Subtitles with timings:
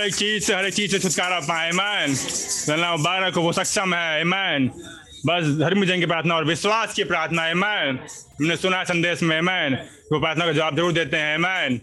[0.00, 2.14] हर एक चीज़ से हर एक चीज़ से छुटकारा पाए मैन
[2.72, 4.68] अल्लाह मुबारक हो वो सक्षम है मैन
[5.26, 7.98] बस धर्म जंग की प्रार्थना और विश्वास की प्रार्थना है मैन
[8.38, 9.74] हमने सुना संदेश में मैन
[10.12, 11.76] वो प्रार्थना का जवाब ज़रूर देते हैं मैन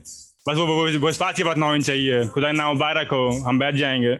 [0.47, 3.75] बस वो, वो, वो विश्वास की प्रार्थना होनी चाहिए खुदा नाम मुबारक हो हम बैठ
[3.75, 4.15] जाएँगे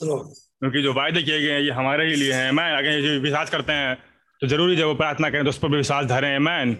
[0.00, 3.72] क्योंकि जो वायदे किए गए हैं ये हमारे ही लिए हैं मैं अगर विश्वास करते
[3.72, 3.94] हैं
[4.42, 6.76] तो ज़रूरी जब वो प्रार्थना करें तो उस पर भी विश्वास धरें मैन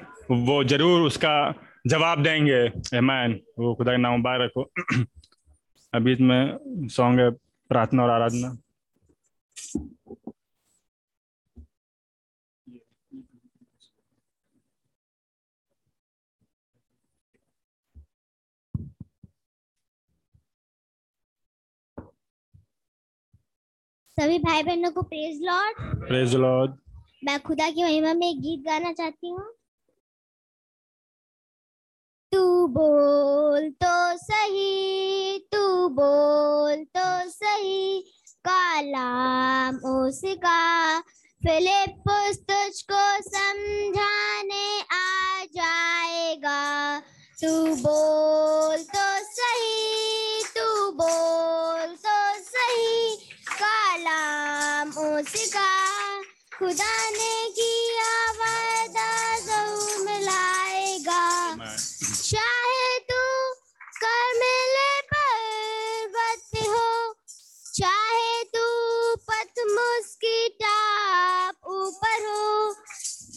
[0.48, 1.36] वो ज़रूर उसका
[1.84, 4.70] जवाब देंगे। मैन वो खुदा का नाम मुबारक हो।
[5.94, 7.30] अभी इसमें सॉन्ग है
[7.70, 8.56] प्रार्थना और आराधना।
[24.18, 26.74] सभी भाई बहनों को प्रेज लॉर्ड प्रेज लॉर्ड
[27.24, 29.44] मैं खुदा की महिमा में एक गीत गाना चाहती हूँ।
[32.34, 38.00] तू बोल तो सही, तू बोल तो सही।
[38.46, 41.00] कालाम उसका
[41.42, 46.58] फिलिपुस तुझको समझाने आ जाएगा।
[47.42, 52.18] तू बोल तो सही, तू बोल तो
[52.50, 53.16] सही।
[53.52, 55.70] कालाम उसका,
[56.58, 60.04] खुदा ने किया वादा ज़रूर
[71.84, 72.74] ऊपर हो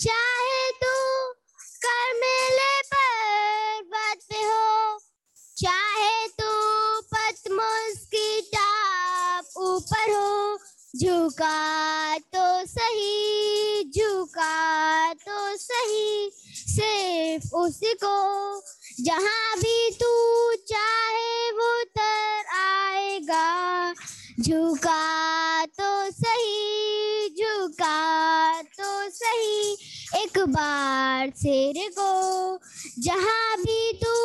[0.02, 0.96] चाहे तू
[1.86, 5.00] करमेले पर्वत पे हो,
[5.58, 6.52] चाहे तू
[7.14, 10.58] पथमुस की टाप ऊपर हो,
[11.00, 16.30] झुका तो सही, झुका तो सही,
[16.76, 18.16] सिर्फ़ उसी को
[19.04, 23.94] जहाँ भी तू चाहे वो तर आएगा,
[24.40, 25.57] झुका
[29.18, 29.72] सही।
[30.16, 32.12] एक बार सिर को
[33.00, 34.16] जहाँ भी तू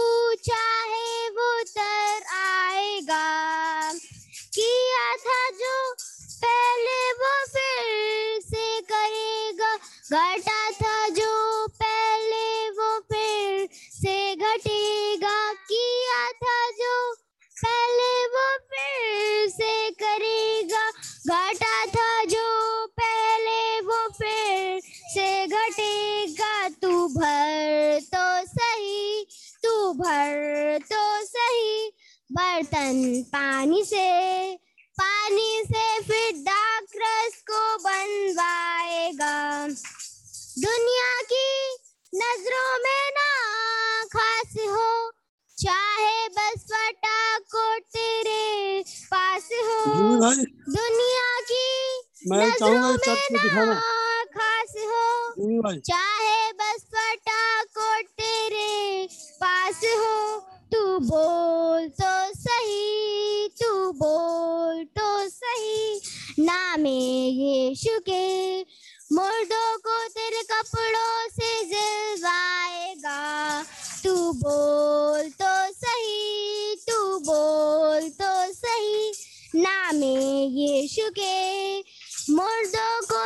[0.44, 3.92] चाहे वो तर आएगा।
[4.54, 5.76] किया था जो
[6.44, 9.76] पहले वो फिर से करेगा।
[10.12, 17.14] घटा था जो पहले वो फिर से घटेगा। किया था जो
[17.56, 20.90] पहले वो फिर से करेगा।
[21.26, 21.61] घटा
[32.34, 32.98] बर्तन
[33.32, 34.04] पानी से
[35.00, 39.34] पानी से फिर डाक रस को बनवाएगा।
[40.62, 41.50] दुनिया की
[42.12, 43.28] नज़रों में ना
[44.14, 44.88] खास हो
[45.58, 47.66] चाहे बस फटाको
[47.96, 49.80] तेरे पास हो।
[50.70, 51.68] दुनिया की
[52.32, 53.66] नज़रों में ना
[54.36, 58.72] खास हो चाहे बस फटाको तेरे
[59.40, 60.16] पास हो।
[60.72, 62.11] तू बोल तो
[66.82, 68.60] नामे यीशु के
[69.14, 73.62] मुर्दों को तेरे कपड़ों से जिलवाएगा।
[74.04, 79.12] तू बोल तो सही, तू बोल तो सही।
[79.62, 80.14] नामे
[80.46, 81.78] यीशु के
[82.34, 83.22] मुर्दों को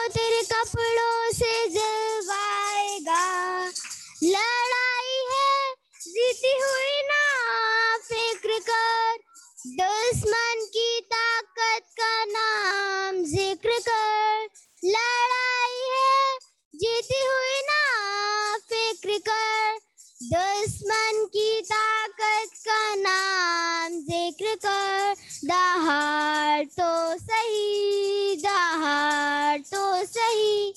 [23.02, 25.14] नाम ज़िक्र कर।
[25.44, 30.72] दहाड़ तो सही दहाड़ तो सही।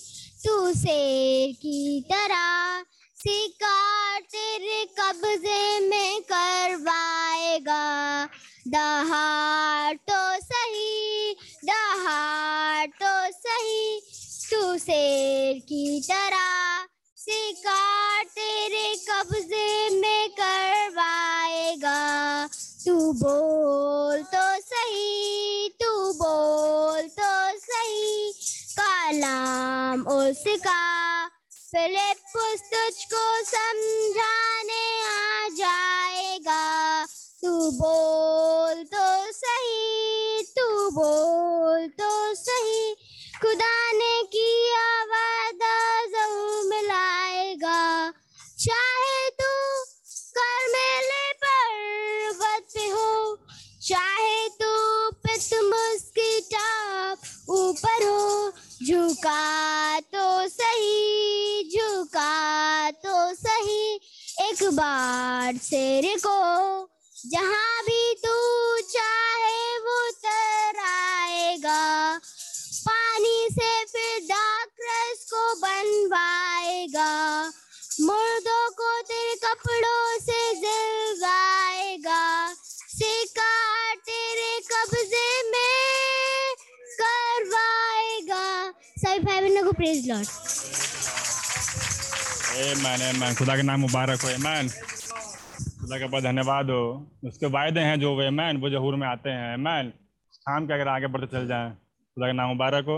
[0.46, 2.82] तू शेर की तरह
[3.18, 7.84] शिकार तेरे कब्जे में करवाएगा।
[8.68, 11.34] दहाड़ तो सही
[11.66, 14.00] दहाड़ तो सही।
[14.52, 16.69] तू शेर की तरह
[17.30, 22.00] शिकार तेरे कब्जे में करवाएगा।
[22.86, 28.34] तू बोल तो सही, तू बोल तो सही।
[28.80, 37.06] कलाम उसका फिलिपुस तुझको समझाने आ जाएगा।
[37.42, 42.96] तू बोल तो सही, तू बोल तो सही।
[43.42, 43.89] खुदा
[53.90, 57.18] चाहे तू पित मुस्की टाप
[57.50, 58.52] ऊपर हो,
[58.88, 64.00] झुका तो सही, झुका तो सही,
[64.42, 66.90] एक बार सिर को
[67.32, 72.18] जहाँ भी तू चाहे वो तराएगा।
[72.86, 77.44] पानी से फिर डाक्रस को बनवाएगा।
[78.02, 81.79] मुर्दों को तेरे कपड़ों से जलवाएगा।
[83.00, 83.52] सिक्का
[84.08, 86.56] तेरे कब्जे में
[87.02, 90.28] करवाएगा। सभी भाई बहनों को प्रेज लॉर्ड
[92.78, 96.82] मैन मैन खुदा के नाम मुबारक हो मैन खुदा का बहुत धन्यवाद हो।
[97.28, 99.94] उसके वायदे हैं जो वे मैन वो जहूर में आते हैं मैन
[100.48, 102.98] काम के अगर आगे बढ़ते चल जाएँ, खुदा का नाम मुबारक हो।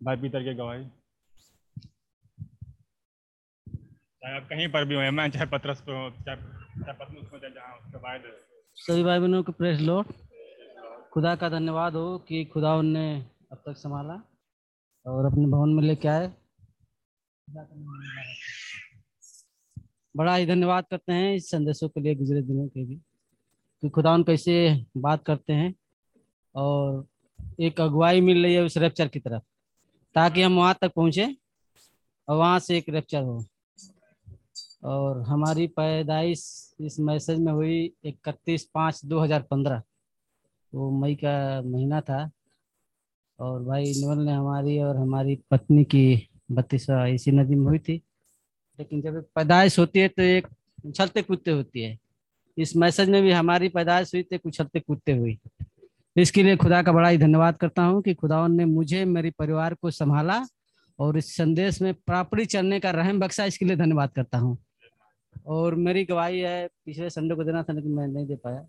[0.00, 0.84] भाई पीतर के गवाही।
[4.22, 6.36] चाहे आप कहीं पर भी हो मैन चाहे पत्रस पे हो, चाहे
[8.76, 10.02] सभी भाई बहनों को प्रेस लो
[11.12, 13.04] खुदा का धन्यवाद हो कि खुदा उनने
[13.52, 14.14] अब तक संभाला
[15.06, 16.32] और अपने भवन में लेके आए।
[20.16, 22.96] बड़ा ही धन्यवाद करते हैं इस संदेशों के लिए गुजरे दिनों के भी
[23.82, 25.74] कि खुदा उन कैसे बात करते हैं
[26.54, 27.06] और
[27.60, 29.42] एक अगुवाई मिल रही है उस रेप्चर की तरफ़
[30.14, 31.36] ताकि हम वहाँ तक पहुँचे
[32.28, 33.44] और वहाँ से एक रेप्चर हो।
[34.82, 36.42] और हमारी पैदाइश
[36.80, 39.82] इस मैसेज में हुई इकतीस पाँच दो हज़ार पंद्रह।
[40.72, 42.30] वो मई का महीना था
[43.38, 48.00] और भाई नवल ने हमारी और हमारी पत्नी की बत्तीसवा इसी नदी में हुई थी।
[48.78, 50.46] लेकिन जब पैदाइश होती है तो एक
[50.86, 51.98] उछलते कूदते होती है।
[52.56, 55.38] इस मैसेज में भी हमारी पैदाइश हुई तो उछलते कूदते हुई।
[56.16, 59.74] इसके लिए खुदा का बड़ा ही धन्यवाद करता हूँ कि खुदा ने मुझे, मेरे परिवार
[59.74, 60.42] को संभाला
[60.98, 64.56] और इस संदेश में प्रापड़ी चलने का रहम बख्शा, इसके लिए धन्यवाद करता हूँ।
[65.46, 68.66] और मेरी गवाही है, पिछले संडे को देना था, लेकिन मैं नहीं दे पाया।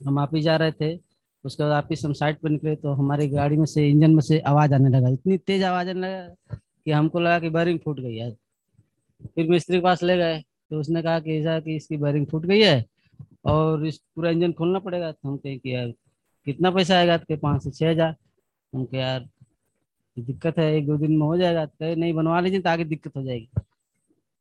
[0.00, 0.98] हम आप ही जा रहे थे,
[1.44, 4.74] उसके बाद आप साइड पर निकले तो हमारी गाड़ी में से, इंजन में से आवाज़
[4.74, 8.30] आने लगा। इतनी तेज आवाज़ आने लगा कि हमको लगा कि बैरिंग फूट गई है।
[9.34, 10.38] फिर मिस्त्री के पास ले गए
[10.70, 12.84] तो उसने कहा कि, ऐसा कि इसकी बैरिंग फूट गई है
[13.46, 15.88] और इस पूरा इंजन खोलना पड़ेगा। तो हम कहें कि, यार,
[16.46, 17.16] कितना पैसा आएगा?
[17.18, 18.14] तो पाँच से छः हज़ार।
[18.72, 19.28] हम कहे, यार
[20.16, 23.16] दिक्कत है, एक दो दिन में हो जाएगा। तो नहीं, बनवा लीजिए तो आगे दिक्कत
[23.16, 23.48] हो जाएगी।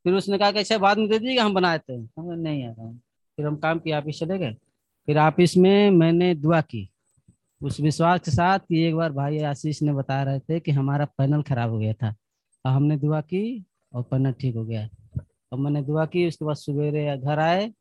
[0.08, 2.92] फिर उसने कहा कि अच्छा बाद में दे दीजिएगा, हम बनाए थे हम नहीं आता
[3.38, 4.54] फिर हम काम किया ऑफ़िस चले गए।
[5.08, 6.88] फिर ऑफ़िस में मैंने दुआ की।
[7.62, 11.06] उस विश्वास के साथ कि एक बार भाई आशीष ने बता रहे थे कि हमारा
[11.18, 12.16] पैनल खराब हो गया था।
[12.66, 14.88] और हमने दुआ की और पैनल ठीक हो गया।
[15.52, 17.72] और मैंने दुआ की, उसके बाद सवेरे घर आए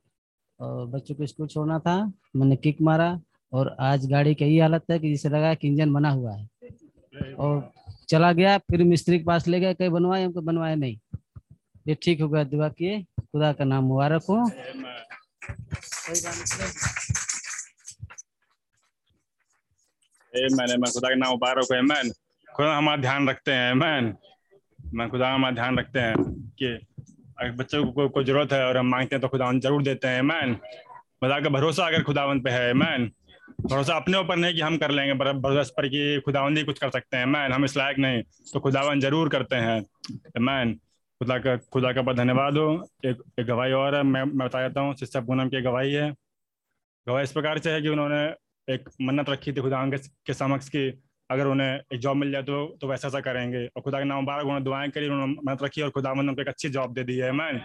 [0.61, 3.21] और बच्चों को स्कूल छोड़ना था। मैंने किक मारा
[3.53, 6.49] और आज गाड़ी का यही हालत है कि जिसे लगा कि इंजन बना हुआ है।
[7.35, 7.73] और
[8.09, 10.99] चला गया, फिर मिस्त्री के पास ले गए, कहीं बनवाए, हमको बनवाए नहीं।
[11.89, 14.37] ये ठीक हो गया दुआ किए। खुदा का नाम मुबारक हो।
[20.57, 22.11] मैं खुदा के नाम मुबारक है मैन
[22.49, 24.15] खुदा हमारा ध्यान रखते हैं मैन
[24.95, 26.15] मैं खुदा हमारा ध्यान रखते हैं
[26.59, 26.67] कि
[27.41, 30.23] अगर बच्चों को कोई ज़रूरत है और हम मांगते हैं तो खुदा ज़रूर देते हैं
[30.23, 33.11] मैन खुदा का भरोसा अगर खुदावंत पे है मैन
[33.61, 36.91] भरोसा अपने ऊपर नहीं कि हम कर लेंगे भरोसा पर कि खुदावंत ही कुछ कर
[36.91, 38.23] सकते हैं मैन हम इस लायक नहीं
[38.53, 39.79] तो खुदावन ज़रूर करते हैं
[40.41, 40.79] मैन
[41.21, 42.71] खुदा का खुदा का बहुत धन्यवाद हो।
[43.05, 46.11] एक, एक गवाही और है मैं मैं बता देता हूँ सिस्टर पूनम की गवाही है।
[47.07, 48.23] गवाही इस प्रकार से है कि उन्होंने
[48.69, 50.89] एक मन्नत रखी थी खुदा के, के समक्ष की
[51.31, 54.21] अगर उन्हें एक जॉब मिल जाए तो तो वैसा ऐसा करेंगे। और खुदा के नाम
[54.21, 57.17] मुबारक उन्होंने दुआएँ करी उन्होंने मन्नत रखी और खुदा उनको एक अच्छी जॉब दे दी
[57.19, 57.61] है। और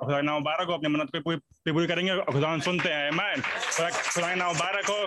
[0.00, 3.10] खुदा के नाम मुबारक हो अपनी मन्नत पे पूरी पूरी करेंगे। और खुदा सुनते हैं
[3.12, 4.98] मैन खुदा के नाम मुबारक हो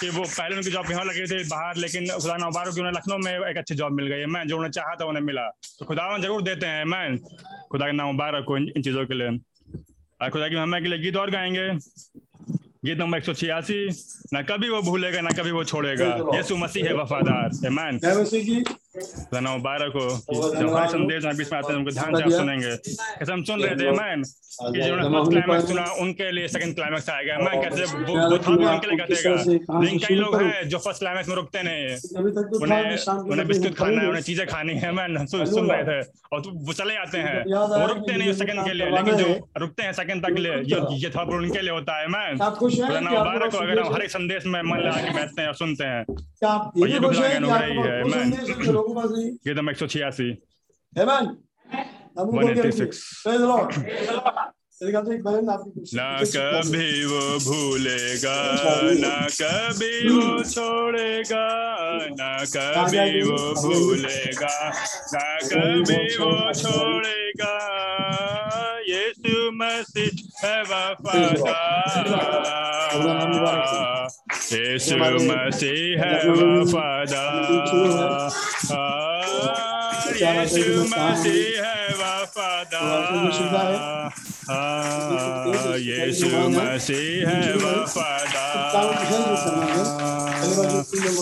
[0.00, 3.18] कि वो पहले उनकी जॉब यहाँ लगी थी बाहर लेकिन खुदा नाम मुबारक उन्हें लखनऊ
[3.18, 5.48] में एक अच्छी जॉब मिल गई है। मैन जो उन्हें चाहा था उन्हें मिला।
[5.78, 7.18] तो खुदा ज़रूर देते हैं मैन
[7.72, 10.98] खुदा के नाम मुबारक हो इन चीज़ों के लिए। और खुदा की महिमा के लिए
[10.98, 11.68] गीत और गाएँगे।
[12.84, 13.78] गीत नंबर एक सौ छियासी
[14.34, 16.06] न कभी वो भूलेगा ना कभी वो छोड़ेगा।
[16.36, 17.98] यीशु मसीह है वफादार। मैन
[19.00, 20.08] खुदा मुबारक हो
[20.54, 22.76] जब हमारे संदेश बीच में आते हैं उनको ध्यान से आप सुनेंगे।
[23.18, 23.90] कैसे हम सुन रहे थे?
[23.98, 24.22] मैन
[24.60, 28.66] कि जिन्होंने फ़र्स्ट क्लाइमैक्स सुना उनके लिए सेकंड क्लाइमैक्स आएगा मैं कैसे वो था भी
[28.66, 29.34] उनके लिए घटेगा
[29.80, 31.82] लेकिन कई लोग हैं जो फ़र्स्ट क्लाइमैक्स में रुकते नहीं
[32.62, 32.96] उन्हें
[33.32, 36.00] उन्हें बिस्कुट खाना है उन्हें चीज़ें खानी है। मैं सुन रहे थे।
[36.32, 39.28] और वो चले जाते हैं। वो रुकते नहीं सेकंड के लिए। लेकिन जो
[39.58, 42.38] रुकते हैं सेकंड तक लिए ये ये था उनके लिए होता है। मैन
[43.08, 45.84] मुबारक हो अगर हम हर एक संदेश में मन लगा के बैठते हैं और सुनते
[45.84, 46.04] हैं।
[46.82, 47.06] और ये भी
[48.88, 50.30] खुदा की अनुग्रही है मैन ये तो एक सौ छियासी
[52.70, 53.22] सिक्स
[55.94, 58.36] ना कभी वो भूलेगा
[58.92, 61.46] ना कभी वो छोड़ेगा
[62.20, 64.70] ना कभी वो भूलेगा
[65.14, 67.52] ना कभी वो छोड़ेगा
[74.52, 79.77] यीशु मसीह है वफादार यीशु मसीह है
[80.08, 83.02] यीशु मसीह है वफादार
[85.78, 88.78] यीशु मसीह है वफादार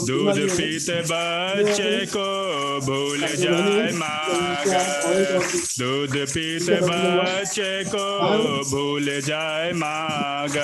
[0.07, 2.28] दूध पीते बच्चे को
[2.87, 4.23] भूल जाए माँ
[5.78, 8.07] दूध पीते बच्चे को
[8.71, 10.57] भूल जाए माग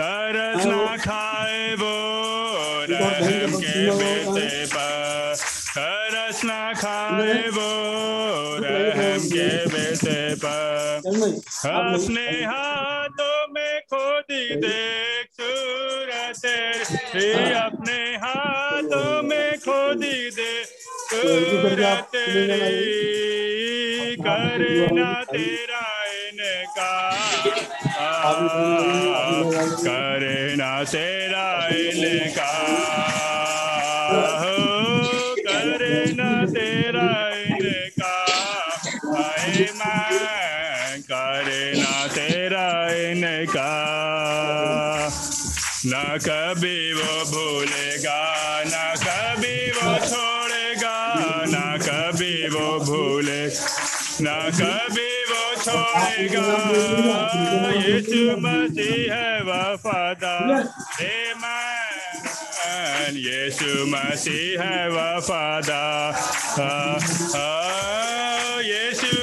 [0.00, 1.94] तरस ना खाए वो
[2.90, 4.29] रहम के बेटे
[11.10, 16.40] पर अपने हाथों में खोदी देख सूरत
[17.56, 27.50] अपने हाथों में खोदी दे सूरत तेरी। करना तेरा इनकार।
[29.82, 32.90] करना तेरा इनकार।
[35.38, 38.78] करना तेरा इनकार।
[45.86, 48.34] न कभी वो भूलेगा,
[48.66, 51.16] न कभी वो छोड़ेगा,
[51.48, 53.46] न कभी वो भूले,
[54.22, 56.48] न कभी वो छोड़ेगा।
[57.70, 60.62] यीशु मसीह है वफादार।
[61.00, 61.90] Amen.
[63.16, 66.12] यीशु मसीह है वफादार।
[68.62, 69.19] यीशु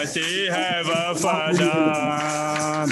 [0.00, 2.88] मसीह है वफादार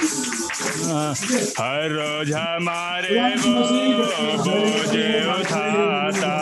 [1.59, 3.53] हर रोज हमारे वो
[4.45, 4.95] बोझ
[5.35, 6.33] उठाता।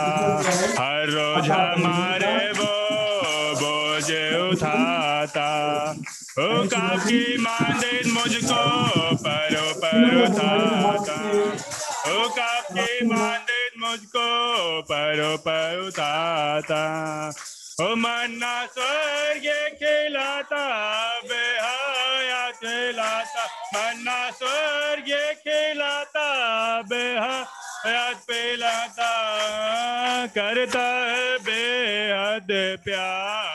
[0.79, 2.73] हर रोज हमारे वो
[3.61, 4.09] बोझ
[4.41, 5.47] उठाता।
[6.39, 8.61] ओ काकी मांदे मुझको
[9.23, 11.17] परो पर उठाता।
[12.11, 14.27] ओ काकी मांदे मुझको
[14.81, 16.81] परो पर उठाता।
[17.77, 19.43] मन्ना स्वर्ग
[19.77, 20.61] खिलाता
[21.29, 23.43] बेहया खिलाता
[23.75, 25.11] मन्ना स्वर्ग
[25.43, 26.25] खिलाता
[26.89, 29.11] बेहयात पिलाता
[30.37, 32.47] करता है बेहद
[32.85, 33.45] प्यार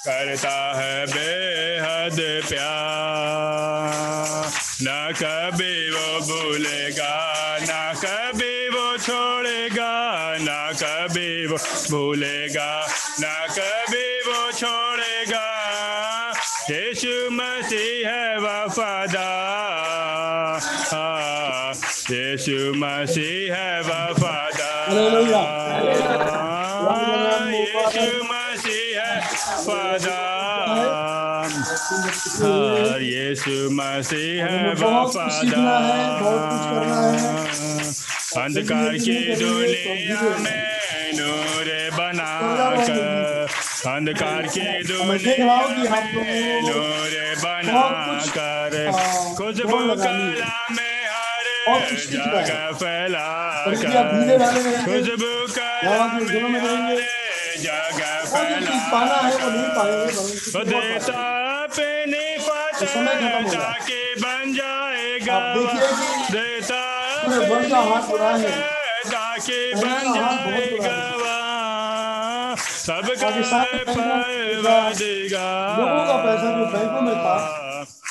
[0.08, 3.88] करता है बेहद प्यार।
[4.82, 4.88] न
[5.20, 7.14] कभी वो भूलेगा
[7.62, 7.72] न
[8.04, 9.92] कभी वो छोड़ेगा
[10.40, 10.50] न
[10.82, 11.58] कभी वो
[11.90, 12.70] भूलेगा
[13.20, 13.24] न
[13.58, 15.46] कभी वो छोड़ेगा।
[16.70, 19.26] यीशु मसीह है वफादार।
[20.92, 21.72] हाँ,
[22.10, 23.37] यीशु मसीह
[32.98, 36.22] हाँ, यीशु मसीह है वफादार
[38.42, 43.46] अंधकार की दुनिया में नूर बनाकर।
[43.90, 45.60] अंधकार की दुनिया
[46.10, 47.14] में नूर
[47.44, 48.74] बनाकर।
[49.38, 50.98] खुशबू कला में
[51.68, 53.26] हर जगह फैला
[53.68, 53.94] कर
[54.86, 56.98] खुशबू कला में हर
[57.62, 58.76] जगह फैला
[60.68, 61.16] देता
[61.62, 62.37] अपनी
[62.80, 65.38] ताकि बन जाएगा।
[66.30, 66.80] देता
[69.10, 70.96] ताकि बन जाएगा।
[72.88, 77.36] सबका है परवदिगार लोगों का पैसा जो बैंकों में था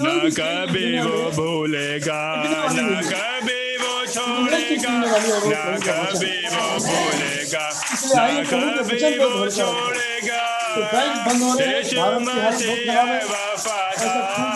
[0.00, 7.70] न कभी वो भूलेगा न कभी वो छोड़ेगा न कभी वो भूलेगा
[8.16, 10.42] न कभी वो छोड़ेगा।
[10.78, 14.46] बैंक बंद हो रहे यीशु मसीह है है है वफादार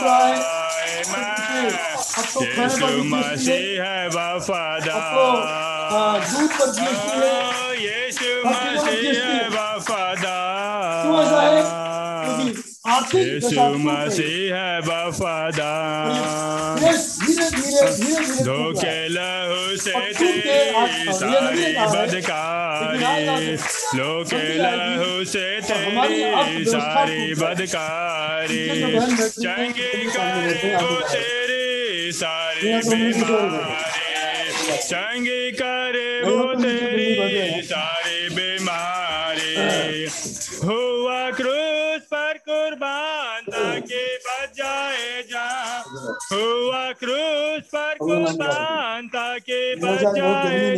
[2.33, 4.09] तो यीशु मसीह है है
[8.77, 10.42] तो है वफादार।
[11.21, 11.63] ऐसा है?
[13.77, 16.81] मसीह वफादार।
[18.43, 23.57] धोखे लहू से के तेरी सारी बदकारी। आएगी
[24.59, 28.69] लहू से तेरी सारी बदकारी।
[29.29, 30.05] चंगी
[30.75, 38.02] वो तेरी सारी तो। बीमारी। चंगी करे वो तो तेरी सारी
[42.63, 45.47] कुर्बान ताकि बच जाए जा।
[46.33, 50.69] हुआ क्रूस पर कुर्बान ताकि बच जाए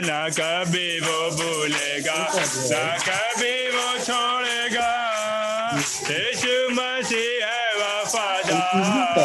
[0.08, 2.20] ना कभी वो भूलेगा
[2.72, 4.90] ना कभी वो छोड़ेगा
[6.10, 9.16] यीशु मसीह है वफादार।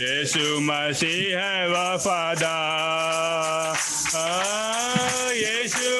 [0.00, 2.48] यीशु मसीह है वफादार
[4.14, 4.79] हाँ,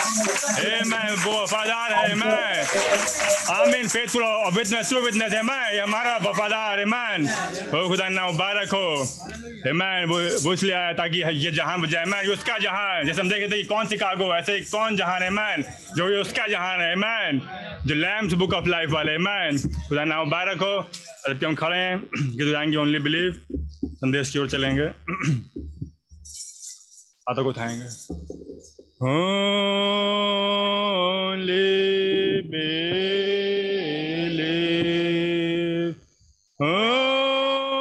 [0.00, 2.30] आमेन वो वफादार है आमेन
[3.54, 6.86] आमीन फेथफुल और विटनेस ट्रू विटनेस है मैं ये हमारा वफादार है
[7.72, 12.32] हो खुदा ना मुबारक हो मैन वो इसलिए आया ताकि ये जहाँ बजाए मैन ये
[12.32, 15.30] उसका जहाँ है जैसे हम देखे थे कि कौन शिकागो ऐसे ही कौन जहान है
[15.30, 15.64] मैन
[15.96, 17.40] जो ये उसका जहान है मैन
[17.86, 21.98] जो लैम्स बुक ऑफ़ लाइफ वाले मैन खुदा ना मुबारक हो और हम खड़े हैं
[22.16, 23.40] कि जाएँगे ओनली बिलीव
[23.84, 24.86] संदेश की ओर चलेंगे
[27.28, 29.16] हाथों को उठाएँगे Only
[32.42, 33.06] believe.
[36.58, 37.72] Believe.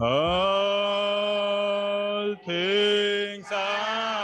[0.00, 0.76] All
[2.46, 4.19] things are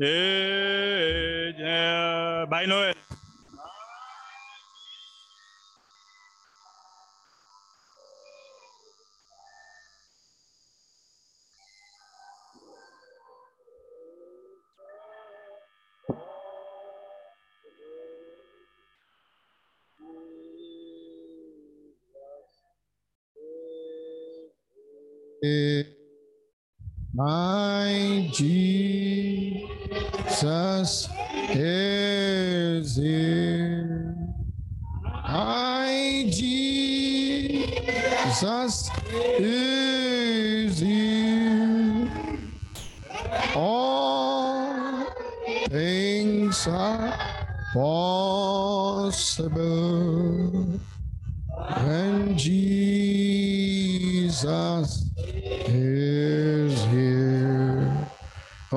[0.00, 2.94] Et, euh, bye Noël.
[27.14, 29.77] my Jesus.
[31.50, 34.14] Is here.
[35.04, 37.62] My Jesus
[39.38, 42.10] is here.
[43.54, 45.06] All
[45.68, 47.14] things are
[47.72, 49.40] possible
[51.84, 54.44] when Jesus
[55.66, 55.97] is.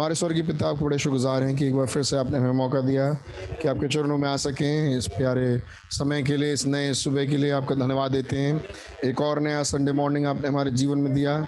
[0.01, 2.81] हमारे स्वर्गीय पिता आपको बड़े शुक्रगुजार हैं कि एक बार फिर से आपने हमें मौका
[2.81, 3.13] दिया
[3.61, 5.61] कि आपके चरणों में आ सकें। इस प्यारे
[5.91, 8.63] समय के लिए, इस नए सुबह के लिए आपका धन्यवाद देते हैं।
[9.05, 11.47] एक और नया संडे मॉर्निंग आपने हमारे जीवन में दिया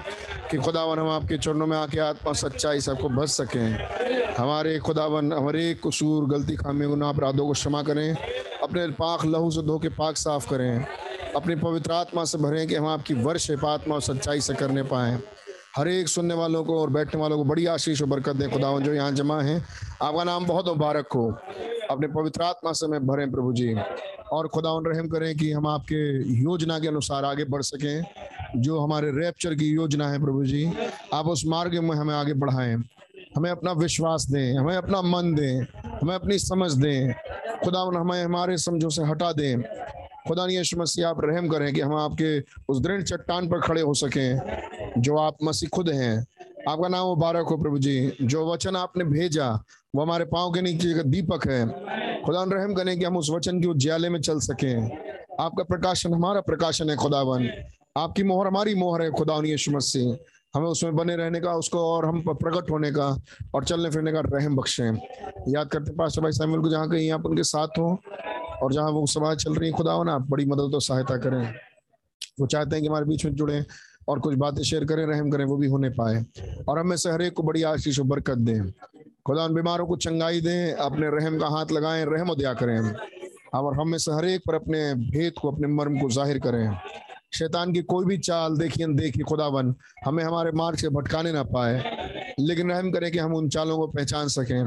[0.52, 3.78] कि खुदावन, हम आपके चरणों में आके आत्मा सच्चाई से आपको बच सकें।
[4.38, 8.18] हमारे खुदावन, हमारे कसूर, गलती खामी गुनाह, अपराधों को क्षमा करें।
[8.64, 10.86] अपने पाक लहू से धो के पाक साफ़ करें।
[11.36, 15.20] अपनी पवित्र आत्मा से भरें कि हम आपकी वर्ष आत्मा और सच्चाई से करने पाएँ।
[15.78, 18.80] हर एक सुनने वालों को और बैठने वालों को बड़ी आशीष और बरकत दें। खुदा
[18.80, 19.64] जो यहाँ जमा है।
[20.02, 21.38] आपका नाम बहुत मुबारक हो।
[21.92, 23.76] अपने पवित्र आत्मा से भरें प्रभु जी।
[24.32, 28.04] और खुदावन रहम करें कि हम आपके योजना के अनुसार आगे बढ़ सकें।
[28.56, 30.74] जो हमारे रैप्चर की योजना है प्रभु जी,
[31.14, 32.84] आप उस मार्ग में हमें आगे बढ़ाएँ।
[33.36, 35.62] हमें अपना विश्वास दें, हमें अपना मन दें,
[36.02, 37.14] हमें अपनी समझ दें।
[37.64, 39.62] खुदा हमें हमारे समझों से हटा दें।
[40.28, 43.94] खुदा यीशु मसीह आप रहम करें कि हम आपके उस दृढ़ चट्टान पर खड़े हो
[43.94, 44.40] सकें,
[44.98, 46.26] जो आप मसीह खुद हैं।
[46.70, 49.64] आपका नाम मुबारक हो प्रभु जी। जो वचन आपने भेजा,
[49.96, 51.68] वो हमारे पाँव के नीचे का दीपक है।
[52.22, 54.98] खुदा रहम करें कि हम उस वचन की उज्याले में चल सकें।
[55.40, 57.50] आपका प्रकाशन, हमारा प्रकाशन है खुदावन।
[57.98, 60.16] आपकी मोहर, हमारी मोहर है खुदा यीशु मसीह।
[60.56, 63.22] हमें उसमें बने रहने का, उसको और हम प्रकट होने का
[63.56, 64.84] और चलने फिरने का रहम बख्शे।
[65.50, 68.00] याद करते पास भाई सैमुअल को जहाँ कहीं आप उनके साथ हो
[68.64, 71.54] और जहाँ वो सभा चल रही है खुदा ना आप बड़ी मदद और सहायता करें।
[72.40, 73.64] वो चाहते हैं कि हमारे बीच में जुड़े
[74.10, 76.24] और कुछ बातें शेयर करें, रहम करें, वो भी होने पाए।
[76.68, 78.72] और हमें से हरेक को बड़ी आशीष और बरकत दें।
[79.28, 82.94] खुदा, उन बीमारों को चंगाई दें, अपने रहम का हाथ लगाएँ, रहम दया करें।
[83.54, 86.78] और हमें से हरेक पर अपने भेद को, अपने मर्म को ज़ाहिर करें।
[87.34, 89.74] शैतान की कोई भी चाल देखिए देखिए, खुदावन,
[90.06, 93.88] हमें हमारे मार्ग से भटकाने ना पाए, लेकिन रहम करें कि हम उन चालों को
[93.88, 94.66] पहचान सकें।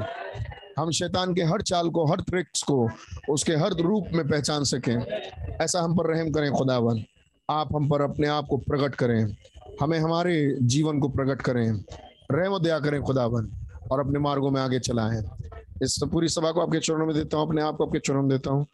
[0.78, 2.90] हम शैतान के हर चाल को, हर ट्रिक्स को,
[3.30, 4.96] उसके हर रूप में पहचान सकें।
[5.60, 7.04] ऐसा हम पर रहम करें, खुदावन।
[7.50, 9.36] आप हम पर अपने आप को प्रकट करें।
[9.80, 11.84] हमें हमारे जीवन को प्रकट करें।
[12.32, 13.50] रहम दया करें, खुदावन,
[13.90, 15.22] और अपने मार्गों में आगे चलाएँ।
[15.82, 18.30] इस पूरी सभा को आपके चरणों में देता हूँ, अपने आप को आपके चरणों में
[18.30, 18.66] देता हूँ।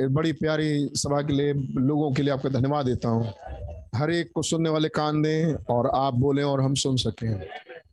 [0.00, 3.32] बड़ी प्यारी सभा के लिए, लोगों के लिए आपका धन्यवाद देता हूँ।
[3.94, 7.48] हर एक को सुनने वाले कान दें और आप बोलें और हम सुन सकें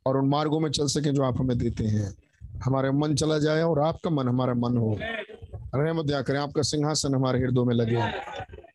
[0.06, 2.14] और उन मार्गों में चल सकें जो आप हमें देते हैं।
[2.64, 4.96] हमारे मन चला जाए और आपका मन हमारा मन हो।
[5.74, 7.96] रहमत दया करें, आपका सिंहासन हमारे हृदय में लगे।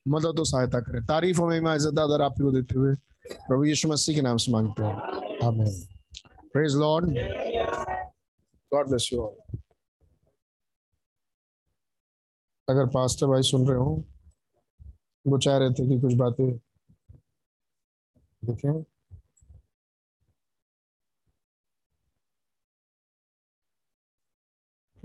[0.10, 2.94] मदद तो सहायता करें। तारीफ़ में मैं इज़्ज़त आदर आप को देते हुए
[3.48, 5.72] प्रभु यीशु मसीह के नाम से मांगते हैं। आमीन।
[6.54, 7.06] Praise lord
[8.72, 9.36] God bless you all
[12.68, 14.04] अगर पास्टर भाई सुन रहे हो,
[15.26, 16.52] वो चाह रहे थे कि कुछ बातें
[18.44, 18.84] देखें।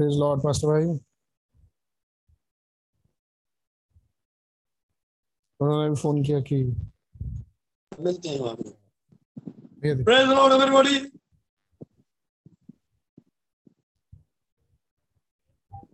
[0.02, 0.84] प्लीज़ लॉर्ड पास्टर भाई
[5.60, 6.56] उन्होंने भी फ़ोन किया कि
[7.92, 8.56] मिलते हैं वहाँ
[10.04, 10.96] प्रेज लॉर्ड एवरीबॉडी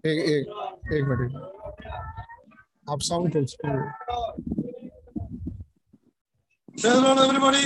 [0.06, 1.36] एक एक एक मिनट
[2.90, 3.68] आप साउंड कर सकते
[6.80, 7.64] प्रेज लॉर्ड एवरीबॉडी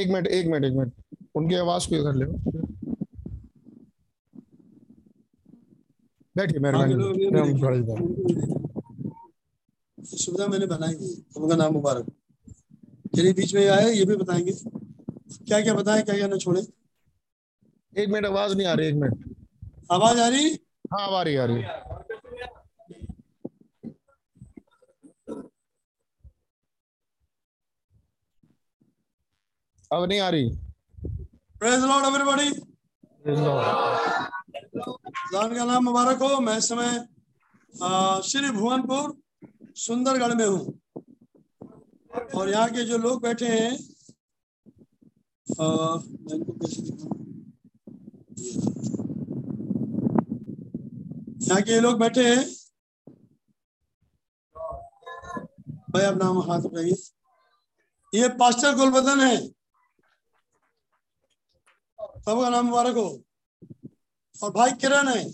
[0.00, 0.92] एक मिनट एक मिनट एक मिनट।
[1.36, 2.26] उनकी आवाज़ को इधर ले
[6.36, 8.04] बैठिए मेहरबानी इधर
[9.98, 12.06] सुविधा मैंने बनाई है। उनका नाम मुबारक।
[13.16, 14.52] चलिए बीच में आए ये भी बताएँगे।
[15.46, 16.62] क्या क्या बताएँ क्या क्या ना छोड़े?
[17.92, 19.36] एक मिनट आवाज़ नहीं आ रही एक मिनट।
[19.92, 20.50] आवाज़ आ रही?
[20.92, 21.62] हाँ अब आ रही। आ रही।
[29.92, 30.48] अब नहीं आ रही
[31.60, 32.50] प्रेज लॉर्ड एवरीबॉडी
[34.74, 36.90] जान का नाम मुबारक हो। मैं इस समय
[38.24, 39.16] श्री भुवनपुर,
[39.76, 40.80] सुंदरगढ़ में हूँ।
[42.36, 43.72] और यहाँ के जो लोग बैठे हैं
[51.42, 52.44] यहाँ के लोग बैठे हैं।
[55.90, 56.96] भाई आप नाम हाथ उठाइए।
[58.12, 59.36] ये पास्टर गुलबदन है।
[61.98, 63.08] सबका नाम मुबारक हो।
[64.42, 65.30] और भाई किरण है।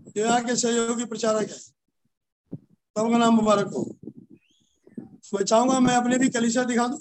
[0.00, 3.96] जो यहाँ के सहयोगी प्रचारक है। सबका नाम मुबारक हो।
[5.34, 7.00] मैं चाहूँगा मैं अपने भी कलिशा दिखा दूँ।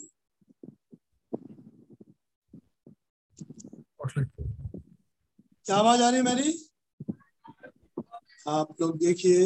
[5.65, 6.69] क्या आवाज़ आ रही है मेरी?
[8.47, 9.45] आप लोग देखिए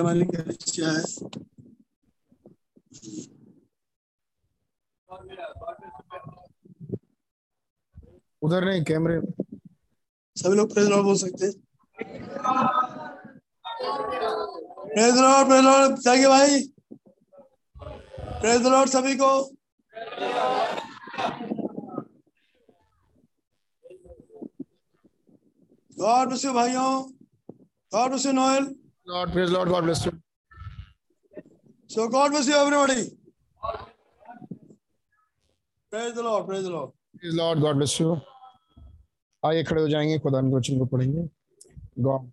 [0.00, 1.02] हमारी कलिशा है।
[8.42, 9.20] उधर नहीं कैमरे
[10.36, 11.52] सभी लोग प्रेज लॉर्ड बोल सकते हैं।
[14.94, 16.62] प्रेज लॉर्ड प्रेज लॉर्ड चाहिए भाई।
[18.40, 19.30] प्रेज लॉर्ड सभी को।
[25.98, 26.90] गॉड ब्लेस यू भाइयों।
[27.92, 28.74] God bless you Noel.
[29.06, 30.12] Lord praise lord God bless you
[31.90, 33.02] so God bless you everybody
[35.92, 36.90] praise the lord praise the lord
[37.24, 38.16] lord God bless you
[39.44, 41.28] आइए खड़े हो जाएँगे, खुदा के वचन को पढ़ेंगे।
[41.98, 42.32] गॉड।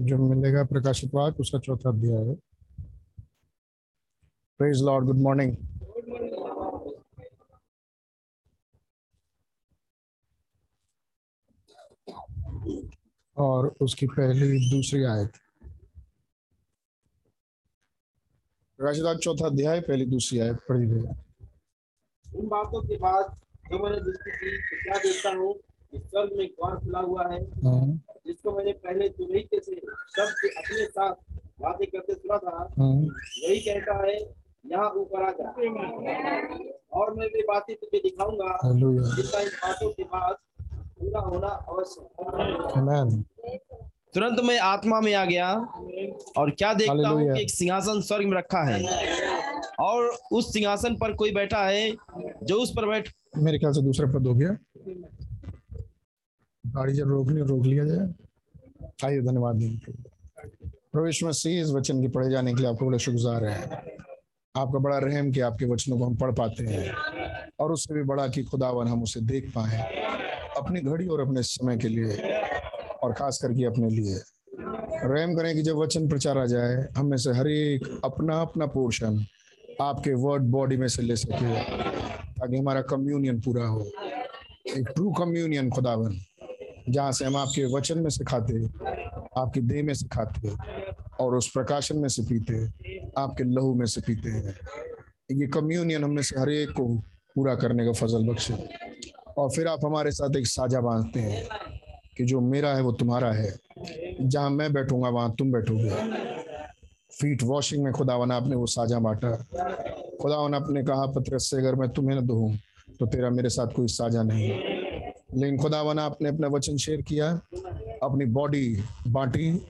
[0.00, 2.34] जो मिलेगा प्रकाशित वाक्य उसका चौथा अध्याय है।
[4.58, 5.56] प्रेज लॉर्ड गुड मॉर्निंग
[13.36, 15.32] और उसकी पहली, दूसरी आयत।
[18.78, 21.23] प्रकाशित चौथा अध्याय, पहली, दूसरी आयत, पढ़ी गई।
[22.34, 23.24] इन बातों के बाद
[23.70, 25.52] जो मैंने दृष्टि की क्या देखता हूँ
[25.92, 27.38] कि स्वर्ग में द्वार खुला हुआ है।
[28.26, 29.74] जिसको मैंने पहले तुरही से
[30.16, 31.14] शब्द अपने साथ
[31.60, 34.14] बातें करते सुना था वही कहता है
[34.64, 35.48] यहाँ ऊपर आ जा।
[37.00, 38.58] और मैं वे बातें तुझे दिखाऊँगा
[39.16, 40.36] जिसका इन बातों के बाद
[40.98, 43.08] पूरा होना है। आमेन
[44.14, 45.52] तुरंत मैं आत्मा में आ गया
[46.36, 48.82] और क्या देखता हूँ एक सिंहासन स्वर्ग में रखा है।
[49.80, 51.90] और उस सिंहासन पर कोई बैठा है
[52.42, 54.56] जो उस पर बैठ मेरे ख्याल से दूसरा पद हो गया।
[56.64, 58.12] गाड़ी जब रोकनी हो, रोक लिया जाए।
[59.04, 59.60] आइए धन्यवाद।
[60.92, 63.62] प्रवेश मसीह इस वचन के पढ़े जाने के लिए आपको बड़े शुक्रगुजार हैं।
[64.54, 66.94] आपका बड़ा रहम कि आपके वचनों को हम पढ़ पाते हैं
[67.60, 69.82] और उससे भी बड़ा कि खुदावन हम उसे देख पाए
[70.58, 72.33] अपनी घड़ी और अपने समय के लिए।
[73.04, 74.20] और खास करके अपने लिए।
[75.04, 79.24] रहम करें कि जब वचन प्रचारा जाए, हम में से हर एक अपना अपना पोर्शन
[79.80, 83.90] आपके वर्ड बॉडी में से ले सके, ताकि हमारा कम्युनियन पूरा हो।
[84.76, 86.18] एक ट्रू कम्युनियन खुदावन,
[86.88, 88.64] जहाँ से हम आपके वचन में से खाते
[89.38, 90.52] आपकी देह में से खाते
[91.20, 92.66] और उस प्रकाशन में से पीते
[93.18, 94.54] आपके लहू में से पीते हैं।
[95.32, 96.86] ये कम्युनियन हमने से हर एक को
[97.34, 98.54] पूरा करने का फजल बख्शे।
[99.38, 101.48] और फिर आप हमारे साथ एक साझा बांधते हैं।
[102.16, 103.56] कि जो मेरा है वो तुम्हारा है।
[104.20, 105.90] जहाँ मैं बैठूँगा, वहाँ तुम बैठोगे।
[107.20, 109.36] फीट वॉशिंग में खुदावन, आपने वो साझा बांटा।
[110.22, 112.56] खुदावन, आपने कहा, पत्रस, से अगर मैं तुम्हें न दूँ
[113.00, 114.48] तो तेरा मेरे साथ कोई साझा नहीं।
[115.34, 117.40] लेकिन खुदावन, आपने अपना वचन शेयर किया,
[118.02, 119.66] अपनी बॉडी बांटी,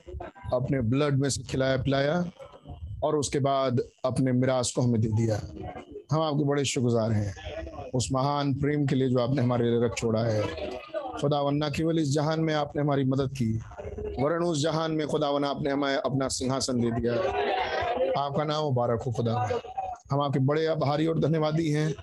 [0.53, 2.31] अपने ब्लड में से खिलाया, पिलाया,
[3.03, 5.41] और उसके बाद अपने मिराज को हमें दे दिया।
[6.11, 7.35] हम आपके बड़े शुक्रगुजार हैं।
[7.91, 10.74] उस महान प्रेम के लिए जो आपने हमारे लिए रख छोड़ा है।
[11.21, 13.61] खुदावन न केवल इस जहान में आपने हमारी मदद की,
[14.19, 17.13] वरन उस जहान में खुदावन आपने हमें अपना सिंहासन दे दिया।
[18.21, 19.59] आपका नाम मुबारक हो खुदा।
[20.11, 21.95] हम आपके बड़े आभारी और धन्यवादी हैं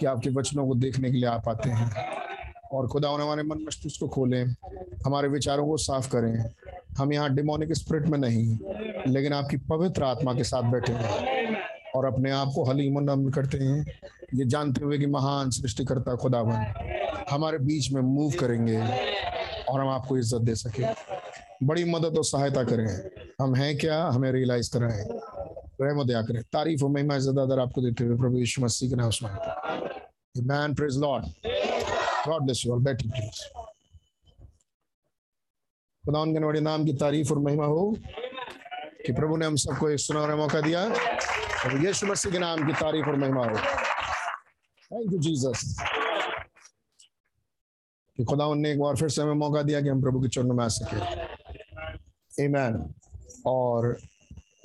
[0.00, 1.92] कि आपके वचनों को देखने के लिए आप आते हैं।
[2.72, 4.46] और खुदा हमारे मन मस्तिष्क को खोलें,
[5.06, 6.44] हमारे विचारों को साफ़ करें।
[6.98, 8.58] हम यहाँ डिमोनिक स्प्रिट में नहीं,
[9.06, 11.56] लेकिन आपकी पवित्र आत्मा के साथ बैठे हैं
[11.94, 13.86] और अपने आप को हलीम करते हैं।
[14.34, 16.56] ये जानते हुए कि महान सृष्टिकर्ता खुदावन
[17.30, 20.84] हमारे बीच में मूव करेंगे और हम आपको इज़्ज़त दे सके।
[21.66, 22.86] बड़ी मदद और सहायता करें।
[23.40, 24.02] हम हैं क्या?
[24.04, 25.04] हमें रियलाइज़ कराएँ।
[25.80, 29.10] रहम दया करें। तारीफ़ और महिमा ज़्यादातर आपको देते हुए प्रभु यीशु मसीह के नाम
[29.10, 31.24] से man praise lord
[32.28, 33.42] God bless you all बैठी प्लीज़
[36.04, 37.94] खुदा उनके बड़े नाम की तारीफ़ और महिमा हो
[39.06, 42.72] कि प्रभु ने हम सबको एक सुनहरा मौका दिया। और यीशु मसीह के नाम की
[42.74, 43.56] तारीफ़ और महिमा हो।
[44.90, 45.76] थैंक यू जीसस
[48.16, 50.54] कि खुदा ने एक बार फिर से हमें मौका दिया कि हम प्रभु के चरणों
[50.54, 50.96] में आ सके।
[52.44, 52.94] आमेन
[53.46, 53.98] और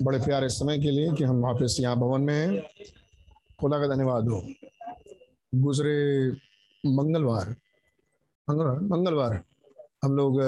[0.02, 2.62] बड़े प्यारे समय के लिए कि हम वापस यहाँ भवन में हैं।
[3.60, 4.48] खुदा का धन्यवाद हो।
[5.54, 6.30] गुजरे
[6.86, 7.56] मंगलवार।
[8.50, 8.80] मंगलवार?
[8.80, 9.42] मंगलवार।
[10.04, 10.40] हम लोग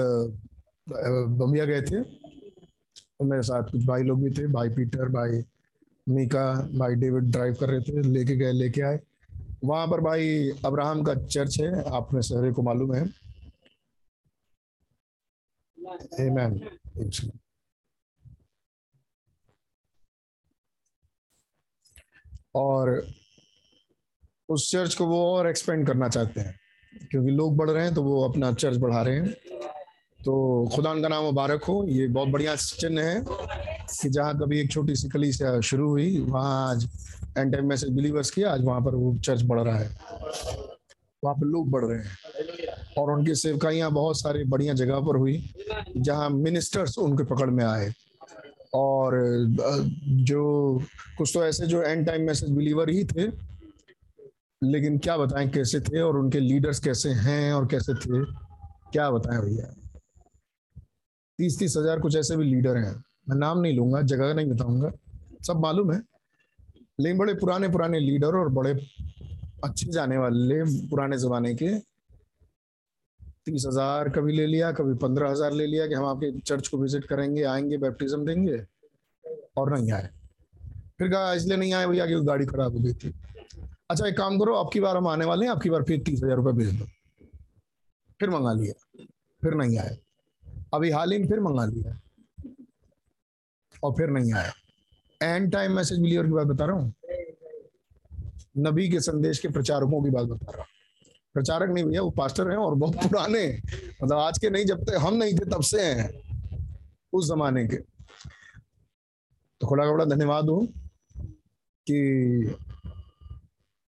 [1.37, 2.01] बम्बिया गए थे।
[3.19, 5.43] और मेरे साथ कुछ भाई लोग भी थे। भाई पीटर, भाई
[6.09, 8.99] मीका, भाई डेविड ड्राइव कर रहे थे। लेके गए, लेके आए।
[9.65, 13.03] वहाँ पर भाई अब्राहम का चर्च है। आप में को मालूम है।
[16.19, 16.59] Amen.
[22.55, 23.07] और
[24.49, 26.59] उस चर्च को वो और एक्सपेंड करना चाहते हैं।
[27.11, 29.33] क्योंकि लोग बढ़ रहे हैं तो वो अपना चर्च बढ़ा रहे हैं।
[30.25, 30.33] तो
[30.75, 34.95] खुदा का नाम मुबारक हो। ये बहुत बढ़िया चिन्ह है कि जहाँ कभी एक छोटी
[34.95, 36.87] सी कली से शुरू हुई, वहाँ आज
[37.37, 39.89] एंड टाइम मैसेज बिलीवर्स की, आज वहाँ पर वो चर्च बढ़ रहा है।
[41.23, 42.17] वहाँ पर लोग बढ़ रहे हैं
[42.97, 45.53] और उनकी सेवकाइयाँ बहुत सारे बढ़िया जगह पर हुई,
[45.97, 47.93] जहाँ मिनिस्टर्स उनके पकड़ में आए।
[48.73, 49.19] और
[50.25, 50.81] जो,
[51.17, 53.27] कुछ तो ऐसे जो एंड टाइम मैसेज बिलीवर ही थे,
[54.61, 58.23] लेकिन क्या बताएँ कैसे थे और उनके लीडर्स कैसे हैं और कैसे थे,
[58.91, 59.73] क्या बताएँ भैया?
[61.39, 62.93] तीस तीस हज़ार कुछ ऐसे भी लीडर हैं।
[63.29, 64.91] मैं नाम नहीं लूँगा, जगह नहीं बताऊँगा।
[65.47, 66.01] सब मालूम है।
[66.99, 68.73] लेकिन बड़े पुराने पुराने लीडर और बड़े
[69.63, 71.69] अच्छे जाने वाले पुराने जमाने के
[73.45, 76.77] तीस हज़ार कभी ले लिया, कभी पंद्रह हज़ार ले लिया कि हम आपके चर्च को
[76.77, 78.63] विज़िट करेंगे, आएँगे बैप्टिज्म देंगे
[79.57, 80.09] और नहीं आए।
[80.99, 83.13] फिर कहा, इसलिए नहीं आए भैया क्योंकि गाड़ी खराब हो गई थी।
[83.89, 86.35] अच्छा एक काम करो, आपकी बार हम आने वाले हैं, आपकी बार फिर तीस हज़ार
[86.37, 86.85] रुपये भेज दो।
[88.19, 89.05] फिर मंगा लिया,
[89.41, 89.97] फिर नहीं आए।
[90.75, 91.99] अभी हाल ही में फिर मंगा लिया।
[93.83, 94.53] और फिर नहीं आया।
[95.23, 96.93] एंड टाइम मैसेज बिलीवर की बात बता रहा हूँ?
[98.57, 100.67] नबी के संदेश के प्रचारकों की बात बता रहा हूँ।
[101.33, 103.61] प्रचारक नहीं भैया, वो पास्टर हैं और बहुत पुराने।
[104.03, 106.25] मतलब आज के नहीं, जब तक हम नहीं थे, तब से हैं।
[107.13, 107.75] उस जमाने के।
[109.61, 110.67] तो खुदा का बड़ा धन्यवाद हो
[111.87, 112.55] कि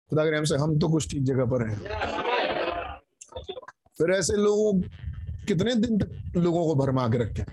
[0.09, 1.79] खुदा के रहम हम तो कुछ ठीक जगह पर हैं।
[3.97, 4.81] फिर ऐसे लोगों
[5.47, 7.45] कितने दिन तक लोगों को भरमा के रखे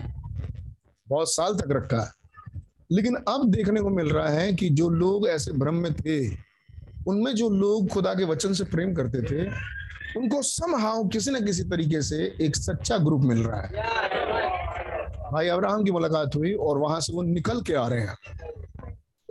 [1.09, 2.11] बहुत साल तक रखा है।
[2.91, 6.35] लेकिन अब देखने को मिल रहा है कि जो लोग ऐसे भ्रम में थे,
[7.07, 9.47] उनमें जो लोग खुदा के वचन से प्रेम करते थे,
[10.17, 13.71] उनको समहाव किसी न किसी तरीके से एक सच्चा ग्रुप मिल रहा है।
[15.31, 18.17] भाई, अब्राहम की मुलाकात हुई और वहाँ से वो निकल के आ रहे हैं।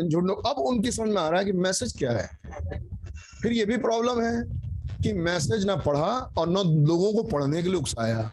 [0.08, 2.38] झुंडों अब उनकी समझ में आ रहा है कि मैसेज क्या है।
[3.42, 4.44] फिर ये भी प्रॉब्लम है
[5.02, 8.32] कि मैसेज ना पढ़ा और न लोगों को पढ़ने के लिए उकसाया।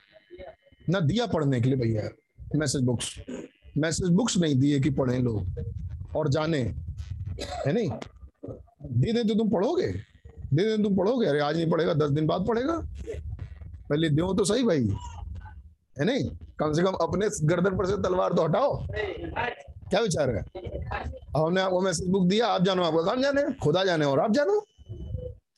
[0.90, 2.10] ना दिया पढ़ने के लिए भैया
[2.56, 3.16] मैसेज बुक्स
[3.78, 6.60] मैसेज बुक्स नहीं दिए कि पढ़ें लोग और जाने,
[7.66, 7.90] है नहीं?
[7.90, 12.28] दे दे तो तुम पढ़ोगे। दे दे तुम पढ़ोगे। अरे आज नहीं पढ़ेगा, दस दिन
[12.28, 12.78] बाद पढ़ेगा।
[13.90, 14.88] पहले दो तो सही भाई,
[16.00, 16.30] है नहीं?
[16.60, 18.88] कम से कम अपने गर्दन पर से तलवार तो हटाओ।
[19.90, 20.42] क्या विचार है?
[21.38, 24.64] हमने आपको मैसेज बुक दिया, आप जानो, आपका काम जाने। खुदा जाने और आप जानो।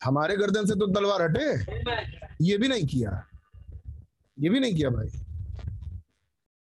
[0.03, 1.45] हमारे गर्दन से तो तलवार हटे।
[2.41, 3.23] ये भी नहीं किया।
[4.39, 5.23] ये भी नहीं किया भाई।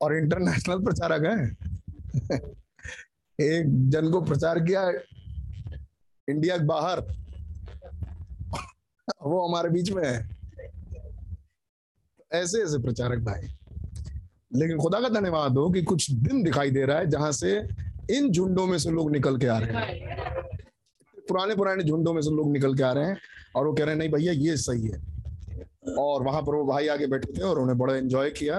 [0.00, 1.56] और इंटरनेशनल प्रचारक है।
[3.40, 4.90] एक जन को प्रचार किया
[6.28, 7.00] इंडिया के बाहर।
[9.22, 10.30] वो हमारे बीच में है।
[12.32, 13.42] ऐसे ऐसे प्रचारक भाई।
[14.54, 17.58] लेकिन खुदा का धन्यवाद हो कि कुछ दिन दिखाई दे रहा है जहाँ से
[18.10, 20.16] इन झुंडों में से लोग निकल के आ रहे हैं।
[21.28, 23.16] पुराने पुराने झुंडों में से लोग निकल के आ रहे हैं
[23.56, 25.21] और वो कह रहे हैं, नहीं भैया, ये सही है।
[25.98, 28.56] और वहाँ पर वो भाई आगे बैठे थे और उन्हें बड़ा एंजॉय किया।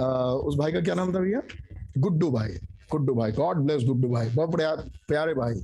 [0.00, 1.40] आ, उस भाई का क्या नाम था भैया?
[1.98, 2.58] गुड्डू भाई
[2.92, 4.64] गुड्डू भाई। गॉड ब्लेस गुड्डू भाई। बहुत बड़े
[5.08, 5.54] प्यारे भाई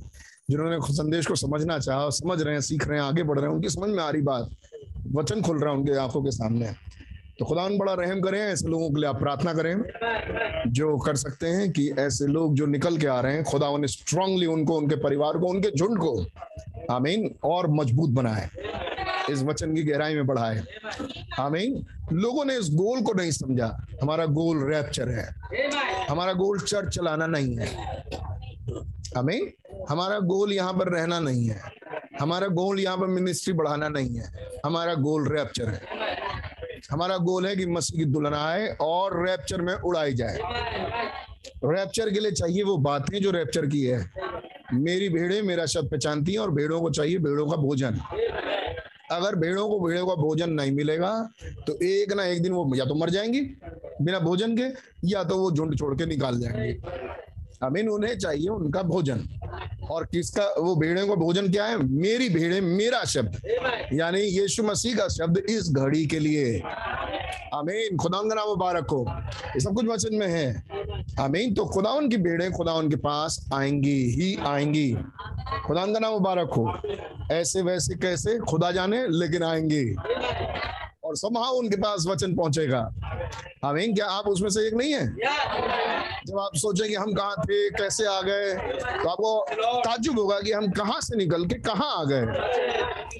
[0.49, 3.55] जिन्होंने संदेश को समझना चाहा समझ रहे हैं सीख रहे हैं आगे बढ़ रहे हैं
[3.55, 4.49] उनकी समझ में आ रही बात।
[5.15, 6.71] वचन खुल रहा है उनके आँखों के सामने।
[7.39, 11.15] तो खुदा उन बड़ा रहम करें ऐसे लोगों के लिए आप प्रार्थना करें जो कर
[11.15, 14.77] सकते हैं कि ऐसे लोग जो निकल के आ रहे हैं खुदा उन्हें स्ट्रांगली उनको
[14.77, 16.25] उनके परिवार को उनके झुंड को
[16.93, 18.49] आमीन और मज़बूत बनाए।
[19.29, 20.63] इस वचन की गहराई में बढ़ाए।
[21.37, 23.67] हमें लोगों ने इस गोल को नहीं समझा।
[24.01, 25.27] हमारा गोल रैप्चर है।
[26.09, 27.67] हमारा गोल चर्च चलाना नहीं है।
[29.17, 29.51] आमीन।
[29.89, 31.61] हमारा गोल यहाँ पर रहना नहीं है।
[32.21, 34.31] हमारा गोल यहाँ पर मिनिस्ट्री बढ़ाना नहीं है।
[34.65, 35.81] हमारा गोल रैप्चर है।
[36.91, 40.39] हमारा गोल है कि मसीह की दुल्हन आए और रैप्चर में उड़ाई जाए।
[41.65, 44.11] रैप्चर के लिए चाहिए वो बातें जो रैप्चर की है।
[44.73, 47.99] मेरी भेड़े मेरा शब्द पहचानती है और भेड़ों को चाहिए भेड़ों का भोजन।
[49.11, 51.11] अगर भेड़ों को, भेड़ों का भोजन नहीं मिलेगा
[51.67, 53.41] तो एक ना एक दिन वो या तो मर जाएँगी
[54.01, 54.67] बिना भोजन के,
[55.07, 56.77] या तो वो झुंड छोड़ के निकाल जाएँगे।
[57.63, 59.23] अमीन उन्हें चाहिए उनका भोजन।
[59.91, 61.77] और किसका, वो भेड़े का भोजन क्या है?
[61.77, 63.41] मेरी भेड़े, मेरा शब्द।
[63.93, 66.61] यानी यीशु मसीह का शब्द इस घड़ी के लिए।
[67.53, 69.05] अमीन खुदा का नाम मुबारक हो।
[69.47, 70.63] ये सब कुछ वचन में है।
[71.19, 74.97] अमीन तो खुदा उनकी भेड़े खुदा उनके पास आएँगी ही आएँगी।
[75.65, 76.77] खुदा का नाम मुबारक हो।
[77.31, 79.95] ऐसे वैसे कैसे खुदा जाने, लेकिन आएँगी।
[81.09, 82.79] और समाह उनके पास वचन पहुंचेगा।
[83.65, 85.05] आमीन, क्या आप उसमें से एक नहीं है?
[86.27, 90.69] जब आप सोचेंगे हम कहा थे, कैसे आ गए तो आपको ताजुब होगा कि हम
[90.71, 92.21] कहाँ से निकल के कहाँ आ गए।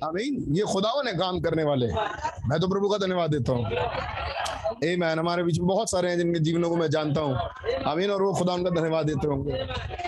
[0.04, 4.96] आमीन, ये खुदाओं ने काम करने वाले। मैं तो प्रभु का धन्यवाद देता हूँ। ए
[4.96, 7.36] मैन हमारे बीच में बहुत सारे हैं जिनके जीवनों को मैं जानता हूँ।
[7.86, 9.66] अमीन और वो खुदा उनका धन्यवाद देते होंगे।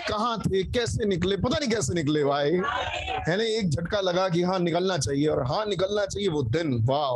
[0.08, 4.42] कहाँ थे, कैसे निकले, पता नहीं कैसे निकले भाई। है ना, एक झटका लगा कि
[4.42, 7.10] हाँ निकलना चाहिए, और हाँ निकलना चाहिए वो दिन। वाह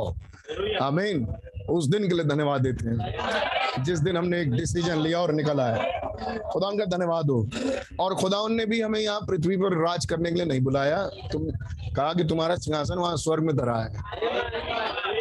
[0.83, 1.35] आमीन।
[1.71, 5.67] उस दिन के लिए धन्यवाद देते हैं। जिस दिन हमने एक डिसीज़न लिया और निकला
[5.67, 6.01] है।
[6.53, 7.49] खुदा का धन्यवाद हो।
[8.01, 11.47] और खुदा ने भी हमें यहाँ पृथ्वी पर राज करने के लिए नहीं बुलाया। तुम
[11.97, 13.97] कहा कि तुम्हारा सिंहासन वहाँ स्वर्ग में धरा है।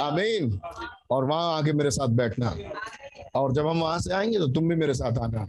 [0.02, 0.60] आमीन।
[1.12, 2.56] और वहाँ आके मेरे साथ बैठना।
[3.36, 5.48] और जब हम वहाँ से आएँगे तो तुम भी मेरे साथ आना।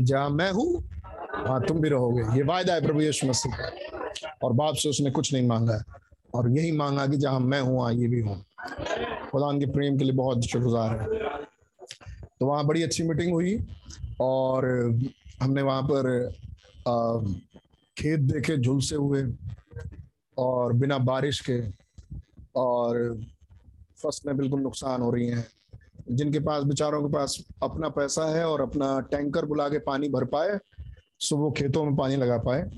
[0.00, 0.90] जहाँ मैं हूँ,
[1.46, 3.70] वहाँ तुम भी रहोगे। ये वायदा है प्रभु यीशु मसीह का।
[4.42, 5.84] और बाप से उसने कुछ नहीं मांगा।
[6.34, 8.44] और यही मांगा कि जहाँ मैं हूँ, वहाँ ये भी हूँ।
[9.30, 11.06] खुदा के प्रेम के लिए बहुत शुक्रगुजार है।
[12.40, 13.58] तो वहाँ बड़ी अच्छी मीटिंग हुई
[14.20, 14.66] और
[15.42, 16.32] हमने वहाँ पर
[17.96, 19.24] खेत देखे, झुलसे हुए
[20.38, 21.60] और बिना बारिश के
[22.56, 23.18] और
[24.02, 25.46] फ़सलें बिल्कुल नुकसान हो रही हैं।
[26.10, 30.24] जिनके पास, बेचारों के पास अपना पैसा है और अपना टैंकर बुला के पानी भर
[30.24, 30.58] पाए,
[31.20, 32.70] सो वो खेतों में पानी लगा पाए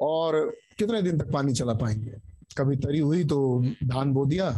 [0.00, 2.29] और कितने दिन तक पानी चला पाएँगे?
[2.50, 3.38] कभी तरी हुई तो
[3.84, 4.50] धान बो दिया,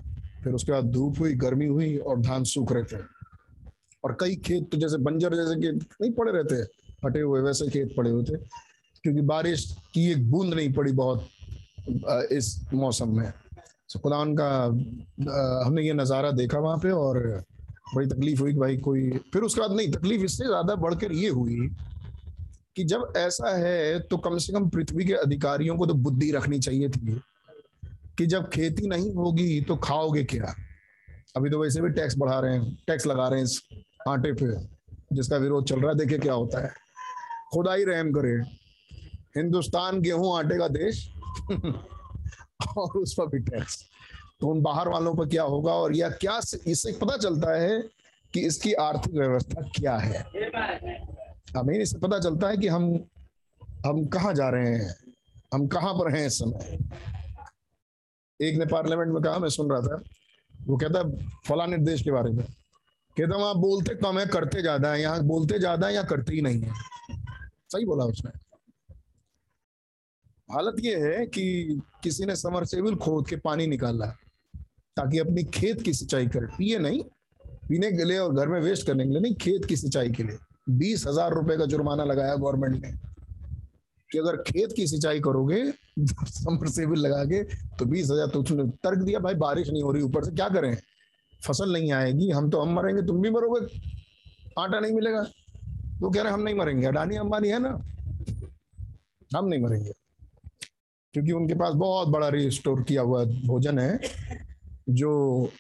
[0.45, 3.03] फिर उसके बाद धूप हुई, गर्मी हुई और धान सूख रहे थे।
[4.05, 6.63] और कई खेत तो जैसे बंजर जैसे खेत नहीं पड़े रहते,
[7.05, 8.37] फटे हुए वैसे खेत पड़े हुए थे
[9.05, 9.65] क्योंकि बारिश
[9.95, 11.29] की एक बूंद नहीं पड़ी बहुत
[12.33, 13.31] इस मौसम में।
[13.93, 14.49] तो खुदा उनका
[15.65, 17.19] हमने ये नज़ारा देखा वहाँ पे और
[17.95, 21.29] बड़ी तकलीफ़ हुई कि भाई कोई, फिर उसके बाद नहीं, तकलीफ़ इससे ज़्यादा बढ़कर ये
[21.31, 21.69] हुई
[22.77, 26.59] कि जब ऐसा है तो कम से कम पृथ्वी के अधिकारियों को तो बुद्धि रखनी
[26.59, 27.21] चाहिए थी।
[28.19, 30.55] कि जब खेती नहीं होगी तो खाओगे क्या?
[31.37, 33.63] अभी तो वैसे भी टैक्स बढ़ा रहे हैं टैक्स लगा रहे हैं इस
[34.09, 34.47] आटे पे,
[35.13, 36.71] जिसका विरोध चल रहा है। देखिए क्या होता है।
[37.53, 38.35] खुदा ही रहम करे।
[39.37, 41.13] हिंदुस्तान गेहूँ आटे का देश
[42.79, 43.85] और उस पर भी टैक्स
[44.41, 47.81] तो उन बाहर वालों पर क्या होगा और या क्या इससे पता चलता है
[48.35, 50.23] कि इसकी आर्थिक व्यवस्था क्या है?
[51.57, 52.93] हमें इससे पता चलता है कि हम
[53.87, 54.95] हम कहाँ जा रहे हैं?
[55.55, 56.79] हम कहाँ पर हैं इस समय?
[58.43, 60.03] एक ने पार्लियामेंट में कहा, मैं सुन रहा था।
[60.67, 61.03] वो कहता
[61.47, 62.45] फलाने देश के बारे में।
[63.17, 66.41] कहता, वहाँ बोलते कम है, करते ज़्यादा है। यहाँ बोलते ज़्यादा है या करते ही
[66.41, 66.73] नहीं है?
[67.73, 68.31] सही बोला उसने।
[70.49, 74.07] हालत ये है कि किसी ने समरसेबल खोद के पानी निकाला
[74.97, 77.03] ताकि अपनी खेत की सिंचाई करे। पिए नहीं,
[77.69, 80.23] पीने के लिए और घर में वेस्ट करने के लिए नहीं, खेत की सिंचाई के
[80.23, 80.39] लिए।
[80.71, 82.93] बीस हज़ार रुपए का जुर्माना लगाया गवर्नमेंट ने।
[84.13, 85.63] कि अगर खेत की सिंचाई करोगे
[86.01, 87.43] समरसेबल लगा के
[87.77, 90.49] तो बीस हज़ार तो उसने तर्क दिया, भाई, बारिश नहीं हो रही ऊपर से, क्या
[90.49, 90.77] करें?
[91.41, 93.67] फ़सल नहीं आएगी, हम तो हम मरेंगे, तुम भी मरोगे,
[94.59, 95.27] आटा नहीं मिलेगा।
[96.01, 97.71] वो कह रहे हम नहीं मरेंगे, अडानी अंबानी है ना,
[99.31, 99.93] हम नहीं मरेंगे।
[101.15, 103.99] क्योंकि उनके पास बहुत बड़ा रिस्टोर किया हुआ भोजन है,
[104.91, 105.51] जो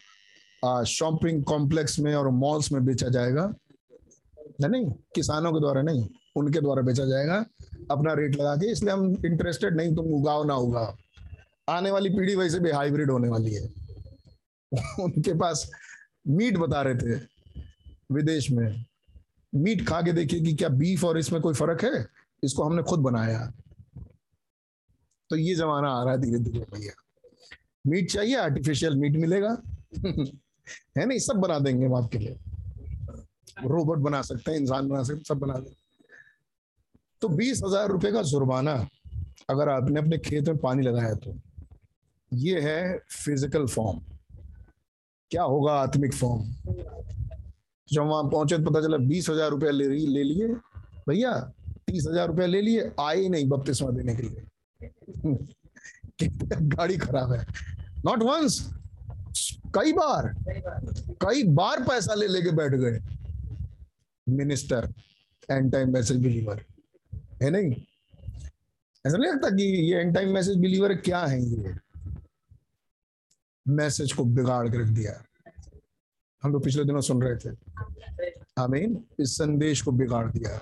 [0.86, 3.52] शॉपिंग कॉम्प्लेक्स में और मॉल्स में बेचा जाएगा।
[4.60, 7.44] नहीं, किसानों के द्वारा नहीं, उनके द्वारा बेचा जाएगा।
[7.90, 10.96] अपना रेट लगा के, इसलिए हम इंटरेस्टेड नहीं, तुम उगाओ ना उगाओ।
[11.68, 13.68] आने वाली पीढ़ी वैसे भी हाइब्रिड होने वाली है।
[15.00, 15.70] उनके पास
[16.28, 17.20] मीट बता रहे थे,
[18.12, 18.84] विदेश में।
[19.54, 22.06] मीट खा के देखिए कि क्या बीफ और इसमें कोई फ़र्क है?
[22.44, 23.52] इसको हमने खुद बनाया।
[25.30, 26.92] तो ये जमाना आ रहा है धीरे धीरे, भैया।
[27.86, 29.62] मीट चाहिए आर्टिफिशियल मीट मिलेगा।
[30.98, 32.38] है नहीं, सब बना देंगे हम आपके लिए।
[33.64, 35.81] रोबोट बना सकते हैं, इंसान बना सकते सब बना देंगे।
[37.22, 38.74] तो बीस हज़ार रुपए का जुर्माना
[39.50, 41.34] अगर आपने अपने खेत में पानी लगाया तो।
[42.32, 44.00] ये है फ़िज़िकल फॉर्म
[45.30, 46.42] क्या होगा आत्मिक फॉर्म
[47.88, 50.46] जब वहाँ पहुँचे तो पता चला बीस हज़ार रुपया ले रही, ले लिए।
[51.08, 51.32] भैया,
[51.86, 54.42] तीस हज़ार रुपया ले लिए, आए नहीं बपतिस्मा देने के लिए।
[56.52, 57.44] गाड़ी खराब है।
[58.06, 58.60] नॉट वंस
[59.74, 60.32] कई बार
[61.22, 63.00] कई बार पैसा ले लेके बैठ गए।
[64.26, 64.88] Minister
[65.50, 66.64] end time message believer
[67.42, 67.82] है नहीं?
[69.06, 71.74] ऐसा नहीं लगता कि ये एंड टाइम मैसेज बिलीवर क्या है ये?
[73.68, 75.24] मैसेज को बिगाड़ के रख दिया।
[76.42, 77.56] हम तो पिछले दिनों सुन रहे थे।
[78.58, 80.60] आमीन इस संदेश को बिगाड़ दिया।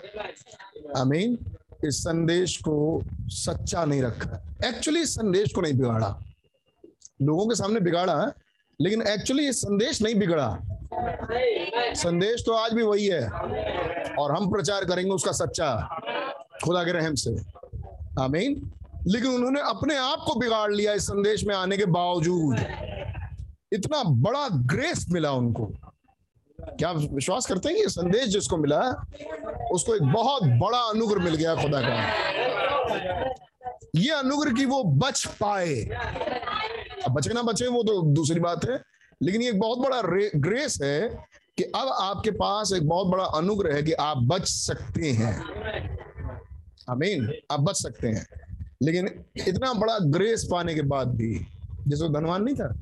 [1.00, 1.38] आमीन
[1.84, 6.22] इस संदेश को सच्चा नहीं रखा। एक्चुअली इस संदेश को नहीं बिगाड़ा।
[7.22, 8.32] लोगों के सामने बिगाड़ा,
[8.80, 10.58] लेकिन एक्चुअली ये संदेश नहीं बिगड़ा।
[11.94, 13.30] संदेश तो आज भी वही है।
[14.14, 16.00] और हम प्रचार करेंगे उसका सच्चा।
[16.64, 17.36] खुदा के रहम से।
[18.20, 18.72] आमीन।
[19.06, 22.58] लेकिन उन्होंने अपने आप को बिगाड़ लिया इस संदेश में आने के बावजूद।
[23.72, 25.72] इतना बड़ा ग्रेस मिला उनको।
[26.60, 29.06] क्या विश्वास करते हैं कि संदेश जिसको मिला,
[29.72, 32.14] उसको एक बहुत बड़ा अनुग्रह मिल गया खुदा का?
[33.96, 35.82] ये अनुग्रह की वो बच पाए।
[37.06, 38.82] अब बचे ना बचे, वो तो दूसरी बात है।
[39.22, 40.02] लेकिन ये एक बहुत बड़ा
[40.36, 41.08] ग्रेस है
[41.56, 45.44] कि अब आपके पास एक बहुत बड़ा अनुग्रह है कि आप बच सकते हैं।
[46.90, 48.26] अमीन आप बच सकते हैं।
[48.82, 51.46] लेकिन इतना बड़ा ग्रेस पाने के बाद भी,
[51.88, 52.74] जैसे धनवान नहीं था,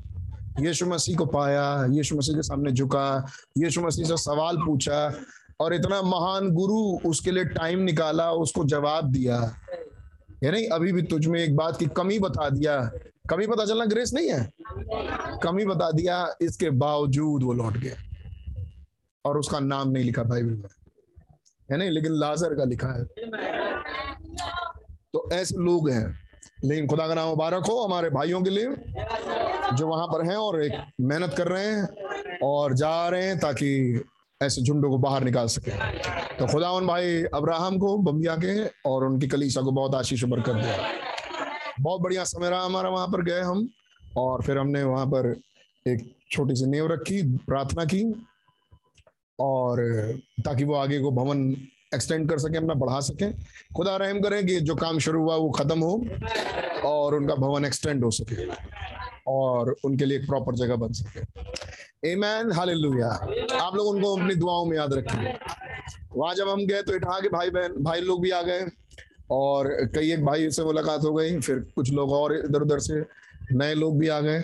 [0.59, 5.13] यीशु मसीह को पाया, यीशु मसीह के सामने झुका, यीशु मसीह से सवाल पूछा
[5.59, 9.55] और इतना महान गुरु उसके लिए टाइम निकाला, उसको जवाब दिया।
[10.43, 12.91] है नहीं अभी भी तुझ में एक बात की कमी बता दिया।
[13.29, 14.51] कमी पता चलना ग्रेस नहीं है।
[15.43, 17.95] कमी बता दिया, इसके बावजूद वो लौट गया।
[19.25, 20.78] और उसका नाम नहीं लिखा बाइबल में।
[21.71, 21.89] है नहीं?
[21.89, 23.03] लेकिन लाजर का लिखा है।
[25.13, 26.29] तो ऐसे लोग हैं।
[26.65, 28.65] लेकिन खुदा का नाम मुबारक हो हमारे भाइयों के लिए,
[29.73, 34.01] जो वहाँ पर हैं और एक मेहनत कर रहे हैं और जा रहे हैं ताकि
[34.41, 35.71] ऐसे झुंडों को बाहर निकाल सके।
[36.35, 40.53] तो खुदा उन भाई अब्राहम को बम्बिया के, और उनकी कलीसा को बहुत आशीष बरकत
[40.53, 40.87] दिया
[41.81, 43.69] बहुत बढ़िया समय रहा हमारा वहाँ पर गए हम,
[44.17, 45.35] और फिर हमने वहाँ पर
[45.87, 48.28] एक छोटी सी नेव रखी, प्रार्थना की।
[49.39, 49.81] और
[50.45, 51.55] ताकि वो आगे को भवन
[51.95, 53.31] एक्सटेंड कर सके, अपना बढ़ा सके।
[53.75, 56.05] खुदा रहम करें कि जो काम शुरू हुआ, वो खत्म हो
[56.85, 58.47] और उनका भवन एक्सटेंड हो सके
[59.27, 63.07] और उनके लिए एक प्रॉपर जगह बन सके। एमैन हालेलुया
[63.61, 65.33] आप लोग उनको अपनी दुआओं में याद रखेंगे
[66.15, 68.67] वहाँ जब हम गए तो इठा के भाई बहन भाई लोग भी आ गए
[69.31, 73.03] और कई एक भाई से मुलाकात हो गई, फिर कुछ लोग और इधर उधर से
[73.51, 74.43] नए लोग भी आ गए।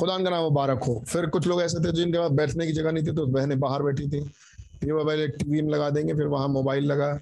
[0.00, 2.92] खुदा का नाम मुबारक हो फिर कुछ लोग ऐसे थे जिनके पास बैठने की जगह
[2.92, 4.18] नहीं थी तो बहनें बाहर बैठी थी।
[4.84, 7.12] ये मोबाइल एक टीवी में लगा देंगे, फिर वहाँ मोबाइल लगा।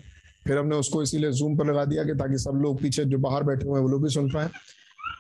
[0.47, 3.43] फिर हमने उसको इसीलिए जूम पर लगा दिया कि ताकि सब लोग पीछे जो बाहर
[3.43, 4.49] बैठे हुए हैं, वो लोग भी सुन पाए।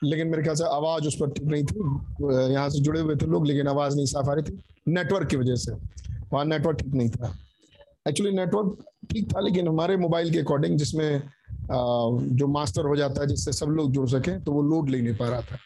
[0.04, 3.26] लेकिन मेरे ख्याल से आवाज़ उस पर ठीक नहीं थी। यहाँ से जुड़े हुए थे
[3.26, 5.72] लोग, लेकिन आवाज़ नहीं साफ़ आ रही थी। नेटवर्क की वजह से।
[6.32, 7.34] वहाँ नेटवर्क ठीक नहीं था।
[8.08, 11.22] एक्चुअली नेटवर्क ठीक था, लेकिन हमारे मोबाइल के अकॉर्डिंग जिसमें
[12.36, 15.16] जो मास्टर हो जाता है, जिससे सब लोग जुड़ सके तो वो लोड ले नहीं
[15.16, 15.58] पा रहा था।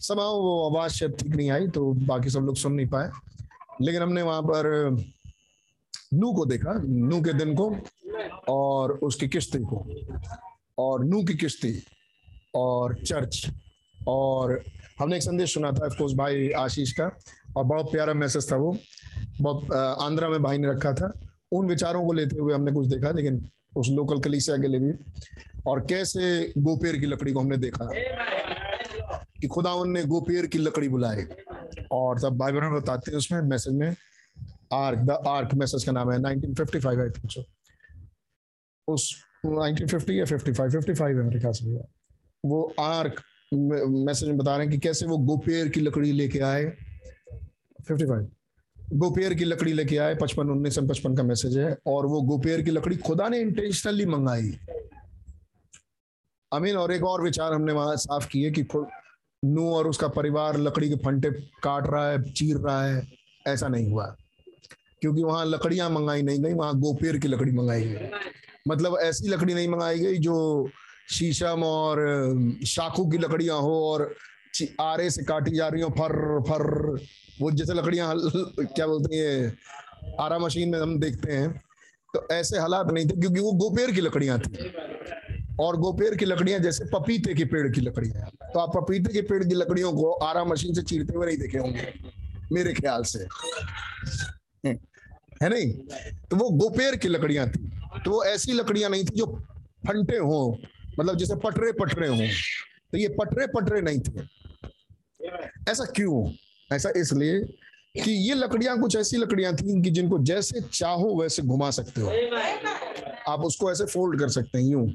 [0.00, 3.10] सब वो आवाज़ ठीक नहीं आई तो बाकी सब लोग सुन नहीं पाए।
[3.82, 4.66] लेकिन हमने वहाँ पर,
[6.14, 7.76] नू को देखा, नू के दिन को
[8.48, 9.86] और उसकी किश्ती को
[10.78, 11.72] और नू की किश्ती
[12.54, 13.46] और चर्च
[14.08, 14.62] और
[14.98, 17.10] हमने एक संदेश सुना था ऑफकोर्स भाई आशीष का
[17.56, 18.76] और बहुत प्यारा मैसेज था वो।
[19.40, 21.12] बहुत आंध्रा में भाई ने रखा था।
[21.52, 24.92] उन विचारों को लेते हुए हमने कुछ देखा, लेकिन उस लोकल कलीसिया के लिए भी।
[25.66, 27.88] और कैसे गोपेर की लकड़ी को हमने देखा।
[29.40, 31.24] कि खुदा ने गोपेर की लकड़ी बुलाई।
[31.90, 33.96] और तब भाई बहन बताते हैं उसमें, मैसेज में,
[34.72, 37.44] आर्क, द आर्क मैसेज का नाम है 1955 आई थिंक सो
[38.88, 41.76] उस 1950 या 55 55 है मेरे ख्याल से
[42.44, 43.22] वो आर्क
[43.54, 46.64] मैसेज में बता रहे हैं कि कैसे वो गोपेर की लकड़ी लेके आए।
[47.90, 48.26] 55
[48.92, 52.70] गोपेर की लकड़ी लेके आए, पचपन, उन्नीस पचपन का मैसेज है, और वो गोपेर की
[52.70, 54.58] लकड़ी खुदा ने इंटेंशनली मंगाई।
[56.52, 58.62] अमीन, और एक और विचार हमने वहाँ साफ़ किए कि
[59.46, 61.30] नू और उसका परिवार लकड़ी के फंटे
[61.62, 63.02] काट रहा है, चीर रहा है,
[63.46, 64.04] ऐसा नहीं हुआ।
[65.00, 68.08] क्योंकि वहाँ लकड़ियाँ मंगाई नहीं गई, वहाँ गोपेर की लकड़ी मंगाई गई।
[68.68, 70.68] मतलब ऐसी लकड़ी नहीं मंगाई गई जो
[71.10, 71.98] शीशम और
[72.66, 74.14] शाखू की लकड़ियाँ हो और
[74.80, 76.64] आरे से काटी जा रही हो, फर फर।
[77.40, 79.56] वो जैसे लकड़ियाँ, क्या बोलते हैं
[80.20, 81.50] आरा मशीन में हम देखते हैं
[82.14, 84.70] तो ऐसे हालात नहीं थे क्योंकि वो गोपेर की लकड़ियाँ थी।
[85.60, 89.42] और गोपेर की लकड़ियाँ जैसे पपीते के पेड़ की लकड़ियाँ तो आप पपीते के पेड़
[89.44, 91.92] की लकड़ियों को आरा मशीन से चीरते हुए नहीं देखे होंगे,
[92.52, 93.26] मेरे ख्याल से।
[95.42, 95.72] है नहीं?
[96.30, 97.70] तो वो गोपेर की लकड़ियाँ थी।
[98.04, 99.26] तो वो ऐसी लकड़ियाँ नहीं थी जो
[99.86, 100.58] फंटे हो
[100.98, 102.28] मतलब जैसे पटरे पटरे हों।
[102.92, 104.20] तो ये पटरे पटरे नहीं थे।
[105.70, 106.30] ऐसा क्यों?
[106.72, 107.40] ऐसा इसलिए
[107.94, 112.10] कि ये लकड़ियाँ कुछ ऐसी लकड़ियाँ थी कि जिनको जैसे चाहो वैसे घुमा सकते हो।
[113.28, 114.86] आप उसको ऐसे फोल्ड कर सकते हैं, यूँ।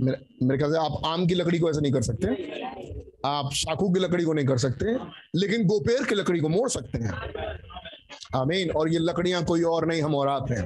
[0.00, 2.26] मेरे मेरे ख्याल से आप आम की लकड़ी को ऐसे नहीं कर सकते।
[3.26, 4.92] आप शाखू की लकड़ी को नहीं कर सकते,
[5.38, 7.12] लेकिन गोपेर की लकड़ी को मोड़ सकते हैं।
[8.36, 10.64] आमीन। और ये लकड़ियाँ कोई और नहीं, हम और हैं।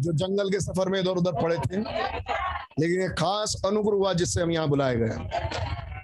[0.00, 1.80] जो जंगल के सफ़र में इधर उधर पड़े थे,
[2.80, 5.10] लेकिन एक खास अनुग्रह हुआ जिससे हम यहाँ बुलाए गए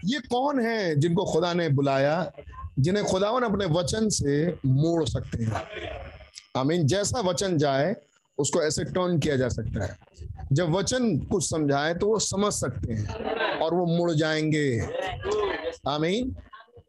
[0.05, 2.33] ये कौन है जिनको खुदा ने बुलाया,
[2.79, 5.63] जिन्हें खुदावन अपने वचन से मोड़ सकते हैं?
[6.57, 7.97] आमीन। जैसा वचन जाए
[8.39, 9.99] उसको ऐसे टर्न किया जा सकता है।
[10.53, 13.09] जब वचन कुछ समझाए तो वो समझ सकते हैं
[13.59, 14.81] और वो मुड़ जाएँगे।
[15.89, 16.37] आमीन।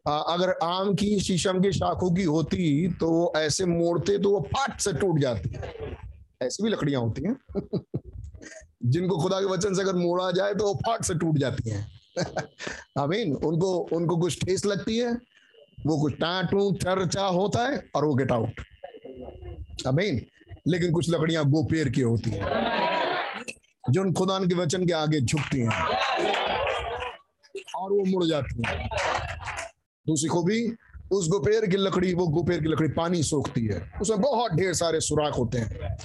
[0.08, 4.80] अगर आम की, शीशम की शाखों की होती तो वो ऐसे मोड़ते तो वो फाट
[4.80, 5.56] से टूट जाती।
[6.42, 7.36] ऐसी भी लकड़ियाँ होती हैं।
[8.84, 11.92] जिनको खुदा के वचन से अगर मोड़ा जाए तो वो फाट से टूट जाती हैं।
[12.98, 15.12] आमीन। उनको उनको कुछ ठेस लगती है,
[15.86, 18.60] वो कुछ टाटू चर्चा होता है और वो गेट आउट
[19.86, 20.26] आमीन।
[20.70, 22.44] लेकिन कुछ लकड़ियाँ गोपेर की होती हैं,
[23.90, 25.84] जो उन खुदा के वचन के आगे झुकती हैं
[27.76, 28.88] और वो मुड़ जाती हैं।
[30.06, 30.76] दूसरी खूबी,
[31.12, 35.00] उस गोपेर की लकड़ी, वो गोपेर की लकड़ी पानी सोखती है। उसमें बहुत ढेर सारे
[35.00, 35.96] सुराख होते हैं।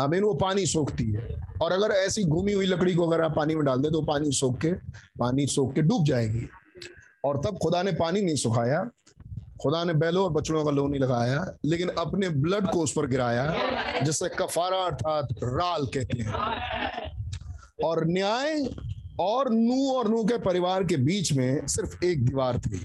[0.00, 3.54] आमीन, वो पानी सोखती है। और अगर ऐसी घूमी हुई लकड़ी को अगर आप पानी
[3.54, 4.72] में डाल दे तो पानी सोख के,
[5.18, 6.48] पानी सोख के डूब जाएगी।
[7.24, 8.90] और तब खुदा ने पानी नहीं सुखाया।
[9.62, 13.06] खुदा ने बैलों और बछड़ों का लोन नहीं लगाया, लेकिन अपने ब्लड को उस पर
[13.06, 16.32] गिराया जिससे कफारा अर्थात राल कहते हैं।
[17.84, 18.64] और न्याय
[19.20, 22.84] और नू और नू के परिवार के बीच में सिर्फ़ एक दीवार थी,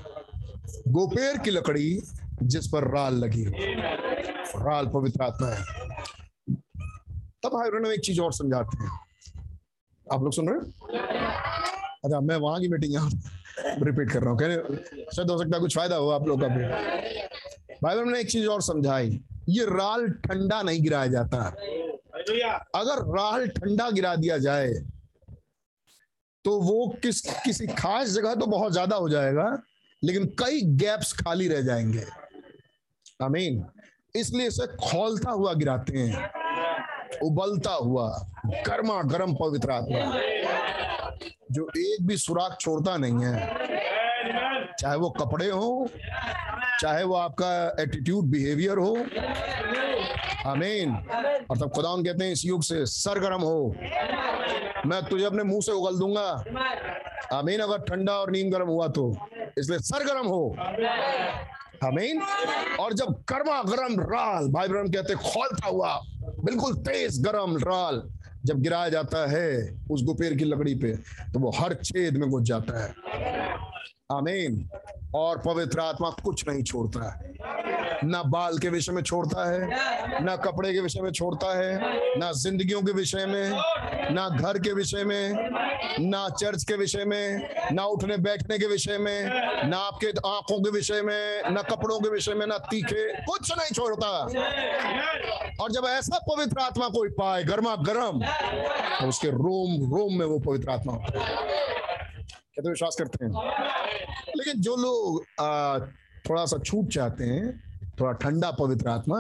[0.88, 2.02] गोपेर की लकड़ी
[2.44, 5.64] जिस पर राल लगी राल पवित्र आत्मा है।
[7.44, 8.90] तब भाई ने एक चीज़ और समझाते हैं।
[10.08, 10.66] आप लोग सुन रहे हैं?
[12.04, 13.10] अच्छा मैं वहाँ की मीटिंग यहाँ
[13.60, 16.64] रिपीट कर रहा हूँ शायद हो सकता है कुछ फ़ायदा हो आप लोग का भी।
[17.84, 21.38] भाई ने एक चीज़ और समझाई, ये राल ठंडा नहीं गिराया जाता।
[22.76, 24.74] अगर राल ठंडा गिरा दिया जाए
[26.46, 29.48] तो वो किस, किसी खास जगह तो बहुत ज़्यादा हो जाएगा,
[30.02, 32.04] लेकिन कई गैप्स खाली रह जाएँगे।
[33.22, 33.64] अमीन
[34.16, 36.30] इसलिए इसे खोलता हुआ गिराते हैं,
[37.24, 38.10] उबलता हुआ
[38.68, 40.06] गर्मा गर्म पवित्र आत्मा।
[41.52, 43.48] जो एक भी सुराख छोड़ता नहीं है।
[44.80, 45.90] चाहे वो कपड़े हो,
[46.82, 48.96] चाहे वो आपका एटीट्यूड बिहेवियर हो।
[50.52, 50.92] अमीन
[51.50, 53.76] और तब खुदा कहते हैं, इस युग से सरगर्म हो।
[54.86, 56.44] मैं तुझे अपने मुँह से उगल दूँगा।
[57.40, 59.18] अमीन अगर ठंडा और नीम गर्म हुआ तो।
[59.58, 60.56] इसलिए सरगर्म हो।
[61.84, 62.22] अमीन
[62.80, 68.17] और जब गर्मा गर्म राल भाई ब्रह्म कहते खोलता हुआ, बिल्कुल तेज गर्म राल।
[68.48, 69.48] जब गिराया जाता है,
[69.92, 70.92] उस गुपेर की लकड़ी पे
[71.34, 72.94] तो वो हर छेद में घुस जाता है।
[74.12, 74.70] आमीन।
[75.16, 77.34] और पवित्र आत्मा कुछ नहीं छोड़ता है।
[78.04, 82.32] ना बाल के विषय में छोड़ता है, ना कपड़े के विषय में छोड़ता है, ना
[82.32, 83.50] जिंदगियों के विषय में,
[84.14, 85.50] ना घर के विषय में,
[86.00, 89.26] ना चर्च के विषय में, ना उठने बैठने के विषय में,
[89.70, 93.72] ना आपके आँखों के विषय में, ना कपड़ों के विषय में, ना तीखे, कुछ नहीं
[93.72, 94.10] छोड़ता।
[95.64, 98.24] और जब ऐसा पवित्र आत्मा कोई पाए, गर्मा गर्म
[99.00, 100.94] तो उसके रोम रोम में वो पवित्र आत्मा
[102.60, 103.32] क्या विश्वास करते हैं।
[104.38, 105.22] लेकिन जो लोग
[106.30, 107.44] थोड़ा सा छूट चाहते हैं,
[108.00, 109.18] थोड़ा ठंडा पवित्र आत्मा,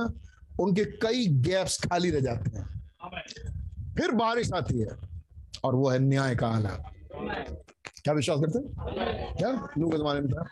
[0.59, 2.65] उनके कई गैप्स खाली रह जाते हैं।
[3.95, 4.87] फिर बारिश आती है,
[5.63, 6.69] और वो है न्याय का आना
[8.03, 9.35] क्या विश्वास करते हैं?
[9.35, 9.49] क्या?
[9.77, 10.45] लू के जमाने में था।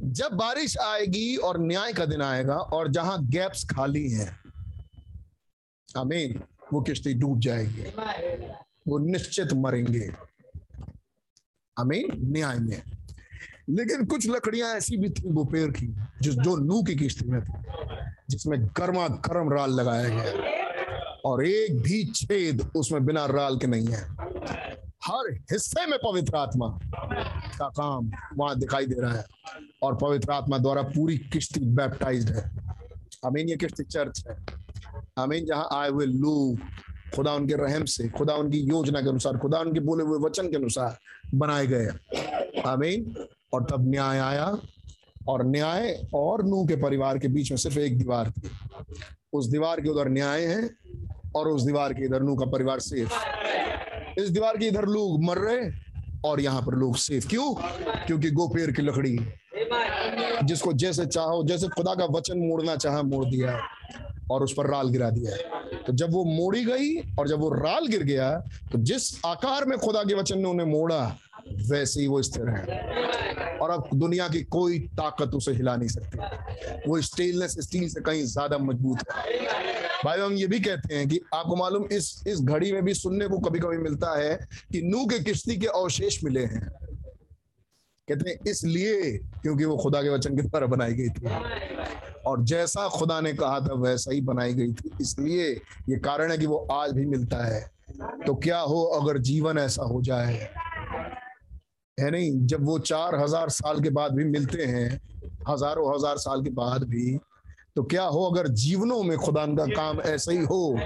[0.00, 4.38] जब बारिश आएगी और न्याय का दिन आएगा, और जहाँ गैप्स खाली हैं,
[5.96, 6.42] आमीन,
[6.72, 7.82] वो किश्ती डूब जाएगी।
[8.88, 10.31] वो निश्चित मरेंगे।
[11.78, 12.82] आमीन न्याय में
[13.70, 15.86] लेकिन कुछ लकड़ियाँ ऐसी भी थी गोपेर की,
[16.22, 17.52] जिस जो नू की किश्ती में थी,
[18.30, 20.32] जिसमें गर्मा गर्म राल लगाया गया
[21.24, 24.02] और एक भी छेद उसमें बिना राल के नहीं है।
[25.04, 26.80] हर हिस्से में पवित्र आत्मा
[27.58, 29.24] का काम वहाँ दिखाई दे रहा है।
[29.82, 32.50] और पवित्र आत्मा द्वारा पूरी किश्ती बैप्टाइज्ड है।
[33.24, 34.46] अमीन, ये किश्ती चर्च है।
[35.18, 36.58] अमीन, जहाँ आए हुए लोग
[37.14, 40.56] खुदा उनके रहम से, खुदा उनकी योजना के अनुसार, खुदा उनके बोले हुए वचन के
[40.56, 40.98] अनुसार
[41.34, 41.88] बनाए गए
[42.66, 43.14] आमीन।
[43.54, 44.46] और तब न्याय आया,
[45.28, 48.50] और न्याय और नू के परिवार के बीच में सिर्फ़ एक दीवार थी।
[49.32, 50.70] उस दीवार के उधर न्याय है,
[51.36, 53.12] और उस दीवार के इधर नू का परिवार सेफ़
[54.20, 55.70] इस दीवार के इधर लोग मर रहे,
[56.24, 57.54] और यहाँ पर लोग सेफ़। क्यों?
[58.06, 59.18] क्योंकि गोपेर की लकड़ी,
[60.44, 63.58] जिसको जैसे चाहो, जैसे खुदा का वचन मोड़ना चाहा, मोड़ दिया
[64.30, 65.36] और उस पर राल गिरा दिया।
[65.78, 68.30] तो जब वो मोड़ी गई और जब वो राल गिर गया
[68.72, 71.00] तो जिस आकार में खुदा के वचन ने उन्हें मोड़ा,
[71.68, 76.88] वैसे ही वो स्थिर है। और अब दुनिया की कोई ताकत उसे हिला नहीं सकती।
[76.88, 79.40] वो स्टेनलेस स्टील से कहीं ज़्यादा मज़बूत है।
[80.04, 83.28] भाई, हम ये भी कहते हैं कि आपको मालूम, इस इस घड़ी में भी सुनने
[83.28, 84.34] को कभी कभी मिलता है
[84.72, 86.68] कि नू के किश्ती के अवशेष मिले हैं।
[88.08, 91.26] कहते हैं, इसलिए क्योंकि वो खुदा के वचन की तरह बनाई गई थी।
[92.26, 95.50] और जैसा खुदा ने कहा था, वैसा ही बनाई गई थी। इसलिए
[95.88, 97.60] ये कारण है कि वो आज भी मिलता है।
[98.26, 100.34] तो क्या हो अगर जीवन ऐसा हो जाए?
[101.98, 102.30] है नहीं?
[102.46, 105.00] जब वो चार हज़ार साल के बाद भी मिलते हैं,
[105.48, 107.18] हज़ारों हज़ार साल के बाद भी
[107.76, 110.78] तो क्या हो अगर जीवनों में खुदा का काम ऐसा ही हो?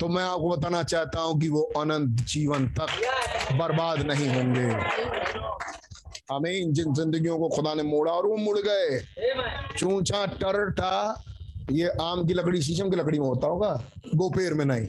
[0.00, 4.68] तो मैं आपको बताना चाहता हूँ कि वो अनंत जीवन तक बर्बाद नहीं होंगे।
[6.28, 8.98] आमीन जिन जिंदगियों को खुदा ने मोड़ा और वो मुड़ गए।
[9.78, 11.22] चूचा टरटा
[11.70, 13.70] ये आम की लकड़ी शीशम की लकड़ी में होता होगा
[14.14, 14.86] गोपेर में नहीं।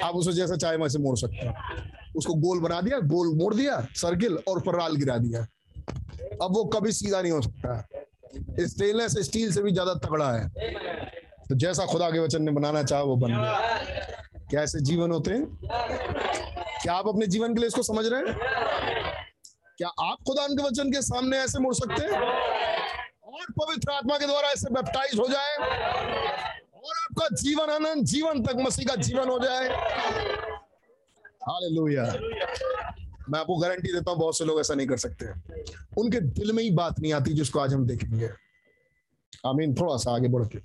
[0.00, 1.54] आप उसे जैसा चाहे वैसे मोड़ सकते हैं।
[2.16, 5.46] उसको गोल बना दिया, गोल मोड़ दिया, सर्किल और ऊपर राल गिरा दिया।
[6.42, 10.48] अब वो कभी सीधा नहीं हो सकता। स्टेनलेस स्टील से भी ज़्यादा तगड़ा है।
[11.48, 13.78] तो जैसा खुदा के वचन ने बनाना चाहा, वो बन गया।
[14.50, 15.46] क्या ऐसे जीवन होते हैं?
[16.82, 18.36] क्या आप अपने जीवन के लिए इसको समझ रहे हैं?
[19.78, 22.10] क्या आप खुदा के वचन के सामने ऐसे मुड़ सकते हैं?
[23.24, 25.56] और पवित्र आत्मा के द्वारा ऐसे बैप्टाइज हो जाए।
[26.74, 29.68] और आपका जीवन आनंद, जीवन तक मसीह का जीवन हो जाए।
[31.22, 32.14] हालेलुया
[33.30, 35.26] मैं आपको गारंटी देता हूँ, बहुत से लोग ऐसा नहीं कर सकते।
[35.98, 38.30] उनके दिल में ही बात नहीं आती जिसको आज हम देखेंगे।
[39.46, 40.58] आमीन, थोड़ा सा आगे बढ़ के।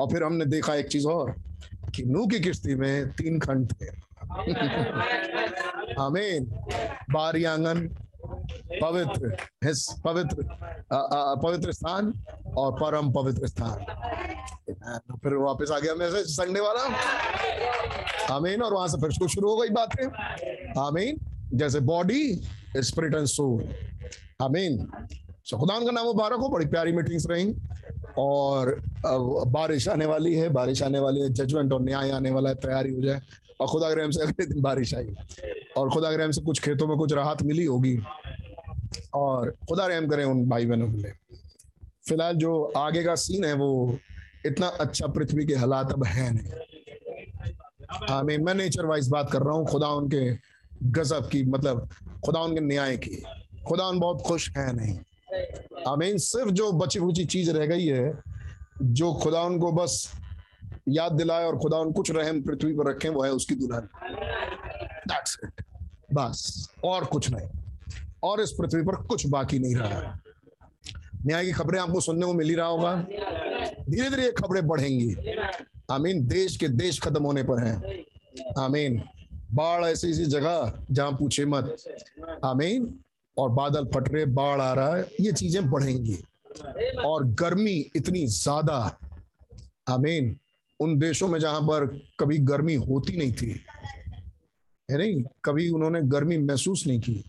[0.00, 1.34] और फिर हमने देखा एक चीज़ और,
[1.94, 3.86] कि नू की किश्ती में तीन खंड थे।
[6.00, 6.64] आमीन।
[7.10, 7.96] बारी आँगन
[8.80, 10.44] पवित्र हिस पवित्र
[11.42, 12.12] पवित्र स्थान
[12.56, 13.84] और परम पवित्र स्थान।
[14.98, 16.84] तो फिर वापस आ गया मैसेज संडे वाला।
[18.34, 20.06] आमीन, और वहाँ से फिर शुरू हो गई बातें।
[20.80, 21.18] आमीन,
[21.54, 22.22] जैसे बॉडी
[22.76, 23.74] स्पिरिट एंड सोल
[24.42, 24.78] आमीन।
[25.44, 27.54] सो खुदान का नाम मुबारक हो, बड़ी प्यारी मीटिंग्स रही।
[28.18, 28.82] और
[29.46, 32.94] बारिश आने वाली है, बारिश आने वाली है जजमेंट और न्याय आने वाला है, तैयारी
[32.94, 33.20] हो जाए।
[33.60, 35.14] और खुदा ग्रहम से अगले दिन बारिश आई।
[35.76, 37.98] और खुदा ग्रहम से कुछ खेतों में कुछ राहत मिली होगी।
[39.14, 41.12] और खुदा रहम करें उन भाई बहनों के लिए।
[42.08, 43.98] फ़िलहाल जो आगे का सीन है, वो
[44.46, 46.52] इतना अच्छा पृथ्वी के हालात अब है नहीं।
[48.10, 50.34] आमीन। मैं नेचर वाइज बात कर रहा हूँ, खुदा उनके
[50.90, 51.88] गजब की मतलब
[52.24, 53.22] खुदा उनके न्याय की।
[53.68, 54.98] खुदा उन बहुत खुश है नहीं।
[55.88, 58.22] आमीन, सिर्फ़ जो बची खुची चीज़ रह गई है,
[58.82, 60.12] जो खुदा उनको बस
[60.88, 63.88] याद दिलाए और खुदा उन कुछ रहम पृथ्वी पर रखे, वो है उसकी दुल्हन।
[65.08, 65.64] दैट्स इट
[66.14, 67.48] बस, और कुछ नहीं।
[68.22, 70.18] और इस पृथ्वी पर कुछ बाकी नहीं रहा।
[71.26, 72.96] न्याय की खबरें आपको सुनने को मिल ही रहा होगा।
[73.90, 75.16] धीरे धीरे ये खबरें बढ़ेंगी।
[75.90, 78.04] आमीन, देश के देश खत्म होने पर हैं।
[78.58, 79.02] आमीन,
[79.54, 81.76] बाढ़ ऐसी ऐसी जगह जहाँ पूछे मत।
[82.44, 82.98] आमीन
[83.36, 86.18] और बादल फट रहे, बाढ़ आ रहा है, ये चीज़ें बढ़ेंगी।
[87.04, 88.78] और गर्मी इतनी ज़्यादा,
[89.88, 90.36] आमीन,
[90.80, 91.86] उन देशों में जहाँ पर
[92.20, 93.50] कभी गर्मी होती नहीं थी,
[94.88, 95.22] है नहीं?
[95.44, 97.24] कभी उन्होंने गर्मी महसूस नहीं की।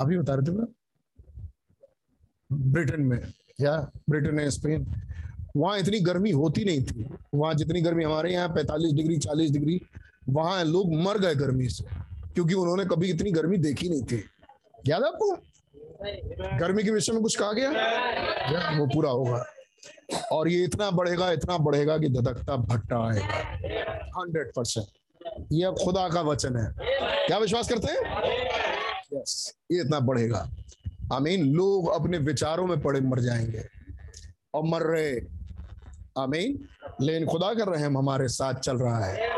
[0.00, 0.74] अभी बता रहे थे
[2.50, 3.76] ब्रिटेन में, या
[4.10, 4.86] ब्रिटेन है स्पेन,
[5.56, 9.80] वहाँ इतनी गर्मी होती नहीं थी। वहाँ जितनी गर्मी हमारे यहाँ, पैंतालीस डिग्री, चालीस डिग्री,
[10.28, 11.84] वहाँ लोग मर गए गर्मी से।
[12.36, 14.24] क्योंकि उन्होंने कभी इतनी गर्मी देखी नहीं थी।
[14.86, 15.36] याद आपको?
[16.58, 17.70] गर्मी के विषय में कुछ कहा गया?
[18.78, 19.46] वो पूरा होगा।
[20.32, 23.34] और ये इतना बढ़ेगा इतना बढ़ेगा कि धधकता भट्टा आएगा
[24.20, 24.86] हंड्रेड परसेंट।
[25.52, 26.74] ये खुदा का वचन है।
[27.26, 27.98] क्या विश्वास करते हैं?
[29.12, 30.50] यस ये इतना बढ़ेगा।
[31.12, 33.64] आमीन। लोग अपने विचारों में पड़े, मर जाएँगे।
[34.54, 35.20] और मर रहे।
[36.18, 36.68] आमीन।
[37.00, 39.35] लेकिन खुदा कर रहे हम हमारे साथ चल रहा है।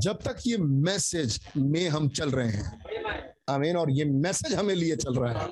[0.00, 2.84] जब तक ये मैसेज में हम चल रहे हैं।
[3.48, 5.48] आमीन और ये मैसेज हमें लिए चल रहा है।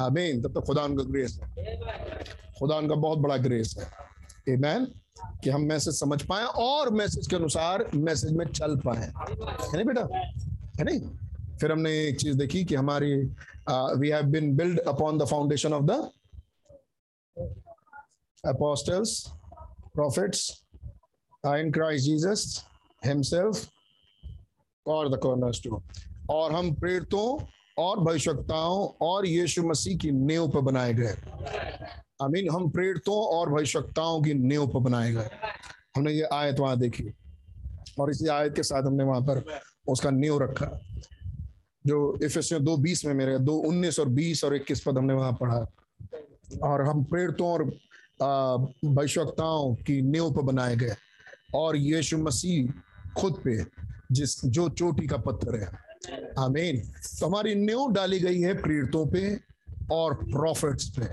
[0.00, 1.48] आमीन तब तक खुदा उनका ग्रेस है।
[2.58, 3.92] खुदा उनका बहुत बड़ा ग्रेस है।
[4.56, 4.86] Amen?
[5.44, 9.12] कि हम मैसेज समझ पाए और मैसेज के अनुसार मैसेज में चल पाए।
[9.66, 10.08] है नहीं बेटा?
[10.78, 11.00] है नहीं?
[11.58, 13.14] फिर हमने एक चीज़ देखी कि हमारी
[13.70, 16.10] we have been build upon the foundation of the
[18.46, 19.10] apostles
[19.98, 20.62] prophets
[21.46, 22.65] uh, in Christ Jesus.
[23.06, 23.58] Himself
[24.86, 25.82] और द cornerstone
[26.30, 27.46] और हम प्रेरितों
[27.78, 31.16] और भविष्यताओं और यीशु मसीह की नींव पर बनाए गए।
[32.22, 35.30] आई मीन हम प्रेरितों और भविष्यताओं की नींव पर बनाए गए।
[35.96, 37.04] हमने ये आयत वहाँ देखी।
[38.00, 40.80] और इसी आयत के साथ हमने वहाँ पर उसका नींव रखा।
[41.86, 45.32] जो इफिसियों दो बीस में मेरे, दो उन्नीस और बीस और इक्कीस पद हमने वहाँ
[45.32, 45.66] पढ़ा।
[46.62, 47.64] और हम प्रेरितों और
[48.84, 50.94] भविष्यताओं की नींव पर बनाए गए।
[51.54, 52.85] और यीशु मसीह
[53.16, 53.64] खुद पे,
[54.12, 55.86] जिस, जो चोटी का पत्थर है।
[56.38, 59.40] आमीन। तो हमारी नींव डाली गई है प्रेरितों पे
[59.92, 61.06] और प्रॉफिट्स पे।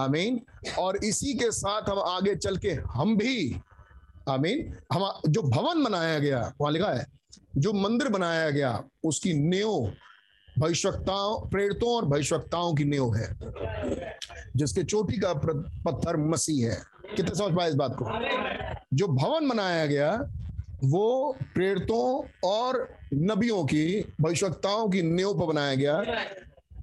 [0.00, 0.40] आमीन।
[0.78, 3.56] और इसी के साथ हम आगे चल के हम भी,
[4.28, 7.06] आमीन, हम, जो भवन बनाया गया, वहाँ लिखा है,
[7.56, 9.92] जो मंदिर बनाया गया, उसकी नींव
[10.58, 13.36] भविष्यताओं प्रेरितों और भविष्यताओं की नींव है,
[14.56, 15.32] जिसके चोटी का
[15.86, 16.82] पत्थर मसीह है।
[17.16, 18.04] कितने समझ पाए इस बात को?
[18.94, 20.24] जो भवन बनाया गया
[20.84, 26.02] वो प्रेरितों और नबियों की भविष्यताओं की नींव पर बनाया गया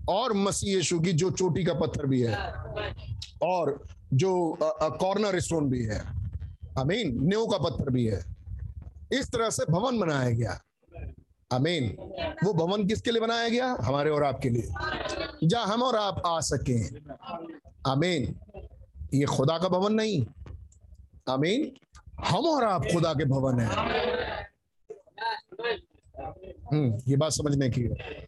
[0.10, 2.38] और मसीह यीशु की जो चोटी का पत्थर भी है
[3.44, 3.84] और
[4.14, 6.00] जो कॉर्नर स्टोन भी है।
[6.78, 8.24] अमीन नींव का पत्थर भी है।
[9.14, 10.62] इस तरह से भवन बनाया गया।
[11.52, 11.96] अमीन
[12.44, 13.78] वो भवन किसके लिए बनाया गया?
[13.82, 14.68] हमारे और आपके लिए।
[15.48, 16.84] जहाँ हम और आप आ सके।
[17.92, 18.36] अमीन
[19.14, 20.26] ये खुदा का भवन नहीं।
[21.30, 21.72] अमीन
[22.26, 23.68] हम और आप खुदा के भवन है।
[26.74, 28.26] हम्म ये बात समझने की है।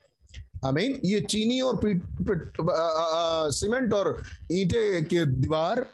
[0.65, 4.21] अमीन ये चीनी और आ, आ, सीमेंट और
[4.51, 5.85] ईटे के दीवार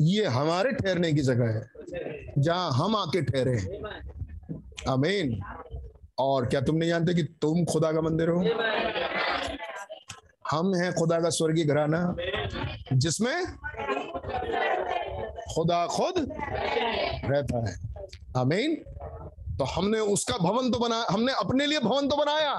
[0.00, 3.80] ये हमारे ठहरने की जगह है जहाँ हम आके ठहरे हैं।
[4.92, 5.40] अमीन
[6.18, 8.40] और क्या तुम नहीं जानते कि तुम खुदा का मंदिर हो?
[10.50, 12.16] हम हैं खुदा का स्वर्गीय घराना
[12.92, 13.36] जिसमें
[15.52, 17.74] खुदा खुद रहता है।
[18.36, 18.74] अमीन
[19.58, 22.54] तो हमने उसका भवन तो बना हमने अपने लिए भवन तो बनाया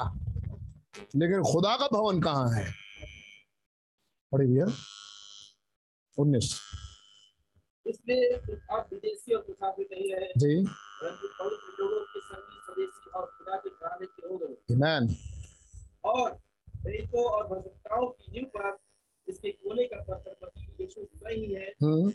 [1.16, 2.66] लेकिन खुदा का भवन कहाँ है?
[4.32, 4.66] पढ़ी भैया
[6.18, 6.54] उन्नीस।
[8.72, 10.54] आप विदेशी और मुसाफिर नहीं रहे जी।
[11.80, 14.54] लोगों के संगी स्वदेशी और खुदा के घराने के हो। गए
[16.06, 16.28] और
[17.92, 18.78] और की नींव पर
[19.28, 20.34] इसके कोने का पत्थर
[21.84, 22.14] हम्म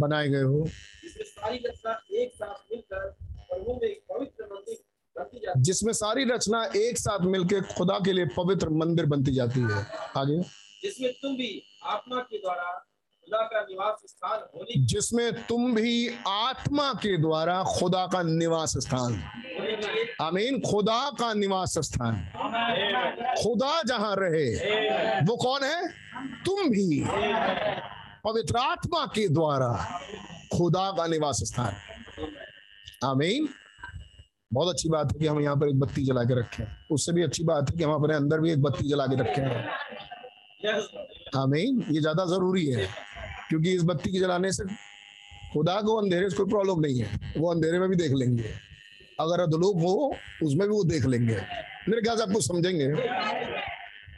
[0.00, 0.68] बनाए गए हो।
[5.56, 9.86] जिसमें सारी रचना एक साथ मिलकर खुदा के लिए पवित्र मंदिर बनती जाती है।
[10.16, 10.42] आगे।
[10.82, 12.87] जिसमें तुम भी आत्मा के द्वारा
[13.28, 19.20] खुदा का निवास स्थान होने जिसमें तुम भी आत्मा के द्वारा खुदा का निवास स्थान।
[20.20, 22.14] आमीन खुदा का निवास स्थान।
[23.42, 24.46] खुदा जहाँ रहे
[25.20, 25.88] वो कौन है?
[26.46, 27.02] तुम भी।
[28.24, 29.72] पवित्र आत्मा के द्वारा
[30.54, 31.76] खुदा का निवास स्थान।
[33.04, 33.48] आमीन।
[34.50, 37.12] बहुत अच्छी बात है कि हम यहाँ पर एक बत्ती जला के रखे हैं। उससे
[37.12, 39.66] भी अच्छी बात है कि हम अपने अंदर भी एक बत्ती जला के रखे हैं।
[41.36, 42.88] आमीन। ये ज़्यादा ज़रूरी है।
[43.48, 44.64] क्योंकि इस बत्ती के जलाने से
[45.52, 48.50] खुदा को अंधेरे से कोई प्रॉब्लम नहीं है। वो अंधेरे में भी देख लेंगे।
[49.20, 51.34] अगर अधलोक हो, उसमें भी वो देख लेंगे।
[51.88, 52.84] मेरे ख्याल से आपको समझेंगे।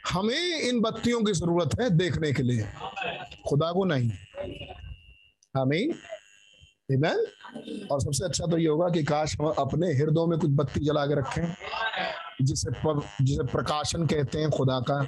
[0.09, 2.65] हमें इन बत्तियों की ज़रूरत है देखने के लिए।
[3.49, 4.11] खुदा को नहीं।
[5.57, 5.89] हमें
[6.95, 7.17] Amen?
[7.91, 11.05] और सबसे अच्छा तो ये होगा कि काश हम अपने हृदयों में कुछ बत्ती जला
[11.05, 11.55] के रखें,
[12.41, 15.05] जिसे प- जिसे प्रकाशन कहते हैं खुदा का।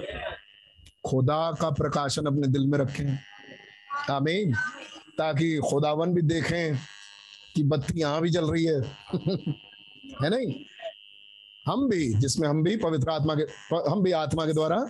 [1.09, 3.19] खुदा का प्रकाशन अपने दिल में रखें।
[4.11, 4.53] आमीन
[5.17, 6.75] ताकि खुदावन भी देखें
[7.55, 8.81] कि बत्ती यहाँ भी जल रही है।
[10.23, 10.65] है नहीं?
[11.67, 14.87] हम भी जिसमें हम भी पवित्र आत्मा के हम भी आत्मा के द्वारा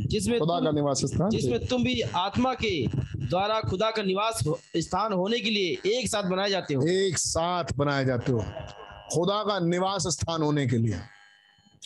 [0.00, 4.44] जिसमें खुदा का निवास स्थान जिसमें तुम भी आत्मा के द्वारा खुदा का निवास
[4.76, 8.38] स्थान होने के लिए एक साथ बनाए जाते हो। एक साथ बनाए जाते हो।
[9.12, 11.00] खुदा का निवास स्थान होने के लिए।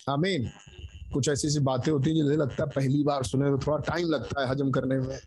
[0.09, 0.51] आमीन।
[1.13, 4.09] कुछ ऐसी ऐसी बातें होती हैं जो लगता है पहली बार सुने तो थोड़ा टाइम
[4.09, 5.19] लगता है हजम करने में।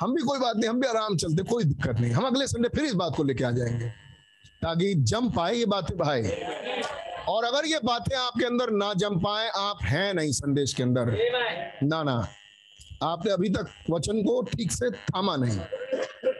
[0.00, 2.68] हम भी कोई बात नहीं, हम भी आराम चलते, कोई दिक्कत नहीं। हम अगले संडे
[2.68, 3.88] फिर इस बात को लेके आ जाएँगे,
[4.62, 6.22] ताकि जम पाए ये बातें भाई।
[7.28, 11.16] और अगर ये बातें आपके अंदर ना जम पाए, आप हैं नहीं संदेश के अंदर।
[11.82, 12.28] ना ना।
[13.02, 15.58] आपने अभी तक वचन को ठीक से थामा नहीं।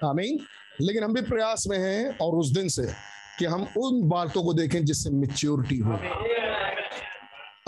[0.05, 0.39] आमीन।
[0.81, 2.87] लेकिन हम भी प्रयास में हैं, और उस दिन से
[3.39, 5.99] कि हम उन बातों को देखें जिससे मेच्योरिटी हो।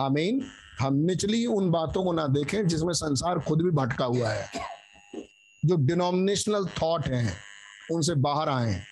[0.01, 0.45] आमीन।
[0.80, 4.48] हम निचली उन बातों को ना देखें जिसमें संसार खुद भी भटका हुआ है।
[5.64, 7.36] जो डिनोमिनेशनल थॉट हैं,
[7.92, 8.82] उनसे बाहर आए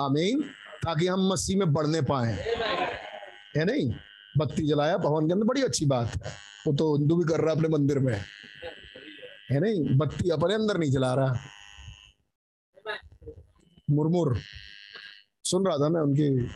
[0.00, 0.42] आमीन।
[0.84, 2.32] ताकि हम मसीह में बढ़ने पाए।
[3.56, 3.94] है नहीं?
[4.38, 6.32] बत्ती जलाया भवन के अंदर, बड़ी अच्छी बात है।
[6.66, 8.24] वो तो हिंदू भी कर रहा अपने मंदिर में।
[9.50, 9.98] है नहीं?
[9.98, 11.36] बत्ती अपने अंदर नहीं जला रहा।
[13.90, 14.38] मुरमुर।
[15.44, 16.48] सुन रहा था मैं उनकी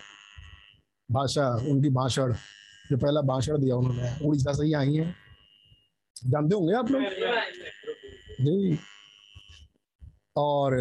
[1.11, 2.35] भाषा, उनकी भाषण।
[2.91, 5.15] जो पहला भाषण दिया उन्होंने, उड़ीसा से ही आई है।
[6.27, 7.03] जानते होंगे आप लोग?
[8.41, 8.79] जी।
[10.37, 10.77] और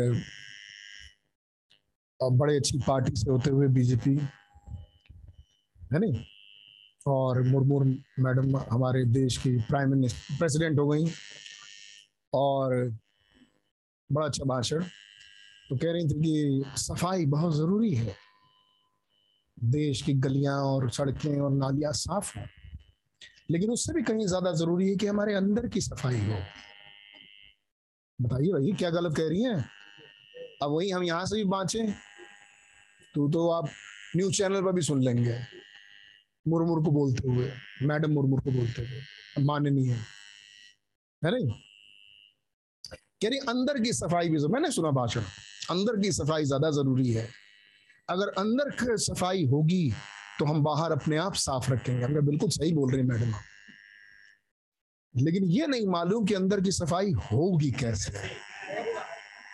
[2.32, 4.16] बड़े अच्छी पार्टी से होते हुए बीजेपी
[5.94, 6.26] है नहीं?
[7.08, 7.80] और मुर्मू
[8.20, 11.12] मैडम हमारे देश की प्राइम मिनिस्टर प्रेसिडेंट हो गई।
[12.34, 12.98] और
[14.12, 14.84] बड़ा अच्छा भाषण।
[15.70, 18.27] तो कह रही थी कि सफ़ाई बहुत ज़रूरी है।
[19.58, 22.46] देश की गलियाँ और सड़कें और नालियाँ साफ़ हों।
[23.52, 26.38] लेकिन उससे भी कहीं ज़्यादा ज़रूरी है कि हमारे अंदर की सफ़ाई हो।
[28.20, 29.58] बताइए भाई, क्या गलत कह रही हैं?
[30.64, 31.88] अब वही हम यहाँ से भी बाँचे
[33.16, 33.70] तो तो आप
[34.16, 35.38] न्यूज़ चैनल पर भी सुन लेंगे।
[36.46, 37.52] मुरमुर को बोलते हुए,
[37.84, 39.92] मैडम मुरमुर को बोलते हुए, माननीय।
[41.22, 41.48] है नहीं?
[43.22, 45.22] कह रही, अंदर की सफ़ाई भी मैंने सुना भाषण,
[45.72, 47.28] अंदर की सफ़ाई ज़्यादा ज़रूरी है।
[48.10, 49.92] अगर अंदर सफ़ाई होगी
[50.40, 53.42] तो हम बाहर अपने आप साफ़ रखेंगे। हमने बिल्कुल सही बोल रहे मैडम आप।
[55.16, 58.12] लेकिन ये नहीं मालूम कि अंदर की सफ़ाई होगी कैसे।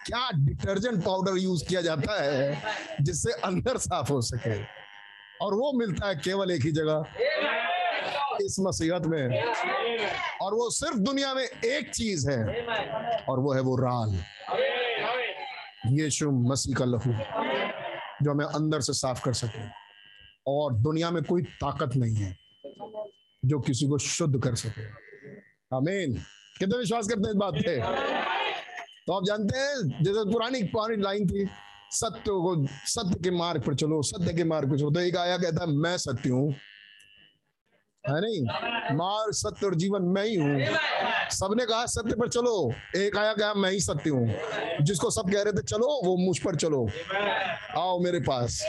[0.06, 2.62] क्या डिटर्जेंट पाउडर यूज़ किया जाता है,
[3.02, 4.62] जिससे अंदर साफ़ हो सके।
[5.42, 7.04] और वो मिलता है केवल एक ही जगह,
[8.42, 9.44] इस मसीहत में।
[10.42, 12.44] और वो सिर्फ़ दुनिया में एक चीज़ है,
[13.30, 14.20] और वो है वो राल।
[15.94, 17.43] यीशु मसीह का लहू।
[18.24, 19.68] जो हमें अंदर से साफ़ कर सके।
[20.48, 22.38] और दुनिया में कोई ताकत नहीं है
[23.46, 24.82] जो किसी को शुद्ध कर सके।
[25.76, 26.14] हमीन
[26.60, 27.78] कितने विश्वास करते हैं इस बात पे?
[29.08, 31.48] तो आप जानते हैं, जैसे पुरानी पुरानी लाइन थी,
[31.92, 35.38] सत्य को, सत्य के मार्ग पर चलो, सत्य के मार्ग पर चलो। तो एक आया
[35.38, 36.56] कहता है, मैं सत्य हूँ
[38.10, 38.42] है नहीं?
[38.96, 40.66] मार्ग सत्य और जीवन मैं ही हूँ।
[41.32, 44.34] सबने कहा सत्य पर चलो। एक आया कहा मैं ही सत्य हूँ।
[44.82, 46.88] जिसको सब कह रहे थे चलो वो मुझ पर चलो।
[47.78, 48.62] आओ मेरे पास।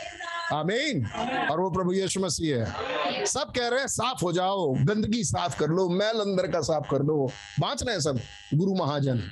[0.53, 1.07] आमीन।
[1.51, 5.59] और वो प्रभु यीशु मसीह है। सब कह रहे हैं साफ़ हो जाओ। गंदगी साफ़
[5.61, 7.31] कर लो। मैल अंदर का साफ़ कर लो।
[7.61, 8.19] बांच रहे हैं सब
[8.55, 9.23] गुरु महाजन।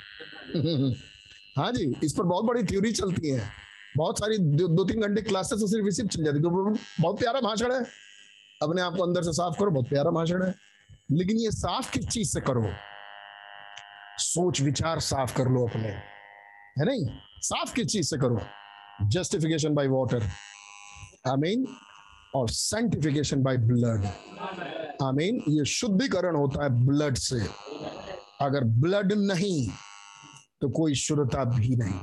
[1.57, 3.43] हाँ जी इस पर बहुत बड़ी थ्योरी चलती है।
[3.97, 6.51] बहुत सारी दो, दो तीन घंटे क्लासेस सिर्फ़ इसी चल जाती है। तो
[7.01, 7.85] बहुत प्यारा भाषण है।
[8.63, 10.55] अपने आप को अंदर से साफ़ करो, बहुत प्यारा भाषण है।
[11.13, 12.67] लेकिन ये साफ़ किस चीज़ से करो?
[14.19, 15.89] सोच, विचार साफ़ कर लो अपने।
[16.79, 17.07] है नहीं?
[17.39, 18.41] साफ़ किस चीज़ से करो?
[19.03, 20.23] जस्टिफिकेशन बाय वाटर
[21.29, 21.67] आमीन
[22.35, 24.05] और सेंटिफिकेशन बाय ब्लड
[25.03, 27.47] आमीन ये शुद्धिकरण होता है ब्लड से।
[28.41, 29.69] अगर ब्लड नहीं
[30.61, 32.01] तो कोई शुद्धता भी नहीं।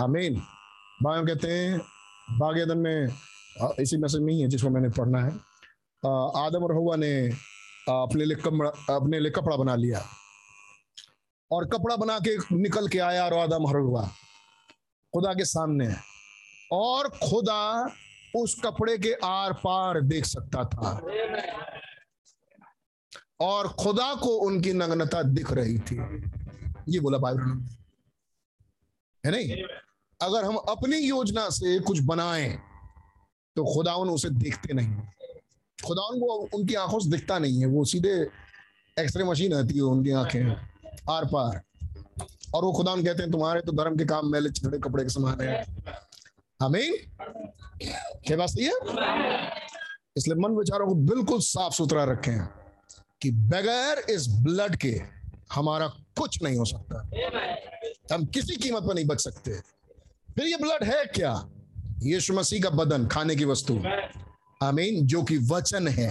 [0.00, 0.42] आमीन
[1.02, 1.80] बायों कहते हैं,
[2.30, 3.08] बागेदन में
[3.80, 5.30] इसी मैसेज में ही है जिसको मैंने पढ़ना है।
[6.46, 7.30] आदम और हवा ने
[7.88, 10.04] अपने लिए कमरा अपने लिए कपड़ा बना लिया।
[11.50, 14.02] और कपड़ा बना के निकल के आया और आदम और हवा।
[15.14, 15.94] खुदा के सामने।
[16.72, 17.90] और खुदा
[18.36, 20.90] उस कपड़े के आर पार देख सकता था।
[23.40, 25.96] और खुदा को उनकी नग्नता दिख रही थी।
[26.88, 27.64] ये बोला बाइबल
[29.24, 29.50] है नहीं?
[30.20, 32.58] अगर हम अपनी योजना से कुछ बनाएँ
[33.56, 34.96] तो खुदा उसे देखते नहीं।
[35.84, 38.28] खुदा को उनकी आँखों से दिखता नहीं है, वो सीधे
[38.98, 40.56] एक्सरे मशीन आती है उनकी आँखें,
[41.10, 41.62] आर पार।
[42.54, 45.40] और वो खुदा कहते हैं, तुम्हारे तो धर्म के काम मैले छिड़े कपड़े के समान
[45.40, 45.66] है।
[46.62, 46.96] आमीन।
[48.26, 48.72] क्या बात सही है?
[50.16, 52.46] इसलिए मन विचारों को बिल्कुल साफ़ सुथरा रखें
[53.22, 55.00] कि बगैर इस ब्लड के
[55.52, 57.10] हमारा कुछ नहीं हो सकता।
[58.14, 59.60] हम किसी कीमत पर नहीं बच सकते।
[60.36, 61.48] फिर ये ब्लड है क्या?
[62.04, 63.82] यीशु मसीह का बदन खाने की वस्तु।
[64.62, 66.10] आमीन जो कि वचन है।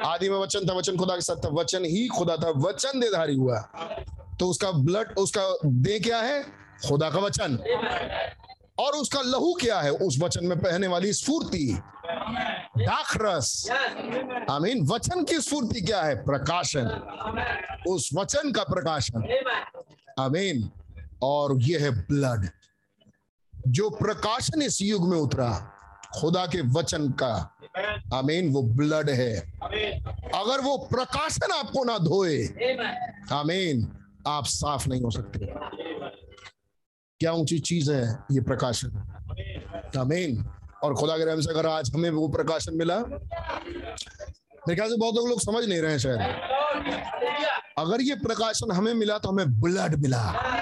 [0.00, 3.34] आदि में वचन था वचन खुदा के साथ था वचन ही खुदा था वचन देधारी
[3.34, 3.58] हुआ।
[4.40, 6.42] तो उसका ब्लड उसका दे क्या है?
[6.88, 7.58] खुदा का वचन।
[8.78, 9.90] और उसका लहू क्या है?
[9.90, 11.80] उस वचन में पहने वाली स्फूर्ति।
[12.78, 13.70] दाखरस।
[14.50, 16.14] आमीन वचन की स्फूर्ति क्या है?
[16.24, 16.86] प्रकाशन।
[17.88, 19.42] उस वचन का प्रकाशन।
[20.18, 20.70] आमीन
[21.22, 22.48] और यह है ब्लड
[23.66, 25.72] जो प्रकाशन इस युग में उतरा,
[26.20, 27.56] खुदा के वचन का,
[28.14, 29.36] आमीन, वो ब्लड है।
[30.34, 32.46] अगर वो प्रकाशन आपको ना धोए,
[33.32, 33.92] आमीन,
[34.26, 35.38] आप साफ़ नहीं हो सकते।
[37.20, 38.88] क्या ऊँची चीज़ है ये प्रकाशन?
[39.98, 40.46] आमीन।
[40.82, 45.14] और खुदा के रहम से अगर आज हमें वो प्रकाशन मिला, मेरे ख्याल से बहुत
[45.14, 46.20] लोग समझ नहीं रहे हैं शायद।
[47.78, 50.52] अगर ये प्रकाशन हमें मिला तो हमें ब्लड मिला।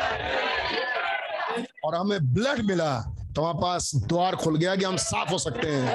[1.85, 3.01] और हमें ब्लड मिला
[3.37, 5.87] तो हमारे पास द्वार खुल गया कि हम साफ़ हो सकते हैं।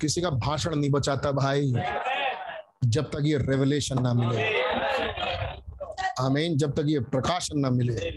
[0.00, 1.72] किसी का भाषण नहीं बचाता भाई,
[2.84, 4.44] जब तक ये रेवलेशन ना मिले।
[6.20, 8.10] आमीन, जब तक ये प्रकाशन ना मिले।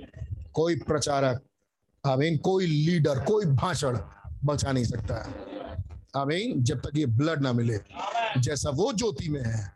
[0.54, 1.42] कोई प्रचारक,
[2.08, 3.98] आमीन, कोई लीडर कोई भाषण
[4.46, 5.16] बचा नहीं सकता।
[6.16, 7.78] आमीन, जब तक ये ब्लड ना मिले,
[8.38, 9.74] जैसा वो ज्योति में है,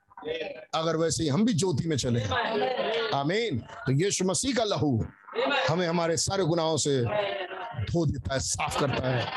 [0.75, 2.21] अगर वैसे ही हम भी ज्योति में चले।
[3.15, 5.05] आमीन तो यीशु मसीह का लहू
[5.69, 7.01] हमें हमारे सारे गुनाहों से
[7.81, 9.27] धो देता है, साफ़ करता है।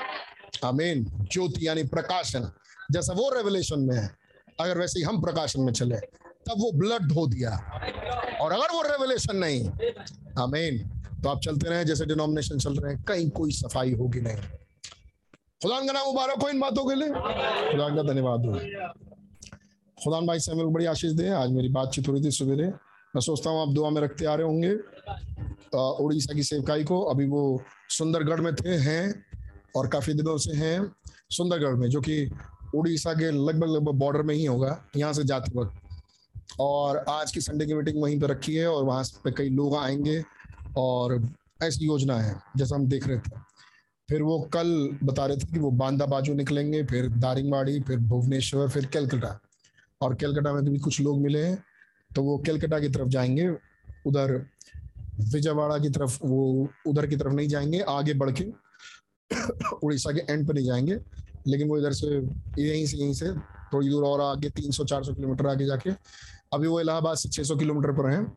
[0.65, 2.51] आमीन। ज्योति यानी प्रकाशन,
[2.91, 4.17] जैसा वो रेवलेशन में है,
[4.61, 7.51] अगर वैसे ही हम प्रकाशन में चले, तब वो ब्लड धो दिया।
[8.41, 9.71] और अगर वो रेवलेशन नहीं,
[10.43, 10.89] आमीन।
[11.23, 14.37] तो आप चलते रहे, जैसे डिनोमिनेशन चल रहे हैं, कहीं कोई सफ़ाई होगी नहीं।
[15.63, 18.53] खुदा का नाम मुबारक हो इन बातों के लिए। खुदा का धन्यवाद हो।
[20.05, 22.67] खुदा भाई से हमें बड़ी आशीष दे। आज मेरी बातचीत हो रही थी सवेरे।
[23.17, 24.77] मैं सोचता हूँ आप दुआ में रखते आ रहे होंगे।
[25.75, 29.25] उड़ीसा की सेवकाई को। अभी वो सुंदरगढ़ में थे, हैं
[29.77, 30.93] और काफ़ी दिनों से हैं
[31.31, 32.31] सुंदरगढ़ में, जो कि
[32.75, 35.81] उड़ीसा के लगभग लगभग बॉर्डर में ही होगा, यहाँ से जाते वक्त।
[36.61, 39.77] और आज की संडे की मीटिंग वहीं पर रखी है और वहाँ पे कई लोग
[39.77, 40.23] आएँगे
[40.77, 41.21] और
[41.63, 43.39] ऐसी योजना है, जैसा हम देख रहे थे।
[44.09, 48.69] फिर वो कल बता रहे थे कि वो बांदा बाजू निकलेंगे, फिर दारिंगबाड़ी फिर भुवनेश्वर,
[48.69, 49.39] फिर कैलकटा।
[50.01, 51.63] और कैलकटा में भी कुछ लोग मिले हैं
[52.11, 53.49] तो वो कैलकटा की तरफ़ जाएँगे,
[54.07, 54.45] उधर
[55.21, 58.45] विजयवाड़ा की तरफ़, वो उधर की तरफ़ नहीं जाएँगे, आगे बढ़ के
[59.83, 60.99] उड़ीसा के एंड पर नहीं जाएँगे।
[61.47, 62.07] लेकिन वो इधर से,
[62.59, 63.33] यहीं से यहीं से,
[63.73, 65.91] थोड़ी दूर और आगे 300-400 किलोमीटर आगे जाके।
[66.53, 68.37] अभी वो इलाहाबाद से 600 किलोमीटर पर हैं।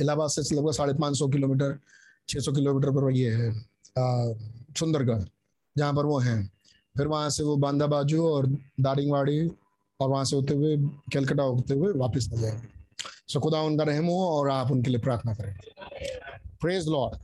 [0.00, 1.78] इलाहाबाद से लगभग साढ़े पाँच सौ किलोमीटर
[2.28, 3.52] छः सौ किलोमीटर पर ये है
[4.78, 5.22] सुंदरगढ़,
[5.76, 6.52] जहाँ पर वो हैं।
[6.96, 8.46] फिर वहाँ से वो बांदा बाजू और
[8.80, 9.48] दारिंगवाड़ी
[10.00, 10.76] और वहाँ से होते हुए
[11.12, 12.81] कैलकटा होते हुए वापस आ जाएँगे।
[13.28, 15.54] सो खुदा उनका रहम हो और आप उनके लिए प्रार्थना करें।
[16.60, 17.14] प्रेज लॉर्ड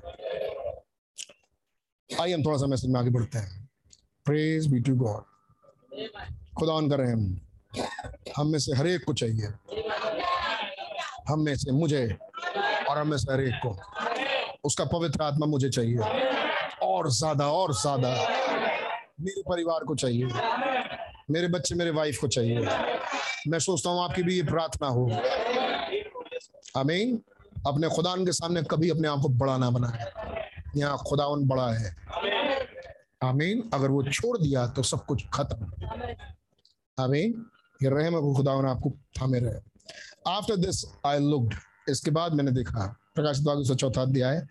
[2.11, 3.69] आइए हम थोड़ा सा मैसेज में आगे बढ़ते हैं।
[4.27, 5.23] प्रेज बी टू गॉड
[6.59, 7.37] खुदा उनका रहम।
[8.37, 9.47] हम में से हर एक को चाहिए।
[11.29, 12.07] हम में से मुझे
[12.91, 13.77] और हम में से हर एक को।
[14.65, 15.99] उसका पवित्र आत्मा मुझे चाहिए।
[16.83, 18.11] और ज़्यादा और ज़्यादा
[19.21, 20.27] मेरे परिवार को चाहिए।
[21.31, 22.61] मेरे बच्चे, मेरे वाइफ को चाहिए।
[23.49, 25.07] मैं सोचता हूँ आपकी भी ये प्रार्थना हो।
[26.81, 27.23] अमीन
[27.67, 30.13] अपने खुदान के सामने कभी अपने आप को बड़ा ना बनाए।
[30.77, 31.97] यहाँ खुदावन बड़ा है।
[33.25, 35.73] आमीन। अगर वो छोड़ दिया तो सब कुछ खत्म।
[37.01, 37.47] आमीन।
[37.83, 39.61] ये रहम खुदावन आपको थामे रहे।
[40.27, 41.55] आफ्टर दिस आई लुक्ड
[41.89, 44.47] इसके बाद मैंने देखा। प्रकाश द्वार सौ चौथा अध्याय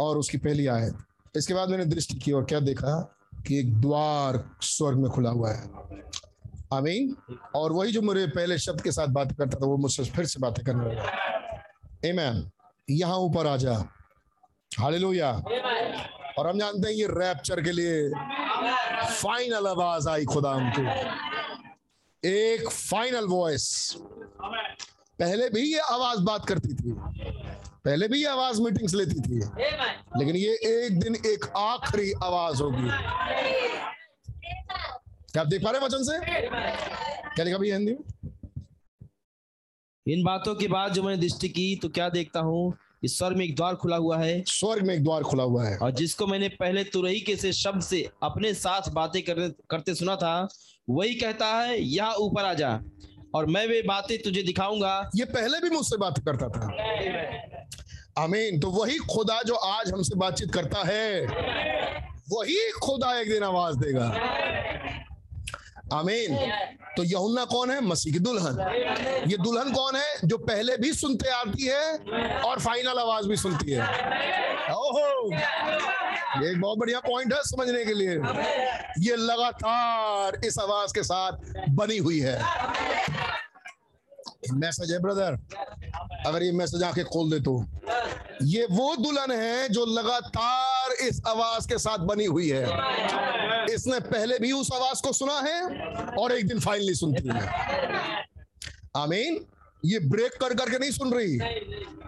[0.00, 0.94] और उसकी पहली आयत।
[1.36, 3.18] इसके बाद मैंने दृष्टि की और क्या देखा?
[3.46, 5.70] कि एक द्वार स्वर्ग में खुला हुआ है।
[6.72, 7.16] आमीन।
[7.54, 10.40] और वही जो मेरे पहले शब्द के साथ बात करता था वो मुझसे फिर से
[10.40, 11.10] बातें करने लगा।
[12.04, 12.50] एमैन
[12.90, 13.74] यहाँ ऊपर आ जा।
[14.72, 15.30] हालेलुया
[16.38, 18.08] और हम जानते हैं ये रैप्चर के लिए
[19.12, 20.82] फाइनल आवाज़ आई खुदा हमको
[22.22, 23.96] एक फाइनल वॉइस
[25.18, 26.92] पहले भी ये आवाज़ बात करती थी।
[27.84, 29.38] पहले भी ये आवाज़ मीटिंग्स लेती थी।
[30.18, 32.88] लेकिन ये एक दिन एक आखिरी आवाज़ होगी।
[35.32, 36.18] क्या आप देख पा रहे वचन से?
[37.34, 38.30] क्या लिखा भैया हिंदी में?
[40.06, 42.74] इन बातों के बाद जो मैंने दृष्टि की तो क्या देखता हूँ?
[43.04, 45.78] इस स्वर्ग में एक द्वार खुला हुआ है। स्वर्ग में एक द्वार खुला हुआ है।
[45.78, 50.16] और जिसको मैंने पहले तुरही के से शब्द से अपने साथ बातें करते करते सुना
[50.16, 50.48] था
[50.90, 52.80] वही कहता है यहाँ ऊपर आ जा
[53.34, 56.66] और मैं वे बातें तुझे दिखाऊँगा। ये पहले भी मुझसे बात करता था।
[58.18, 61.22] आमीन। तो वही खुदा जो आज हमसे बातचीत करता है
[62.32, 64.08] वही खुदा एक दिन आवाज़ देगा।
[65.92, 66.36] आमीन।
[66.96, 67.80] तो यहुन्ना कौन है?
[67.80, 68.58] मसीह की दुल्हन।
[69.30, 70.14] ये दुल्हन कौन है?
[70.24, 71.96] जो पहले भी सुनते आती है
[72.42, 73.86] और फाइनल आवाज़ भी सुनती है।
[74.72, 75.34] ओहो!
[76.42, 78.10] ये एक बहुत बढ़िया पॉइंट है समझने के लिए।
[79.08, 81.32] ये लगातार इस आवाज़ के साथ
[81.70, 82.38] बनी हुई है।
[84.50, 85.38] मैसेज है ब्रदर
[86.26, 87.64] अगर ये मैसेज आके खोल दे तो।
[88.42, 92.64] ये वो दुल्हन है जो लगातार इस आवाज़ के साथ बनी हुई है।
[93.74, 95.62] इसने पहले भी उस आवाज़ को सुना है
[96.18, 98.26] और एक दिन फाइनली सुनती है।
[98.96, 99.44] आमीन।
[99.84, 101.38] ये ब्रेक कर करके नहीं सुन रही,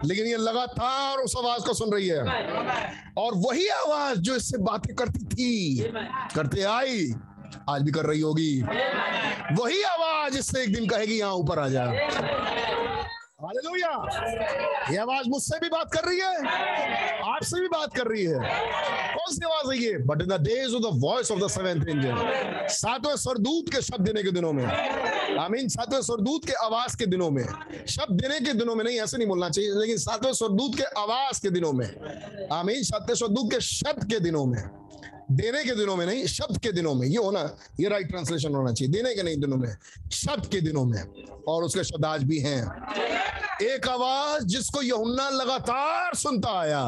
[0.05, 2.19] लेकिन ये लगातार उस आवाज़ को सुन रही है।
[3.17, 5.91] और वही आवाज़ जो इससे बातें करती थी,
[6.35, 7.07] करते आई
[7.69, 8.61] आज भी कर रही होगी।
[9.59, 11.83] वही आवाज़ इससे एक दिन कहेगी, यहाँ ऊपर आ जा।
[14.91, 16.35] ये आवाज़ मुझसे भी बात कर रही है,
[17.25, 18.39] आपसे भी बात कर रही है।
[19.15, 19.97] कौन सी आवाज़ है ये?
[19.97, 22.15] But in the days of the voice of the seventh angel
[22.69, 24.65] सातवें स्वरदूत के शब्द देने के दिनों में।
[25.37, 27.45] आमीन, सातवें स्वरदूत के आवाज़ के दिनों में।
[27.89, 31.41] शब्द देने के दिनों में नहीं, ऐसे नहीं बोलना चाहिए, लेकिन सातवें स्वरदूत के आवाज़
[31.41, 31.87] के दिनों में।
[32.53, 34.63] आमीन, सातवें स्वरदूत के शब्द के दिनों में।
[35.31, 38.73] देने के दिनों में नहीं, शब्द के दिनों में, ये होना, ये राइट ट्रांसलेशन होना
[38.73, 39.77] चाहिए, देने के नहीं दिनों में,
[40.11, 41.03] शब्द के दिनों में,
[41.47, 42.61] और उसके शब्द आज भी हैं।
[43.61, 46.79] एक आवाज़ जिसको यहुन्ना लगातार सुनता आया।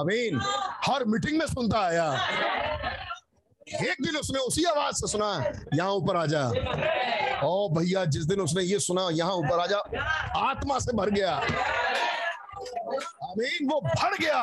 [0.00, 0.40] आमीन।
[0.84, 2.28] हर मीटिंग में सुनता आया।
[3.68, 6.48] एक दिन उसने उसी आवाज़ से सुना, यहाँ ऊपर आ जा।
[7.44, 9.78] ओ भैया, जिस दिन उसने ये सुना, यहाँ ऊपर आ जा।
[10.50, 11.46] आत्मा से भर गया।
[12.54, 14.40] आमीन वो भर गया।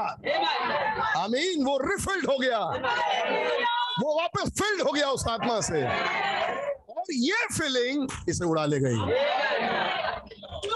[1.18, 2.60] आमीन वो रिफिल्ड हो गया।
[4.02, 9.00] वो वापस फिल्ड हो गया उस आत्मा से। और ये फीलिंग इसे उड़ा ले गई।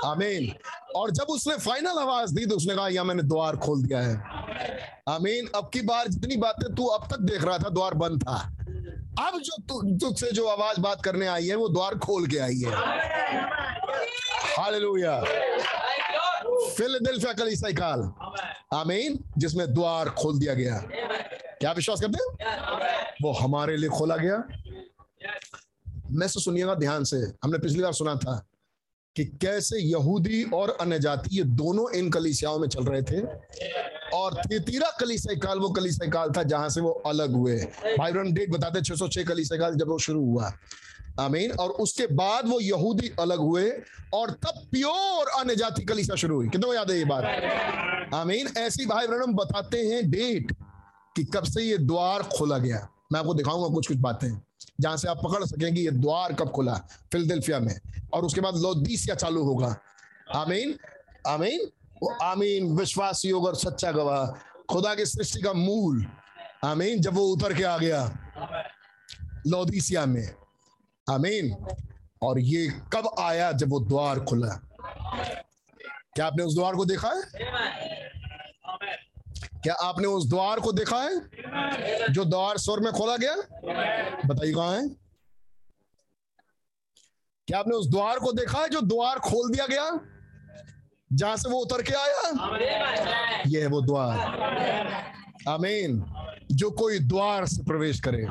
[0.05, 0.55] आमीन
[0.95, 4.15] और जब उसने फाइनल आवाज़ दी तो उसने कहा यह मैंने द्वार खोल दिया है।
[5.09, 8.37] आमीन अब की बार जितनी बातें तू अब तक देख रहा था द्वार बंद था।
[9.27, 12.59] अब जो तु, तुझसे जो आवाज़ बात करने आई है वो द्वार खोल के आई
[12.59, 12.71] है।
[14.57, 15.23] हालेलुया।
[16.77, 18.11] फिलाडेल्फिया कलीसिया काल
[18.77, 20.77] आमीन। जिसमें द्वार खोल दिया गया।
[21.59, 22.47] क्या विश्वास करते हैं?
[23.21, 24.43] वो हमारे लिए खोला गया।
[26.11, 28.45] मैं से सुनिएगा ध्यान से। हमने पिछली बार सुना था
[29.15, 33.21] कि कैसे यहूदी और अन्य जाति, ये दोनों इन कलीसियाओं में चल रहे थे।
[34.13, 37.57] और तीरा कलीसिया काल, वो कलीसिया काल था जहाँ से वो अलग हुए।
[37.99, 40.53] भाई डेट बताते 606 कलीसिया काल जब वो शुरू हुआ।
[41.19, 43.71] आमीन। और उसके बाद वो यहूदी अलग हुए
[44.13, 47.23] और तब प्योर अन्य जाति कलीसिया शुरू हुई। कितने याद है ये बात?
[48.13, 50.51] आमीन। ऐसी भाई ब्रह्म बताते हैं डेट
[51.15, 54.41] कि कब से ये द्वार खोला गया। मैं आपको दिखाऊँगा कुछ कुछ बातें,
[54.81, 56.73] जहाँ से आप पकड़ सकेंगे ये द्वार कब खुला
[57.11, 57.79] फिलदिल्फिया में।
[58.13, 59.75] और उसके बाद लोदीसिया चालू होगा।
[60.35, 60.75] आमीन।
[61.27, 61.59] आमीन।
[62.21, 64.25] आमीन विश्वास योग और सच्चा गवाह,
[64.69, 66.05] खुदा की सृष्टि का मूल।
[66.63, 68.17] आमीन। जब वो उतर के आ गया
[69.47, 70.33] लोदीसिया में
[71.09, 71.65] आमीन।
[72.21, 74.59] और ये कब आया जब वो द्वार खुला?
[76.15, 77.21] क्या आपने उस द्वार को देखा है?
[79.63, 81.19] क्या आपने उस द्वार को देखा है?
[82.13, 83.35] जो द्वार स्वर में खोला गया?
[84.25, 84.89] बताइए कहा है?
[87.47, 89.99] क्या आपने उस द्वार को देखा है जो द्वार खोल दिया गया?
[91.13, 92.31] जहाँ से वो उतर के आया?
[93.47, 94.19] ये है वो द्वार।
[95.49, 96.05] आमीन।
[96.51, 98.25] जो कोई द्वार से प्रवेश करे।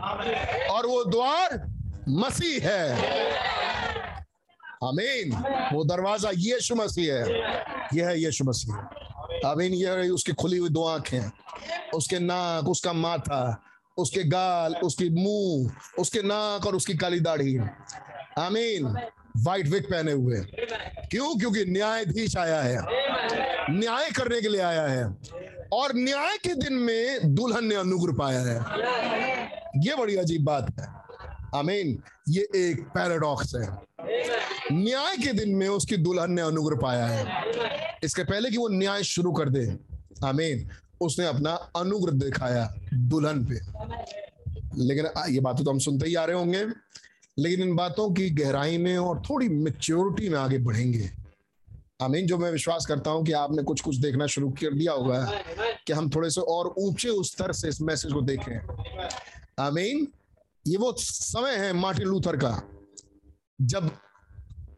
[0.67, 1.74] और वो द्वार
[2.09, 2.95] मसीह है।
[4.85, 5.37] आमीन।
[5.73, 7.39] वो दरवाज़ा यीशु मसीह है।
[7.95, 8.75] यह है यीशु मसीह।
[9.49, 11.31] आमीन ये उसकी खुली हुई दो आँखें
[11.95, 13.63] उसके नाक, उसका माथा,
[13.97, 17.59] उसके गाल, उसकी मुँह, उसके नाक और उसकी काली दाढ़ी।
[18.39, 18.99] आमीन।
[19.37, 20.41] व्हाइट विक पहने हुए।
[21.11, 21.39] क्यों?
[21.39, 22.79] क्योंकि न्यायाधीश आया है।
[23.71, 25.17] न्याय करने के लिए आया है।
[25.73, 28.57] और न्याय के दिन में दुल्हन ने अनुग्रह पाया है।
[29.79, 31.04] ये बड़ी अजीब बात है।
[31.55, 33.69] आमीन। ये एक पैराडॉक्स है।
[34.73, 37.25] न्याय के दिन में उसकी दुल्हन ने अनुग्रह पाया है।
[38.05, 39.79] इसके पहले कि वो न्याय शुरू कर दे।
[40.25, 40.71] आमीन।
[41.01, 43.55] उसने अपना अनुग्रह दिखाया दुल्हन पे।
[44.85, 46.67] लेकिन ये बातें तो हम सुनते ही आ रहे होंगे।
[47.39, 51.11] लेकिन इन बातों की गहराई में और थोड़ी मेच्योरिटी में आगे बढ़ेंगे।
[52.03, 55.33] आमीन, जो मैं विश्वास करता हूँ कि आपने कुछ कुछ देखना शुरू कर दिया होगा,
[55.87, 58.61] कि हम थोड़े से और ऊँचे उस स्तर से इस मैसेज को देखें।
[59.59, 60.09] आमीन।
[60.67, 62.61] ये वो समय है मार्टिन लूथर का,
[63.61, 63.89] जब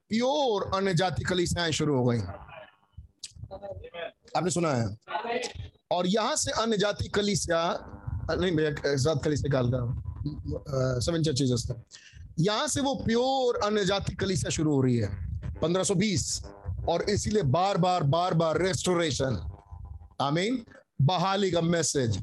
[0.08, 2.18] प्योर अन्य जाति कलीसियाएँ शुरू हो गई।
[4.36, 4.86] आपने सुना है?
[5.92, 7.60] और यहाँ से अन्य जाति कलिसिया
[8.30, 8.70] नहीं भैया
[9.14, 11.82] कलीसिया काल का सेवन चर्चेस का।
[12.38, 15.08] यहाँ से वो प्योर अन्य जाति कलिसिया शुरू हो रही है
[15.62, 16.44] 1520
[16.88, 19.38] और इसीलिए बार बार बार बार रेस्टोरेशन
[20.20, 20.64] आमीन।
[21.02, 22.22] बहाली का मैसेज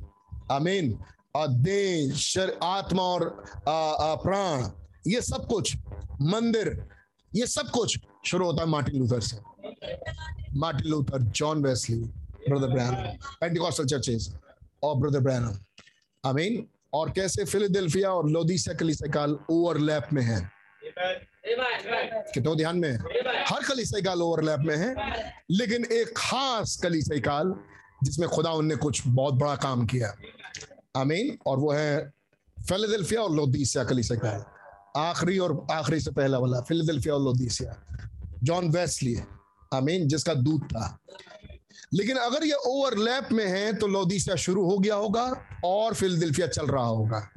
[0.51, 0.97] आमीन।
[1.37, 4.67] देह आत्मा और प्राण,
[5.07, 5.75] ये सब कुछ,
[6.21, 6.87] मंदिर,
[7.35, 9.37] ये सब कुछ शुरू होता है मार्टिन लूथर से।
[10.53, 11.97] Martin Luther, John Wesley,
[12.49, 12.95] brother Branham,
[13.41, 14.33] Pentecostal churches
[14.83, 15.57] और ब्रदर ब्रैनम।
[16.25, 20.51] आमीन। और कैसे फिलाडेल्फिया और लोदीसिया कलीसिया काल ओवरलैप में है?
[22.33, 22.97] कितने ध्यान में है?
[23.47, 24.95] हर कलीसिया काल ओवरलैप में है,
[25.51, 27.53] लेकिन एक खास कलीसिया काल
[28.03, 30.13] जिसमें खुदा उनने कुछ बहुत बड़ा काम किया।
[30.97, 32.13] आमीन, और वो है
[32.67, 34.43] फिलाडेल्फिया और लोदीसिया काल
[34.97, 37.75] आखिरी और आखिरी से पहला वाला, फिलाडेल्फिया और लोदीसिया।
[38.43, 39.15] जॉन वेस्ली
[39.73, 40.97] आमीन, जिसका दूध था।
[41.93, 46.65] लेकिन अगर ये ओवरलैप में है तो लोदीसिया शुरू हो गया होगा और फिलाडेल्फिया चल
[46.65, 47.29] रहा होगा।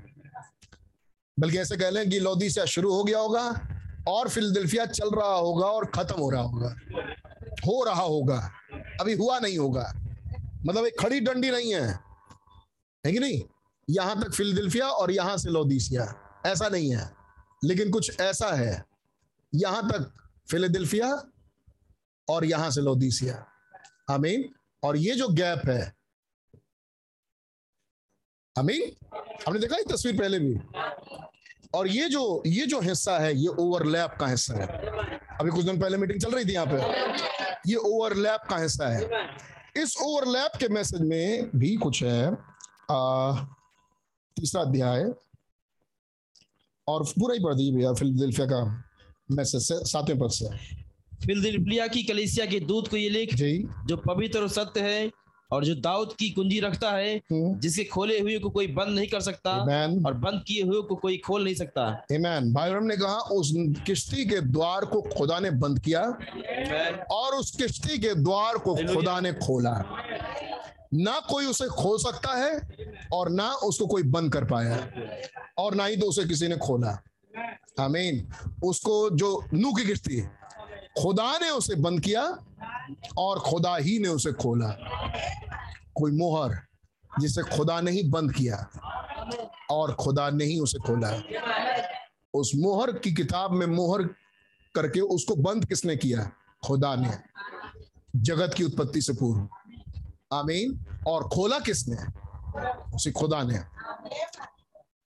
[1.40, 3.60] बल्कि ऐसे कह लें कि लोदीसिया शुरू हो गया होगा
[4.08, 6.74] और फिलाडेल्फिया चल रहा होगा और खत्म हो रहा होगा।
[7.66, 8.50] हो रहा होगा,
[9.00, 9.92] अभी हुआ नहीं होगा।
[10.66, 11.98] मतलब एक खड़ी डंडी नहीं है।
[13.06, 13.42] है कि नहीं?
[13.88, 16.04] यहाँ तक फिलदिल्फिया और यहाँ से लोदीसिया।
[16.46, 17.10] ऐसा नहीं है,
[17.64, 18.84] लेकिन कुछ ऐसा है।
[19.52, 20.12] यहाँ तक
[20.50, 21.08] फिलाडेल्फिया
[22.28, 23.44] और यहाँ से लोदीसिया।
[24.10, 24.48] आमीन।
[24.82, 25.94] और ये जो गैप है,
[28.56, 28.92] आमीन।
[29.46, 30.54] हमने देखा ये तस्वीर पहले भी?
[31.74, 34.66] और ये जो ये जो हिस्सा है, ये ओवरलैप का हिस्सा है।
[35.40, 39.08] अभी कुछ दिन पहले मीटिंग चल रही थी यहाँ पे। ये ओवरलैप का हिस्सा है।
[39.76, 42.30] इस ओवरलैप के मैसेज में भी कुछ है।
[42.90, 45.04] तीसरा अध्याय।
[46.88, 48.64] और पूरा ही पढ़ दीजिए भैया फिलदिल्फिया का
[49.30, 50.48] मैसेज से सातवें पद से।
[51.26, 55.10] फिलदिल्फिया की कलीसिया के दूत को ये लिख जी। जो पवित्र और सत्य है
[55.52, 59.08] और जो दाऊद की कुंजी रखता है हम्म, जिसके खोले हुए को कोई बंद नहीं
[59.08, 61.82] कर सकता आमेन और बंद किए हुए को कोई खोल नहीं सकता।
[62.12, 63.52] आमेन भाई ने कहा उस
[63.86, 66.98] किश्ती के द्वार को खुदा ने बंद किया Amen.
[67.10, 69.74] और उस किश्ती के द्वार को खुदा ने खोला।
[70.94, 72.60] ना कोई उसे खो सकता है
[73.12, 74.88] और ना उसको कोई बंद कर पाया
[75.58, 77.02] और ना ही तो उसे किसी ने खोला।
[77.80, 78.32] आमीन।
[78.64, 80.20] उसको जो नू की किश्ती
[81.02, 82.38] खुदा ने उसे बंद किया
[83.18, 84.68] और खुदा ही ने उसे खोला।
[85.94, 86.60] कोई मोहर
[87.20, 88.70] जिसे खुदा ने ही बंद किया
[89.70, 91.22] और खुदा ने ही उसे खोला।
[92.34, 94.02] उस मोहर की किताब में मोहर
[94.74, 96.30] करके उसको बंद किसने किया?
[96.66, 97.18] खुदा ने।
[98.16, 99.48] जगत की उत्पत्ति से पूर्व।
[100.32, 101.96] आमीन। और खोला किसने?
[102.94, 103.58] उसे खुदा ने।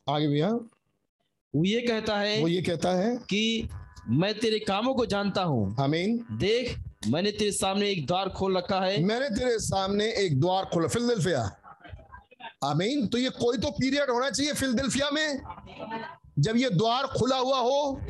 [0.06, 0.48] आगे भैया।
[1.54, 3.68] वो ये कहता है वो ये कहता है कि
[4.08, 6.78] मैं तेरे कामों को जानता हूँ। आमीन। देख
[7.08, 11.42] मैंने तेरे सामने एक द्वार खोल रखा है। मैंने तेरे सामने एक द्वार खोला। फिलदिल्फिया।
[12.64, 15.40] आमीन। तो ये कोई तो पीरियड होना चाहिए फिलदिल्फिया में
[16.38, 18.00] जब ये द्वार खुला हुआ हो।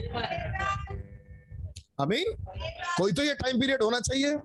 [2.00, 2.32] आमीन।
[2.98, 4.36] कोई तो ये टाइम पीरियड होना चाहिए।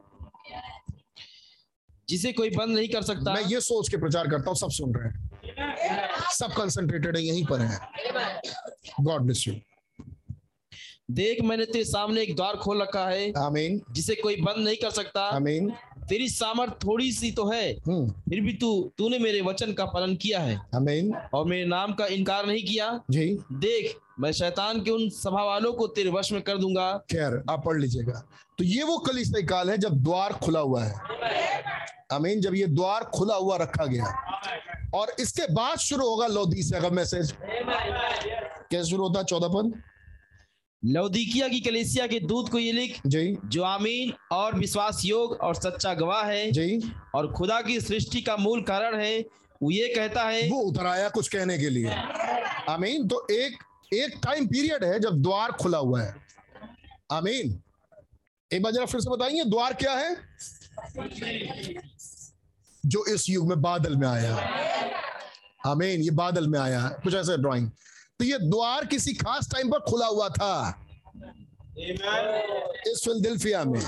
[2.09, 4.93] जिसे कोई बंद नहीं कर सकता। मैं ये सोच के प्रचार करता हूँ सब सुन
[4.95, 5.29] रहे हैं।
[6.31, 7.79] सब कंसंट्रेटेड है यहीं पर है।
[9.01, 9.53] गॉड ब्लेस यू
[11.11, 14.91] देख मैंने तेरे सामने एक द्वार खोल रखा है आमीन जिसे कोई बंद नहीं कर
[14.91, 15.69] सकता। आमीन
[16.09, 20.15] तेरी सामर्थ थोड़ी सी तो है हम्म। फिर भी तू तूने मेरे वचन का पालन
[20.15, 24.91] किया है। आमीन और मेरे नाम का इनकार नहीं किया। जी। देख मैं शैतान के
[24.91, 28.27] उन सभा वालों को तेरे वश में कर दूँगा। खैर आप पढ़ लीजिएगा।
[28.57, 30.93] तो ये वो कलिसिया काल है जब द्वार खुला हुआ है।
[32.11, 34.05] अमीन जब ये द्वार खुला हुआ रखा गया।
[34.95, 39.25] और इसके बाद शुरू होगा लोदीसिया का मैसेज। कैसे शुरू होता है?
[39.25, 39.81] चौदह पद।
[40.83, 45.55] लौदीकिया की कलेसिया के दूत को ये लिख जी। जो आमीन और विश्वास योग और
[45.55, 49.19] सच्चा गवाह है। जी। और खुदा की सृष्टि का मूल कारण है
[49.63, 51.95] वो ये कहता है वो उतर आया कुछ कहने के लिए।
[52.69, 53.57] आमीन तो एक
[53.93, 56.15] एक टाइम पीरियड है जब द्वार खुला हुआ है।
[57.11, 57.61] आमीन।
[58.53, 60.15] एक बार जरा फिर से बताएँगे द्वार क्या है?
[62.85, 64.35] जो इस युग में बादल में आया
[65.67, 67.69] आमीन ये बादल में आया कुछ ऐसे ड्राइंग
[68.19, 70.81] तो ये द्वार किसी खास टाइम पर खुला हुआ था।
[72.87, 73.81] इस फिलदिल्फिया में।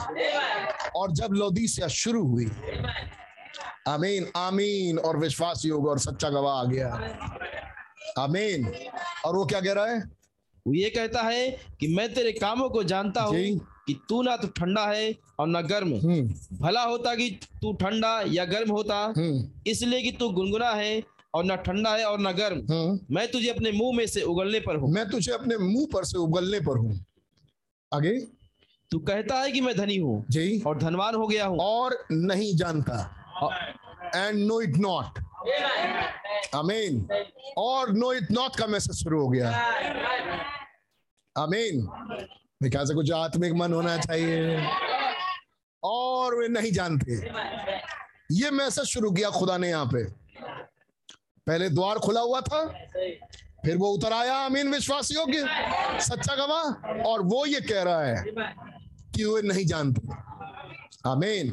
[0.95, 2.49] और जब लोदीसिया शुरू हुई।
[3.87, 6.89] आमीन आमीन। और विश्वास योग और सच्चा गवाह आ गया।
[8.19, 8.67] आमीन।
[9.25, 9.99] और वो क्या कह रहा है?
[10.67, 14.47] वो ये कहता है कि मैं तेरे कामों को जानता हूँ। कि तू ना तो
[14.47, 17.29] ठंडा है और ना गर्म। हम्म। भला होता कि
[17.61, 21.03] तू ठंडा या गर्म होता हम्म। इसलिए कि तू गुनगुना है
[21.33, 24.59] और ना ठंडा है और ना गर्म। हम्म। मैं तुझे अपने मुँह में से उगलने
[24.59, 26.99] पर हूँ। मैं तुझे अपने मुँह पर से उगलने पर हूँ।
[27.91, 28.19] आगे।
[28.91, 32.55] तू कहता है कि मैं धनी हूँ जी। और धनवान हो गया हूँ। और नहीं
[32.57, 32.99] जानता।
[34.15, 35.19] एंड नो इट नॉट
[36.55, 37.07] अमीन
[37.57, 39.49] और नो इट नॉट का मैसेज शुरू हो गया।
[41.35, 41.87] आमीन
[42.61, 44.61] मैं क्या से कुछ आत्मिक मन होना चाहिए।
[45.83, 47.15] और वे नहीं जानते।
[48.31, 50.03] ये मैसेज शुरू किया खुदा ने यहाँ पे।
[51.47, 52.65] पहले द्वार खुला हुआ था,
[53.65, 55.39] फिर वो उतर आया अमीन विश्वासियों की
[56.03, 58.23] सच्चा गवाह, और वो ये कह रहा है
[59.15, 60.07] कि वे नहीं जानते।
[61.09, 61.51] आमीन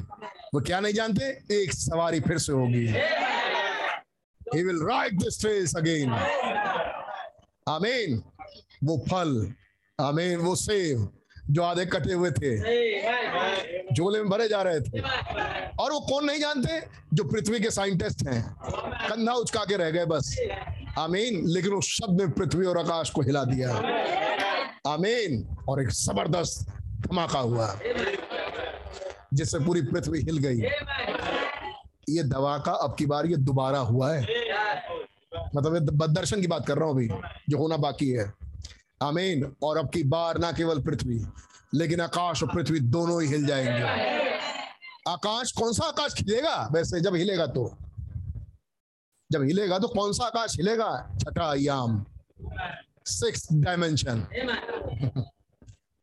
[0.55, 1.25] वो क्या नहीं जानते?
[1.55, 2.87] एक सवारी फिर से होगी।
[4.55, 5.45] He will write this
[5.77, 6.13] again
[7.69, 8.23] आमीन
[8.85, 9.53] वो फल
[10.01, 11.09] आमीन, वो सेब
[11.51, 12.57] जो आधे कटे हुए थे।
[13.95, 15.01] झोले में भरे जा रहे थे।
[15.79, 16.81] और वो कौन नहीं जानते?
[17.15, 18.43] जो पृथ्वी के साइंटिस्ट हैं।
[19.09, 20.37] कंधा उचका के रह गए बस।
[20.99, 23.71] आमीन, लेकिन उस शब्द ने पृथ्वी और आकाश को हिला दिया।
[24.87, 26.67] आमीन, और एक ज़बरदस्त
[27.01, 27.79] धमाका हुआ,
[29.35, 30.61] जिससे पूरी पृथ्वी हिल गई।
[32.11, 34.23] ये दवा का अब की बार ये दोबारा हुआ है।
[35.57, 37.09] मतलब दर्शन की बात कर रहा हूँ अभी,
[37.49, 38.33] जो होना बाकी है।
[39.01, 41.21] आमीन। और अब की बार ना केवल पृथ्वी,
[41.75, 43.83] लेकिन आकाश और पृथ्वी दोनों ही हिल जाएँगे।
[45.09, 47.65] आकाश कौन सा आकाश हिलेगा वैसे जब हिलेगा तो।
[49.31, 50.91] जब हिलेगा तो कौन सा आकाश हिलेगा?
[51.21, 52.05] छठा याम
[53.07, 54.27] सिक्स डायमेंशन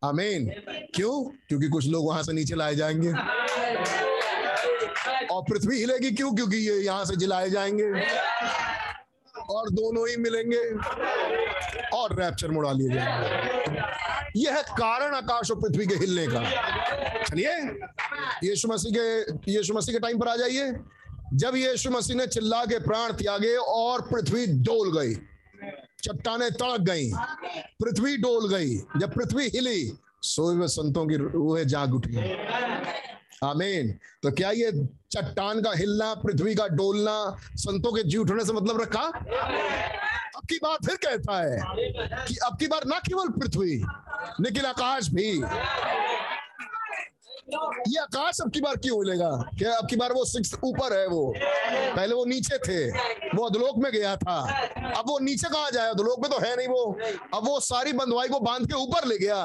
[0.02, 0.50] आमीन।
[0.96, 1.24] क्यों?
[1.48, 3.12] क्योंकि कुछ लोग वहाँ से नीचे लाए जाएँगे।
[5.28, 6.34] और पृथ्वी हिलेगी क्यों?
[6.36, 7.92] क्योंकि ये यहाँ से जिलाए जाएँगे।
[9.50, 10.64] और दोनों ही मिलेंगे।
[11.94, 16.44] और रैप्चर मुड़ा लिए जाएँगे यह है कारण आकाश और पृथ्वी के हिलने का।
[17.24, 17.56] चलिए,
[18.50, 20.74] यीशु मसीह के, यीशु मसीह के टाइम पर आ जाइए।
[21.34, 25.14] जब यीशु मसीह ने चिल्ला के प्राण त्यागे और पृथ्वी डोल गई,
[26.04, 27.12] चट्टाने तड़क गई,
[27.80, 32.16] पृथ्वी डोल गई, जब पृथ्वी हिली, सोए संतों की रूहें जाग उठी।
[33.44, 33.92] आमीन।
[34.24, 34.72] तो क्या ये
[35.12, 39.02] चट्टान का हिलना, पृथ्वी का डोलना, संतों के जी उठने से मतलब रखा?
[40.36, 41.58] अब की बार फिर कहता है
[42.28, 43.78] कि अब की बार ना केवल पृथ्वी,
[44.42, 45.32] लेकिन आकाश भी।
[47.54, 49.30] ये आकाश अब की बार क्यों हिलेगा?
[49.60, 51.34] क्या अब की बार वो सिक्स ऊपर है वो?
[51.38, 52.90] पहले वो नीचे थे।
[53.38, 54.36] वो अधलोक में गया था।
[54.98, 55.90] अब वो नीचे कहा जाए?
[55.90, 56.84] अधलोक में तो है नहीं वो।
[57.34, 59.42] अब वो सारी बंधुआई को बाँध के ऊपर ले गया।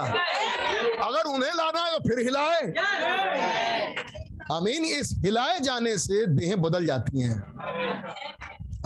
[1.02, 2.60] अगर उन्हें लाना है तो फिर हिलाए।
[4.52, 7.40] अमीन इस हिलाए जाने से देहें बदल जाती हैं।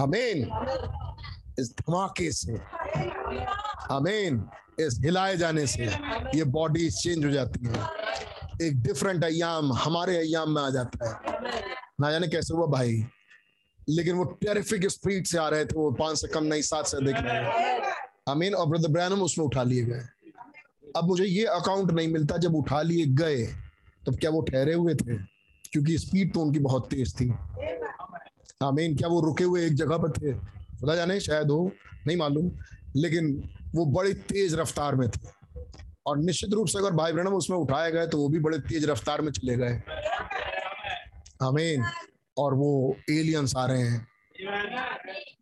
[0.01, 0.48] अमीन
[1.59, 2.52] इस धमाके से।
[3.90, 4.44] अमीन
[4.80, 5.84] इस हिलाए जाने से
[6.34, 8.01] ये बॉडी चेंज हो जाती है।
[8.62, 11.41] एक डिफरेंट अयाम हमारे अयाम में आ जाता है।
[12.01, 13.05] ना जाने कैसे हुआ भाई।
[13.89, 17.07] लेकिन वो टेरिफिक स्पीड से आ रहे थे, वो पाँच से कम नहीं, सात से
[17.07, 17.81] देख रहे
[18.28, 20.03] अमीन और ब्रदर ब्रैनम उसमें उठा लिए गए।
[20.97, 23.47] अब मुझे ये अकाउंट नहीं मिलता, जब उठा लिए गए,
[24.07, 25.16] तब क्या वो ठहरे हुए थे?
[25.73, 27.35] क्योंकि स्पीड तो उनकी बहुत तेज थी।
[28.62, 30.32] आमीन क्या वो रुके हुए एक जगह पर थे?
[30.81, 31.73] खुदा जाने, शायद हो,
[32.07, 32.53] नहीं मालूम।
[32.97, 35.39] लेकिन वो बड़ी तेज रफ्तार में थे।
[36.11, 38.85] और निश्चित रूप से अगर भाई ब्रणम उसमें उठाए गए तो वो भी बड़े तेज
[38.91, 39.82] रफ्तार में चले गए।
[41.43, 41.85] आमीन।
[42.39, 44.09] और वो एलियंस आ रहे हैं,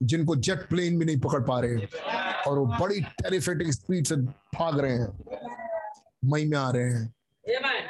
[0.03, 1.77] जिनको जेट प्लेन भी नहीं पकड़ पा रहे।
[2.47, 5.25] और वो बड़ी टेरिफेटिक स्पीड से भाग रहे हैं।
[6.25, 7.15] मई में आ रहे हैं।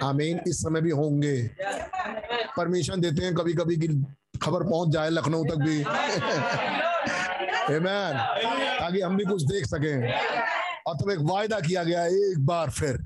[0.02, 1.50] आमीन, इस समय भी होंगे।
[2.56, 3.88] परमिशन देते हैं कभी कभी की
[4.42, 5.84] खबर पहुँच जाए लखनऊ तक भी।
[8.80, 10.12] ताकि हम भी कुछ देख सकें।
[10.88, 13.04] और तब एक वायदा किया गया एक बार फिर।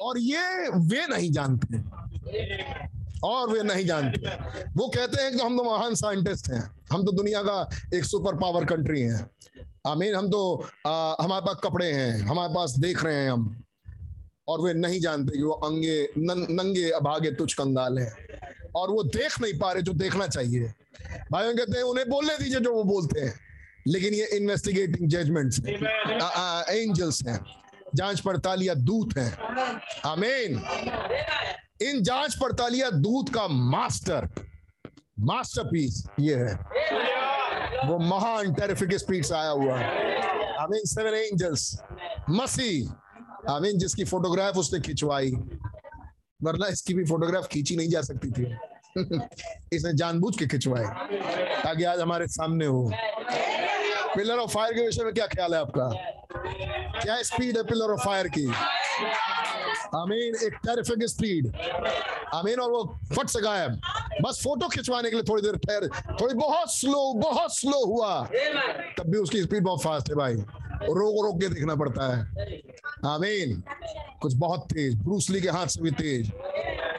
[0.00, 1.78] और ये वे नहीं जानते।
[3.24, 4.26] और वे नहीं जानते।
[4.76, 8.34] वो कहते हैं कि हम तो महान साइंटिस्ट हैं। हम तो दुनिया का एक सुपर
[8.34, 9.30] पावर कंट्री हैं।
[9.86, 13.62] आमीन हम तो आ, हमारे पास कपड़े हैं हमारे पास देख रहे हैं हम।
[14.48, 18.16] और वे नहीं जानते कि वो अंगे न, नंगे अभागे तुझ कंगाल है।
[18.74, 20.72] और वो देख नहीं पा रहे जो देखना चाहिए।
[21.32, 23.47] भाइयों कहते हैं उन्हें बोलने दीजिए जो वो बोलते हैं।
[23.88, 25.60] लेकिन ये इन्वेस्टिगेटिंग जजमेंट्स
[26.70, 27.38] एंजल्स हैं।
[27.94, 29.32] जाँच पड़तालिया दूत हैं।
[30.06, 30.60] आमीन
[31.82, 34.28] इन जाँच पड़तालिया दूत का मास्टर
[35.20, 36.54] मास्टरपीस ये है।
[37.88, 40.16] वो महान टेरिफिक स्पीड से आया हुआ है।
[40.60, 41.80] आमीन सेवन एंजल्स
[42.30, 45.32] मसीह। आमीन जिसकी फोटोग्राफ उसने खिंचवाई।
[46.42, 48.56] वरना इसकी भी फोटोग्राफ खींची नहीं जा सकती थी।
[49.76, 50.84] इसने जानबूझ के खिंचवाए
[51.62, 52.90] ताकि आज हमारे सामने हो।
[54.16, 55.88] पिलर ऑफ़ फायर के विषय में क्या ख्याल है आपका?
[57.02, 58.46] क्या स्पीड है पिलर ऑफ़ फायर की?
[59.94, 61.52] आमीन एक टेरिफिक स्पीड
[62.34, 63.80] आमीन और वो फट से गायब.
[64.22, 65.88] बस फ़ोटो खिंचवाने के लिए थोड़ी देर ठहर.
[66.20, 68.22] थोड़ी बहुत स्लो बहुत स्लो हुआ.
[68.98, 70.34] तब भी उसकी स्पीड बहुत फास्ट है भाई.
[70.34, 72.20] रोक रोक के देखना पड़ता है.
[73.06, 73.62] आमीन
[74.22, 74.94] कुछ बहुत तेज.
[74.94, 76.32] ब्रूसली के हाथ से भी तेज.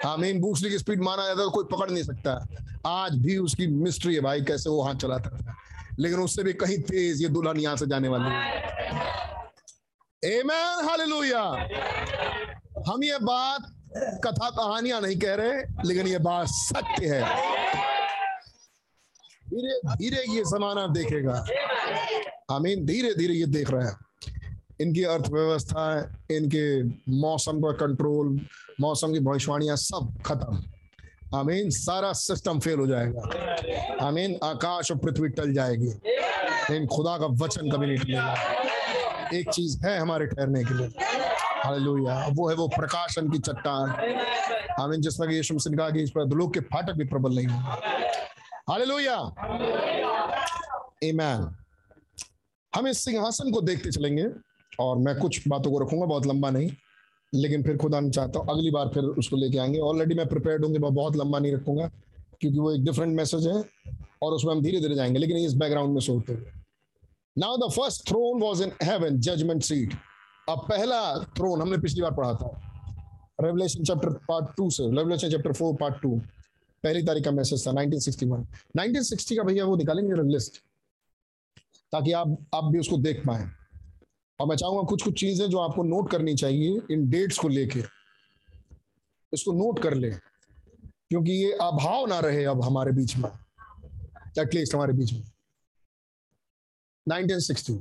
[0.06, 2.48] आमीन ब्रूसली की स्पीड माना जाता है कोई पकड़ नहीं सकता.
[2.86, 5.56] आज भी उसकी मिस्ट्री है भाई, कैसे वो हाथ चलाता था.
[6.00, 8.68] लेकिन उससे भी कहीं तेज ये दुल्हन यहाँ से जाने वाली। है
[10.22, 11.42] Amen, हालेलुया
[12.88, 13.62] हम ये बात
[14.26, 17.22] कथा कहानियाँ नहीं कह रहे लेकिन ये बात सत्य है।
[19.50, 21.46] धीरे धीरे ये जमाना देखेगा।
[22.52, 23.96] आमीन धीरे धीरे ये देख रहा है।
[24.82, 26.84] इनकी अर्थव्यवस्था इनके
[27.22, 28.40] मौसम का कंट्रोल
[28.82, 30.64] मौसम की भविष्यवाणियाँ सब खत्म।
[31.36, 33.22] आमीन, सारा सिस्टम फेल हो जाएगा।
[34.06, 38.36] आमीन, आकाश और पृथ्वी टल जाएगी। लेकिन खुदा का वचन कभी नहीं टलेगा
[39.34, 40.90] एक चीज़ है हमारे ठहरने के लिए।
[41.64, 43.90] हालेलुया। वो है वो प्रकाशन की चट्टान।
[44.80, 47.36] आमीन, जिस तरह यीशु मसीह ने कहा कि इस पर लोग के फाटक भी प्रबल
[47.36, 48.08] नहीं होंगे।
[48.70, 51.56] हालेलुया। आमेन
[52.76, 54.26] हम इस सिंहासन को देखते चलेंगे
[54.80, 56.70] और मैं कुछ बातों को रखूँगा, बहुत लंबा नहीं।
[57.34, 60.66] लेकिन फिर खुदा नहीं चाहता हूँ। अगली बार फिर उसको लेके आएँगे। ऑलरेडी मैं प्रिपेयर्ड
[60.66, 61.88] हूँ कि मैं बहुत लंबा नहीं रखूँगा,
[62.42, 63.64] क्योंकि वो एक डिफरेंट मैसेज है
[64.24, 66.52] और उसमें हम धीरे धीरे जाएँगे, लेकिन इस बैकग्राउंड में सोचते हुए।
[67.38, 69.94] Now the first throne was in heaven judgment seat
[70.50, 71.02] अब पहला
[71.38, 72.50] थ्रोन हमने पिछली बार पढ़ा था।
[73.42, 76.10] रेवलेशन चैप्टर पार्ट टू से Revelation chapter four part two
[76.84, 78.46] पहली तारीख का मैसेज था 1961
[78.78, 80.58] 1960 का भैया वो निकालेंगे लिस्ट
[81.94, 83.50] ताकि आप आप भी उसको देख पाए।
[84.40, 87.80] और मैं चाहूँगा कुछ कुछ चीज़ें जो आपको नोट करनी चाहिए इन डेट्स को लेके।
[89.34, 93.30] इसको नोट कर ले, क्योंकि ये अभाव ना रहे अब हमारे बीच में।
[94.40, 95.24] एटलीस्ट हमारे बीच में।
[97.08, 97.78] 1960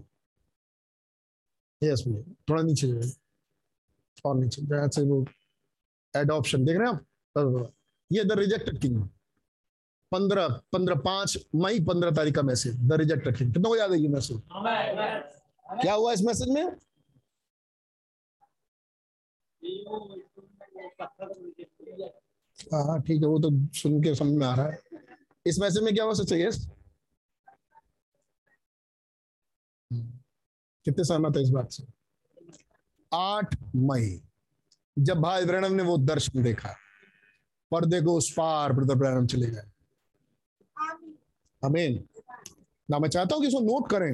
[1.82, 2.88] यस भैया थोड़ा नीचे
[4.24, 5.24] और नीचे से वो
[6.14, 7.72] एडॉप्शन देख रहे हैं आप?
[8.10, 9.02] ये द रिजेक्टेड किंग
[10.12, 14.08] पंद्रह पंद्रह पाँच मई, पंद्रह तारीख का मैसेज द रिजेक्टेड किंग कितना याद है ये
[14.08, 14.40] मैसेज
[15.68, 16.64] क्या हुआ इस मैसेज में?
[22.72, 24.80] हाँ हाँ ठीक है, वो तो सुन के समझ में आ रहा है।
[25.46, 26.66] इस मैसेज में क्या हुआ सच यस
[29.92, 31.84] कितने सहमत है इस बात से?
[33.12, 34.20] आठ मई,
[34.96, 36.74] जब भाई ब्रणम ने वो दर्शन देखा
[37.72, 39.62] पर्दे को उस पार ब्रदर ब्रैनम चले गए।
[41.62, 42.04] अमीन
[42.88, 44.12] ना, मैं चाहता हूँ कि इसको नोट करें।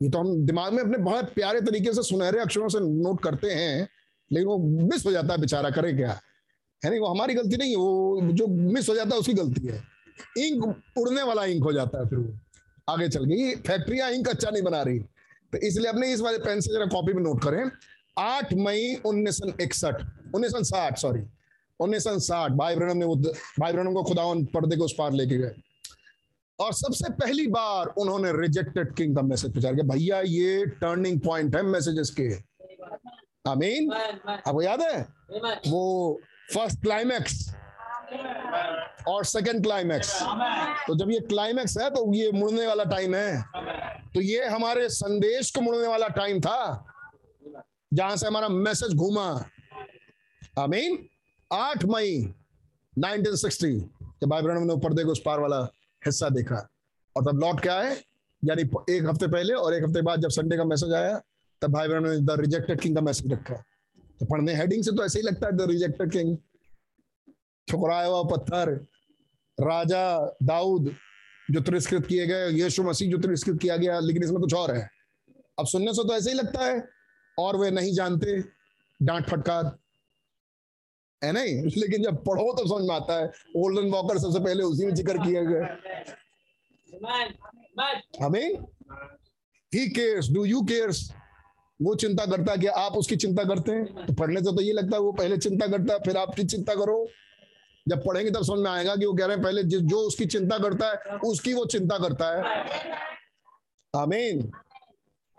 [0.00, 3.50] ये तो हम दिमाग में अपने बहुत प्यारे तरीके से सुनहरे अक्षरों से नोट करते
[3.50, 3.88] हैं,
[4.30, 4.58] लेकिन वो
[4.88, 6.10] मिस हो जाता है बेचारा, करे क्या?
[6.82, 9.66] है नहीं, वो हमारी गलती नहीं है, वो जो मिस हो जाता है उसकी गलती
[9.66, 9.82] है।
[10.38, 12.38] इंक उड़ने वाला इंक हो जाता है फिर वो।
[12.88, 14.98] आगे चल गई फैक्ट्रियाँ इंक अच्छा नहीं बना रही।
[15.52, 17.70] तो इसलिए अपने इस वाले पेन से जरा कॉपी में नोट करें।
[18.18, 20.02] आठ मई उन्नीस सौ इकसठ,
[20.34, 21.22] उन्नीस सौ साठ सॉरी
[21.80, 25.38] उन्नीस सौ साठ, भाई ब्रहणम ने भाई ब्रहणम को खुदावन पर्दे को उस पार लेके
[25.38, 25.54] गए।
[26.58, 31.56] और सबसे पहली बार उन्होंने रिजेक्टेड किंग का मैसेज प्रचार किया। भैया ये टर्निंग पॉइंट
[31.56, 32.28] है मैसेजेस के।
[33.50, 35.00] आमीन आपको याद है?
[35.68, 36.20] वो
[36.54, 37.54] फ़र्स्ट क्लाइमैक्स
[39.08, 40.12] और सेकंड क्लाइमैक्स
[40.86, 43.42] तो जब ये क्लाइमैक्स है तो ये मुड़ने वाला टाइम है।
[44.14, 46.84] तो ये हमारे संदेश को मुड़ने वाला टाइम था
[47.94, 49.28] जहाँ से हमारा मैसेज घूमा।
[50.58, 50.98] आमीन
[51.50, 52.16] आठ मई
[52.94, 53.78] 1960
[54.20, 55.60] जब भाई ब्रहण ने पर्दे को उस पार वाला।
[56.02, 56.68] हिस्सा देखा।
[57.16, 57.96] और तब लौट के आए,
[58.42, 61.20] यानी एक हफ़्ते पहले और एक हफ़्ते बाद जब संडे का मैसेज आया,
[61.62, 63.54] तब भाई ब्रहण ने द रिजेक्टेड किंग का मैसेज रखा।
[64.20, 66.36] तो पढ़ने हेडिंग से तो ऐसे ही लगता है द रिजेक्टेड किंग
[67.68, 68.70] ठुकराया हुआ पत्थर,
[69.58, 70.94] राजा दाऊद
[71.48, 74.88] जो तिरस्कृत किए गए, यीशु मसीह जो तिरस्कृत किया गया, लेकिन इसमें कुछ और है।
[75.58, 76.82] अब सुनने से तो ऐसे ही लगता है,
[77.38, 78.42] और वे नहीं जानते,
[79.00, 79.76] डांट फटकार।
[81.24, 81.62] है नहीं?
[81.76, 85.18] लेकिन जब पढ़ो तो समझ में आता है। ओल्डन वॉकर सबसे पहले उसी में ज़िक्र
[85.18, 85.76] किया गया
[88.24, 88.58] हमें?
[89.74, 91.12] He cares do you cares
[91.82, 94.06] वो चिंता करता है कि आप उसकी चिंता करते हैं?
[94.06, 96.74] तो पढ़ने से तो ये लगता है वो पहले चिंता करता है, फिर आपकी चिंता
[96.74, 97.08] करो।
[97.88, 100.58] जब पढ़ेंगे तब समझ में आएगा कि वो कह रहे हैं पहले जो उसकी चिंता
[100.58, 102.64] करता है, उसकी वो चिंता करता है।
[103.96, 104.42] आमीन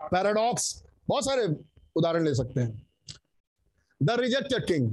[0.00, 1.46] पैराडॉक्स बहुत सारे
[1.96, 2.86] उदाहरण ले सकते हैं।
[4.02, 4.92] द रिजेक्टेड किंग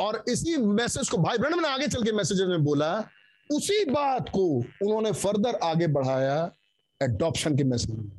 [0.00, 2.92] और इसी मैसेज को भाई ब्रहण ने आगे चल के मैसेज में बोला
[3.50, 6.36] उसी बात को उन्होंने फर्दर आगे बढ़ाया
[7.00, 8.10] एडॉप्शन के मैसेज में।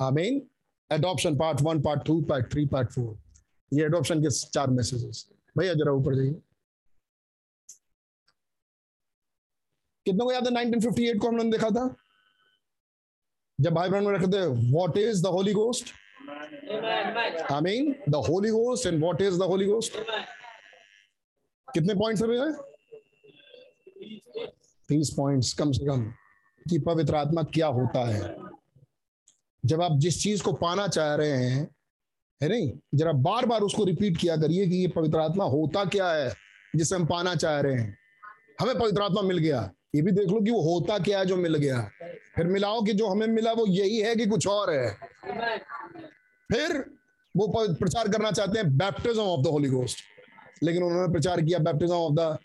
[0.00, 0.40] आमीन
[0.90, 3.16] adoption part one part two part three part four
[3.72, 5.26] ये एडॉप्शन के चार मैसेजेस
[5.58, 6.34] भैया जरा ऊपर जाइए।
[10.06, 11.94] कितनों को याद है 1958 को हम लोगों ने देखा था?
[13.60, 15.92] जब भाई बहन में रखे थे what is the holy ghost
[17.52, 19.96] I mean the holy ghost and what is the holy ghost
[21.76, 22.50] कितने पॉइंट्स है भैया?
[24.88, 26.02] तीस पॉइंट्स कम से कम,
[26.70, 28.36] कि पवित्र आत्मा क्या होता है?
[29.64, 31.68] जब आप जिस चीज़ को पाना चाह रहे हैं,
[32.42, 32.72] है नहीं?
[32.94, 36.34] जरा बार बार उसको रिपीट किया करिए कि ये पवित्र आत्मा होता क्या है,
[36.76, 37.98] जिसे हम पाना चाह रहे हैं।
[38.60, 41.36] हमें पवित्र आत्मा मिल गया। ये भी देख लो कि वो होता क्या है जो
[41.36, 41.90] मिल गया।
[42.36, 44.90] फिर मिलाओ कि जो हमें मिला वो यही है कि कुछ और है।
[46.52, 46.78] फिर
[47.36, 49.98] वो प्रचार करना चाहते हैं baptism of the holy ghost
[50.62, 52.38] लेकिन उन्होंने प्रचार किया baptism of the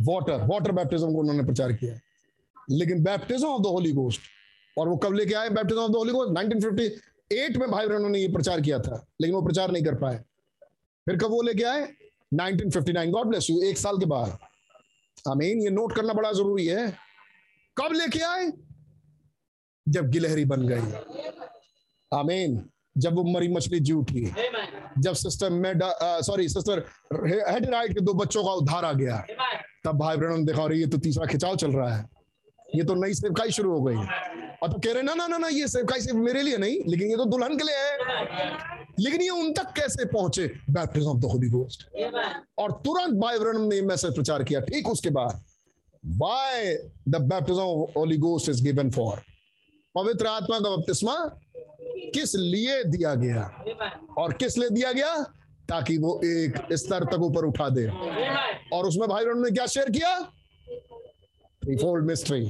[0.00, 1.98] water water baptism को उन्होंने प्रचार किया।
[2.70, 4.20] लेकिन baptism of the holy ghost
[4.78, 8.18] और वो कब लेके आए baptism of the holy ghost 1958 में भाई बहनों ने
[8.18, 10.16] ये प्रचार किया था, लेकिन वो प्रचार नहीं कर पाए।
[11.06, 11.82] फिर कब वो लेके आए?
[12.34, 14.38] 1959 गॉड ब्लेस यू एक साल के बाद।
[15.28, 16.96] आमीन ये नोट करना बड़ा ज़रूरी है।
[17.78, 18.52] कब लेके आए?
[19.88, 20.92] जब गिलहरी बन गई।
[22.14, 24.24] आमीन जब वो मरी मछली जी उठी।
[24.98, 25.72] जब सिस्टर में
[26.22, 26.84] सॉरी सिस्टर
[27.48, 29.24] हेडराइट के दो बच्चों का उद्धार आ गया।
[29.84, 32.04] तब भाई बहनों ने देखा और ये तो तीसरा खिंचाव चल रहा है।
[32.68, 33.96] ये तो नई सेवकाई शुरू हो गई।
[34.62, 37.10] और तो कह रहे ना ना ना ना ये सेवकाई सिर्फ़ मेरे लिए नहीं लेकिन
[37.10, 37.92] ये तो दुल्हन के लिए है।
[39.00, 40.46] लेकिन ये उन तक कैसे पहुँचे?
[40.70, 41.88] Baptism of the holy ghost
[42.58, 45.42] और तुरंत भाई ब्रनम ने मैसेज प्रचार किया। ठीक उसके बाद
[46.04, 46.74] why
[47.08, 49.22] the baptism of holy ghost is given for
[49.94, 51.14] पवित्र आत्मा का बपतिस्मा
[52.14, 53.42] किस लिए दिया गया?
[54.18, 55.14] और किस लिए दिया गया?
[55.68, 57.86] ताकि वो एक स्तर तक ऊपर उठा दे।
[58.72, 60.20] और उसमें भाई ब्रनम ने क्या शेयर किया?
[61.62, 62.44] Threefold mystery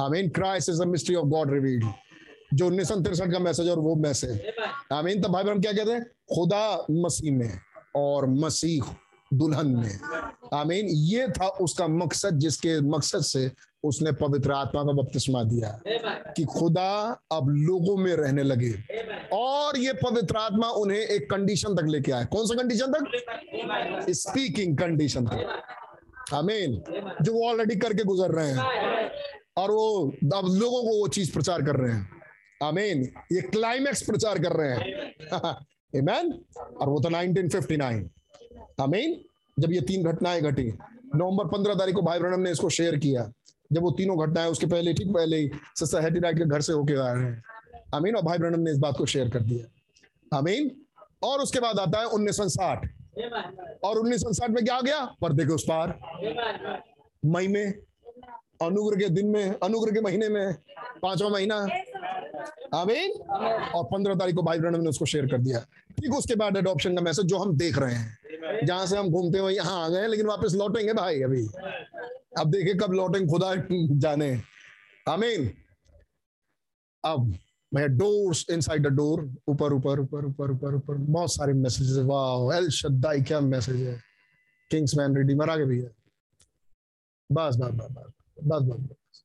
[0.00, 1.84] I mean Christ is mystery of God revealed
[2.54, 4.40] जो उन्नीस सौ तिरसठ का मैसेज और वो मैसेज
[4.92, 6.04] आई मीन तब भाई बहन क्या कहते हैं?
[6.34, 7.60] खुदा मसीह में
[7.96, 8.94] और मसीह
[9.34, 9.98] दुल्हन में।
[10.54, 13.50] आई मीन ये था उसका मकसद, जिसके मकसद से
[13.84, 15.80] उसने पवित्र आत्मा का बपतिस्मा दिया
[16.36, 18.74] कि खुदा अब लोगों में रहने लगे।
[19.32, 23.04] और ये पवित्र आत्मा उन्हें एक कंडीशन तक लेके आए कौन सा कंडीशन तक?
[24.10, 26.82] स्पीकिंग कंडीशन तक। आमीन
[27.22, 28.58] जो वो ऑलरेडी करके गुजर रहे हैं।
[29.56, 32.10] और वो अब लोगों को वो चीज़ प्रचार कर रहे हैं।
[32.62, 34.80] आमीन ये क्लाइमैक्स प्रचार कर रहे हैं।
[35.96, 36.44] आमीन
[36.80, 38.08] और वो तो 1959
[38.80, 39.20] आमीन
[39.58, 40.64] जब ये तीन घटनाएँ घटी
[41.16, 43.32] नवंबर 15 तारीख को भाई ब्रनम ने इसको शेयर किया।
[43.72, 46.72] जब वो तीनों घटनाएँ उसके पहले, ठीक पहले ही सिस्टर हेटी राइट के घर से
[46.72, 47.42] होके आ रहे हैं।
[47.94, 50.70] आमीन, और भाई ब्रनम ने इस बात को शेयर कर दिया। आमीन,
[51.22, 52.40] और उसके बाद आता है उन्नीस
[53.84, 55.04] और उन्नीस में क्या आ गया?
[55.20, 55.98] पर्दे के उस पार।
[57.26, 57.72] मई में,
[58.62, 60.54] अनुग्रह के दिन में, अनुग्रह के महीने में,
[61.02, 61.56] पांचवा महीना।
[62.74, 65.58] आमीन, और पंद्रह तारीख को भाई ब्रहण ने उसको शेयर कर दिया।
[65.90, 69.38] ठीक उसके बाद एडॉप्शन का मैसेज जो हम देख रहे हैं। जहाँ से हम घूमते
[69.38, 71.42] हुए यहाँ आ गए, लेकिन वापस लौटेंगे भाई अभी।
[72.38, 73.54] अब देखे कब लौटेंगे खुदा
[73.98, 74.42] जाने।
[75.08, 75.54] आमीन।
[77.04, 77.34] अब
[77.74, 82.56] भैया डोर्स इनसाइड द डोर ऊपर ऊपर ऊपर ऊपर ऊपर ऊपर, बहुत सारे मैसेजेस वाह
[82.56, 84.00] एल शद्दाई क्या मैसेज है।
[84.70, 85.88] किंग्समैन रिडीमर आगे भैया।
[87.32, 88.12] बस बस बस बस
[88.44, 89.24] बस बस बस।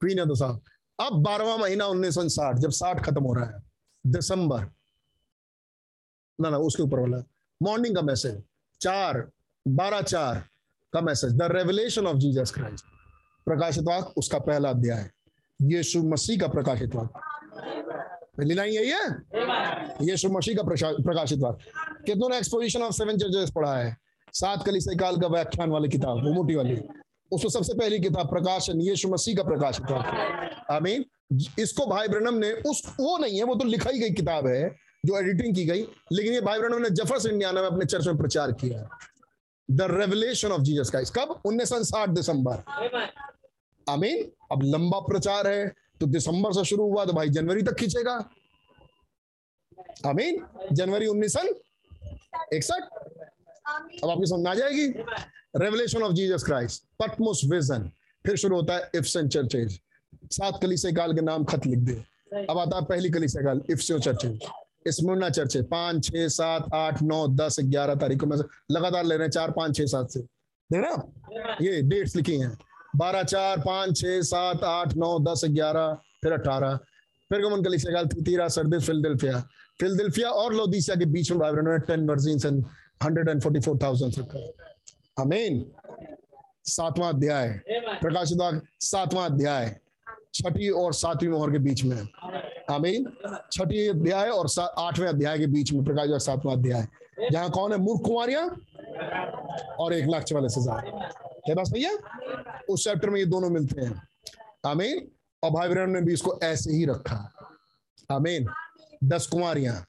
[0.00, 0.62] क्वीन है तो साहब
[1.00, 3.62] अब बारहवा महीना उन्नीस सौ साठ, जब साठ खत्म हो रहा है,
[4.06, 4.70] दिसंबर।
[6.40, 7.24] ना ना, उसके ऊपर वाला।
[7.62, 8.42] मॉर्निंग का मैसेज
[8.80, 9.30] चार,
[9.68, 10.48] बारह चार।
[10.94, 12.84] का message the Revelation of Jesus Christ
[13.46, 15.10] प्रकाशित वाक उसका पहला अध्याय। है
[15.60, 17.20] यीशु मसीह का प्रकाशित वाक
[18.38, 20.06] पहली लाइन यही है?
[20.08, 21.58] यीशु मसीह का प्रकाशित वाक
[22.06, 23.96] कितनों ने एक्सपोजिशन ऑफ़ सेवन चर्चेस पढ़ा है?
[24.32, 26.76] सात कलिसिया काल का व्याख्यान वाली किताब, वो मोटी वाली।
[27.32, 31.04] उसको सबसे पहली किताब, प्रकाशन, यीशु मसीह का प्रकाशित वाक आमीन।
[31.58, 34.68] इसको भाई ब्रनम ने, उस, वो नहीं है, वो तो लिखाई गई किताब है,
[35.06, 38.16] जो एडिटिंग की गई, लेकिन ये भाई ब्रनम ने ज़फ़र इंडियाना में अपने चर्च में
[38.16, 38.88] प्रचार किया
[39.68, 41.40] the Revelation of Jesus Christ कब?
[41.44, 42.62] उन्नीस सौ साठ दिसंबर।
[43.86, 45.68] आमीन। अब लंबा प्रचार है
[46.00, 48.12] तो दिसंबर से शुरू हुआ तो भाई जनवरी तक खींचेगा।
[50.06, 51.42] आमीन। जनवरी उन्नीस सौ
[52.52, 52.82] इकसठ।
[54.02, 54.86] अब आपकी समझ आ जाएगी।
[55.56, 57.90] Revelation of Jesus Christ Patmos vision
[58.24, 59.80] फिर शुरू होता है इफ्सन चर्चेज
[60.32, 61.92] सात कलीसिया काल के नाम खत लिख दे।
[62.44, 64.38] अब आता है पहली कलीसिया काल इफ्सियो चर्चेज
[64.86, 69.30] स्मुरना चर्च। पाँच, छह, सात, आठ, नौ, दस, ग्यारह तारीखों में लगातार ले रहे हैं
[69.30, 72.56] चार, पाँच, छह, सात से। देख रहे ये डेट्स लिखी हैं।
[72.96, 75.92] बारह, चार, पाँच, छह, सात, आठ, नौ, दस, ग्यारह,
[76.22, 76.76] फिर अठारह।
[77.30, 79.38] फिर कमन कलिसिया तीरा सर्दिस फिलदिल्फिया
[79.80, 82.64] फिलदिल्फिया और लोदीसिया के बीच में ten virgins and
[83.04, 84.12] hundred and forty four thousand
[85.20, 85.64] अमीन
[86.66, 89.74] सातवां अध्याय। प्रकाशित सातवां अध्याय।
[90.34, 91.96] छठी और सातवीं मोहर के बीच में।
[92.70, 93.06] आमीन।
[93.52, 96.86] छठी अध्याय और आठवें अध्याय के बीच में प्रकाश सातवां अध्याय।
[97.32, 97.78] जहाँ कौन है?
[97.78, 98.48] मूर्ख कुमारियाँ
[99.78, 100.86] और एक लाख चवालीस हज़ार।
[101.48, 101.96] है सही है?
[102.70, 104.02] उस चैप्टर में ये दोनों मिलते हैं।
[104.66, 105.06] आमीन।
[105.42, 107.16] और भाई बहन ने भी इसको ऐसे ही रखा।
[108.10, 108.46] आमीन।
[109.04, 109.84] दस कुमारियाँ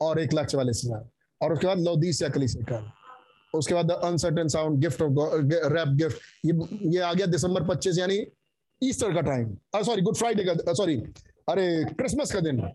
[0.00, 1.08] और एक लाख चवालीस हज़ार।
[1.40, 2.90] और उसके बाद लौदीसिया कली से कर
[3.54, 5.12] उसके बाद uncertain sound gift of
[5.72, 6.52] wrap gift ये
[6.94, 8.16] ये आ गया दिसंबर 25 यानी
[8.82, 9.54] ईस्टर का टाइम
[9.84, 10.96] सॉरी गुड फ्राइडे का सॉरी
[11.48, 12.72] अरे क्रिसमस का दिन।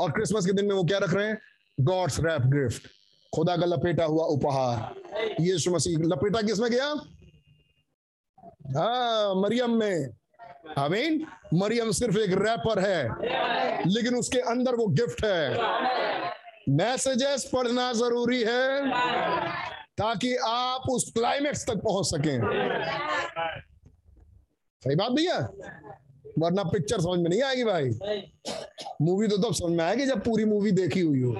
[0.00, 1.38] और क्रिसमस के दिन में वो क्या रख रहे हैं?
[1.80, 2.86] गॉड्स रैप गिफ्ट
[3.32, 4.94] खुदा का लपेटा हुआ उपहार।
[5.40, 6.86] यीशु मसीह लपेटा किसमें गया?
[8.78, 10.08] हाँ मरियम में।
[10.78, 13.02] आमीन। मरियम सिर्फ़ एक रैपर है।
[13.86, 15.58] लेकिन उसके अंदर वो गिफ्ट है।
[16.68, 18.90] मैसेजेस पढ़ना ज़रूरी है,
[19.98, 22.38] ताकि आप उस क्लाइमेक्स तक पहुँच सकें।
[24.82, 25.38] सही बात भैया
[26.38, 27.90] वरना पिक्चर समझ में नहीं आएगी भाई।
[29.02, 31.32] मूवी तो तब समझ में आएगी जब पूरी मूवी देखी हुई हो।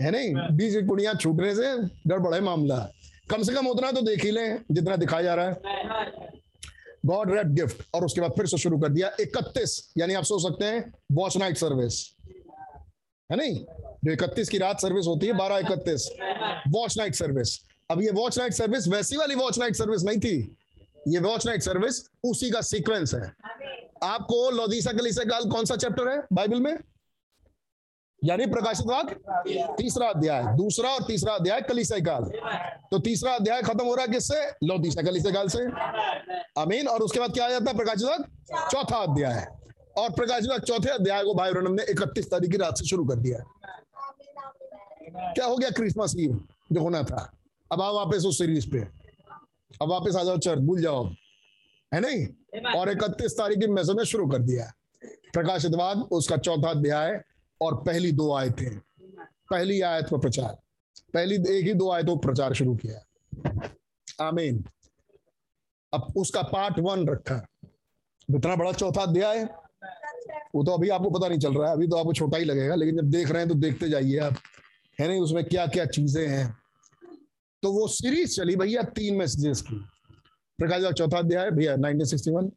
[0.00, 0.34] है नहीं?
[0.58, 1.76] की कुड़ियाँ छूटने से
[2.08, 2.76] गड़बड़ है मामला
[3.30, 6.30] कम से कम उतना तो देख ही लें, जितना दिखाया जा रहा है।
[7.06, 10.42] गॉड रेड गिफ्ट और उसके बाद फिर से शुरू कर दिया। इकतीस, यानी आप सोच
[10.42, 12.16] सकते हैं वॉच नाइट सर्विस
[13.30, 13.54] है नहीं?
[14.04, 16.08] जो इकतीस की रात सर्विस होती है, बारह इकतीस।
[16.68, 17.58] वॉच नाइट सर्विस
[17.90, 20.56] अब ये वॉच नाइट सर्विस वैसी वाली वॉच नाइट सर्विस नहीं थी।
[21.08, 23.32] ये वॉच नाइट सर्विस उसी का सीक्वेंस है।
[24.02, 26.78] आपको लोदीसा कलीसा काल कौन सा चैप्टर है बाइबल में?
[28.24, 32.24] यानी प्रकाशित वाक्य तीसरा अध्याय। दूसरा और तीसरा अध्याय कलीसा काल।
[32.90, 34.46] तो तीसरा अध्याय खत्म हो रहा है किससे?
[34.66, 35.58] लोदीसा कलीसा काल से।
[36.62, 39.46] अमीन और उसके बाद क्या आ जाता है प्रकाशित वाक्य चौथा अध्याय।
[39.98, 43.04] और प्रकाशित वाक्य चौथे अध्याय को भाई ब्रनम ने इकतीस तारीख की रात से शुरू
[43.04, 43.38] कर दिया।
[45.32, 46.44] क्या हो गया क्रिसमस ईव?
[46.72, 47.32] जो होना था।
[47.72, 49.01] अब आओ वापस उस सीरीज़ पे।
[49.82, 51.04] अब वापस आ जाओ चर्च भूल जाओ।
[51.92, 52.26] है नहीं?
[52.72, 54.72] और इकतीस तारीख की मैसेज में शुरू कर दिया
[55.34, 57.20] प्रकाशित वाद उसका चौथा अध्याय
[57.60, 58.78] और पहली दो आयतें।
[59.50, 60.56] पहली आयत पर प्रचार।
[61.14, 64.64] पहली एक ही दो आयतों पर प्रचार शुरू किया आमीन।
[65.92, 67.36] अब उसका पार्ट वन रखा
[68.28, 69.44] इतना बड़ा चौथा अध्याय
[70.54, 72.74] वो तो अभी आपको पता नहीं चल रहा है। अभी तो आपको छोटा ही लगेगा
[72.74, 74.36] लेकिन जब देख रहे हैं तो देखते जाइए आप।
[74.98, 75.20] है नहीं?
[75.20, 76.61] उसमें क्या क्या चीज़ें हैं?
[77.62, 79.74] तो वो सीरीज़ चली भैया तीन मैसेजेस की।
[80.58, 82.50] प्रकाश का चौथा अध्याय, भैया 1961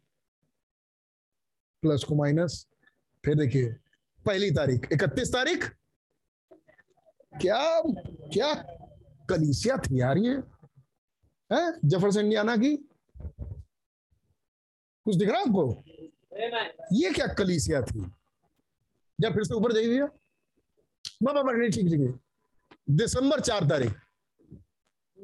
[1.82, 2.68] प्लस को माइनस
[3.26, 3.74] फिर देखिए,
[4.26, 5.70] पहली तारीख, इकतीस तारीख?
[7.42, 7.82] क्या
[8.34, 8.54] क्या
[9.30, 10.36] कलीसिया थी यार ये?
[11.54, 12.78] है जफरसन इंडियाना की?
[15.06, 15.84] कुछ दिख रहा आपको?
[16.94, 18.00] ये क्या कलीसिया थी?
[19.22, 20.06] जब फिर से ऊपर जाइए भैया।
[21.24, 22.20] बाबा ठीक ठीक।
[22.90, 23.94] दिसंबर चार तारीख।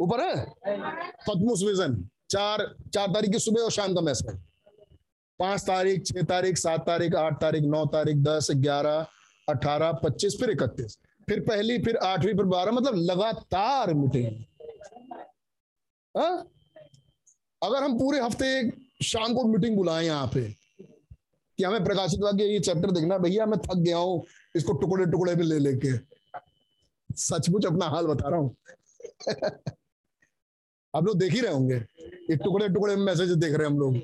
[0.02, 0.22] ऊपर?
[0.22, 0.46] है
[1.28, 4.40] पद्मुस विजन चार चार तारीख की सुबह और शाम का मैसेज
[5.40, 9.08] पाँच तारीख, छह तारीख, सात तारीख, आठ तारीख, नौ तारीख, दस, ग्यारह,
[9.50, 10.98] अठारह, पच्चीस, फिर इकतीस।
[11.30, 14.44] फिर पहली, फिर आठवीं, फिर बारह मतलब लगातार मीटिंग।
[16.18, 16.48] हाँ?
[17.64, 18.72] अगर हम पूरे हफ़्ते
[19.04, 20.56] शाम को मीटिंग बुलाएँ यहाँ पे,
[21.58, 24.24] कि हमें प्रकाशित वाक्य ये चैप्टर देखना, भैया, मैं थक गया हूँ,
[24.56, 25.98] इसको टुकड़े टुकड़े में ले लेके।
[27.16, 28.56] सचमुच अपना हाल बता रहा हूँ।
[30.96, 33.80] आप लोग देख ही रहे होंगे। ये टुकड़े टुकड़े में मैसेज देख रहे हैं हम
[33.80, 33.98] लोग।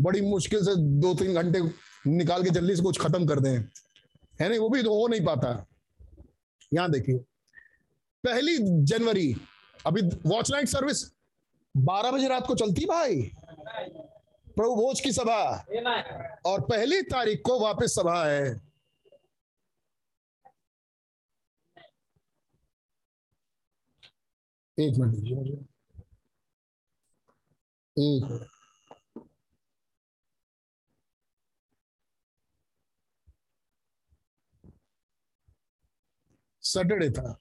[0.00, 1.62] बड़ी मुश्किल से दो तीन घंटे
[2.10, 3.58] निकाल के जल्दी से कुछ खत्म कर दें।
[4.40, 4.58] है नहीं?
[4.58, 5.66] वो भी तो हो नहीं पाता।
[6.74, 7.18] यहाँ देखिए।
[8.24, 9.36] पहली जनवरी,
[9.86, 11.12] अभी वॉच नाइट सर्विस
[11.76, 13.22] बारह बजे रात को चलती भाई।
[14.56, 15.66] प्रभु भोज की सभा।
[16.46, 18.60] और पहली तारीख को वापस सभा है।
[24.78, 25.67] एक मिनट।
[36.62, 37.38] सैटरडे था।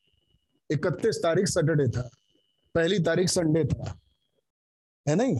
[0.72, 2.10] इकतीस तारीख सैटरडे था।
[2.76, 4.00] पहली तारीख संडे था।
[5.08, 5.40] है नहीं?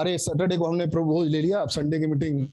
[0.00, 2.48] अरे सैटरडे को हमने प्रभु भोज ले लिया, अब संडे की मीटिंग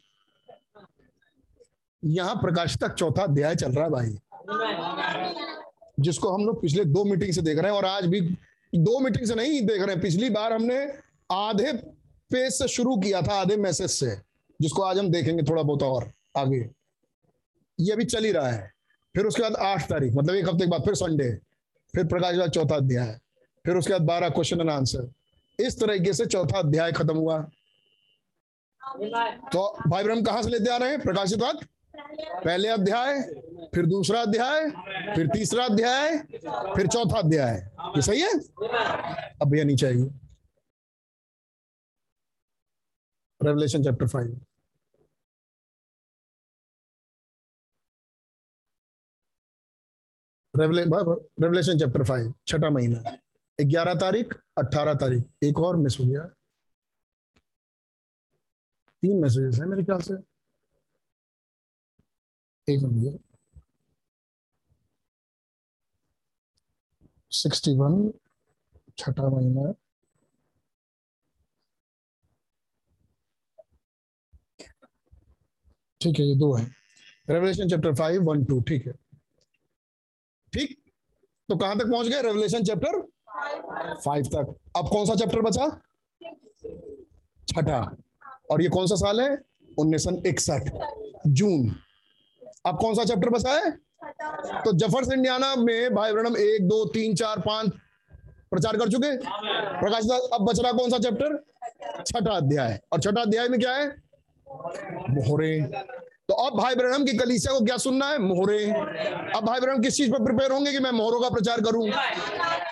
[2.04, 4.20] यहाँ प्रकाश तक चौथा अध्याय चल रहा है भाई।
[6.00, 8.22] जिसको हम लोग पिछले दो मीटिंग से देख रहे हैं और आज भी
[8.76, 11.72] दो मीटिंग से नहीं देख रहे हैं। पिछली बार हमने आधे
[12.32, 14.16] पेज से शुरू किया था, आधे मैसेज से,
[14.60, 16.70] जिसको आज हम देखेंगे थोड़ा बहुत और आगे।
[17.80, 18.72] ये अभी चल ही रहा है।
[19.16, 21.30] फिर उसके बाद आठ तारीख मतलब एक हफ़्ते के बाद, फिर संडे
[21.94, 23.20] फिर प्रकाश बाद चौथा अध्याय,
[23.66, 25.12] फिर उसके बाद बारह क्वेश्चन एंड आंसर
[25.60, 27.40] इस तरीके से चौथा अध्याय खत्म हुआ।
[29.52, 31.00] तो भाई ब्रह्म कहाँ से लेते आ रहे हैं?
[31.02, 31.60] प्रकाशित बाद?
[32.44, 33.22] पहले अध्याय,
[33.76, 34.70] फिर दूसरा अध्याय,
[35.16, 36.18] फिर तीसरा अध्याय,
[36.76, 37.56] फिर चौथा अध्याय।
[37.96, 38.34] ये सही है?
[39.42, 40.10] अब भैया नीचे आइए।
[43.46, 44.40] Revelation chapter five
[50.56, 53.00] Revelation chapter five छठा महीना।
[53.60, 56.24] ग्यारह तारीख अट्ठारह तारीख। एक और मिस हो गया।
[59.04, 60.14] तीन मैसेजेस है मेरे ख्याल से।
[62.74, 63.22] एक मिनट
[67.32, 68.12] सिक्सटी वन
[68.98, 69.74] छठा महीना।
[76.06, 76.66] ठीक है, ये दो है।
[77.30, 78.94] Revelation chapter five one two ठीक है।
[80.54, 80.78] ठीक?
[81.50, 82.22] तो कहाँ तक पहुँच गए?
[82.22, 83.00] रेवलेशन चैप्टर
[84.06, 85.68] फाइव तक। अब कौन सा चैप्टर बचा?
[87.48, 87.80] छठा।
[88.52, 89.38] और ये कौन सा साल है?
[89.80, 90.70] उन्नीस इकसठ,
[91.28, 91.76] जून।
[92.66, 93.72] अब कौन सा चैप्टर बचा है?
[94.62, 97.72] तो ज़फ़र इंडियाना में भाई ब्रणम, एक, दो, तीन, चार, पाँच
[98.52, 101.44] प्रचार कर चुके प्रकाश दास, अब बच रहा कौन सा चैप्टर
[102.04, 104.05] छठा अध्याय। और छठा अध्याय में क्या है?
[105.10, 105.62] मोहरे।
[106.30, 108.20] तो अब भाई ब्रहणम की कलीसिया को क्या सुनना है?
[108.20, 108.66] मोहरे।
[109.36, 111.90] अब भाई ब्रहणम किस चीज़ पर प्रिपेयर होंगे कि मैं मोहरों का प्रचार करूँ?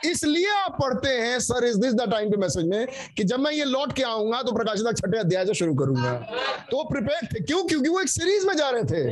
[0.06, 2.88] इसलिए आप पढ़ते हैं, sir is this the time to message में,
[3.18, 6.14] कि जब मैं ये लौट के आऊँगा तो प्रकाश दास छठे अध्याय से शुरू करूँगा।
[6.72, 7.64] तो प्रिपेयर थे। क्यों?
[7.64, 9.04] क्योंकि वो एक सीरीज़ में जा रहे थे।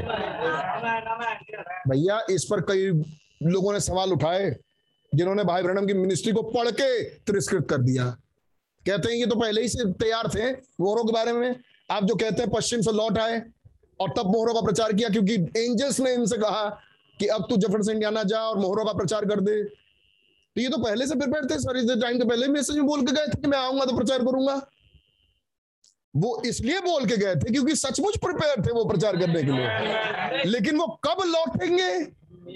[1.90, 2.86] भैया, इस पर कई
[3.44, 4.56] लोगों ने सवाल उठाए,
[5.16, 8.06] जिन्होंने भाई ब्रहणम की मिनिस्ट्री को पढ़ के तिरस्कृत कर दिया।
[8.86, 11.56] कहते हैं, ये तो पहले ही से तैयार थे मोहरों के बारे में।
[11.92, 13.42] आप जो कहते हैं पश्चिम से लौट आए
[14.00, 16.70] और तब मोहरों का प्रचार किया, क्योंकि एंजल्स ने इनसे कहा
[17.20, 20.70] कि अब तू ज़फ़र से इंडियाना जा और मोहरों का प्रचार कर दे। तो ये
[20.70, 23.28] तो पहले से प्रिपेयर थे, सर, इस टाइम के पहले मैसेज में बोल के गए
[23.28, 24.56] थे कि मैं आऊँगा तो प्रचार करूँगा।
[26.14, 30.44] वो इसलिए बोल के गए थे क्योंकि सचमुच प्रिपेयर थे वो प्रचार करने के लिए।
[30.46, 31.92] लेकिन वो कब लौटेंगे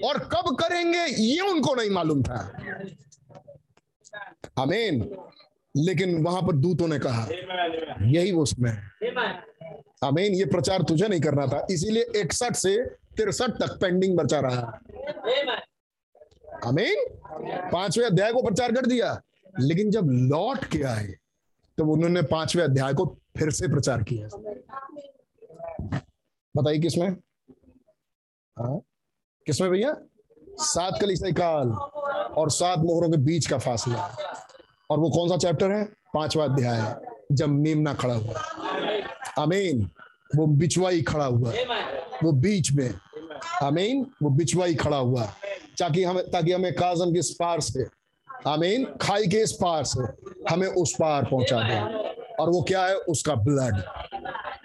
[0.01, 2.39] और कब करेंगे, ये उनको नहीं मालूम था।
[4.57, 4.99] अमीन
[5.75, 7.27] लेकिन वहाँ पर दूतों ने कहा,
[8.01, 8.75] यही वो है।
[10.03, 12.77] अमीन ये प्रचार तुझे नहीं करना था, इसीलिए इकसठ से
[13.17, 14.61] तिरसठ तक पेंडिंग बचा रहा।
[16.65, 16.95] अमीन
[17.71, 19.21] पाँचवें अध्याय को प्रचार कर दिया।
[19.59, 21.13] लेकिन जब लौट के आए
[21.77, 23.05] तो उन्होंने पाँचवें अध्याय को
[23.37, 24.27] फिर से प्रचार किया।
[26.55, 27.09] बताइए किसमें
[28.57, 28.79] हाँ?
[29.45, 29.95] किसमें भैया?
[30.59, 31.69] सात कलीसिया काल
[32.37, 34.07] और सात मोहरों के बीच का फासला।
[34.89, 35.83] और वो कौन सा चैप्टर है?
[35.85, 36.95] पांचवा अध्याय
[37.31, 38.33] जब मेमना खड़ा हुआ।
[39.37, 39.89] अमीन
[40.35, 41.53] वो बिचवाई खड़ा हुआ।
[42.23, 42.93] वो बीच में।
[43.61, 45.25] अमीन वो बिचवाई खड़ा हुआ।
[45.79, 47.85] ताकि हमें ताकि हमें काजम के इस पार से
[48.47, 50.01] अमीन खाई के इस पार से
[50.53, 51.79] हमें उस पार पहुँचा दे।
[52.39, 52.95] और वो क्या है?
[52.95, 53.83] उसका ब्लड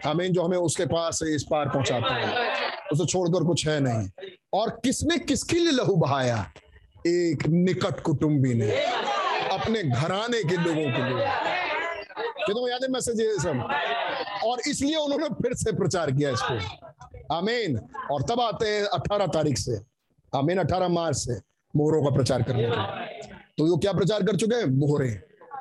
[0.06, 2.50] अमीन जो हमें उसके पास से इस पार पहुंचाता है।
[2.92, 4.08] उसे छोड़कर कुछ है नहीं।
[4.52, 6.52] और किसने किसके लिए लहू बहाया?
[7.06, 8.84] एक निकट कुटुंबी ने।
[9.52, 11.26] अपने घराने के लोगों के लिए।
[12.44, 13.60] तो याद है मैसेज ये सब।
[14.44, 17.78] और इसलिए उन्होंने फिर से प्रचार किया इसको आमीन।
[18.10, 19.78] और तब आते हैं अठारह तारीख से।
[20.34, 21.40] आमीन, अठारह मार्च से
[21.74, 24.64] मोहरों का प्रचार करने के तो वो क्या प्रचार कर चुके हैं?
[24.64, 25.10] मोहरे।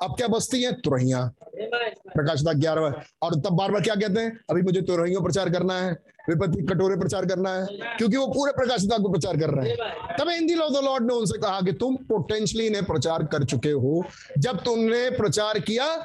[0.03, 0.71] अब क्या बस्ती है?
[0.73, 1.25] तुरहिया।
[1.55, 4.39] प्रकाश प्रकाशता ग्यारह। और तब बार बार क्या कहते हैं?
[4.49, 5.93] अभी मुझे तुरहियों प्रचार करना है।
[6.29, 7.65] विपत्ति कटोरे प्रचार करना है,
[7.97, 11.13] क्योंकि वो पूरे प्रकाशिता को प्रचार कर रहे हैं। तब इन दिनों द लॉर्ड ने
[11.15, 14.03] उनसे कहा कि तुम पोटेंशली इन्हें प्रचार कर चुके हो,
[14.37, 15.95] जब तुमने प्रचार किया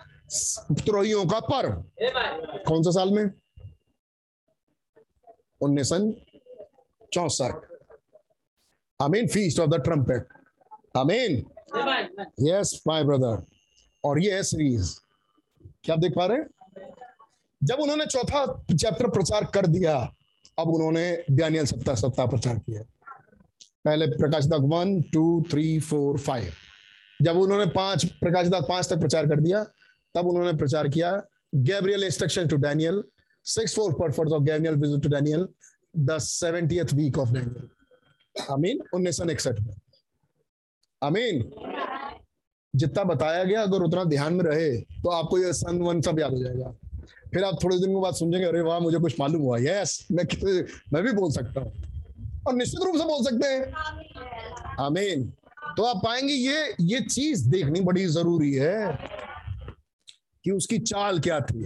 [0.76, 1.84] तुरहियों का पर्व
[2.66, 3.30] कौन सा साल में?
[5.60, 6.12] उन्नीस सन
[7.12, 7.54] चौसठ।
[9.00, 10.26] अमीन फीस्ट ऑफ़ द ट्रम्पेट
[10.96, 11.44] अमीन
[12.40, 13.42] यस माय ब्रदर
[14.04, 14.94] और ये सीरीज़
[15.84, 16.48] क्या देख पा रहे हैं?
[17.62, 20.13] जब उन्होंने चौथा चैप्टर प्रचार कर दिया
[20.58, 22.82] अब उन्होंने डैनियल सत्ता सत्ता प्रचार किया।
[23.84, 26.52] पहले प्रकाश दाग one, two, three, four, five.
[27.20, 29.62] जब उन्होंने पाँच, प्रकाश दाग पाँच तक प्रचार कर दिया,
[30.14, 31.10] तब उन्होंने प्रचार किया
[31.56, 33.02] Gabriel instruction to Daniel
[33.46, 35.46] six four purposes of Gabriel visit to Daniel
[35.96, 37.68] the seventieth week of Daniel
[38.52, 39.74] अमीन उन्नीस सौ इकसठ में।
[41.02, 41.42] अमीन
[42.74, 46.32] जितना बताया गया, अगर उतना ध्यान में रहे तो आपको ये सन वन सब याद
[46.32, 46.74] हो जाएगा।
[47.34, 50.24] फिर आप थोड़े दिन के बाद समझेंगे अरे वाह, मुझे कुछ मालूम हुआ। यस मैं
[50.92, 51.72] मैं भी बोल सकता हूँ।
[52.48, 55.32] और निश्चित रूप से बोल सकते हैं। आमीन
[55.76, 58.98] तो आप पाएँगे ये ये चीज़ देखनी बड़ी ज़रूरी है
[60.44, 61.64] कि उसकी चाल क्या थी।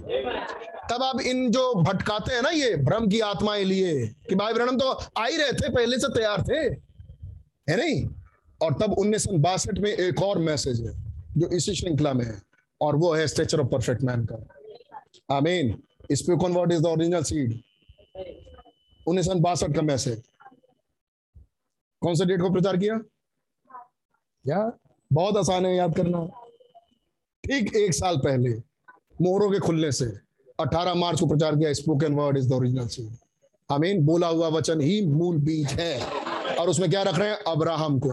[0.90, 4.78] तब आप इन जो भटकाते हैं ना ये भ्रम की आत्माएँ लिए, कि भाई ब्रहणम
[4.78, 6.60] तो आ ही रहे थे, पहले से तैयार थे,
[7.72, 8.06] है नहीं?
[8.62, 10.92] और तब उन्नीस सौ बासठ में एक और मैसेज है,
[11.36, 12.40] जो इसी श्रृंखला में है,
[12.80, 14.36] और वो है स्टेचर ऑफ़ परफेक्ट मैन का।
[15.30, 15.82] आमीन
[16.12, 17.60] spoken word is the original seed
[19.06, 20.22] उन्नीस सौ बासठ का मैसेज
[22.02, 22.98] कौन सा डेट को प्रचार किया?
[24.44, 24.72] क्या
[25.12, 26.26] बहुत आसान है याद करना।
[27.44, 28.50] ठीक एक साल पहले,
[29.22, 30.06] मोहरों के खुलने से
[30.60, 33.16] 18 मार्च को प्रचार किया spoken word is the original seed
[33.70, 36.00] आमीन बोला हुआ वचन ही मूल बीज है।
[36.56, 37.36] और उसमें क्या रख रहे हैं?
[37.36, 38.10] अब्राहम को।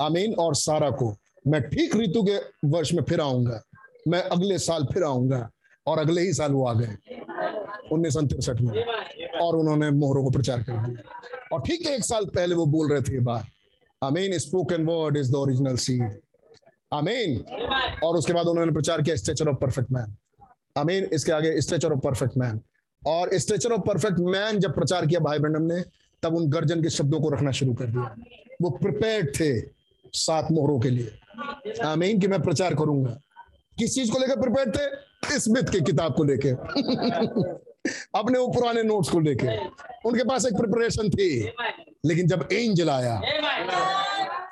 [0.00, 1.16] आमीन और सारा को।
[1.46, 2.36] मैं ठीक ऋतु के
[2.68, 3.62] वर्ष में फिर आऊँगा।
[4.08, 5.50] मैं अगले साल फिर आऊँगा।
[5.88, 6.96] और अगले ही साल वो आ गए।
[7.92, 8.84] उन्नीस सौ तिरसठ में।
[9.40, 11.02] और उन्होंने मोहरों को प्रचार कर दिया।
[11.52, 13.46] और ठीक है, एक साल पहले वो बोल रहे थे बात।
[14.02, 16.18] अमीन spoken word is the original seed
[16.92, 17.44] अमीन
[18.04, 20.16] और उसके बाद उन्होंने प्रचार किया स्ट्रेचर ऑफ़ परफेक्ट मैन
[20.76, 22.60] अमीन इसके आगे स्ट्रेचर ऑफ़ परफेक्ट मैन
[23.06, 25.84] और स्ट्रेचर ऑफ़ परफेक्ट मैन जब प्रचार किया भाई ब्रंडम ने,
[26.22, 28.14] तब उन गर्जन के शब्दों को रखना शुरू कर दिया।
[28.62, 29.70] वो प्रिपेयर थे
[30.12, 31.10] सात मोहरों के लिए।
[31.84, 33.20] आमीन कि मैं प्रचार करूँगा।
[33.78, 35.07] किस चीज़ को लेकर प्रिपेयर थे?
[35.26, 36.48] स्मिथ की किताब को लेके।
[38.18, 39.66] अपने वो पुराने नोट्स को लेके।
[40.04, 41.52] उनके पास एक प्रिपरेशन थी।
[42.06, 43.20] लेकिन जब एंजल आया,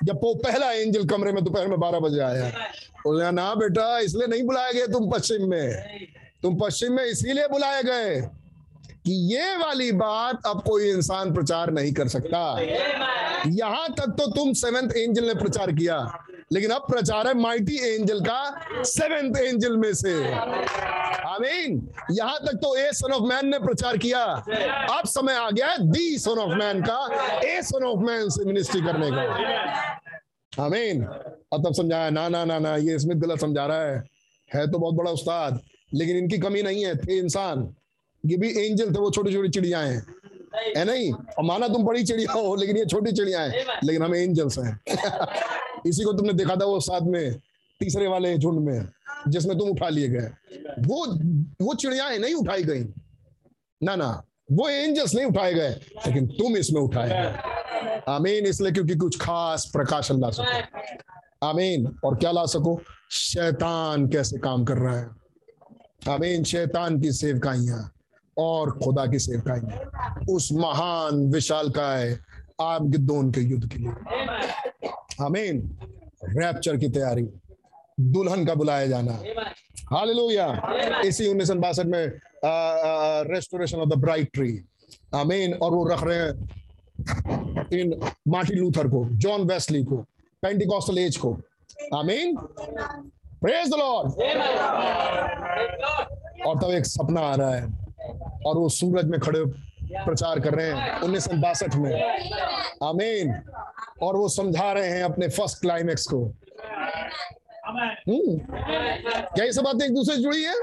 [0.04, 2.48] जब वो पहला एंजल कमरे में दोपहर में बारह बजे आया,
[3.04, 5.84] बोले, ना बेटा, इसलिए नहीं बुलाए गए तुम पश्चिम में।
[6.42, 8.20] तुम पश्चिम में इसीलिए बुलाए गए
[9.06, 12.60] कि ये वाली बात अब कोई इंसान प्रचार नहीं कर सकता।
[13.48, 18.20] यहाँ तक तो तुम सेवेंथ एंजल ने प्रचार किया। लेकिन अब प्रचार है माइटी एंजल
[18.20, 20.12] का सेवेंथ एंजल में से।
[21.26, 24.22] आमीन। यहाँ तक तो ए सन ऑफ़ मैन ने प्रचार किया।
[24.90, 26.98] अब समय आ गया है दी सन ऑफ़ मैन का,
[27.44, 32.58] ए सन ऑफ़ मैन से मिनिस्ट्री करने का। आमीन। और तब समझाया, ना ना ना
[32.58, 34.02] ना, ये स्मिथ गलत समझा रहा है।
[34.54, 35.60] है तो बहुत बड़ा उस्ताद,
[35.94, 37.74] लेकिन इनकी कमी नहीं है, थे इंसान।
[38.24, 40.15] ये भी एंजल थे, वो छोटी छोटी चिड़िया हैं
[40.56, 41.12] है नहीं?
[41.12, 44.80] और माना तुम बड़ी चिड़िया हो, लेकिन ये छोटी चिड़िया है। लेकिन हम एंजल्स हैं।
[45.86, 47.34] इसी को तुमने देखा था वो साथ में,
[47.80, 48.88] तीसरे वाले झुंड में,
[49.28, 50.30] जिसमें तुम उठा लिए गए।
[50.80, 51.06] वो
[51.64, 52.84] वो चिड़ियाएँ नहीं उठाई गई।
[53.82, 54.22] ना ना,
[54.52, 55.70] वो एंजल्स नहीं उठाए गए,
[56.06, 57.56] लेकिन तुम इसमें उठाए गए।
[58.08, 60.62] आमीन, इसलिए क्योंकि कुछ खास प्रकाशन ला सको।
[61.46, 62.80] आमीन, और क्या ला सको?
[63.10, 65.10] शैतान कैसे काम कर रहा है?
[66.08, 67.92] आमीन, शैतान की सेवकाइयाँ।
[68.38, 71.88] और खुदा की सेवकाइयाँ उस महान, विशाल का
[73.32, 73.90] के युद्ध के लिए।
[75.24, 75.78] आमीन।
[76.24, 77.28] रैप्चर की तैयारी।
[78.00, 79.12] दुल्हन का बुलाया जाना।
[79.96, 80.72] हालेलुया।
[81.04, 82.06] इसी उन्नीस सौ बासठ में
[83.32, 84.60] restoration of the bright tree
[85.14, 86.50] आमीन। और वो रख रहे हैं
[87.72, 89.96] इन मार्टिन लूथर को, जॉन वेस्ली को,
[90.42, 91.36] पेंटिकॉस्टल एज को।
[91.94, 92.36] आमीन।
[93.40, 94.12] प्रेज द लॉर्ड
[96.46, 97.85] और तब एक सपना आ रहा है।
[98.46, 99.44] और वो सूरज में खड़े
[100.04, 101.28] प्रचार कर रहे हैं उन्नीस
[101.74, 102.02] में।
[102.82, 103.42] आमीन।
[104.02, 106.24] और वो समझा रहे हैं अपने फ़र्स्ट क्लाइमेक्स को।
[107.66, 108.38] हम्म।
[109.20, 110.54] क्या ये सब बातें एक दूसरे से जुड़ी है?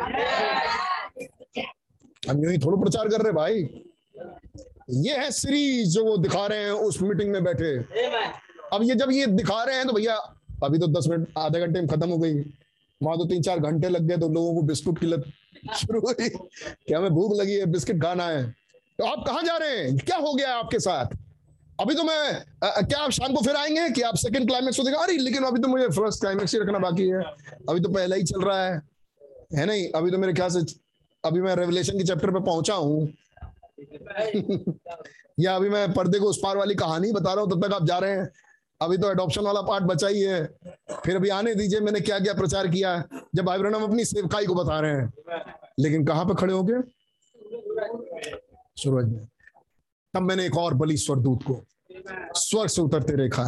[2.30, 3.84] हम यूँ ही थोड़ा प्रचार कर रहे भाई।
[4.90, 7.78] ये है सीरीज़ जो वो दिखा रहे हैं उस मीटिंग में बैठे।
[8.74, 10.16] अब ये जब ये दिखा रहे हैं तो भैया,
[10.64, 12.34] अभी तो दस मिनट, आधे घंटे में खत्म हो गई।
[13.04, 15.24] वहाँ तो तीन चार घंटे लग गए तो लोगों को बिस्कुट की लत
[15.76, 16.30] शुरू हुई।
[16.88, 17.66] क्या हमें भूख लगी है?
[17.66, 18.44] बिस्किट खाना है।
[18.98, 19.98] तो आप कहाँ जा रहे हैं?
[19.98, 21.06] क्या हो गया आपके साथ?
[21.82, 24.84] अभी तो मैं आ, क्या आप शाम को फिर आएँगे कि आप सेकंड क्लाइमेक्स को
[24.84, 25.06] दिखा?
[25.06, 27.24] रही लेकिन अभी तो मुझे फ़र्स्ट क्लाइमेक्स ही रखना बाकी है।
[27.70, 28.82] अभी तो पहला ही चल रहा है।
[29.56, 29.90] है नहीं?
[29.92, 30.60] अभी तो मेरे ख्याल से
[31.26, 33.14] अभी मैं रेवलेशन के चैप्टर पे पहुँचा हूँ।
[35.40, 37.86] या अभी मैं पर्दे को उस पार वाली कहानी बता रहा हूँ तब तक आप
[37.86, 38.30] जा रहे हैं।
[38.84, 40.46] अभी तो एडॉप्शन वाला पार्ट बचा ही है।
[41.06, 42.98] फिर अभी आने दीजिए, मैंने क्या क्या प्रचार किया
[43.36, 45.14] जब भाई आइब्रनम अपनी सेवकाई को बता रहे हैं।
[45.80, 46.82] लेकिन कहाँ पे खड़े हो गए
[48.78, 49.26] सूरज में।
[50.14, 51.64] तब मैंने एक और बली स्वर दूत को,
[52.34, 53.44] स्वर्ग से उतरते देखा।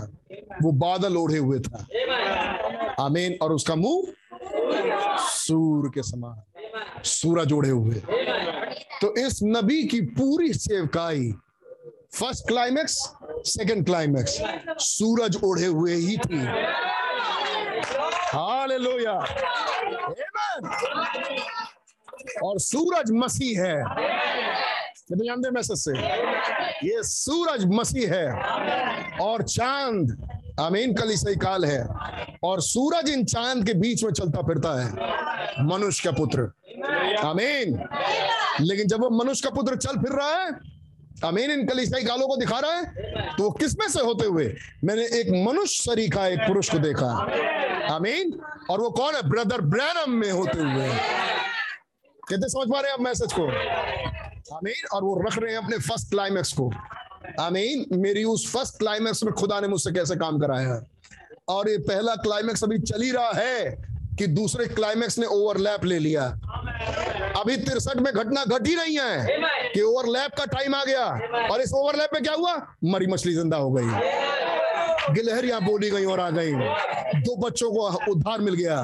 [0.63, 1.87] वो बादल ओढ़े हुए था।
[2.99, 4.13] आमीन। और उसका मुँह
[5.19, 6.41] सूर्य के समान।
[7.03, 7.95] सूरज ओढ़े हुए।
[9.01, 11.33] तो इस नबी की पूरी सेवकाई
[12.15, 13.13] फ़र्स्ट क्लाइमेक्स
[13.45, 14.41] सेकंड क्लाइमेक्स
[14.79, 16.37] सूरज ओढ़े हुए ही थी।
[18.37, 19.13] हालेलुया।
[22.43, 23.83] और सूरज मसीह है।
[25.07, 25.91] कितने जानते मैसेज से?
[26.87, 28.31] ये सूरज मसीह है।
[29.17, 30.29] और चाँद
[30.59, 31.87] अमीन आमीन कलिसई काल है।
[32.43, 34.91] और सूरज इन चाँद के बीच में चलता फिरता है।
[35.65, 36.41] मनुष्य का पुत्र।
[37.27, 37.87] आमीन।
[38.61, 40.74] लेकिन जब वो मनुष्य का पुत्र चल फिर रहा है
[41.23, 42.85] अमीन, इन कलिसाई कालों को दिखा रहा है?
[43.37, 44.55] तो वो किसमें से होते हुए?
[44.83, 47.07] मैंने एक मनुष्य शरीर का एक पुरुष को देखा।
[47.95, 48.39] अमीन?
[48.69, 49.29] और वो कौन है?
[49.29, 50.89] ब्रदर ब्रैनम में होते हुए।
[52.29, 53.43] कहते समझ पा रहे हैं आप मैसेज को?
[54.55, 54.87] अमीन?
[54.93, 56.71] और वो रख रहे हैं अपने फ़र्स्ट क्लाइमेक्स को।
[57.39, 57.85] अमीन?
[57.91, 60.83] मेरी उस फ़र्स्ट क्लाइमेक्स में खुदा ने मुझसे कैसे काम कराया?
[61.49, 65.99] और ये पहला क्लाइमेक्स अभी चल ही रहा है। कि दूसरे क्लाइमेक्स ने ओवरलैप ले
[65.99, 66.23] लिया।
[67.39, 71.05] अभी तिरसठ में घटना घट ही नहीं है कि ओवरलैप का टाइम आ गया।
[71.51, 72.55] और इस ओवरलैप में क्या हुआ?
[72.85, 76.51] मरी मछली ज़िंदा हो गई। गिलहरियाँ बोली गई और आ गई।
[77.21, 78.77] दो बच्चों को उद्धार मिल गया।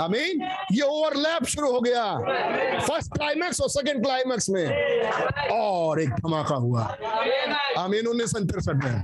[0.00, 0.42] आमीन।
[0.72, 2.04] ये ओवरलैप शुरू हो गया।
[2.80, 4.66] फ़र्स्ट क्लाइमेक्स और सेकंड क्लाइमेक्स में।
[5.52, 6.82] और एक धमाका हुआ।
[7.78, 8.96] आमीन, उन्नीस सौ तिरसठ में।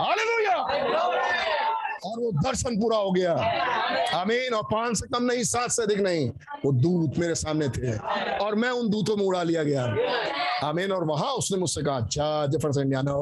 [0.00, 0.56] हालेलुया!
[2.04, 3.32] और वो दर्शन पूरा हो गया।
[4.20, 6.30] अमीन और पाँच से कम नहीं, सात से अधिक नहीं।
[6.64, 7.96] वो दूत मेरे सामने थे।
[8.38, 9.84] और मैं उन दूतों में उड़ा लिया गया।
[10.68, 13.12] अमीन और वहाँ उसने मुझसे कहा जा जेफरसन इंडियाना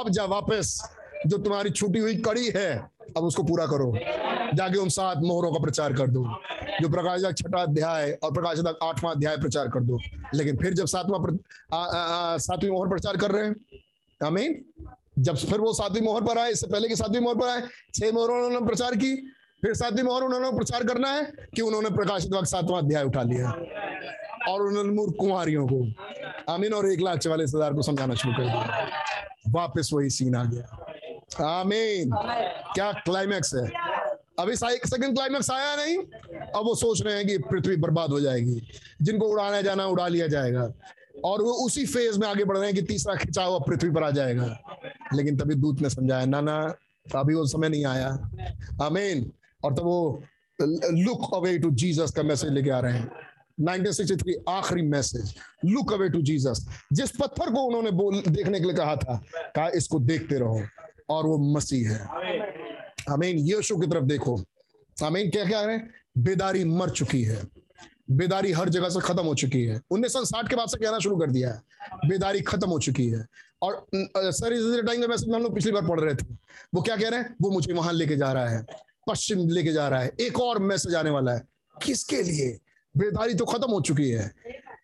[0.00, 0.82] अब जा वापस।
[1.26, 2.78] जो तुम्हारी छूटी हुई कड़ी है,
[3.16, 3.92] अब उसको पूरा करो।
[4.54, 6.24] जाके उन सात मोहरों का प्रचार कर दो।
[6.80, 9.98] जो प्रकाश छठा अध्याय और प्रकाश आठवां अध्याय प्रचार कर दो।
[10.34, 11.36] लेकिन फिर जब सातवां
[12.38, 13.56] सातवीं मोहर प्रचार कर रहे हैं,
[14.26, 14.64] आमीन।
[15.18, 17.62] जब फिर वो सातवीं मोहर पर आए, इससे पहले की सातवीं मोहर पर आए,
[17.94, 19.14] छह मोहरों उन्होंने प्रचार की,
[19.62, 21.24] फिर सातवीं मोहर उन्होंने प्रचार करना है
[21.54, 23.50] कि उन्होंने प्रकाशित वक्त सातवां अध्याय उठा लिया।
[24.48, 28.42] और उन्होंने मूर्ख कुमारियों को अमीन और एक लाख चवालीस हज़ार को समझाना शुरू कर
[28.42, 28.88] दिया।
[29.50, 30.78] वापस वही सीन आ गया।
[31.48, 32.10] आमीन।
[32.74, 33.70] क्या क्लाइमैक्स है?
[34.38, 38.60] अभी सेकंड क्लाइमैक्स आया नहीं, अब वो सोच रहे हैं कि पृथ्वी बर्बाद हो जाएगी।
[39.02, 40.66] जिनको उड़ाना जाना, उड़ा लिया जाएगा।
[41.24, 44.02] और वो उसी फ़ेज़ में आगे बढ़ रहे हैं कि तीसरा खिंचा हुआ पृथ्वी पर
[44.02, 44.60] आ जाएगा।
[45.14, 46.74] लेकिन तभी दूत ने समझाया, ना ना,
[47.14, 48.30] अभी वो समय नहीं आया।
[48.82, 49.32] आमीन।
[49.64, 50.22] और तब वो
[50.90, 53.10] लुक अवे टू जीसस का मैसेज लेके आ रहे हैं।
[53.60, 55.34] 1963 आखिरी message
[55.64, 59.68] look away to Jesus जिस पत्थर को उन्होंने बोल, देखने के लिए कहा था, कहा,
[59.68, 60.62] इसको देखते रहो।
[61.10, 62.06] और वो मसीह है।
[63.10, 64.44] आमीन। यीशु की तरफ़ देखो।
[65.04, 65.90] आमीन क्या क्या है?
[66.18, 67.61] बेदारी मर चुकी है।
[68.10, 70.98] बेदारी हर जगह से खत्म हो चुकी है। उन्नीस सौ साठ के बाद से कहना
[70.98, 73.26] शुरू कर दिया है। बेदारी खत्म हो चुकी है।
[73.62, 76.26] और सर, इस टाइम मैसेज हम लोग पिछली बार पढ़ रहे थे।
[76.74, 77.34] वो क्या कह रहे हैं?
[77.42, 78.64] वो मुझे वहाँ लेके जा रहा है।
[79.06, 81.42] पश्चिम लेके जा रहा है। एक और मैसेज आने वाला है।
[81.76, 82.58] किसके लिए?
[82.94, 84.30] बेदारी तो खत्म हो चुकी है।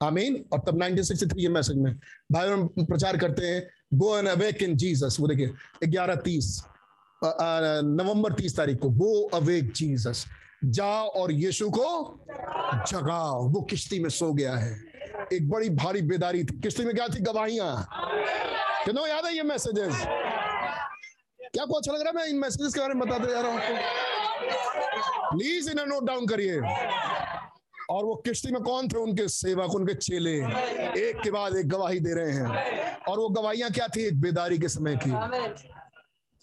[0.02, 1.94] आमीन। और तब 1963 के मैसेज में।
[2.32, 5.52] भाई प्रचार करते हैं। Go and awake in Jesus वो देखिए,
[5.84, 6.60] ग्यारह तीस
[7.24, 10.24] नवंबर तीस तारीख को। गो अवेक जीसस
[10.64, 11.86] जाओ और यीशु को
[12.88, 14.72] जगाओ। वो किश्ती में सो गया है।
[15.32, 17.20] एक बड़ी भारी बेदारी थी। किश्ती में क्या थी?
[17.20, 17.88] गवाहियाँ।
[18.84, 20.02] कितनों याद है ये मैसेजेस
[21.52, 22.14] क्या को अच्छा लग रहा है?
[22.16, 23.60] मैं इन मैसेजेस के बारे में बताते जा रहा हूँ
[25.32, 26.60] प्लीज़ इन्हें नोट डाउन करिए।
[27.90, 28.98] और वो किश्ती में कौन थे?
[28.98, 30.34] उनके सेवक, उनके चेले।
[31.00, 34.06] एक के बाद एक गवाही दे रहे हैं। और वो गवाहियाँ क्या थी?
[34.06, 35.10] एक बेदारी के समय की।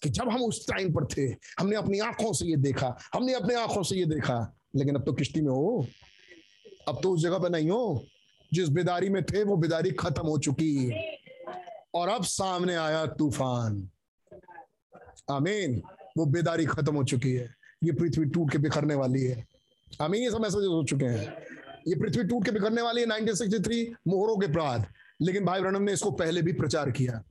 [0.05, 3.55] कि जब हम उस टाइम पर थे, हमने अपनी आँखों से ये देखा, हमने अपने
[3.55, 5.87] आँखों से ये देखा, लेकिन अब तो किश्ती में हो।
[6.87, 8.05] अब तो उस जगह पर नहीं हो।
[8.53, 10.93] जिस बेदारी में थे, वो बेदारी खत्म हो चुकी।
[11.95, 13.89] और अब सामने आया तूफ़ान।
[15.31, 15.81] आमीन।
[16.17, 19.47] वो बेदारी खत्म हो चुकी है। ये पृथ्वी टूट के बिखरने वाली है।
[20.01, 21.33] आमीन, ये सब मैसेज हो चुके हैं।
[21.87, 24.85] ये पृथ्वी टूट के बिखरने वाली है 1963 मोहरों के बाद
[25.21, 27.23] लेकिन भाई ब्रनम ने इसको पहले भी प्रचार किया।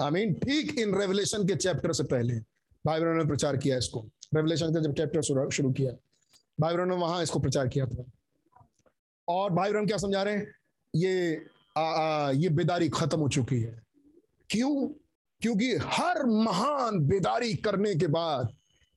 [0.00, 2.34] आमीन ठीक इन रेवलेशन के चैप्टर से पहले।
[2.86, 5.92] भाई ब्रनम ने प्रचार किया इसको। रेवलेशन का जब चैप्टर शुरू किया
[6.60, 8.04] भाई ब्रनम ने वहाँ इसको प्रचार किया था।
[9.28, 10.54] और भाई ब्रनम क्या समझा रहे हैं?
[10.96, 11.46] ये
[11.76, 13.82] आ, आ, ये बेदारी खत्म हो चुकी है।
[14.50, 14.88] क्यों?
[15.40, 18.48] क्योंकि हर महान बेदारी करने के बाद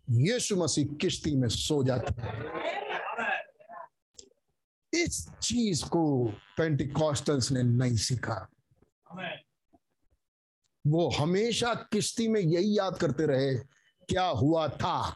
[0.10, 2.44] यीशु मसीह किश्ती में सो जाता है।
[5.04, 6.28] इस चीज़ को
[6.58, 8.50] पेंटिकॉस्टल्स ने नहीं सीखा।
[10.88, 13.56] वो हमेशा किश्ती में यही याद करते रहे,
[14.10, 15.16] क्या हुआ था?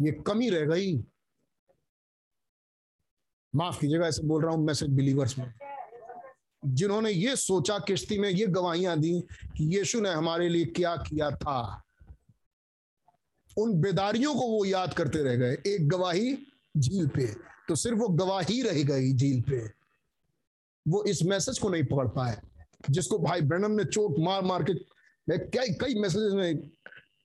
[0.00, 1.04] ये कमी रह गई।
[3.54, 5.54] माफ़ कीजिएगा, ऐसे बोल रहा हूँ मैसेज बिलीवर्स में।
[6.64, 11.30] जिन्होंने ये सोचा किश्ती में, ये गवाहियाँ दी कि यीशु ने हमारे लिए क्या किया
[11.30, 11.82] था।
[13.58, 16.34] उन बेदारियों को वो याद करते रह गए, एक गवाही
[16.76, 17.26] झील पे।
[17.68, 19.68] तो सिर्फ़ वो गवाही रह गई झील पे।
[20.88, 22.42] वो इस मैसेज को नहीं पकड़ पाए।
[22.90, 24.74] जिसको भाई ब्रनम ने चोट मार मार के
[25.38, 26.70] कई कई मैसेजेस में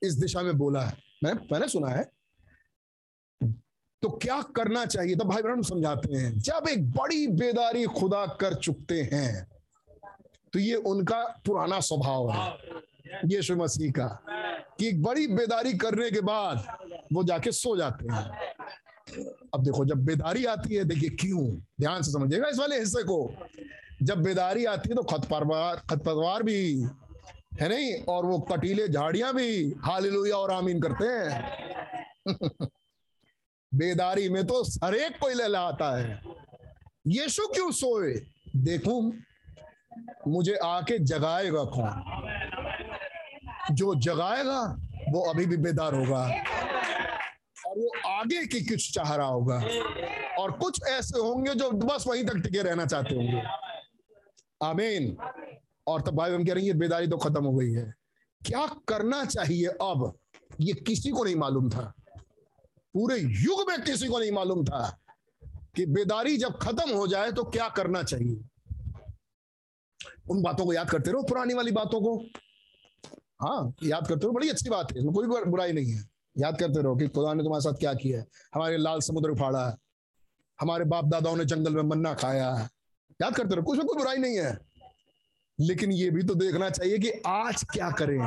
[0.03, 2.03] इस दिशा में बोला है। मैंने मैंने सुना है।
[4.01, 5.15] तो क्या करना चाहिए?
[5.15, 9.47] तो भाई ब्रह्म समझाते हैं, जब एक बड़ी बेदारी खुदा कर चुकते हैं
[10.53, 12.47] तो ये उनका पुराना स्वभाव है,
[13.25, 14.07] यीशु मसीह का,
[14.79, 16.65] कि एक बड़ी बेदारी करने के बाद
[17.13, 18.53] वो जाके सो जाते हैं।
[19.53, 21.43] अब देखो, जब बेदारी आती है, देखिए क्यों?
[21.81, 23.17] ध्यान से समझिएगा इस वाले हिस्से को।
[24.03, 26.85] जब बेदारी आती है तो खतपतवार खतपतवार भी
[27.61, 28.03] है नहीं?
[28.03, 31.57] और वो कटीले झाड़ियाँ भी, हालेलुया और आमीन करते हैं।
[33.73, 36.21] बेदारी में तो हरेक कोई लहलाता है।
[37.07, 38.13] यीशु क्यों सोए?
[38.55, 39.13] देखूँ,
[40.27, 42.03] मुझे आके जगाएगा कौन?
[43.71, 44.77] जो जगाएगा,
[45.09, 46.31] वो अभी भी बेदार होगा।
[47.67, 49.63] और वो आगे की कुछ चाह रहा होगा।
[50.39, 53.66] और कुछ ऐसे होंगे जो बस वहीं तक टिके रहना चाहते होंगे।
[54.61, 55.15] आमीन।
[55.87, 57.93] और तब भाई हम कह रहे हैं, ये बेदारी तो खत्म हो गई है।
[58.41, 60.13] क्या करना चाहिए अब?
[60.59, 61.93] ये किसी को नहीं मालूम था।
[62.93, 64.99] पूरे युग में किसी को नहीं मालूम था
[65.75, 68.39] कि बेदारी जब खत्म हो जाए तो क्या करना चाहिए।
[70.29, 72.17] उन बातों को याद करते रहो, पुरानी वाली बातों को।
[73.41, 76.03] हाँ याद करते रहो, बड़ी अच्छी बात है, इसमें कोई बुराई नहीं है।
[76.37, 79.67] याद करते रहो कि खुदा ने तुम्हारे साथ क्या किया है। हमारे लाल समुद्र उफाड़ा
[79.69, 79.75] है।
[80.59, 82.69] हमारे बाप दादाओं ने जंगल में मन्ना खाया है।
[83.21, 84.57] याद करते रहो कुछ में कोई बुराई नहीं है।
[85.59, 88.19] लेकिन ये भी तो देखना चाहिए कि आज क्या करें।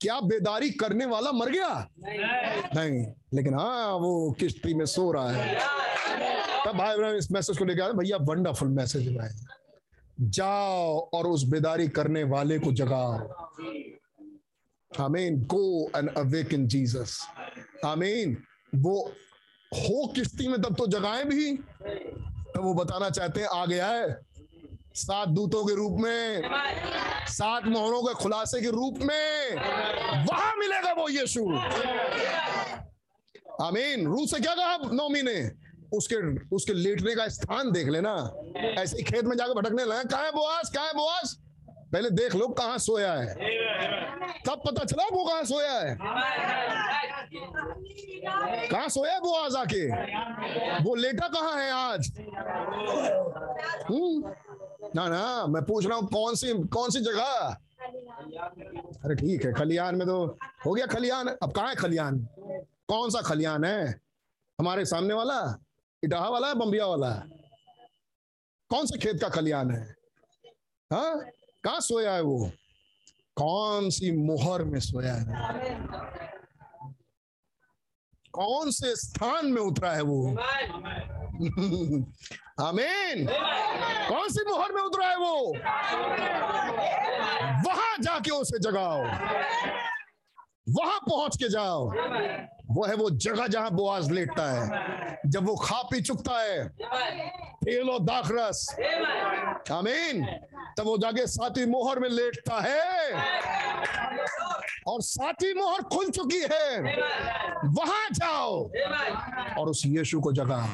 [0.00, 1.88] क्या बेदारी करने वाला मर गया?
[1.98, 2.18] नहीं,
[2.76, 5.54] नहीं। लेकिन हाँ वो किश्ती में सो रहा है।
[6.66, 9.30] तब भाई इस मैसेज को लेकर भैया वंडरफुल मैसेज है
[10.20, 13.18] जाओ और उस बेदारी करने वाले को जगाओ।
[15.00, 17.18] आमीन। Go and awake in Jesus
[17.84, 18.36] आमीन।
[18.74, 19.12] वो
[19.72, 21.52] हो किश्ती में तब तो जगाए भी।
[22.54, 24.20] तब वो बताना चाहते हैं आ गया है
[24.94, 26.42] सात दूतों के रूप में,
[27.28, 29.54] सात मोहरों के खुलासे के रूप में,
[30.26, 31.42] वहाँ मिलेगा वो यीशु।
[33.64, 35.50] आमीन। रूस से क्या कहा नौमी ने?
[35.92, 36.16] उसके
[36.56, 38.14] उसके लेटने का स्थान देख लेना।
[38.82, 40.70] ऐसे खेत में जाकर भटकने लगा। कहा है बोआस?
[40.70, 41.36] कहा है बोआस?
[41.94, 43.34] पहले देख लो कहाँ सोया है।
[44.46, 45.98] तब पता चला वो कहाँ सोया है।
[48.68, 49.86] कहाँ सोया वो आज आके।
[50.84, 52.18] वो लेटा कहाँ है आज।
[53.90, 54.34] हम्म।
[54.96, 57.56] ना ना, मैं पूछ रहा हूँ कौन सी कौन सी जगह?
[59.04, 62.28] अरे ठीक है, खलियान में तो हो गया खलियान। अब कहाँ है खलियान?
[62.88, 64.00] कौन सा खलियान है?
[64.60, 65.58] हमारे सामने वाला?
[66.04, 67.10] इटाहा वाला है, बम्बिया वाला?
[67.10, 67.22] है
[68.70, 69.94] कौन से खेत का खलियान है?
[70.92, 71.24] हाँ?
[71.64, 72.50] कहा सोया है वो?
[73.36, 75.24] कौन सी मोहर में सोया है?
[78.32, 80.28] कौन से स्थान में उतरा है वो?
[82.60, 83.26] आमीन।
[84.08, 85.54] कौन सी मोहर में उतरा है वो?
[87.68, 89.04] वहाँ जाके उसे जगाओ।
[90.68, 91.88] वहाँ पहुँच के जाओ।
[92.70, 96.64] वो है वो जगह जहाँ बोआज लेटता है। जब वो खा पी चुकता है
[97.88, 98.76] और दाखरस
[99.72, 100.26] आमीन।
[100.78, 103.12] तब वो जाके सातवीं मोहर में लेटता है।
[104.86, 106.80] और सातवीं मोहर खुल चुकी है।
[107.64, 108.70] वहाँ जाओ।
[109.58, 110.68] और उस यीशु को जगा।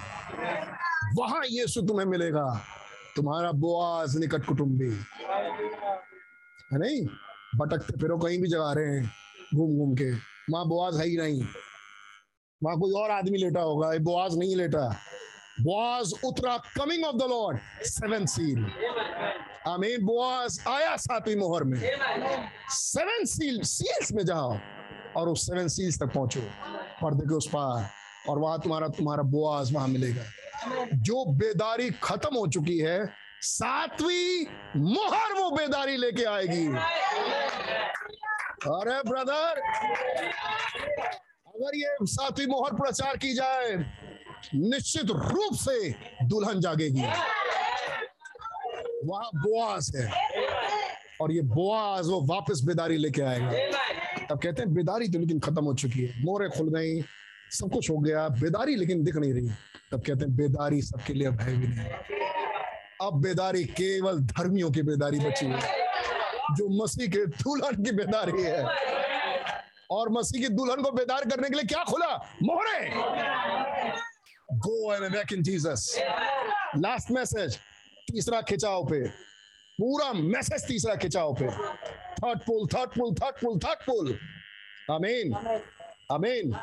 [1.14, 2.60] वहाँ यीशु तुम्हें मिलेगा।
[3.16, 5.00] तुम्हारा बोआज निकट कुटुंबी।
[6.72, 7.06] है नहीं?
[7.56, 9.12] भटकते फिरो, कहीं भी जगा रहे हैं।
[9.54, 10.10] घूम घूम के।
[10.52, 11.42] वहाँ बोआज है ही नहीं।
[12.62, 14.88] वहाँ कोई और आदमी लेटा होगा। बोआज नहीं लेटा।
[15.60, 18.66] बोआज उतरा coming of the lord seven seal
[19.68, 21.78] आमीन। बोआज आया सातवीं मोहर में।
[22.70, 24.56] सेवन सील सील्स में जाओ
[25.16, 26.40] और उस सेवन सील्स तक पहुंचो।
[27.02, 27.90] पर्दे के उस पार।
[28.28, 30.22] और वहाँ तुम्हारा तुम्हारा बोआज वहाँ मिलेगा।
[30.94, 33.08] जो बेदारी खत्म हो चुकी है,
[33.40, 34.46] सातवीं
[34.76, 36.66] मोहर वो बेदारी लेके आएगी।
[38.60, 39.60] अरे ब्रदर
[41.46, 43.76] अगर ये सातवीं मोहर प्रचार की जाए,
[44.54, 45.90] निश्चित रूप से
[46.22, 47.02] दुल्हन जागेगी।
[49.04, 50.10] वहाँ बोआज है।
[51.20, 53.50] और ये बोआज वो वापस बेदारी लेके आएगा।
[54.30, 57.02] तब कहते हैं, बेदारी तो लेकिन खत्म हो चुकी है। मोरे खुल गई,
[57.50, 59.48] सब कुछ हो गया, बेदारी लेकिन दिख नहीं रही।
[59.92, 61.90] तब कहते हैं, बेदारी सबके लिए अब है भी नहीं।
[63.02, 65.89] अब बेदारी केवल धर्मियों की बेदारी बची है।
[66.56, 68.64] जो मसीह के दुल्हन की बेदारी है।
[69.90, 72.16] और मसीह की दुल्हन को बेदार करने के लिए क्या खुला?
[72.42, 72.90] मोहरे।
[74.52, 75.96] Go and back in Jesus
[76.76, 77.56] last message
[78.12, 79.08] तीसरा खिंचाव पे।
[79.80, 81.46] पूरा मैसेज तीसरा खिंचाव पे।
[82.14, 84.18] Third pull third pull third pull third pull
[84.90, 85.34] आमीन
[86.12, 86.54] आमीन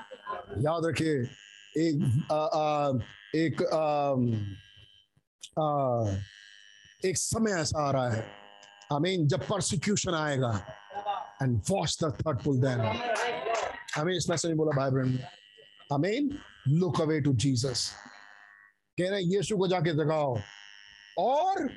[0.57, 1.15] याद रखिए
[1.77, 2.91] एक आ, आ,
[3.35, 4.11] एक आ,
[5.61, 5.65] आ,
[7.09, 8.46] एक समय ऐसा आ रहा है।
[8.93, 10.51] आमीन जब परसिक्यूशन आएगा
[11.41, 12.81] and watch the third pull then
[13.99, 15.19] आमीन इस मैसेज बोला भाई बहन
[15.93, 16.37] आमीन
[16.67, 17.91] लुक अवे टू जीसस
[18.97, 20.37] कह रहे यीशु को जाके जगाओ।
[21.19, 21.69] और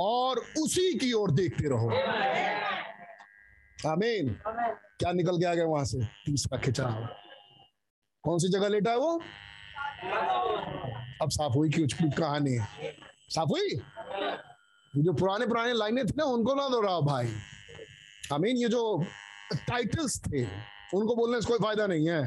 [0.00, 1.90] और उसी की ओर देखते रहो.
[3.90, 4.28] आमीन
[4.98, 6.04] क्या निकल के आ गया वहाँ से?
[6.26, 7.08] तीसरा खिंचाव
[8.24, 9.14] कौन सी जगह लेटा है वो?
[11.22, 11.86] अब साफ़ हुई कि
[12.18, 12.92] कहानी है।
[13.28, 13.68] साफ़ हुई?
[15.02, 17.32] जो पुराने पुराने लाइनें थी ना, उनको ना दोहराओ भाई।
[18.32, 19.04] आमीन ये जो
[19.54, 20.44] टाइटल्स थे,
[20.94, 22.22] उनको बोलने से कोई फ़ायदा नहीं है।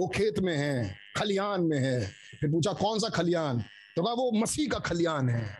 [0.00, 2.06] वो खेत में है खलियान में है।
[2.40, 3.64] फिर पूछा, कौन सा खलियान
[3.96, 5.58] तो कहा, वो मसीह का खलियान है।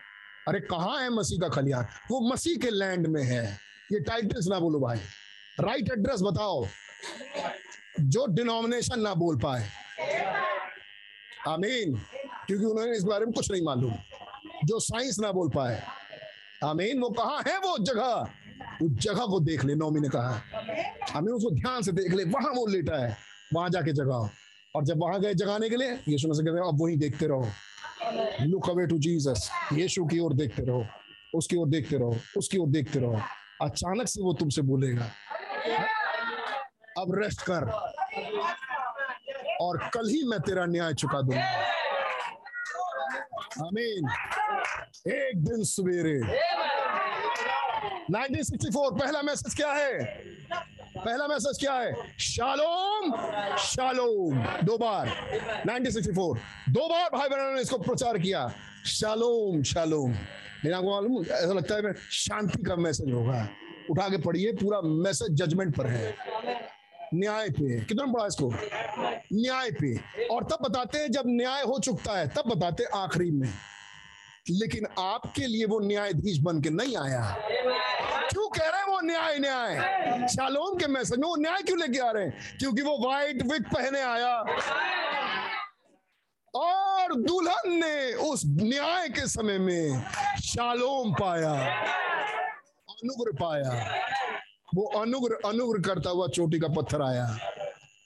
[0.49, 3.59] अरे, कहाँ है मसीह का खलियान वो मसीह के लैंड में है।
[3.93, 4.99] ये टाइटल्स ना बोलो भाई।
[5.61, 6.67] राइट एड्रेस बताओ।
[8.01, 9.69] जो डिनोमिनेशन ना बोल पाए।
[11.49, 11.97] आमीन
[12.47, 13.95] क्योंकि उन्होंने इस बारे में कुछ नहीं मालूम।
[14.65, 15.83] जो साइंस ना बोल पाए।
[16.65, 18.27] आमीन, वो कहा है वो जगह?
[18.83, 20.41] उस जगह को देख ले, नौमी ने कहा।
[21.17, 23.17] आमीन, उसको ध्यान से देख ले, वहाँ वो लेटा है,
[23.55, 24.29] वहाँ जाके जगाओ
[24.75, 27.47] और जब वहाँ गए जगाने के लिए, यीशु मसीह कहते अब वहीं देखते रहो।
[28.43, 30.85] लुक अवे टू जीसस यीशु की ओर देखते रहो,
[31.35, 33.21] उसकी ओर देखते रहो, उसकी ओर देखते रहो।
[33.63, 35.11] अचानक से वो तुमसे बोलेगा,
[36.99, 37.65] अब रेस्ट कर,
[39.61, 41.43] और कल ही मैं तेरा न्याय चुका दूँगा।
[43.61, 44.09] आमीन।
[45.09, 46.19] एक दिन सवेरे
[48.11, 50.05] 1964 पहला मैसेज क्या है?
[50.97, 52.19] पहला मैसेज क्या है?
[52.19, 53.13] शालोम
[53.57, 55.09] शालोम, दो बार।
[55.67, 56.39] 1964
[56.69, 58.55] दो बार भाई बहनों ने इसको प्रचार किया।
[58.87, 63.49] शालोम शालोम। आपको मालूम, ऐसा लगता है शांति का मैसेज होगा।
[63.91, 66.17] उठा के पढ़िए, पूरा मैसेज जजमेंट पर है।
[67.15, 68.55] न्याय पे। कितना पढ़ा इसको?
[69.33, 69.97] न्याय पे।
[70.27, 73.49] और तब बताते हैं जब न्याय हो चुकता है, तब बताते आखिरी में।
[74.51, 77.37] लेकिन आपके लिए वो न्यायाधीश बन के नहीं आया।
[79.03, 82.59] न्याय न्याय। शालोम के मैसेज में वो न्याय क्यों लेके आ रहे हैं?
[82.59, 84.37] क्योंकि वो व्हाइट विग पहने आया।
[86.55, 90.03] और दुल्हन ने उस न्याय के समय में
[90.43, 91.53] शालोम पाया,
[92.91, 93.71] अनुग्रह पाया।
[94.75, 97.25] वो अनुग्रह अनुग्रह करता हुआ चोटी का पत्थर आया।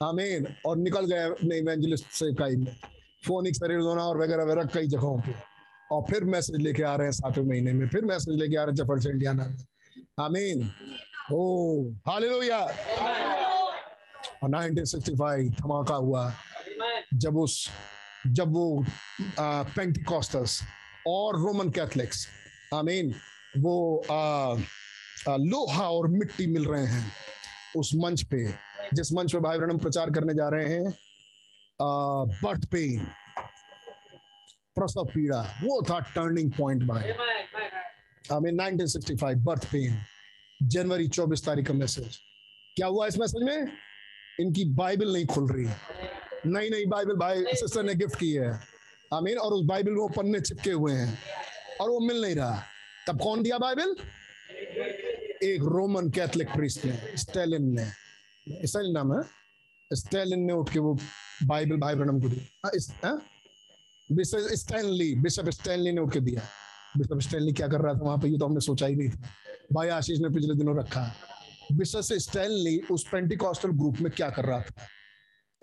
[0.03, 2.75] आमीन। और निकल गया से कई में।
[3.27, 5.33] फोनिक्स एरिजोना और वगैरह वगैरह कई जगहों पे।
[5.91, 8.71] और फिर मैसेज लेके आ रहे हैं सातवें महीने में। फिर मैसेज लेके आ रहे
[8.71, 9.57] हैं ज़फ़र से इंडियाना में।
[10.19, 10.61] आमीन
[11.33, 11.39] ओ
[12.07, 12.59] हालेलुया
[14.43, 16.23] और 1965 धमाका हुआ
[17.23, 17.57] जब उस
[18.39, 18.85] जब वो
[19.75, 20.59] पेंटिकॉस्टस
[21.07, 22.27] और रोमन कैथलिक्स
[22.73, 23.13] आमीन
[23.57, 23.75] वो
[24.11, 24.57] आ,
[25.31, 27.05] आ, लोहा और मिट्टी मिल रहे हैं
[27.77, 28.43] उस मंच पे
[28.93, 30.93] जिस मंच पे भाई ब्रहणम प्रचार करने जा रहे हैं
[32.43, 33.05] बर्थ पेन
[34.75, 37.11] प्रसव पीड़ा वो था टर्निंग पॉइंट भाई।
[38.31, 39.97] आमीन 1965 बर्थ पेन
[40.63, 42.19] जनवरी 24 तारीख का मैसेज
[42.75, 43.67] क्या हुआ इस मैसेज में?
[44.39, 45.65] इनकी बाइबल नहीं खुल रही।
[46.45, 48.59] नई नई बाइबल भाई सिस्टर ने गिफ्ट की है।
[49.13, 51.19] आमीन और उस बाइबल में वो पन्ने चिपके हुए हैं।
[51.81, 52.63] और वो मिल नहीं रहा।
[53.07, 53.95] तब कौन दिया बाइबल
[55.43, 57.87] एक रोमन कैथलिक प्रीस्ट ने स्टेलिन ने।
[58.67, 59.23] स्टेलिन नाम है।
[59.93, 60.97] स्टेलिन ने उठ के वो
[61.43, 62.27] बाइबल भाई ब्रनम को
[64.15, 66.41] बिशप स्टैनली बिशप स्टैनली ने उठ के दिया।
[66.97, 68.27] बिशप स्टैनली क्या कर रहा था वहाँ पे?
[68.27, 69.09] ये तो हमने सोचा ही नहीं
[69.73, 71.01] भाई, आशीष ने पिछले दिनों रखा।
[71.73, 74.85] बिशप स्टैनली उस पेंटिकॉस्टल ग्रुप में क्या कर रहा था?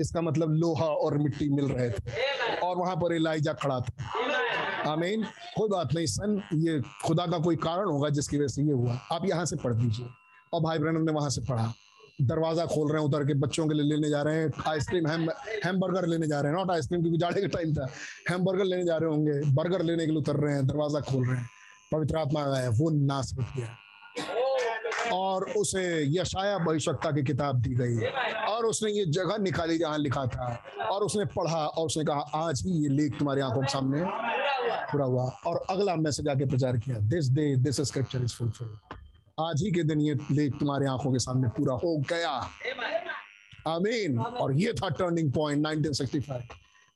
[0.01, 5.23] इसका मतलब लोहा और मिट्टी मिल रहे थे। और वहाँ पर इलाइजा खड़ा था। आमीन
[5.57, 8.99] कोई बात नहीं, सन, ये खुदा का कोई कारण होगा जिसकी वजह से ये हुआ।
[9.13, 10.07] आप यहाँ से पढ़ दीजिए
[10.53, 11.73] और भाई ब्रहण ने वहाँ से पढ़ा।
[12.19, 15.29] दरवाज़ा खोल रहे हैं उतर के बच्चों के लिए लेने जा रहे हैं। आइसक्रीम, हैम,
[15.65, 17.87] हैमबर्गर लेने जा रहे हैं। नॉट आइसक्रीम क्योंकि जाड़े का टाइम था।
[18.31, 21.37] हैमबर्गर लेने जा रहे होंगे। बर्गर लेने के लिए उतर रहे हैं। दरवाज़ा खोल रहे
[21.37, 21.49] हैं।
[21.93, 23.77] पवित्र आत्मा आया वो नाश हो। गया
[25.13, 28.07] और उसे यशाया भविष्यता की किताब दी गई
[28.49, 30.47] और उसने ये जगह निकाली जहाँ लिखा था।
[30.91, 34.05] और उसने पढ़ा और उसने कहा, आज ही ये लेख तुम्हारी आँखों के सामने
[34.93, 39.03] पूरा हुआ। और अगला मैसेज आके प्रचार किया। This day this scripture is fulfilled
[39.41, 42.31] आज ही के दिन ये लेख तुम्हारे आँखों के सामने पूरा हो गया।
[43.69, 46.43] आमीन। और ये था टर्निंग पॉइंट 1965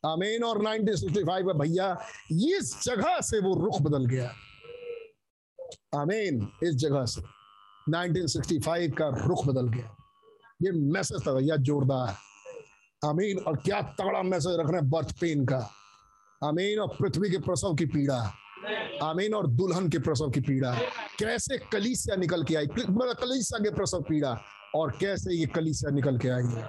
[0.06, 1.98] आमीन और 1965 में भैया,
[2.32, 4.32] इस जगह से वो रुख बदल गया।
[6.00, 7.22] आमीन, इस जगह से।
[7.90, 9.96] 1965 का रुख बदल गया।
[10.62, 12.16] ये मैसेज था भैया, जोरदार।
[13.08, 15.70] आमीन, और क्या तगड़ा मैसेज रख रहे हैं बर्थ पेन का।
[16.44, 18.32] आमीन, और पृथ्वी के प्रसव की पीड़ा।
[19.02, 20.74] आमीन, और दुल्हन के प्रसव की पीड़ा।
[21.18, 22.66] कैसे कलीसिया निकल के आई?
[22.66, 24.40] कलीसिया के प्रसव पीड़ा।
[24.74, 26.42] और कैसे ये कलीसिया निकल के आई?
[26.42, 26.62] है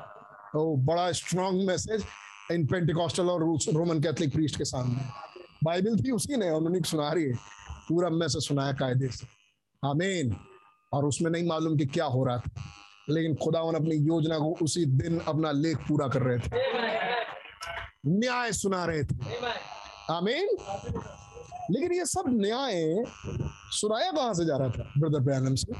[0.54, 2.04] तो बड़ा स्ट्रॉन्ग मैसेज
[2.52, 5.02] इन पेंटिकॉस्टल और रोमन कैथलिक प्रीस्ट के सामने।
[5.64, 7.34] बाइबल थी उसी ने, उन्होंने सुना रही है।
[7.72, 9.28] पूरा मैसेज सुनाया कायदे से।
[9.88, 10.36] आमीन।
[10.94, 12.62] और उसमें नहीं मालूम कि क्या हो रहा था।
[13.10, 16.52] लेकिन खुदा अपनी योजना को उसी दिन अपना लेख पूरा कर रहे थे।
[18.08, 19.16] न्याय सुना रहे थे।
[20.12, 20.48] आमीन।
[21.72, 23.04] लेकिन ये सब न्याय
[23.72, 25.74] सुनाया कहाँ से जा रहा था, ब्रदर ब्रैनम से?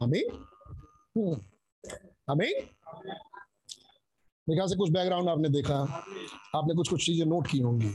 [0.00, 0.30] आमीन
[1.16, 1.40] हम्म।
[2.30, 2.68] आमीन
[4.46, 5.76] मेरे से कुछ बैकग्राउंड आपने देखा।
[6.56, 7.94] आपने कुछ कुछ चीज़ें नोट की होंगी।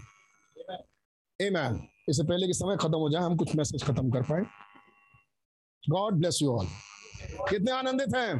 [1.39, 1.79] ए मैन
[2.09, 4.41] इससे पहले कि समय खत्म हो जाए, हम कुछ मैसेज खत्म कर पाए।
[5.83, 6.67] गॉड ब्लेस यू ऑल
[7.49, 8.33] कितने आनंदित हैं?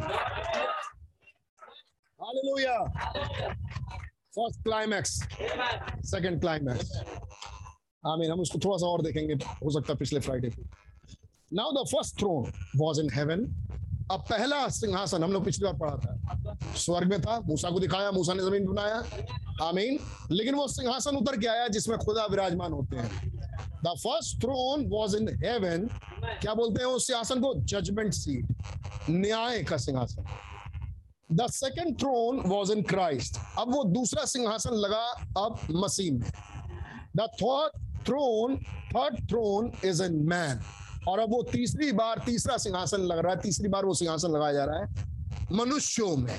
[2.19, 2.77] Hallelujah
[4.37, 5.11] first climax
[6.09, 6.91] second climax
[8.05, 10.63] आमीन हम उसको थोड़ा सा और देखेंगे, हो सकता है पिछले फ्राइडे को।
[11.53, 13.45] Now the first throne was in heaven
[14.11, 18.11] अब पहला सिंहासन हम लोग पिछली बार पढ़ा था। स्वर्ग में था, मूसा को दिखाया,
[18.11, 19.03] मूसा ने ज़मीन बनाया।
[19.67, 19.99] आमीन।
[20.31, 23.09] लेकिन वो सिंहासन उतर के आया जिसमें खुदा विराजमान होते हैं।
[23.83, 25.87] The first throne was in heaven
[26.41, 27.53] क्या बोलते हैं उस सिंहासन को?
[27.63, 28.55] जजमेंट सीट
[29.09, 30.23] न्याय का सिंहासन।
[31.29, 35.03] The second throne was in Christ अब वो दूसरा सिंहासन लगा
[35.37, 36.29] अब मसीह में।
[37.17, 38.57] The third throne
[38.91, 40.61] third throne is in man
[41.07, 44.53] और अब वो तीसरी बार तीसरा सिंहासन लग रहा है। तीसरी बार वो सिंहासन लगाया
[44.53, 44.85] जा रहा है
[45.51, 46.37] मनुष्यों में।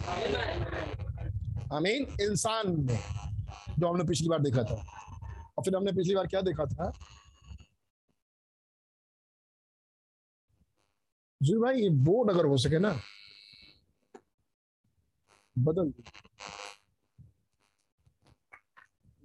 [1.73, 2.98] आई मीन इंसान में।
[3.78, 4.74] जो हमने पिछली बार देखा था।
[5.59, 6.90] और फिर हमने पिछली बार क्या देखा था?
[11.43, 12.93] जी भाई ये बोर्ड अगर हो सके ना।
[15.64, 15.93] बदल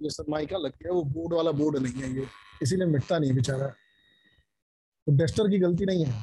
[0.00, 2.26] ये सरमाइका लग गया, वो बोर्ड वाला बोर्ड नहीं है ये।
[2.62, 3.68] इसीलिए मिटता नहीं बेचारा।
[5.06, 6.22] तो डेस्टर की गलती नहीं है।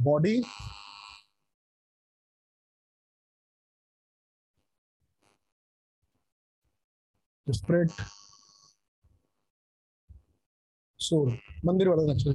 [0.00, 0.42] बॉडी
[7.48, 7.90] स्प्रेड
[11.00, 12.30] सोल मंदिर वाला नक्शा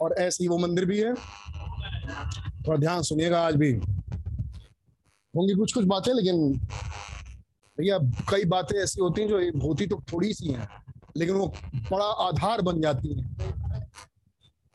[0.00, 1.14] और ऐसे वो मंदिर भी है।
[2.66, 3.72] थोड़ा ध्यान सुनिएगा आज भी।
[5.34, 6.52] होंगी कुछ कुछ बातें, लेकिन
[7.78, 7.98] भैया,
[8.30, 10.68] कई बातें ऐसी होती हैं जो होती तो थोड़ी सी हैं,
[11.16, 11.46] लेकिन वो
[11.92, 13.24] बड़ा आधार बन जाती है।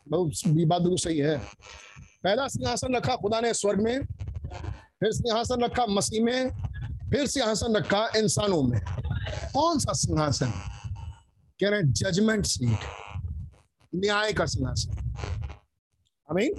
[0.08, 1.38] बात बिल्कुल सही है।
[2.24, 4.06] पहला सिंहासन रखा खुदा ने स्वर्ग में,
[5.00, 6.50] फिर सिंहासन रखा मसीह में,
[7.12, 8.80] फिर सिंहासन रखा इंसानों में।
[9.54, 10.52] कौन सा सिंहासन?
[11.60, 12.80] कह रहे हैं जजमेंट सीट
[13.96, 15.01] न्याय का सिंहासन।
[16.32, 16.54] आई मीन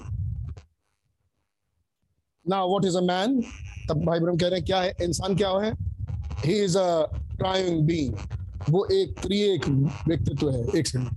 [2.47, 3.41] ना व्हाट इज़ अ मैन
[3.89, 4.95] तब भाई ब्रह्म कह रहे हैं, क्या है?
[5.03, 5.73] इंसान क्या है?
[6.45, 8.15] He is a triune being
[8.71, 9.69] वो एक त्रिएक
[10.09, 11.11] व्यक्तित्व है, एक second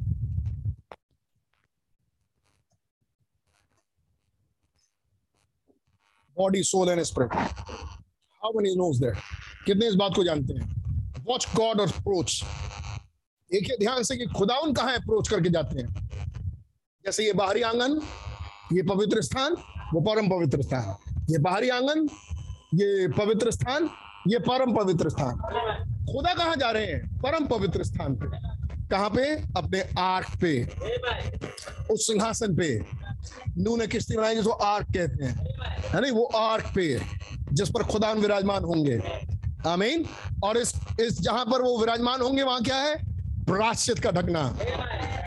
[6.38, 9.18] body soul and spirit how many knows that
[9.66, 11.24] कितने इस बात को जानते हैं?
[11.28, 12.42] वॉच गॉड और अप्रोच
[13.52, 15.88] देखिए ध्यान से कि खुदाउन कहाँ अप्रोच करके जाते हैं।
[17.06, 18.00] जैसे ये बाहरी आँगन
[18.74, 19.56] ये पवित्र स्थान,
[19.94, 22.10] वो परम पवित्र स्थान। ये बाहरी आँगन,
[22.76, 23.90] ये पवित्र स्थान,
[24.28, 25.32] ये परम पवित्र स्थान।
[26.14, 27.18] खुदा कहाँ जा रहे हैं?
[27.18, 28.26] परम पवित्र स्थान पे।
[28.90, 29.36] कहाँ पे?
[29.36, 30.64] अपने आर्क पे।
[31.92, 32.86] उस सिंहासन पे।
[33.58, 35.48] नू ने किश्ती बनाई जिसको आर्क कहते हैं।
[35.82, 36.12] है नहीं?
[36.12, 37.02] वो आर्क पे
[37.54, 39.02] जिस पर खुदा विराजमान होंगे।
[39.68, 40.06] आमीन।
[40.44, 42.96] और इस इस जहाँ पर वो विराजमान होंगे, वहाँ क्या है?
[43.46, 44.58] प्राश्चित का ढकना।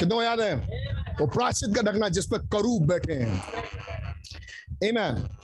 [0.01, 0.89] कितनों याद है?
[1.21, 3.45] वो प्राश्चित का ढकना जिस पर करूब बैठे हैं।
[4.75, 5.39] Amen.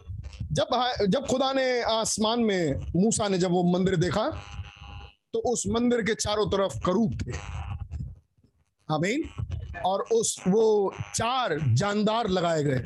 [0.52, 4.28] जब जब खुदा ने आसमान में मूसा ने जब वो मंदिर देखा
[5.32, 7.32] तो उस मंदिर के चारों तरफ़ करूब थे।
[8.94, 9.22] आमीन।
[9.86, 12.78] और उस, वो चार जानदार लगाए गए।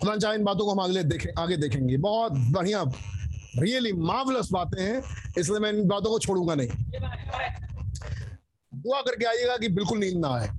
[0.00, 2.84] खुदा चाहे इन बातों को हम अगले देखें, आगे देखेंगे। बहुत बढ़िया
[3.58, 5.02] रियली मावलस बातें हैं।
[5.38, 6.68] इसलिए मैं इन बातों को छोड़ूँगा नहीं।
[8.74, 10.50] दुआ करके आइएगा कि बिल्कुल नींद ना आए।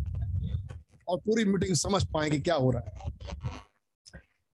[1.08, 3.18] और पूरी मीटिंग समझ पाए कि क्या हो रहा है।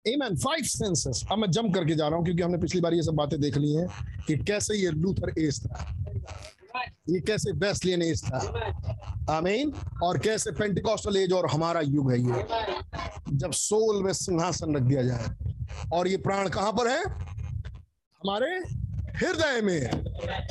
[0.07, 0.31] Amen.
[0.31, 1.31] Five senses.
[1.31, 3.57] अब मैं जंप करके जा रहा हूँ क्योंकि हमने पिछली बार ये सब बातें देख
[3.57, 3.87] ली हैं
[4.27, 6.03] कि कैसे ये लूथर एज था।
[7.09, 8.37] ये कैसे वेस्लियन एज था।
[9.29, 9.73] आमीन
[10.03, 12.45] और कैसे पेंटिकॉस्टल एज और हमारा युग है ये।
[13.37, 15.27] जब सोल में सिंहासन रख दिया जाए।
[15.93, 17.03] और ये प्राण कहाँ पर है?
[18.23, 18.57] हमारे
[19.17, 20.03] हृदय में।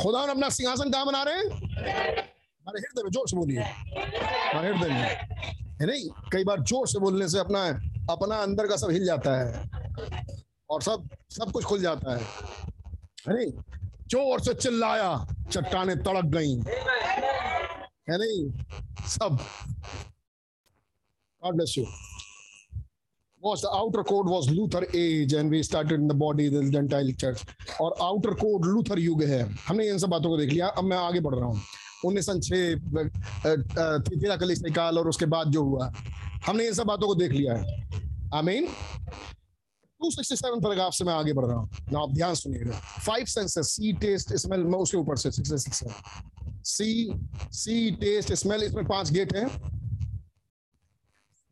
[0.02, 1.44] खुदा ने अपना सिंहासन कहाँ बना रहे हैं?
[1.51, 5.31] हमारे हृदय में। से बोलिए। हमारे हृदय में।
[5.81, 6.09] है नहीं?
[6.32, 7.65] कई बार ज़ोर से बोलने से अपना
[8.12, 9.70] अपना अंदर का सब हिल जाता है।
[10.70, 12.24] और सब सब कुछ खुल जाता है।
[13.28, 13.52] है नहीं?
[14.11, 16.55] ज़ोर से चिल्लाया, चट्टाने तड़क गई।
[18.11, 18.51] है नहीं?
[19.09, 19.39] सब।
[21.43, 21.86] God bless you.
[23.43, 27.12] Was the outer court was Luther age and we started in the body, the Gentile
[27.23, 27.44] church.
[27.81, 30.97] और outer court Luther युग है। हमने इन सब बातों को देख लिया। अब मैं
[30.97, 31.61] आगे बढ़ रहा हूँ।
[32.05, 35.93] उन्नीस सौ छह कलिश निकाल और उसके बाद जो हुआ।
[36.47, 37.89] हमने इन सब बातों को देख लिया है।
[38.35, 38.68] आमीन।
[40.01, 43.93] 267 पैराग्राफ से मैं आगे बढ़ रहा हूँ, ना आप ध्यान सुनिएगा। Five senses see
[44.01, 45.82] taste smell मैं उसके ऊपर से six six
[46.66, 47.10] see
[47.52, 49.47] see taste smell इसमें पाँच गेट हैं।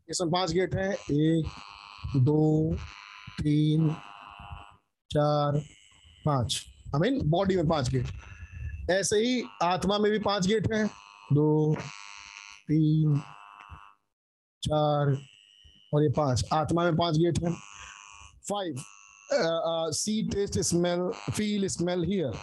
[0.09, 1.45] इसमें पाँच गेट हैं। एक,
[2.17, 2.75] दो,
[3.41, 3.89] तीन,
[5.11, 5.59] चार,
[6.25, 6.63] पाँच।
[6.95, 8.07] आई मीन बॉडी में पाँच गेट
[8.91, 10.85] ऐसे ही आत्मा में भी पाँच गेट हैं।
[11.33, 11.75] दो,
[12.67, 13.17] तीन,
[14.63, 15.17] चार,
[15.93, 17.53] और ये पाँच। आत्मा में पाँच गेट हैं।
[18.49, 18.83] Five
[19.93, 22.33] see taste smell feel smell hear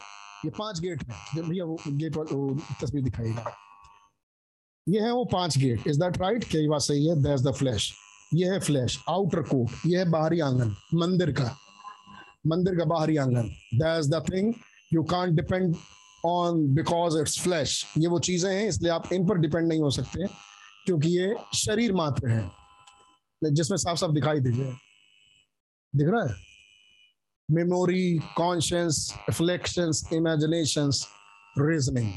[0.44, 3.52] ये पाँच गेट हैं। भैया वो गेट वो तस्वीर दिखाएगा
[4.86, 7.22] ये है वो पाँच गेट। इज़ दैट राइट क्या बात सही है?
[7.22, 7.92] दैट्स द फ्लैश
[8.34, 11.56] ये है फ्लैश आउटर कोट ये है बाहरी आँगन। मंदिर का।
[12.46, 14.52] मंदिर का बाहरी आँगन। That's the thing
[14.94, 15.74] you can't depend
[16.26, 19.90] on because it's flesh ये वो चीज़ें हैं, इसलिए आप इन पर डिपेंड नहीं हो
[19.90, 20.26] सकते,
[20.86, 22.50] क्योंकि ये शरीर मात्र है।
[23.42, 24.72] जिसमें साफ़ साफ़ दिखाई दीजिए
[25.94, 26.34] दिख रहा है?
[27.48, 30.90] Memory conscious reflection imagination
[31.58, 32.12] reasoning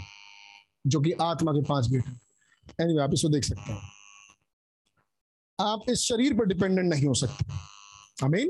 [0.87, 2.19] जो कि आत्मा के पाँच गेट है।
[2.81, 3.81] एनीवे आप इसको देख सकते हैं।
[5.59, 7.45] आप इस शरीर पर डिपेंडेंट नहीं हो सकते।
[8.25, 8.49] अमीन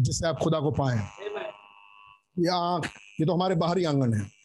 [0.00, 0.96] जिससे आप खुदा को पाए।
[2.38, 2.86] ये आँख,
[3.20, 4.35] ये तो हमारे बाहरी आँगन है।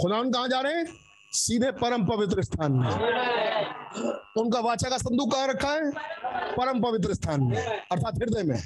[0.00, 0.86] खुदा कहा जा रहे हैं?
[1.32, 2.92] सीधे परम पवित्र स्थान में।
[4.34, 5.92] तो उनका वाचा का संदूक कहाँ रखा है?
[6.56, 7.62] परम पवित्र स्थान में,
[7.92, 8.62] अर्थात हृदय में।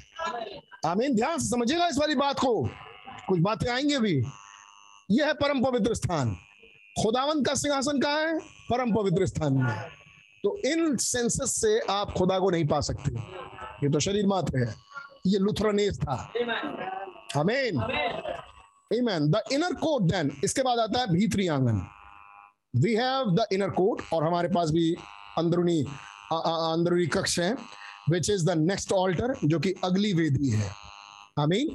[0.87, 2.69] आमीन, ध्यान से समझिएगा इस वाली बात को।
[3.29, 4.25] कुछ बातें आएँगे भी
[5.11, 6.37] यह है परम पवित्र स्थान।
[7.03, 8.39] खुदावंत का सिंहासन कहाँ है?
[8.41, 9.81] परम पवित्र स्थान में।
[10.43, 13.19] तो इन सेंसेस से आप खुदा को नहीं पा सकते।
[13.87, 14.75] ये तो शरीर मात्र है।
[15.27, 16.33] ये लुथरनेस था।
[17.37, 17.81] आमीन।
[18.93, 19.23] Amen.
[19.23, 21.87] The inner court then इसके बाद आता है भीतरी आँगन
[22.77, 24.95] we have the inner court और हमारे पास भी
[25.39, 25.85] अंदरूनी
[26.33, 27.57] अंदरूनी कक्ष है
[28.11, 30.71] which is the next altar जो कि अगली वेदी है।
[31.39, 31.69] आमीन।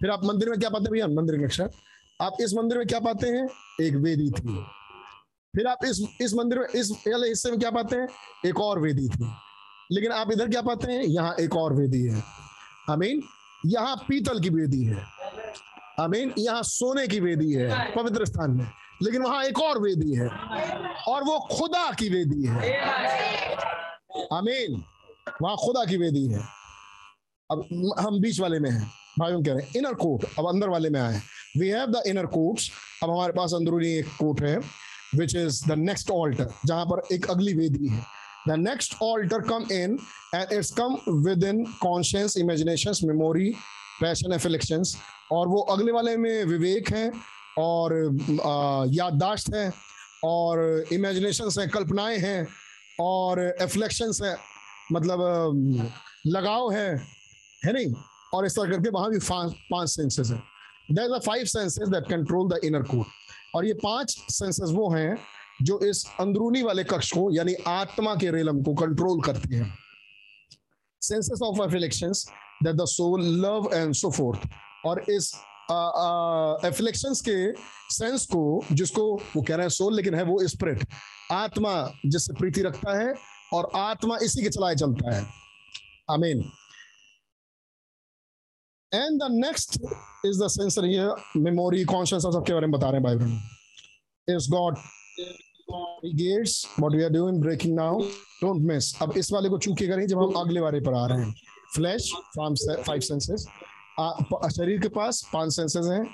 [0.00, 1.06] फिर आप मंदिर में क्या पाते हैं भैया?
[1.06, 1.70] मंदिर के अक्षर
[2.22, 3.48] आप इस मंदिर में क्या पाते हैं?
[3.80, 4.64] एक वेदी थी।
[5.56, 8.08] फिर आप इस इस मंदिर में, इस वाले हिस्से में क्या पाते हैं?
[8.46, 9.30] एक और वेदी थी।
[9.92, 11.02] लेकिन आप इधर क्या पाते हैं?
[11.02, 12.22] यहाँ एक और वेदी है।
[12.90, 13.22] आमीन।
[13.66, 15.13] यहाँ पीतल की वेदी है।
[16.00, 18.66] आमीन यहाँ सोने की वेदी है पवित्र स्थान में।
[19.02, 20.28] लेकिन वहाँ एक और वेदी है
[21.08, 22.72] और वो खुदा की वेदी है।
[24.32, 24.82] आमीन
[25.42, 26.40] वहाँ खुदा की वेदी है।
[27.50, 27.64] अब
[27.98, 31.00] हम बीच वाले में हैं भाइयों कह रहे हैं इनर कोर्ट अब अंदर वाले में
[31.00, 31.20] आए
[31.58, 32.70] we have the inner courts
[33.02, 34.56] अब हमारे पास अंदरूनी एक कोर्ट है
[35.14, 38.02] which is the next altar जहाँ पर एक अगली वेदी है।
[38.48, 39.98] The next altar come in
[40.34, 40.96] and it's come
[41.26, 43.50] with in conscious imagination memory
[44.00, 44.96] passion affections
[45.34, 47.10] और वो अगले वाले में विवेक है
[47.58, 47.94] और
[48.94, 49.72] याददाश्त है
[50.24, 52.46] और इमेजिनेशन है, कल्पनाएँ हैं
[53.00, 54.36] और एफ्लेक्शंस है
[54.92, 55.18] मतलब
[56.26, 56.96] लगाव है
[57.62, 57.92] है नहीं?
[58.34, 60.42] और इस तरह करके वहाँ भी पाँच सेंसेस है।
[60.90, 63.04] There are five senses that control the inner core
[63.54, 65.16] और ये पाँच सेंसेस वो हैं
[65.62, 69.72] जो इस अंदरूनी वाले कक्ष को, यानी आत्मा के रेलम को कंट्रोल करते हैं।
[71.02, 72.26] Senses of affections
[72.64, 74.48] that the soul love and so forth
[74.86, 75.32] और इस
[76.66, 77.36] एफ्लेक्शंस के
[77.94, 79.02] सेंस को, जिसको
[79.36, 80.86] वो कह रहे हैं सोल लेकिन है वो स्प्रिट
[81.32, 81.72] आत्मा
[82.06, 83.14] जिससे प्रीति रखता है
[83.52, 85.24] और आत्मा इसी के चलाए चलता है।
[86.10, 86.42] आमीन
[88.92, 89.78] and the next
[90.26, 91.08] is the sensor ये
[91.40, 94.76] मेमोरी कॉन्शियस सबके बारे में बता रहे हैं Bible is God
[96.16, 97.92] gates what we are doing, breaking now,
[98.40, 101.24] don't miss अब इस वाले को चूकेगा नहीं जब हम अगले वाले पर आ रहे
[101.24, 101.34] हैं।
[101.74, 102.54] फ्लैश फ्रॉम
[102.86, 103.46] फाइव सेंसेस
[104.00, 106.04] शरीर के पास पाँच सेंसेस हैं।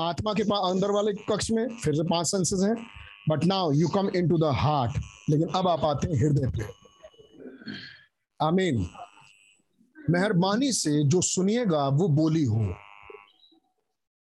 [0.00, 2.86] आत्मा के पास अंदर वाले कक्ष में फिर से पाँच सेंसेस हैं।
[3.28, 4.96] But now you come into the heart
[5.30, 6.64] लेकिन अब आप आते हैं हृदय पे।
[8.40, 8.86] आमीन।
[10.10, 12.60] मेहरबानी से जो सुनिएगा, वो बोली हो।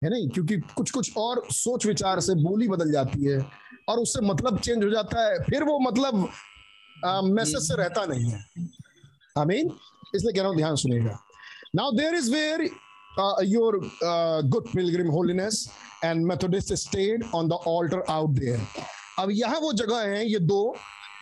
[0.03, 0.29] है नहीं?
[0.29, 3.45] क्योंकि कुछ कुछ और सोच विचार से बोली बदल जाती है।
[3.89, 6.29] और उससे मतलब चेंज हो जाता है। फिर वो मतलब
[7.33, 8.45] मैसेज से रहता नहीं है।
[9.37, 9.71] आमीन।
[10.15, 11.19] इसलिए कह रहा हूँ, ध्यान सुनेगा
[11.75, 12.69] now there is where
[13.45, 13.79] your
[14.49, 15.55] good Pilgrim Holiness
[16.05, 18.59] and Methodist stayed on the altar out there
[19.19, 20.75] अब यहाँ वो जगह है ये दो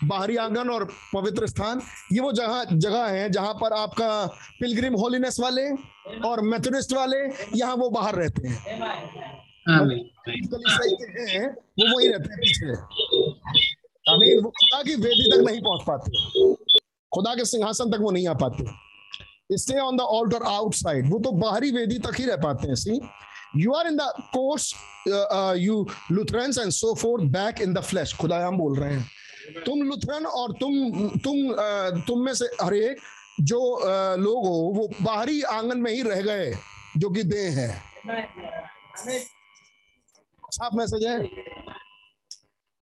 [0.04, 0.84] बाहरी आँगन और
[1.14, 1.80] पवित्र स्थान
[2.12, 4.10] ये वो जगह जगह है जहाँ पर आपका
[4.60, 5.62] पिलग्रिम होलीनेस वाले
[6.28, 7.16] और मेथोडिस्ट वाले
[7.58, 8.58] यहाँ वो बाहर रहते हैं।
[11.78, 12.66] वो वही रहते हैं पीछे।
[14.12, 16.54] आमीन वो खुदा की वेदी तक नहीं पहुँच पाते।
[17.12, 18.64] खुदा के सिंहासन तक वो नहीं आ पाते।
[19.52, 23.00] Stay on the altar outside वो तो बाहरी वेदी तक ही रह पाते हैं see
[23.56, 24.72] you are in the courts
[25.58, 29.10] you Lutherans and so forth back in the flesh खुदा हम बोल रहे हैं।
[29.66, 30.72] तुम लुथरन और तुम
[31.18, 32.98] तुम uh, तुम में से हर एक
[33.40, 36.52] जो uh, लोग हो वो बाहरी आँगन में ही रह गए
[36.96, 37.68] जो कि दे है।
[40.50, 41.18] साफ़ मैसेज है?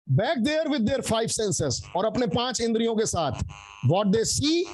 [0.08, 3.44] Back there with their five senses और अपने पाँच इंद्रियों के साथ।
[3.86, 4.66] What they see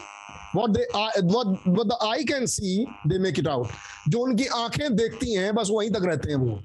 [0.55, 3.67] what they what what the eye can see they make it out
[4.09, 6.59] जो उनकी आँखें देखती हैं, बस वहीं तक रहते हैं वो।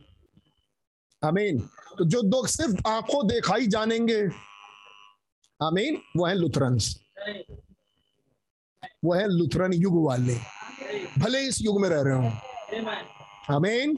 [1.22, 1.58] आमीन
[1.98, 4.20] तो जो दो सिर्फ़ आँखों दिखाई जानेंगे।
[5.60, 6.94] आमीन वो है लुथरन्स।
[9.04, 10.34] वो है लुथरन युग वाले।
[11.18, 13.96] भले इस युग में रह रहे हो। आमीन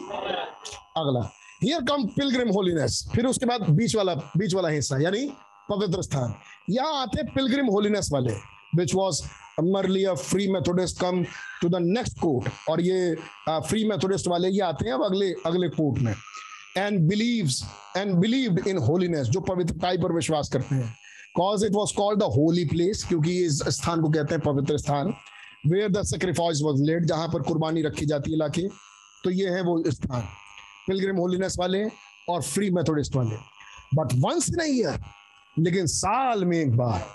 [0.97, 1.23] अगला।
[1.63, 5.27] हियर कम पिलग्रिम होलीनेस फिर उसके बाद बीच वाला बीच वाला हिस्सा, यानी
[5.71, 6.35] पवित्र स्थान।
[6.71, 8.35] यहाँ आते पिलग्रिम होलीनेस वाले
[8.77, 9.23] which was
[9.65, 11.23] merely Free Methodist come
[11.63, 13.15] to the next court और ये
[13.49, 16.15] फ्री मेथोडिस्ट वाले ये आते हैं अब अगले अगले कोर्ट में.
[16.77, 17.63] And believes
[17.97, 20.95] and believed in holiness जो पवित्रताई पर विश्वास करते हैं.
[21.37, 25.13] Cause it was called the holy place क्योंकि इस स्थान को कहते हैं पवित्र स्थान
[25.67, 28.69] where the sacrifice was laid जहाँ पर कुर्बानी रखी जाती है लाके
[29.25, 30.23] तो ये है वो स्थान.
[30.87, 31.85] पिलग्रिम होलीनेस वाले
[32.29, 33.37] और फ्री मेथोडिस्ट वाले.
[33.95, 35.01] बट वंस इन ईयर
[35.57, 37.07] लेकिन साल में एक बार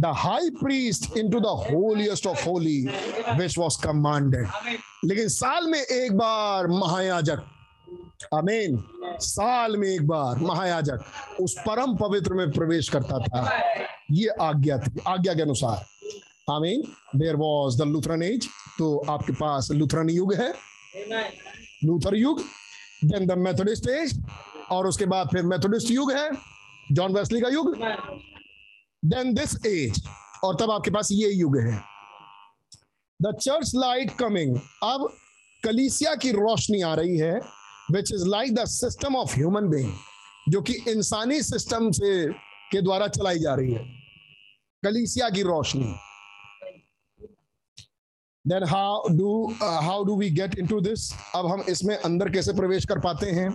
[0.00, 2.80] the high priest into the holiest of holy
[3.38, 4.46] which was commanded
[5.04, 7.44] लेकिन साल में एक बार महायाजक
[8.34, 8.82] अमीन
[9.20, 13.42] साल में एक बार महायाजक उस परम पवित्र में प्रवेश करता था।
[14.10, 15.84] ये आज्ञा थी, आज्ञा के अनुसार।
[16.50, 16.82] आमीन
[17.16, 18.48] there was the Lutheran age
[18.78, 20.52] तो आपके पास लुथरन युग है।
[21.84, 22.40] लूथर युग
[23.04, 24.18] देन द मेथोडिस्ट एज
[24.70, 26.30] और उसके बाद फिर मेथोडिस्ट युग है
[26.92, 27.76] जॉन वेस्ली का युग।
[29.04, 30.02] देन दिस एज
[30.44, 31.80] और तब आपके पास ये युग है।
[33.20, 35.08] द चर्च लाइट कमिंग अब
[35.64, 37.34] कलीसिया की रोशनी आ रही है
[37.92, 39.92] which is like the system of human being
[40.48, 42.32] जो कि इंसानी सिस्टम से,
[42.72, 43.84] के द्वारा चलाई जा रही है।
[44.82, 45.94] कलीसिया की रोशनी।
[48.44, 52.86] Then how do how do we get into this अब हम इसमें अंदर कैसे प्रवेश
[52.86, 53.54] कर पाते हैं?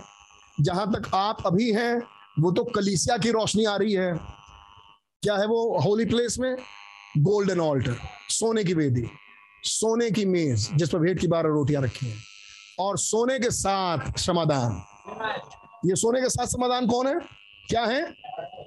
[0.60, 1.94] जहाँ तक आप अभी हैं,
[2.38, 4.12] वो तो कलीसिया की रोशनी आ रही है।
[5.24, 5.78] क्या है वो?
[5.78, 6.56] होली प्लेस में
[7.18, 7.96] गोल्डन ऑल्टर
[8.28, 9.06] सोने की वेदी,
[9.62, 12.18] सोने की मेज, जिस पर भेंट की बारह रोटियाँ रखी हैं।
[12.78, 14.82] और सोने के साथ समाधान।
[15.88, 17.14] ये सोने के साथ समाधान कौन है?
[17.68, 18.02] क्या है?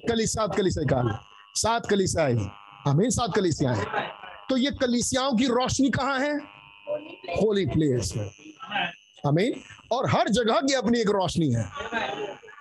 [0.10, 1.20] कलिसात कलिसा काल
[1.56, 2.52] सात कलिसियाएँ।
[2.86, 3.86] हमें सात कलिसियाएँ।
[4.50, 6.38] तो ये कलिसियाओं की रोशनी कहाँ है?
[7.42, 8.32] होली प्लेस में।
[9.26, 9.52] हमें
[9.92, 11.70] और हर जगह की अपनी एक रोशनी है।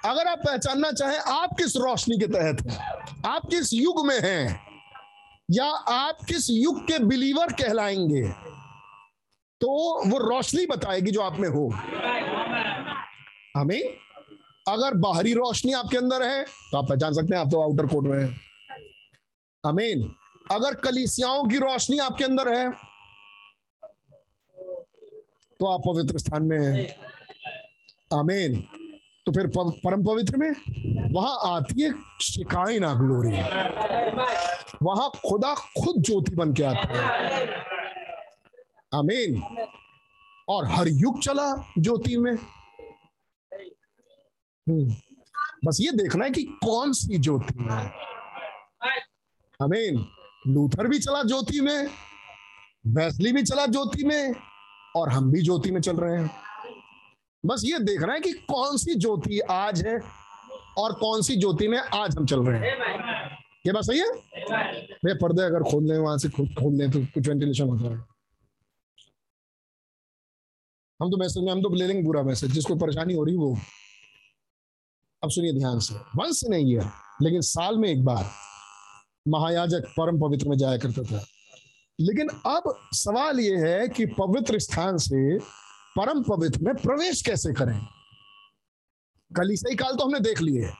[0.07, 2.78] अगर आप पहचानना चाहें, आप किस रोशनी के तहत हैं?
[3.27, 4.61] आप किस युग में हैं?
[5.51, 8.28] या आप किस युग के बिलीवर कहलाएँगे?
[9.61, 9.69] तो
[10.11, 11.69] वो रोशनी बताएगी जो आप में हो।
[13.57, 13.83] हमें
[14.69, 18.05] अगर बाहरी रोशनी आपके अंदर है तो आप पहचान सकते हैं, आप तो आउटर कोट
[18.05, 18.41] में हैं।
[19.65, 20.15] अमीन
[20.51, 22.70] अगर कलिसियाओं की रोशनी आपके अंदर है
[25.61, 28.66] तो आप पवित्र स्थान में हैं। आमीन?
[29.27, 30.51] तो फिर परम पवित्र में?
[31.12, 33.32] वहाँ आती है शिकायना ग्लोरी
[34.82, 37.47] वहाँ खुदा खुद ज्योति बन के आता है।
[38.94, 39.43] आमीन।
[40.48, 42.36] और हर युग चला ज्योति में।
[44.69, 44.94] हम्म।
[45.65, 47.93] बस ये देखना है कि कौन सी ज्योति है।
[49.62, 50.07] आमीन।
[50.47, 51.89] लूथर भी चला ज्योति में,
[52.86, 54.35] वैसली भी चला ज्योति में,
[54.97, 56.45] और हम भी ज्योति में चल रहे हैं।
[57.47, 59.98] बस ये देखना है कि कौन सी ज्योति आज है
[60.78, 62.77] और कौन सी ज्योति में आज हम चल रहे हैं।
[63.66, 64.10] ये बात सही है?
[65.05, 67.97] भैया, पर्दे अगर खोल लें, वहाँ से खोल लें तो कुछ वेंटिलेशन होता है।
[71.02, 73.56] हम तो मैसेज में, हम तो ले लेंगे बुरा मैसेज जिसको परेशानी हो रही वो।
[75.23, 76.90] अब सुनिए ध्यान से। वंश नहीं है,
[77.23, 78.24] लेकिन साल में एक बार
[79.28, 81.24] महायाजक परम पवित्र में जाया करता था।
[82.01, 85.39] लेकिन अब सवाल यह है कि पवित्र स्थान से
[85.97, 87.86] परम पवित्र में प्रवेश कैसे करें?
[89.36, 90.70] कलीसई काल तो हमने देख लिए।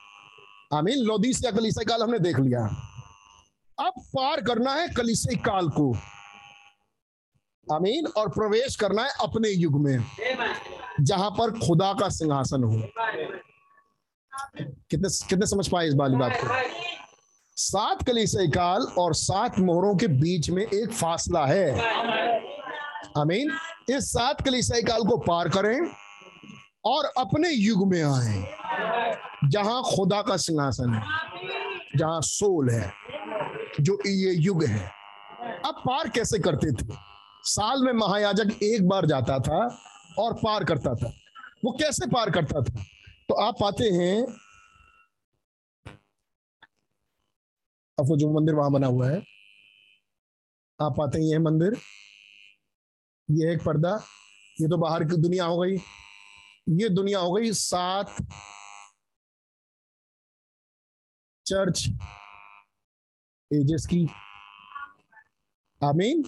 [0.75, 2.61] आमीन लोदीस या कलीसई काल हमने देख लिया।
[3.81, 5.97] अब पार करना है कलीसई काल को।
[7.73, 10.05] आमीन, और प्रवेश करना है अपने युग में,
[11.01, 12.83] जहाँ पर खुदा का सिंहासन हो।
[14.91, 16.49] कितने कितने समझ पाए इस बाली बात को?
[17.57, 21.97] सात कलीसई काल और सात मोहरों के बीच में एक फासला है।
[23.17, 23.51] अमीन
[23.91, 25.79] इस सात कलीसई काल को पार करें
[26.85, 28.43] और अपने युग में आए,
[29.45, 31.03] जहाँ खुदा का सिंहासन है,
[31.97, 32.93] जहाँ सोल है,
[33.81, 34.91] जो ये युग है।
[35.67, 36.87] अब पार कैसे करते थे?
[37.45, 39.59] साल में महायाजक एक बार जाता था
[40.19, 41.13] और पार करता था।
[41.65, 42.83] वो कैसे पार करता था?
[43.29, 44.23] तो आप पाते हैं
[47.99, 49.19] अब वो जो मंदिर वहाँ बना हुआ है।
[50.81, 51.77] आप पाते हैं यह मंदिर।
[53.29, 53.95] ये एक पर्दा,
[54.61, 55.77] ये तो बाहर की दुनिया हो गई।
[56.81, 58.17] ये दुनिया हो गई सात
[61.47, 61.87] चर्च
[63.51, 64.07] एजेस की।
[65.81, 66.25] आमीन।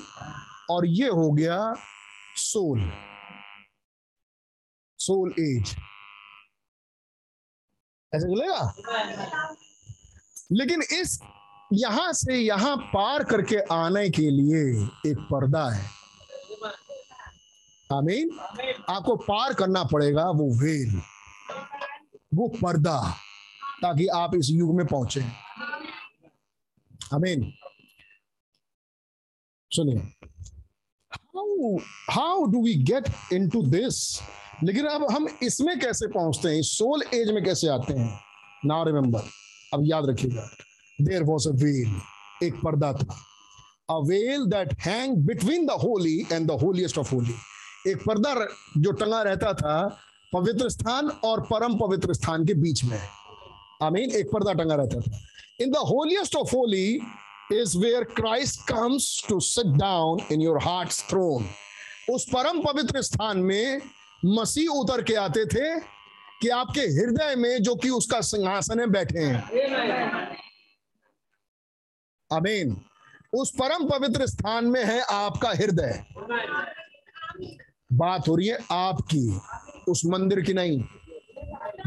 [0.70, 1.74] और ये हो गया
[2.36, 2.80] सोल।
[4.98, 5.74] सोल एज
[8.12, 8.74] ऐसे चलेगा?
[10.52, 11.18] लेकिन इस
[11.72, 14.60] यहाँ से यहाँ पार करके आने के लिए
[15.10, 15.86] एक पर्दा है।
[17.92, 18.30] आमीन।
[18.90, 21.00] आपको पार करना पड़ेगा वो वेल,
[22.34, 23.00] वो पर्दा,
[23.82, 25.20] ताकि आप इस युग में पहुँचे।
[27.14, 27.52] आमीन।
[29.70, 29.98] सुनिए।
[31.12, 31.76] How
[32.10, 33.08] how do we get
[33.50, 34.20] into this
[34.64, 36.62] लेकिन अब हम इसमें कैसे पहुँचते हैं?
[36.62, 38.20] सोल एज में कैसे आते हैं?
[38.64, 39.28] नाउ रिमेंबर
[39.74, 40.48] अब याद रखिएगा।
[41.00, 42.00] देर वॉज़ अ वेल
[42.46, 43.16] एक पर्दा था।
[43.90, 47.34] A veil that hang between the holy and the holiest of holy
[47.88, 48.34] एक पर्दा
[48.78, 50.00] जो टंगा रहता था,
[50.32, 52.98] पवित्र स्थान और परम पवित्र स्थान के बीच में।
[53.82, 55.18] आई मीन एक पर्दा टंगा रहता था।
[55.60, 57.00] In the holiest of holy
[57.52, 61.48] is where Christ comes to sit down in your heart throne
[62.10, 63.80] उस परम पवित्र स्थान में
[64.24, 65.80] मसीह उतर के आते थे
[66.40, 70.36] कि आपके हृदय में जो कि उसका सिंहासन है, बैठे हैं।
[72.32, 72.76] अमीन
[73.32, 76.04] उस परम पवित्र स्थान में है आपका हृदय।
[77.92, 79.40] बात हो रही है आपकी,
[79.88, 80.84] उस मंदिर की नहीं।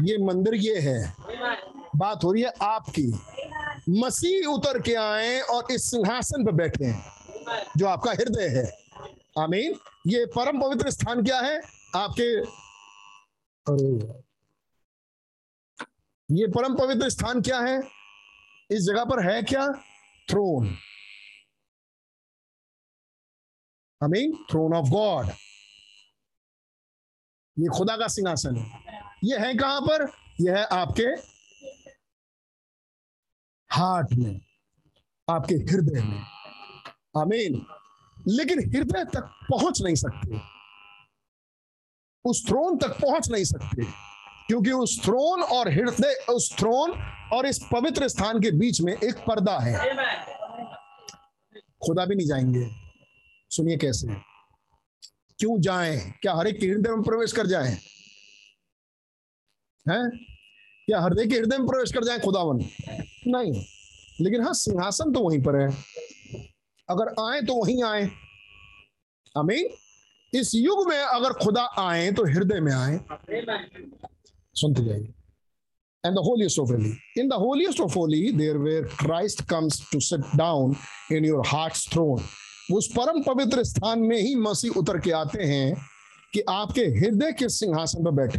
[0.02, 1.14] ये मंदिर ये है।
[1.96, 3.12] बात हो रही है आपकी।
[3.88, 6.94] मसीह उतर के आए और इस सिंहासन पर बैठे
[7.76, 8.72] जो आपका हृदय है।
[9.38, 9.74] आमीन।
[10.06, 11.60] ये परम पवित्र स्थान क्या है?
[11.96, 12.40] आपके
[13.70, 14.22] अरे।
[16.40, 17.82] ये परम पवित्र स्थान क्या है?
[18.70, 19.72] इस जगह पर है क्या?
[20.30, 20.76] Throne
[24.02, 25.26] mean throne of God
[27.58, 28.80] ये खुदा का सिंहासन है।
[29.24, 30.12] ये है कहाँ पर?
[30.40, 31.32] यह है आपके
[33.74, 34.40] हार्ट में,
[35.30, 36.22] आपके हृदय में।
[37.16, 37.66] आमीन।
[38.28, 40.40] लेकिन हृदय तक पहुँच नहीं सकते।
[42.24, 43.84] उस थ्रोन तक पहुँच नहीं सकते।
[44.46, 46.90] क्योंकि उस थ्रोन और हृदय, उस थ्रोन
[47.32, 49.96] और इस पवित्र स्थान के बीच में एक पर्दा है।
[51.86, 52.70] खुदा भी नहीं जाएँगे।
[53.50, 54.31] सुनिए कैसे।
[55.42, 56.12] क्यों जाएँ?
[56.22, 57.78] क्या हर एक के हृदय में प्रवेश कर जाएँ?
[59.88, 60.10] हैं?
[60.86, 62.56] क्या हृदय के हृदय में प्रवेश कर जाएँ खुदावन?
[63.26, 63.64] नहीं।
[64.20, 65.76] लेकिन हाँ सिंहासन तो वहीं पर है।
[66.90, 68.10] अगर आए तो वहीं आए।
[69.36, 69.68] अमीन
[70.34, 73.00] इस युग में अगर खुदा आए तो हृदय में आए।
[74.54, 75.14] सुनते जाइए।
[76.06, 76.90] And the holiest of holy.
[77.20, 80.76] In the holiest of holy, there where christ comes to sit down
[81.16, 82.22] in your heart's throne.
[82.72, 85.74] उस परम पवित्र स्थान में ही मसीह उतर के आते हैं
[86.32, 88.38] कि आपके हृदय के सिंहासन पर बैठे।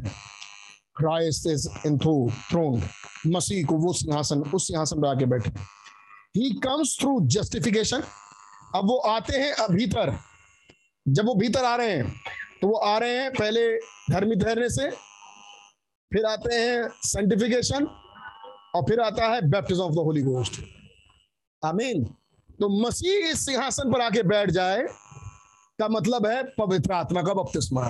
[0.95, 2.81] क्राइस्ट इज़ इन थ्रोन
[3.27, 5.49] मसीह को वो सिंहासन, उस सिंहासन पर आके बैठे।
[6.35, 8.03] ही कम्स थ्रू जस्टिफिकेशन
[8.75, 10.17] अब वो आते हैं भीतर।
[11.05, 12.13] जब वो भीतर आ रहे हैं
[12.61, 13.67] तो वो आ रहे हैं पहले
[14.11, 14.89] धर्मी ठहरने से,
[16.11, 17.85] फिर आते हैं सेंटिफिकेशन
[18.75, 20.61] और फिर आता है baptism of the Holy Ghost
[21.63, 22.03] आमीन
[22.63, 24.83] तो मसीह इस सिंहासन पर आके बैठ जाए,
[25.79, 27.81] का मतलब है पवित्र आत्मा का बपतिस्मा।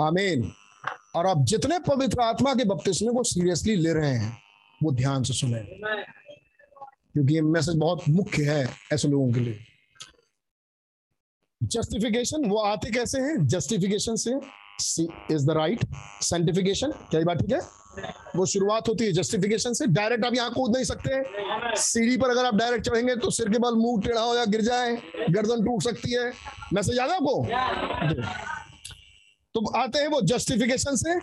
[0.00, 0.52] आमीन।
[1.16, 4.42] और अब जितने पवित्र आत्मा के बपतिस्मे को सीरियसली ले रहे हैं,
[4.82, 5.60] वो ध्यान से सुने।
[7.12, 9.58] क्योंकि ये मैसेज बहुत मुख्य है ऐसे लोगों के लिए।
[11.62, 13.46] जस्टिफिकेशन वो आते कैसे हैं?
[13.46, 14.34] जस्टिफिकेशन से
[15.34, 15.86] इज़ द राइट
[16.22, 17.85] साइंटिफिकेशन क्या बात ठीक है?
[18.36, 21.22] वो शुरुआत होती है जस्टिफिकेशन से। डायरेक्ट आप यहाँ कूद नहीं सकते।
[21.80, 24.60] सीढ़ी पर अगर आप डायरेक्ट चढ़ेंगे तो सिर के बल मुँह टेढ़ा हो या गिर
[24.60, 24.96] जाए,
[25.30, 26.32] गर्दन टूट सकती है।
[26.72, 27.42] मैसेज याद है आपको?
[29.54, 31.18] तो आते हैं वो जस्टिफिकेशन से।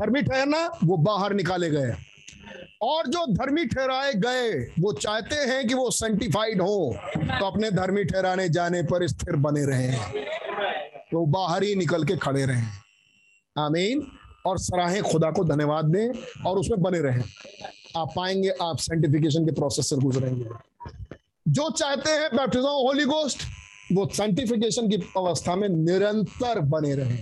[0.00, 1.94] धर्मी ठहरना, वो बाहर निकाले गए।
[2.82, 8.04] और जो धर्मी ठहराए गए, वो चाहते हैं कि वो सेंटिफाइड हो। तो अपने धर्मी
[8.04, 9.92] ठहराने जाने पर स्थिर बने रहे।
[11.12, 12.62] तो बाहर ही निकल के खड़े रहे।
[13.58, 14.17] आमीन।
[14.48, 17.22] और सराहे खुदा को धन्यवाद दें और उसमें बने रहें।
[17.96, 20.44] आप पाएँगे, आप सेंटिफिकेशन के प्रोसेस से गुजरेंगे।
[21.46, 23.42] जो चाहते हैं बैप्टिज्म होली गोस्ट
[23.92, 27.18] वो साइंटिफिकेशन की अवस्था में निरंतर बने रहे।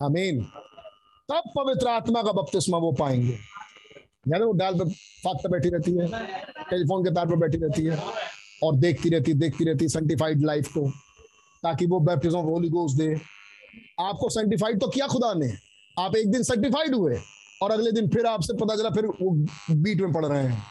[0.00, 0.42] आमीन
[1.28, 3.38] तब पवित्र आत्मा का बपतिस्मा वो पाएँगे।
[4.28, 4.84] यानी वो डाल पे
[5.24, 6.06] फाक पे बैठी रहती है
[6.70, 7.98] टेलीफोन के तार पर बैठी रहती है
[8.62, 10.88] और देखती रहती देखती रहती सेंटिफाइड लाइफ को,
[11.62, 13.14] ताकि वो बैप्टिज्म होली गोस्ट दे।
[14.00, 15.52] आपको सेंटिफाइड तो किया खुदा ने।
[15.98, 17.20] आप एक दिन सेंटिफाइड हुए
[17.62, 20.62] और अगले दिन फिर आपसे पता चला, फिर वो बीट में पड़ रहे हैं।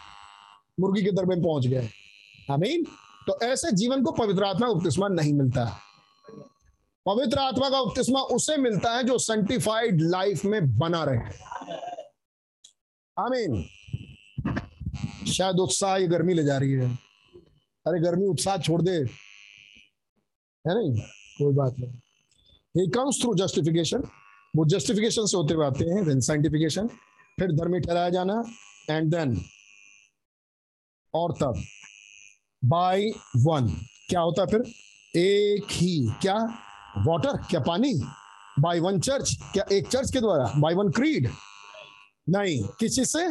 [0.79, 1.89] मुर्गी के दर में पहुँच गए।
[2.51, 2.85] आमीन।
[3.27, 5.79] तो ऐसे जीवन को पवित्र आत्मा उपतिस्मा नहीं मिलता।
[7.05, 11.17] पवित्र आत्मा का उपतिस्मा उसे मिलता है जो सेंटिफाइड लाइफ में बना रहे।
[13.19, 13.65] आमीन।
[15.31, 16.95] शायद उत्साह ये गर्मी ले जा रही है।
[17.87, 18.91] अरे गर्मी उत्साह छोड़ दे।
[20.67, 21.01] है नहीं?
[21.37, 21.93] कोई बात नहीं।
[22.77, 24.03] ही कम्स थ्रू जस्टिफिकेशन
[24.55, 26.87] वो जस्टिफिकेशन से होते हुए आते हैं देन साइंटिफिकेशन
[27.39, 28.43] फिर धर्मी ठहराया जाना
[28.89, 29.41] एंड देन
[31.13, 31.61] और तब
[32.65, 33.67] बाय वन
[34.09, 34.61] क्या होता है फिर?
[35.19, 36.35] एक ही, क्या?
[37.07, 37.93] वाटर क्या पानी?
[38.59, 40.51] बाय वन चर्च क्या एक चर्च के द्वारा?
[40.57, 41.29] बाय वन क्रीड
[42.29, 43.27] नहीं, किस चीज़ से?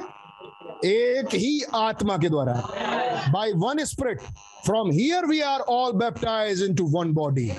[0.85, 2.53] एक ही आत्मा के द्वारा।
[3.33, 4.21] By one spirit
[4.67, 7.51] from here we are all baptize into one body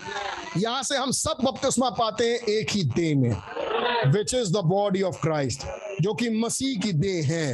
[0.58, 5.02] यहाँ से हम सब बपतिस्मा पाते हैं एक ही देह में which is the body
[5.02, 5.66] of Christ
[6.02, 7.54] जो कि मसीह की देह है।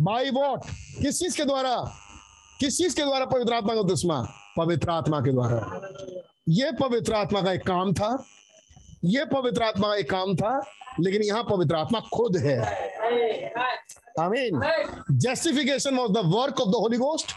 [0.00, 0.64] बाई वॉट
[1.02, 1.76] किस चीज़ के द्वारा?
[2.60, 4.20] किस चीज़ के द्वारा पवित्र आत्मा का बपतिस्मा
[4.56, 5.80] पवित्र आत्मा के द्वारा।
[6.48, 8.12] ये पवित्र आत्मा का एक काम था
[9.02, 10.60] ये पवित्र आत्मा एक काम था,
[11.00, 12.58] लेकिन यहाँ पवित्र आत्मा खुद है।
[14.20, 14.60] आमीन
[15.20, 17.32] justification was the work of the Holy Ghost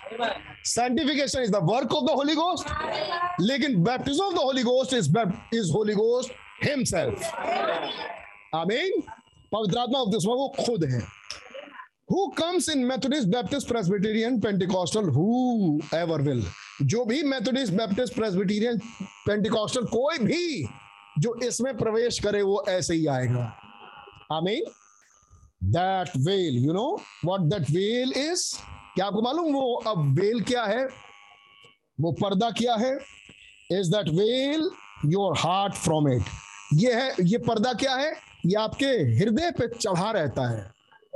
[0.68, 5.10] sanctification is the work of the Holy Ghost लेकिन baptism of the Holy Ghost is
[5.56, 6.32] is Holy Ghost
[6.64, 7.32] himself
[8.56, 9.02] आमीन
[9.52, 11.00] पवित्र आत्मा उपदेशमा वो खुद है
[12.12, 15.10] who comes in Methodist Baptist Presbyterian Pentecostal
[15.96, 16.22] whoever
[16.84, 18.78] जो भी मेथोडिस्ट बैप्टिस्ट प्रेसबिटेरियन
[19.28, 20.68] पेंटिकॉस्टल कोई भी
[21.20, 23.44] जो इसमें प्रवेश करे वो ऐसे ही आएगा।
[24.32, 24.64] आमीन।
[25.64, 28.56] That veil you know what that veil is
[28.96, 30.86] क्या आपको मालूम वो अब वेल क्या है?
[32.02, 33.00] वो पर्दा क्या है?
[33.72, 34.70] Is that veil
[35.06, 36.22] your heart from it
[36.74, 38.14] ये है, ये पर्दा क्या है?
[38.46, 40.74] ये आपके हृदय पे चढ़ा रहता है।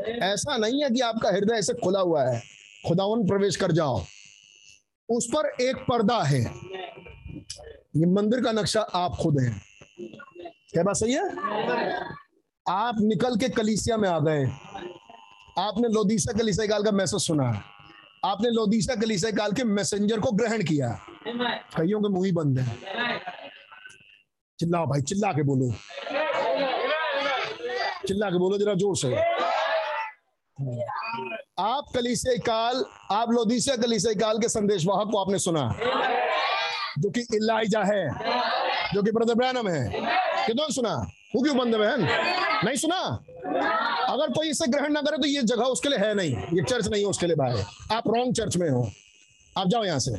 [0.09, 2.43] ऐसा नहीं है कि आपका हृदय ऐसे खुला हुआ है।
[2.87, 4.03] खुदावन प्रवेश कर जाओ।
[5.09, 6.41] उस पर एक पर्दा है।
[7.95, 9.66] ये मंदिर का नक्शा आप खुद हैं।
[9.99, 11.29] क्या बात सही है?
[12.69, 14.43] आप निकल के कलीसिया में आ गए।
[15.59, 17.63] आपने लोदीसा कलीसिया काल का मैसेज सुना।
[18.25, 20.89] आपने लोदीसा कलीसिया काल के मैसेंजर को ग्रहण किया।
[21.77, 22.77] कईयों के मुँह ही बंद है।
[24.59, 25.71] चिल्लाओ भाई, चिल्ला के बोलो।
[28.07, 29.15] चिल्ला के बोलो, जरा ज़ोर से।
[31.59, 35.69] आप कलीसिया काल, आप लोदीसिया कलीसिया काल के संदेशवाहक को आपने सुना।
[36.99, 38.09] जो कि इलाइजा है।
[38.97, 39.89] जो कि ब्रदर ब्रैनम है।
[40.47, 40.93] कितनों सुना?
[41.35, 42.01] वो क्यों बंद बहन?
[42.65, 42.99] नहीं सुना?
[44.13, 46.87] अगर कोई इसे ग्रहण ना करे तो ये जगह उसके लिए है नहीं। ये चर्च
[46.87, 47.61] नहीं है, उसके लिए भाई
[47.95, 48.89] आप रॉन्ग चर्च में हो।
[49.57, 50.11] आप जाओ यहाँ से।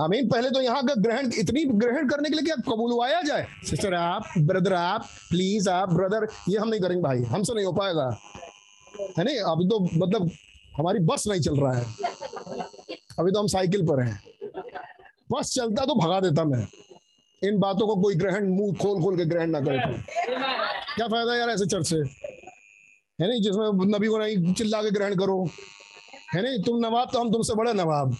[0.00, 3.94] आमीन, पहले तो यहाँ का ग्रहण, इतनी ग्रहण करने के लिए क्या कबूलवाया जाए। सिस्टर
[3.94, 8.18] आप ब्रदर आप प्लीज़ आप ब्रदर ये हम नहीं करेंगे भाई। हमसे नहीं हो पाएगा।
[9.18, 9.36] है नहीं?
[9.36, 10.30] अभी तो मतलब
[10.76, 11.84] हमारी बस नहीं चल रहा है।
[13.18, 14.22] अभी तो हम साइकिल पर हैं।
[15.32, 16.66] बस चलता तो भगा देता मैं।
[17.44, 19.78] इन बातों को कोई ग्रहण मुँह खोल खोल के ग्रहण ना करे
[20.94, 21.96] क्या फ़ायदा यार ऐसे चर्च से?
[23.20, 25.44] है नहीं, जिसमें नबी को नहीं चिल्ला के ग्रहण करो।
[26.34, 28.16] है नहीं, तुम नवाब तो हम तुमसे बड़े नवाब।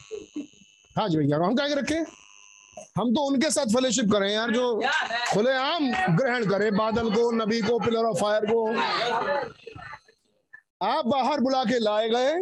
[0.98, 2.04] हाँ जी भैया, हम क्या रखे
[2.98, 4.80] हम तो उनके साथ फेलोशिप करें यार, जो
[5.32, 8.66] खुले आम ग्रहण करे, बादल को, नबी को पिलर ऑफ़ फायर को।
[10.86, 12.32] आप बाहर बुला के लाए गए।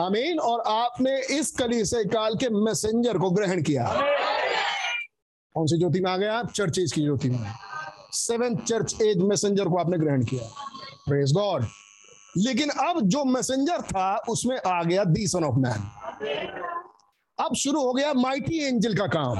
[0.00, 3.84] अमीन और आपने इस कली से काल के मैसेंजर को ग्रहण किया।
[5.54, 7.38] कौन सी ज्योति में आ गए आप चर्च एज की ज्योति में
[8.12, 10.44] सेवन चर्च एज मैसेंजर को आपने ग्रहण किया।
[11.08, 11.66] प्रेज गॉड
[12.36, 15.80] लेकिन अब जो मैसेंजर था, उसमें आ गया दी सन ऑफ़ मैन
[17.38, 19.38] अब शुरू हो गया माइटी एंजल का काम।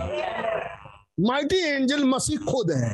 [1.21, 2.91] माइटी एंजल मसीह खुद है।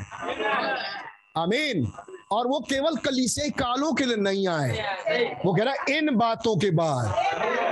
[1.37, 1.87] आमीन
[2.33, 6.57] और वो केवल कलीसियाई कालों के लिए नहीं आए। वो कह रहा है, इन बातों
[6.57, 7.68] के बाद।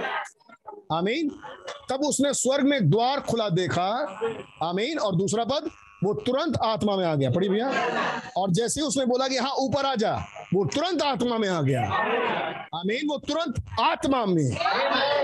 [0.93, 1.31] आमीन।
[1.91, 4.21] तब उसने स्वर्ग में द्वार खुला देखा,
[4.63, 5.71] आमीन, और दूसरा पद,
[6.05, 7.71] वो तुरंत आत्मा में आ गया। पढ़ी भैया?
[8.37, 10.17] और जैसे उसने बोला कि हाँ ऊपर आ जा,
[10.55, 11.83] वो तुरंत आत्मा में आ गया।
[12.75, 14.51] आमीन, वो तुरंत आत्मा में।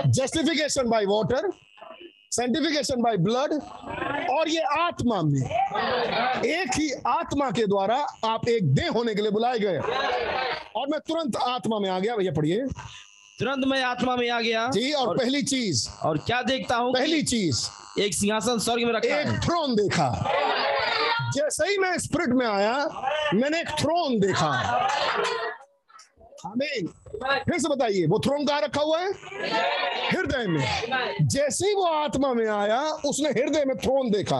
[0.07, 1.49] Justification by water
[2.31, 3.53] sanctification by blood
[4.39, 5.41] और ये आत्मा में।
[6.45, 9.77] एक ही आत्मा के द्वारा आप एक देह होने के लिए बुलाए गए।
[10.75, 12.65] और मैं तुरंत आत्मा में आ गया। भैया पढ़िए।
[13.39, 16.93] तुरंत मैं आत्मा में आ गया। जी और, और पहली चीज़। और क्या देखता हूँ
[16.93, 17.67] पहली चीज़।
[18.01, 20.09] एक सिंहासन स्वर्ग में रखा एक थ्रोन देखा।
[21.35, 22.73] जैसे ही मैं स्पिरिट में आया
[23.33, 24.49] मैंने एक थ्रोन देखा।
[26.45, 26.87] आमीन।
[27.45, 29.11] फिर से बताइए वो थ्रोन कहा रखा हुआ है?
[30.09, 34.39] हृदय में। जैसे ही वो आत्मा में आया उसने हृदय में थ्रोन देखा।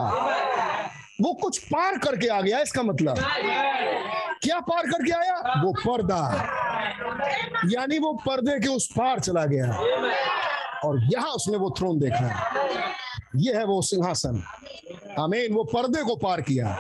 [1.24, 3.18] वो कुछ पार करके आ गया, इसका मतलब।
[4.44, 5.62] क्या पार करके आया?
[5.64, 6.22] वो पर्दा।
[7.70, 9.68] यानी वो पर्दे के उस पार चला गया।
[10.86, 12.28] और यहाँ उसने वो थ्रोन देखा।
[13.36, 14.44] ये है वो सिंहासन।
[15.20, 16.78] आमीन। वो पर्दे को पार किया।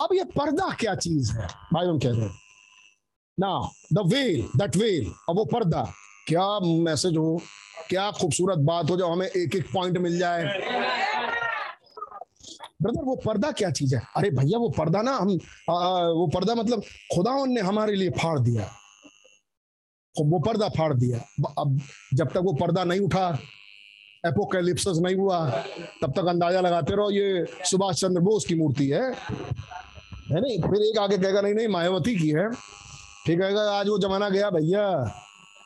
[0.00, 1.46] अब ये पर्दा क्या चीज़ है?
[1.72, 2.28] भाई हम कह रहे
[3.38, 5.84] ना द वेल दैट वेल अब वो पर्दा।
[6.26, 7.40] क्या मैसेज हो?
[7.88, 10.44] क्या खूबसूरत बात हो जो हमें एक एक पॉइंट मिल जाए?
[12.80, 14.02] ब्रदर वो पर्दा क्या चीज़ है?
[14.16, 15.38] अरे भैया वो पर्दा ना हम
[15.70, 15.74] आ,
[16.10, 16.82] वो पर्दा मतलब
[17.14, 18.70] खुदा ने हमारे लिए फाड़ दिया।
[20.14, 21.18] वो पर्दा फाड़ दिया।
[21.58, 21.78] अब
[22.14, 23.28] जब तक वो पर्दा नहीं उठा
[24.26, 25.38] एपोकैलिप्सिस नहीं हुआ
[26.02, 30.58] तब तक अंदाज़ा लगाते रहो ये सुभाष चंद्र बोस की मूर्ति है। है नहीं?
[30.60, 32.50] फिर एक आगे कहेगा नहीं नहीं मायावती की है।
[33.26, 34.86] ठीक है आज वो जमाना गया भैया।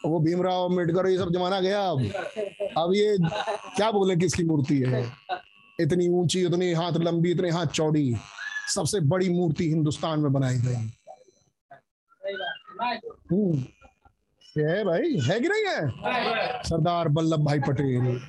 [0.07, 2.01] वो भीमराव अंबेडकर ये सब जमाना गया। अब
[2.79, 3.17] अब ये
[3.77, 5.03] क्या बोले किसकी मूर्ति है?
[5.81, 8.17] इतनी ऊँची इतनी हाथ लंबी, इतने हाथ चौड़ी,
[8.75, 10.75] सबसे बड़ी मूर्ति हिंदुस्तान में बनाई गई।
[13.33, 13.65] हम्म।
[14.59, 15.91] है भाई, है कि नहीं है?
[16.63, 18.21] सरदार वल्लभ भाई पटेल।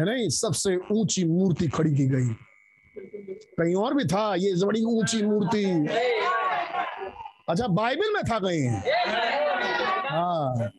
[0.00, 0.28] है नहीं?
[0.28, 2.28] सबसे ऊँची मूर्ति खड़ी की गई।
[3.58, 5.64] कहीं और भी था, ये बड़ी ऊँची मूर्ति।
[7.48, 8.68] अच्छा बाइबल में था कहीं?
[10.10, 10.70] हाँ।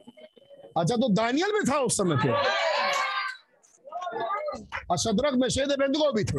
[0.77, 2.29] अच्छा तो दानियल में था उस समय पे
[4.91, 6.37] और शद्रक में शेद बेंदगो भी थे।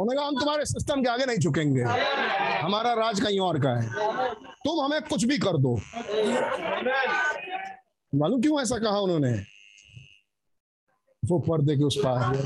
[0.00, 1.82] उन्होंने कहा, हम तुम्हारे सिस्टम के आगे नहीं झुकेंगे।
[2.62, 4.34] हमारा राज कहीं और का है।
[4.64, 5.74] तुम हमें कुछ भी कर दो।
[8.12, 9.32] मालूम क्यों ऐसा कहा उन्होंने?
[11.22, 12.36] वो पर्दे के उस पार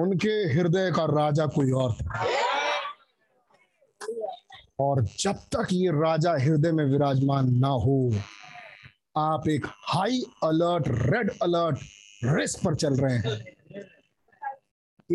[0.00, 2.26] उनके हृदय का राजा कोई और था।
[4.80, 7.96] और जब तक ये राजा हृदय में विराजमान ना हो
[9.18, 11.78] आप एक high alert red alert
[12.24, 13.40] risk पर चल रहे हैं।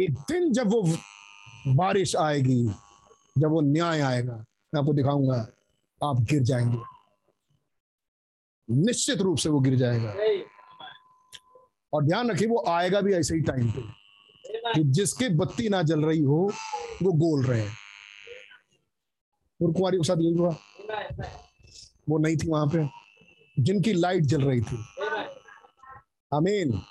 [0.02, 0.98] एक दिन जब वो
[1.68, 2.66] बारिश आएगी,
[3.38, 4.36] जब वो न्याय आएगा,
[4.74, 5.48] मैं आपको दिखाऊँगा,
[6.04, 6.78] आप गिर जाएँगे।
[8.70, 10.10] निश्चित रूप से वो गिर जाएगा।
[11.94, 13.82] और ध्यान रखिए, वो आएगा भी ऐसे ही टाइम पे।
[14.76, 16.52] कि जिसकी बत्ती ना जल रही हो,
[17.04, 17.70] वो गोल रहे।
[19.74, 20.56] कुमारी के साथ यही हुआ।
[22.10, 23.03] वो नहीं थी वहाँ पे।
[23.60, 24.78] जिनकी लाइट जल रही थी।
[26.34, 26.82] अमीन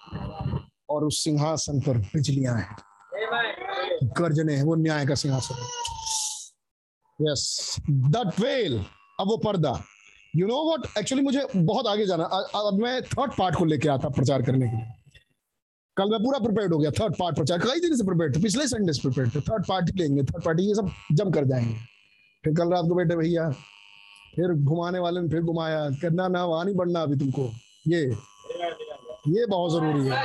[0.90, 2.76] और उस सिंहासन पर बिजलियाँ हैं।
[4.18, 5.68] गर्जने हैं, वो न्याय का सिंहासन है।
[7.20, 8.78] यस दैट वेल
[9.20, 9.82] अब वो पर्दा।
[10.36, 14.08] यू नो व्हाट एक्चुअली मुझे बहुत आगे जाना। अब मैं थर्ड पार्ट को लेके आता
[14.08, 14.86] प्रचार करने के लिए।
[15.96, 18.66] कल मैं पूरा प्रिपेयर हो गया थर्ड पार्ट प्रचार। कई दिन से प्रिपेयर थे, पिछले
[18.66, 21.74] संडे से प्रिपेयर थे थर्ड पार्ट लेंगे थर्ड पार्टी ये सब जम कर जाएँगे।
[22.44, 23.50] फिर कल रात को बैठे भैया
[24.36, 27.50] फिर घुमाने वाले ने फिर घुमाया, करना ना, वहाँ नहीं बढ़ना अभी तुमको।
[27.88, 28.00] ये
[29.28, 30.20] ये बहुत ज़रूरी है।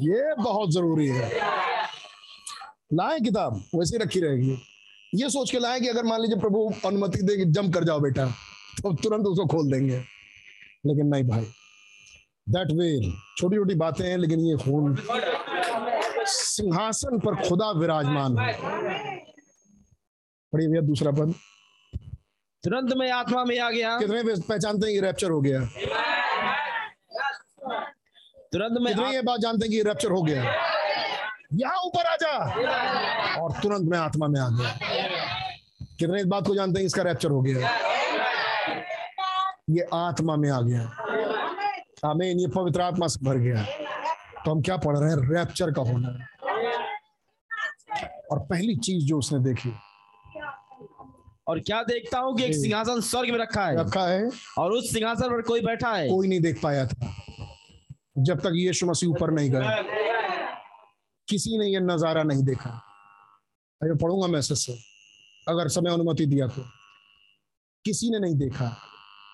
[0.00, 1.30] ये बहुत ज़रूरी है।
[2.94, 4.56] लाए किताब, वैसे रखी रहेगी।
[5.14, 8.00] ये सोच के लाए कि अगर मान लीजिए प्रभु अनुमति दे कि जम कर जाओ
[8.00, 8.26] बेटा
[8.82, 9.98] तो तुरंत उसको खोल देंगे।
[10.86, 11.44] लेकिन नहीं भाई।
[12.48, 14.96] दैट वे छोटी छोटी बातें हैं, लेकिन ये खून
[16.26, 18.52] सिंहासन पर खुदा विराजमान है।
[20.52, 21.34] पढ़िए भैया दूसरा पद।
[22.64, 25.60] तुरंत मैं आत्मा में आ गया। कितने पहचानते हैं कि रैप्चर हो गया।
[28.52, 30.42] तुरंत मैं कितने ये बात जानते हैं कि रैप्चर हो गया।
[31.54, 32.32] यहाँ ऊपर आ जा।
[33.42, 34.78] और तुरंत मैं आत्मा में आ गया।
[35.98, 37.70] कितने इस बात को जानते हैं इसका रैप्चर हो गया।
[39.70, 40.82] ये आत्मा में आ गया।
[42.10, 43.64] आमीन ये पवित्र आत्मा से भर गया।
[44.44, 45.16] तो हम क्या पढ़ रहे हैं?
[45.34, 46.26] रैप्चर का होना।
[48.32, 49.74] और पहली चीज़ जो उसने देखी
[51.46, 53.76] और क्या देखता हूँ कि एक सिंहासन स्वर्ग में रखा है?
[53.78, 56.08] रखा है। और उस सिंहासन पर कोई बैठा है?
[56.08, 57.14] कोई नहीं देख पाया था।
[58.18, 59.82] जब तक यीशु मसीह ऊपर नहीं गए।
[61.28, 62.70] किसी ने ये नज़ारा नहीं देखा।
[63.80, 64.78] अरे पढ़ूँगा मैसेज से
[65.48, 66.62] अगर समय अनुमति दिया तो।
[67.84, 68.76] किसी ने नहीं देखा।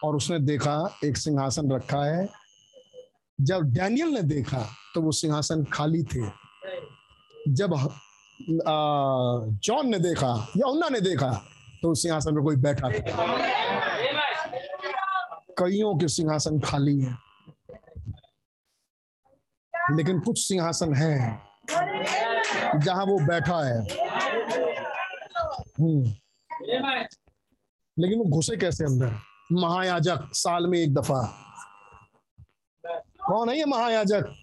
[0.04, 0.74] और उसने देखा
[1.04, 2.28] एक सिंहासन रखा है।
[3.38, 6.26] जब डैनियल ने देखा तो वो सिंहासन खाली थे।
[7.48, 7.74] जब
[9.64, 11.30] जॉन ने देखा या उन्ना ने देखा
[11.82, 12.98] तो सिंहासन पर कोई बैठा था
[15.58, 17.18] कईयों के सिंहासन खाली हैं।
[19.96, 21.42] लेकिन कुछ सिंहासन हैं,
[22.80, 23.82] जहाँ वो बैठा है।
[25.80, 26.04] हम्म।
[27.98, 29.14] लेकिन वो घुसे कैसे अंदर?
[29.52, 31.46] महायाजक, साल में एक दफ़ा।
[33.26, 34.34] कौन है ये महायाजक?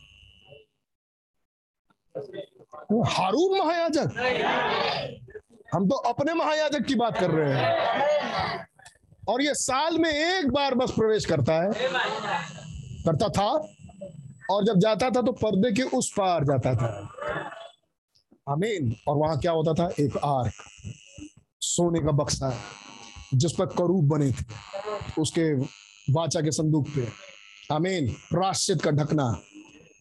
[3.08, 4.08] हारून महायाजक?
[5.74, 8.68] हम तो अपने महायाजक की बात कर रहे हैं।
[9.30, 11.72] और ये साल में एक बार बस प्रवेश करता है।
[13.06, 13.68] करता था।
[14.52, 17.10] और जब जाता था तो पर्दे के उस पार जाता था।
[18.50, 19.90] आमीन। और वहाँ क्या होता था?
[20.00, 20.54] एक आर्क।
[21.62, 22.60] सोने का बक्सा,
[23.34, 24.46] जिस पर करूब बने थे।
[25.22, 25.54] उसके
[26.14, 27.08] वाचा के संदूक पे।
[27.76, 29.42] आमीन। प्राश्चित का ढकना।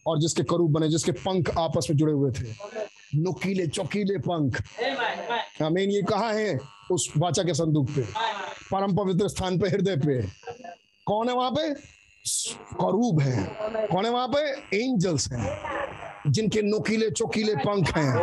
[0.07, 2.53] और जिसके करूब बने, जिसके पंख आपस में जुड़े हुए थे।
[3.15, 4.61] नुकीले चौकीले पंख।
[5.61, 6.59] आमीन ये कहा है?
[6.91, 8.01] उस वाचा के संदूक पे।
[8.71, 10.21] परम पवित्र स्थान पे हृदय पे।
[11.05, 11.73] कौन है वहाँ पे?
[12.81, 13.43] करूब है।
[13.87, 14.39] कौन है वहाँ पे?
[14.83, 15.61] एंजल्स हैं।
[16.27, 18.13] जिनके नोकीले चौकीले पंख हैं।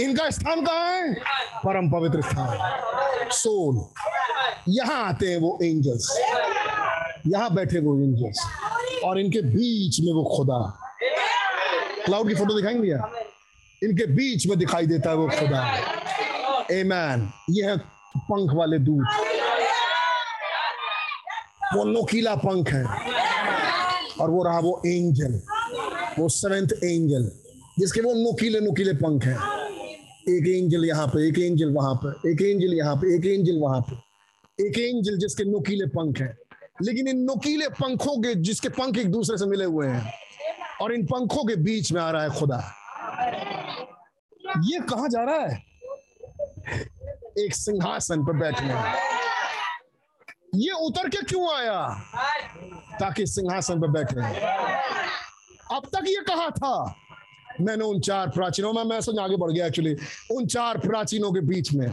[0.00, 1.14] इनका स्थान कहाँ है?
[1.66, 3.84] परम पवित्र स्थान। सोल।
[4.68, 6.18] यहाँ आते हैं वो एंजल्स।
[7.26, 8.46] यहाँ बैठे वो एंजल्स।
[9.04, 10.80] और इनके बीच में वो खुदा।
[12.04, 13.10] क्लाउड की फ़ोटो दिखाएँगे भैया?
[13.84, 15.76] इनके बीच में दिखाई देता है वो खुदा।
[16.72, 17.76] एमैन ये है
[18.16, 19.06] पंख वाले दूत।
[21.74, 22.84] वो नोकीला पंख है।
[24.20, 25.40] और वो रहा वो एंजल।
[26.18, 27.30] वो सेवेंथ एंजल।
[27.78, 29.36] जिसके वो नोकीले, नुकीले पंख हैं।
[30.28, 33.80] एक एंजल यहाँ पे, एक एंजल वहाँ पे, एक एंजल यहाँ पे, एक एंजल वहाँ
[33.80, 34.14] पे।
[34.66, 36.38] एक एंजल जिसके नोकीले पंख हैं।
[36.82, 40.12] लेकिन इन नुकीले पंखों के, जिसके पंख एक दूसरे से मिले हुए हैं,
[40.80, 42.74] और इन पंखों के बीच में आ रहा है खुदा।
[44.64, 45.62] ये कहा जा रहा है?
[47.38, 48.74] एक सिंहासन पर बैठने।
[50.54, 51.88] ये उतर के क्यों आया?
[53.00, 54.20] ताकि सिंहासन पर बैठे।
[55.76, 56.94] अब तक ये कहा था?
[57.60, 59.96] मैंने उन चार प्राचीनों, में, मैं समझ आगे बढ़ गया एक्चुअली
[60.30, 61.86] उन चार प्राचीनों के बीच में,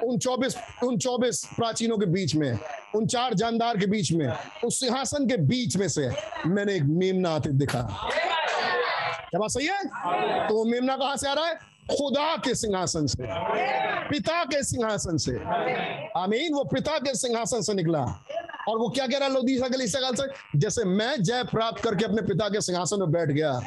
[0.00, 2.58] उन चौबीस उन चौबीस प्राचीनों के बीच में,
[2.94, 4.26] उन चार जानदार के बीच में
[4.64, 6.08] उस सिंहासन के बीच में से
[6.46, 8.10] मैंने एक मेमना आते दिखा।
[9.30, 9.84] क्या बात सही है?
[10.48, 11.54] तो मेमना कहाँ से आ रहा है?
[11.90, 13.22] खुदा के सिंहासन से,
[14.08, 15.32] पिता के सिंहासन से।
[16.16, 18.04] आमीन, वो पिता के सिंहासन से निकला।
[18.68, 20.58] और वो क्या कह रहा है लोदीसा के लिए से?
[20.58, 23.60] जैसे मैं जय प्राप्त करके अपने पिता के सिंहासन में बैठ गया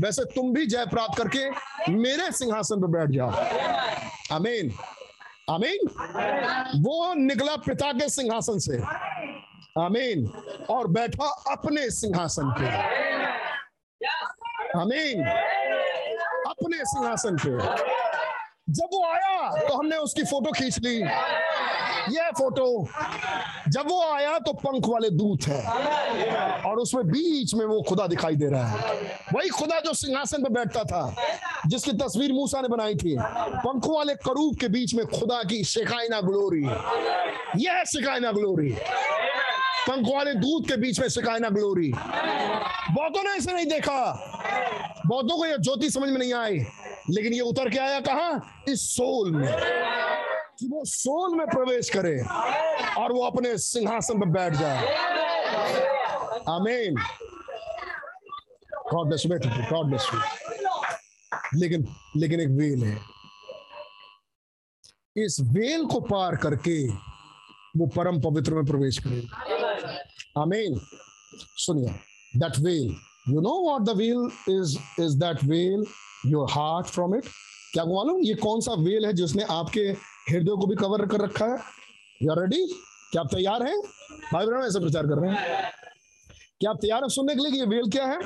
[0.00, 3.30] वैसे तुम भी जय प्राप्त करके मेरे सिंहासन पर बैठ जाओ।
[4.36, 4.72] अमीन
[5.50, 5.80] अमीन
[6.82, 8.76] वो निकला पिता के सिंहासन से।
[9.80, 10.26] अमीन
[10.70, 12.66] और बैठा अपने सिंहासन पे।
[14.80, 15.24] अमीन
[16.48, 17.50] अपने सिंहासन पे।
[18.72, 21.02] जब वो आया तो हमने उसकी फ़ोटो खींच ली।
[22.08, 22.86] ये फ़ोटो,
[23.68, 25.60] जब वो आया तो पंख वाले दूत है।
[26.62, 28.94] और उसमें बीच में वो खुदा दिखाई दे रहा है।
[29.34, 31.14] वही खुदा जो सिंहासन पे बैठता था,
[31.66, 36.20] जिसकी तस्वीर मूसा ने बनाई थी, पंखों वाले करूब के बीच में खुदा की शिकायना
[36.20, 36.64] ग्लोरी
[37.64, 38.72] यह शिकायना ग्लोरी
[39.88, 41.92] पंख वाले दूध के बीच में शिकायना ग्लोरी
[42.90, 44.12] बहुतों ने इसे नहीं देखा।
[45.06, 46.58] बहुतों को यह ज्योति समझ में नहीं आई।
[47.10, 48.40] लेकिन ये उतर के आया कहा?
[48.68, 49.48] इस सोल में।
[50.60, 52.16] कि वो सोल में प्रवेश करे
[53.02, 54.86] और वो अपने सिंहासन पर बैठ जाए।
[56.48, 56.94] आमीन।
[58.92, 59.14] गॉड
[59.72, 59.94] गॉड
[61.54, 62.98] लेकिन लेकिन एक वेल है।
[65.24, 66.76] इस वेल को पार करके
[67.76, 70.80] वो परम पवित्र में प्रवेश करेगा आमीन।
[71.64, 71.92] सुनिए
[72.36, 72.94] that veil
[73.28, 75.84] you know what the veil is is that veil
[76.26, 77.24] your heart from it
[77.72, 79.92] क्या मालूम ये कौन सा वेल है जिसने आपके
[80.30, 81.58] हृदय को भी कवर कर रखा है।
[82.22, 82.66] यू आर रेडी
[83.12, 83.78] क्या आप तैयार हैं?
[84.32, 85.72] भाई बहनों, ऐसे प्रचार कर रहे हैं।
[86.60, 88.18] क्या आप तैयार हैं सुनने के लिए कि ये वेल क्या है?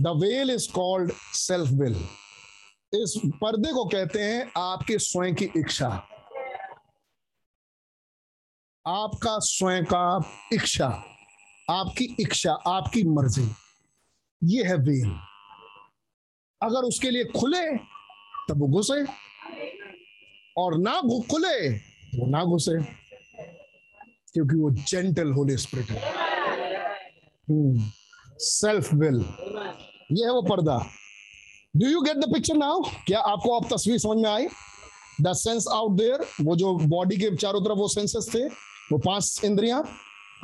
[0.00, 1.96] The veil is called self will
[2.92, 5.88] इस पर्दे को कहते हैं आपके स्वयं की इच्छा।
[8.86, 10.04] आपका स्वयं का
[10.52, 10.86] इच्छा,
[11.70, 13.48] आपकी इच्छा, आपकी मर्ज़ी,
[14.42, 15.10] ये है वेल
[16.60, 17.66] अगर उसके लिए खुले,
[18.48, 19.04] तब वो घुसे।
[20.56, 21.00] और ना
[21.30, 22.76] खुले, वो ना घुसे,
[24.32, 26.00] क्योंकि वो जेंटल होली स्पिरिट है।
[28.40, 29.24] सेल्फ विल
[30.12, 30.78] ये है वो पर्दा।
[31.74, 34.46] Do you get the picture now क्या आपको अब तस्वीर समझ में आई?
[35.20, 39.40] द सेंस आउट देयर वो जो बॉडी के चारों तरफ़ वो सेंसेस थे, वो पाँच
[39.44, 39.82] इंद्रियाँ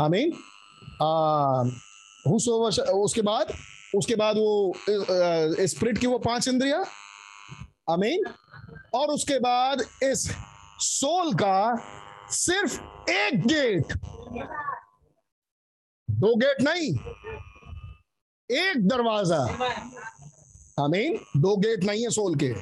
[0.01, 0.33] आई मीन
[2.27, 3.53] उसके बाद
[3.95, 4.75] उसके बाद वो
[5.67, 6.85] स्प्रिट की वो पाँच इंद्रिया
[7.89, 8.25] अमीन
[8.95, 10.29] और उसके बाद इस
[10.81, 11.77] सोल का
[12.31, 13.93] सिर्फ़ एक गेट।
[16.09, 16.91] दो गेट नहीं,
[18.51, 19.43] एक दरवाज़ा।
[20.79, 22.53] अमीन दो गेट नहीं है सोल के।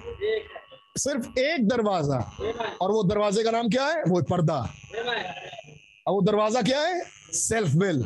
[0.99, 2.19] सिर्फ़ एक दरवाज़ा।
[2.81, 4.03] और वो दरवाजे का नाम क्या है?
[4.03, 4.59] वो पर्दा।
[6.07, 7.03] और वो दरवाज़ा क्या है?
[7.33, 8.03] सेल्फ विल,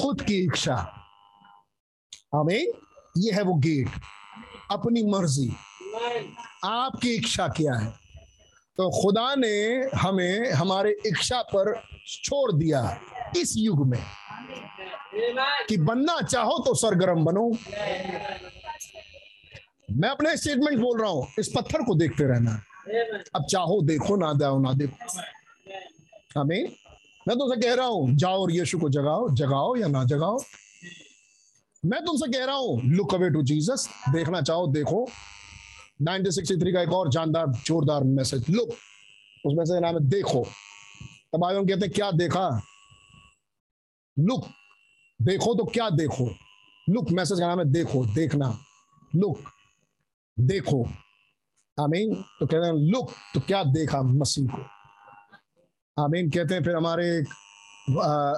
[0.00, 0.76] खुद की इच्छा।
[2.34, 2.66] हमें
[3.18, 4.00] ये है वो गेट।
[4.70, 5.50] अपनी मर्ज़ी।
[6.64, 7.88] आपकी इच्छा क्या है।
[8.78, 9.56] तो खुदा ने
[9.94, 11.74] हमें, हमारे इच्छा पर
[12.06, 13.00] छोड़ दिया
[13.36, 14.00] इस युग में
[15.68, 17.48] कि बनना चाहो तो सरगर्म बनो।
[19.90, 22.62] मैं अपने स्टेटमेंट बोल रहा हूँ, इस पत्थर को देखते रहना।
[23.34, 26.72] अब चाहो देखो, ना जाओ, ना देखो। हमें
[27.28, 30.38] मैं तुमसे कह रहा हूँ, जाओ और यीशु को जगाओ जगाओ या ना जगाओ।
[31.82, 35.06] मैं तुमसे कह रहा हूँ लुक अवे टू जीसस देखना चाहो, देखो।
[36.00, 38.68] 1963 का एक और जानदार जोरदार मैसेज लुक
[39.46, 40.42] उस मैसेज नाम है देखो।
[41.32, 42.48] तब हम कहते हैं क्या देखा?
[44.18, 44.46] लुक
[45.22, 46.28] देखो तो क्या देखो?
[46.88, 48.58] लुक मैसेज का नाम है देखो देखना।
[49.16, 49.38] लुक
[50.38, 50.82] देखो।
[51.78, 54.62] आमीन। तो कहते हैं लुक तो क्या देखा मसीह को?
[55.96, 57.28] आमीन कहते हैं फिर हमारे एक,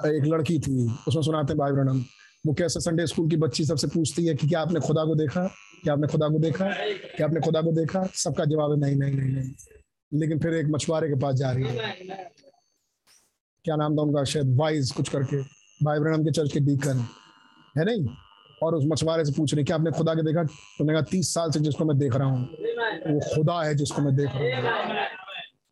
[0.07, 2.03] एक लड़की थी उसमें सुनाते हैं भाई ब्रणम
[2.45, 5.47] वो कैसे संडे स्कूल की बच्ची सबसे पूछती है कि क्या आपने खुदा को देखा?
[5.83, 6.65] क्या आपने खुदा को देखा?
[7.15, 8.03] क्या आपने खुदा को देखा?
[8.15, 9.51] सबका जवाब है नहीं नहीं नहीं नहीं।
[10.19, 11.95] लेकिन फिर एक मछुआरे के पास जा रही है।
[13.65, 14.23] क्या नाम था उनका?
[14.23, 15.41] शायद वाइज कुछ करके।
[15.85, 17.05] भाई ब्रहण के चर्च के डीकन
[17.77, 18.05] है नहीं?
[18.63, 20.43] और उस मछुआरे से पूछ रही क्या आपने खुदा के देखा?
[20.43, 22.45] तो कहा, तीस साल से जिसको मैं देख रहा हूँ,
[23.07, 25.07] वो खुदा है जिसको मैं देख रहा हूँ।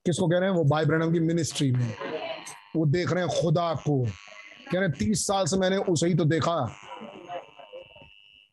[0.05, 0.55] किसको कह रहे हैं?
[0.57, 1.93] वो भाई ब्रहण की मिनिस्ट्री में।
[2.75, 4.05] वो देख रहे हैं खुदा को।
[4.71, 6.55] कह रहे तीस साल से मैंने उसे ही तो देखा।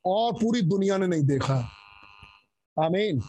[0.07, 1.55] और पूरी दुनिया ने नहीं देखा।
[2.77, 3.21] आमीन।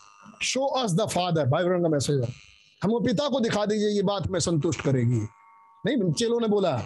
[0.43, 2.27] शो अस द फादर भाई बहन का मैसेज है
[2.81, 5.21] हमको पिता को दिखा दीजिए ये बात मैं संतुष्ट करेगी।
[5.85, 6.77] नहीं चेलो ने बोला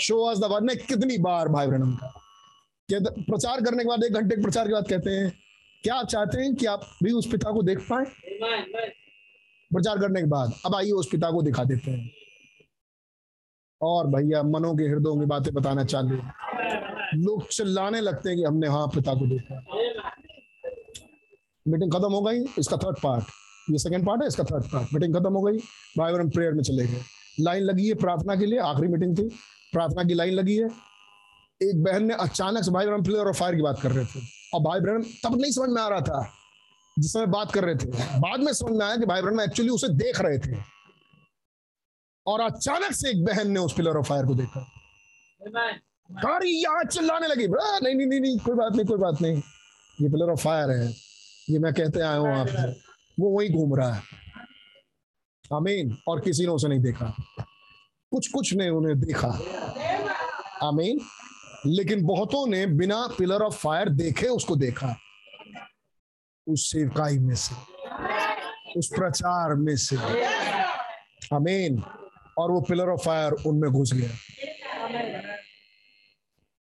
[0.00, 2.12] शो अस द फादर ने कितनी बार भाई बहन का
[2.88, 5.32] प्रचार करने के बाद एक घंटे के प्रचार के बाद कहते हैं
[5.84, 8.04] क्या आप चाहते हैं कि आप भी उस पिता को देख पाए?
[9.70, 12.10] प्रचार करने के बाद अब आइए उस पिता को दिखा देते हैं।
[13.82, 16.16] और भैया मनों के हृदयों की बातें बताना चालू
[17.16, 19.64] लोग चिल्लाने लगते हैं कि हमने हाँ पिता को देखा।
[21.66, 23.24] मीटिंग खत्म हो गई, इसका थर्ड पार्ट
[23.70, 25.58] ये सेकंड पार्ट है, इसका थर्ड पार्ट मीटिंग खत्म हो गई,
[25.98, 27.00] भाई और हम प्रेयर में चले गए।
[27.40, 29.28] लाइन लगी है प्रार्थना के लिए, आखिरी मीटिंग थी।
[29.72, 30.68] प्रार्थना की लाइन लगी है।
[31.60, 34.20] एक बहन ने अचानक से भाई ब्रह्म प्लेयर ऑफ़ फायर की बात कर रहे थे।
[34.54, 36.22] और भाई ब्रह्म तब नहीं समझ में आ रहा था,
[36.96, 37.86] जिस समय बात कर रहे थे।
[38.20, 40.56] बाद में समझ में आया कि भाई ब्रह्म एक्चुअली उसे देख रहे थे।
[42.30, 44.60] और अचानक से एक बहन ने उस पिलर ऑफ़ फायर को देखा।
[46.12, 49.36] कारी यहाँ चिल्लाने लगी। "ब्रा, नहीं नहीं नहीं नहीं कोई बात नहीं कोई बात नहीं।
[50.00, 50.94] ये पिलर ऑफ़ फायर है।
[51.50, 52.80] ये मैं कहते आया हूँ पर
[53.20, 54.02] वो वहीं घूम रहा है।
[55.54, 57.14] आमीन। और किसी ने उसे नहीं देखा।
[58.10, 59.28] कुछ कुछ ने उन्हें देखा।
[60.62, 61.00] आमीन।
[61.66, 64.96] लेकिन बहुतों ने बिना पिलर ऑफ़ फायर देखे उसको देखा।
[66.48, 67.54] उस सेवकाई में से।
[68.76, 69.96] उस प्रचार में से।
[71.36, 71.82] आमीन।
[72.38, 74.10] और वो पिलर ऑफ़ फायर उनमें घुस गया।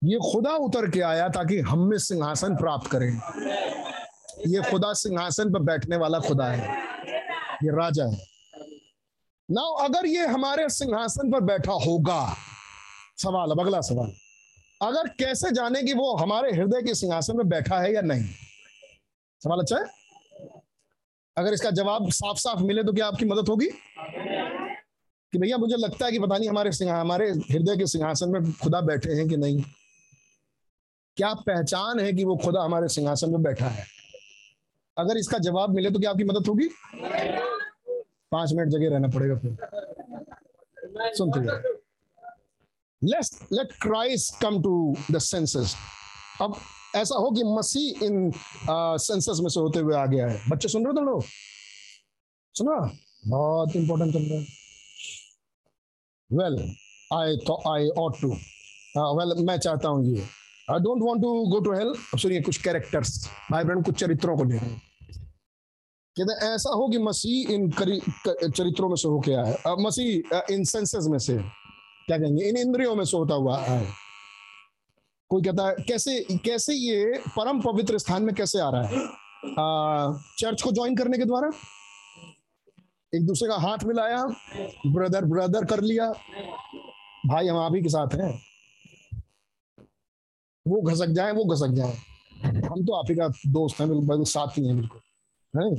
[0.03, 3.21] ये खुदा उतर के आया ताकि हम में सिंहासन प्राप्त करें।
[4.47, 6.83] ये खुदा सिंहासन पर बैठने वाला खुदा है।
[7.63, 8.25] ये राजा है।
[9.51, 12.35] ना अगर ये हमारे सिंहासन पर बैठा होगा,
[13.17, 14.13] सवाल, अब अगला सवाल।
[14.81, 18.23] अगर कैसे जाने कि वो हमारे हृदय के सिंहासन पर बैठा है या नहीं?
[19.43, 19.85] सवाल अच्छा है?
[21.37, 23.69] अगर इसका जवाब साफ़ साफ़ मिले तो क्या आपकी मदद होगी?
[25.33, 28.51] कि भैया मुझे लगता है कि पता नहीं हमारे सिंहा, हमारे हृदय के सिंहासन में
[28.53, 29.61] खुदा बैठे हैं कि नहीं?
[31.17, 33.85] क्या पहचान है कि वो खुदा हमारे सिंहासन में बैठा है?
[34.97, 36.67] अगर इसका जवाब मिले तो क्या आपकी मदद होगी?
[38.31, 39.57] पाँच मिनट जगह रहना पड़ेगा फिर।
[41.17, 41.39] सुनते
[43.01, 45.75] let's let Christ come to the senses
[46.41, 46.55] अब
[46.95, 50.81] ऐसा हो कि मसीह इन सेंसस में से होते हुए आ गया है। बच्चे सुन
[50.81, 51.23] रहे हो तुम लोग?
[52.55, 52.67] सुन
[53.27, 54.56] बहुत इंपॉर्टेंट चल रहा है
[56.31, 56.75] वेल
[57.13, 58.27] आई तो आई ऑट टू
[58.97, 60.21] वेल मैं चाहता हूँ ये।
[60.71, 64.37] I don't want to go to hell अब सुनिए कुछ कैरेक्टर्स भाई बहन कुछ चरित्रों
[64.37, 64.81] को ले रहे हैं
[66.19, 69.75] कहते हैं, ऐसा हो कि मसीह इन करी- चरित्रों में से होके आया है। अ,
[69.79, 71.37] मसीह इन सेंसेस में से।
[72.07, 72.45] क्या कहेंगे?
[72.45, 73.87] इन इंद्रियों में से होता हुआ है।
[75.29, 79.05] कोई कहता है कैसे कैसे ये परम पवित्र स्थान में कैसे आ रहा है?
[79.59, 81.51] आ, चर्च को ज्वाइन करने के द्वारा?
[83.15, 84.25] एक दूसरे का हाथ मिलाया
[84.87, 86.11] ब्रदर ब्रदर कर लिया।
[87.25, 88.41] भाई हम आप ही के साथ हैं।
[90.67, 91.97] वो घसक जाए, वो घसक जाए।
[92.45, 95.01] हम तो आप ही का दोस्त हैं, बिल्कुल साथी हैं, बिल्कुल।
[95.55, 95.75] है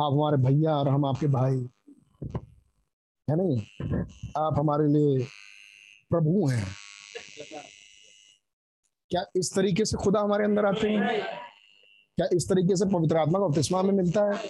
[0.00, 1.68] आप हमारे भैया और हम आपके भाई।
[3.30, 3.60] है नहीं?
[4.38, 5.26] आप हमारे लिए
[6.10, 6.66] प्रभु हैं।
[9.10, 11.24] क्या इस तरीके से खुदा हमारे अंदर आते हैं?
[12.16, 14.44] क्या इस तरीके से पवित्र आत्मा का बपतिस्मा में मिलता है?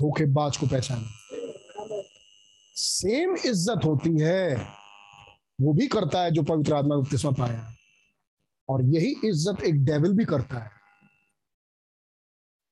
[0.00, 1.04] धोखेबाज को पहचान।
[2.76, 4.54] सेम इज़्ज़त होती है,
[5.60, 7.74] वो भी करता है जो पवित्र आत्मा बपतिस्मा पाया
[8.68, 10.70] और यही इज़्ज़त एक डेविल भी करता है।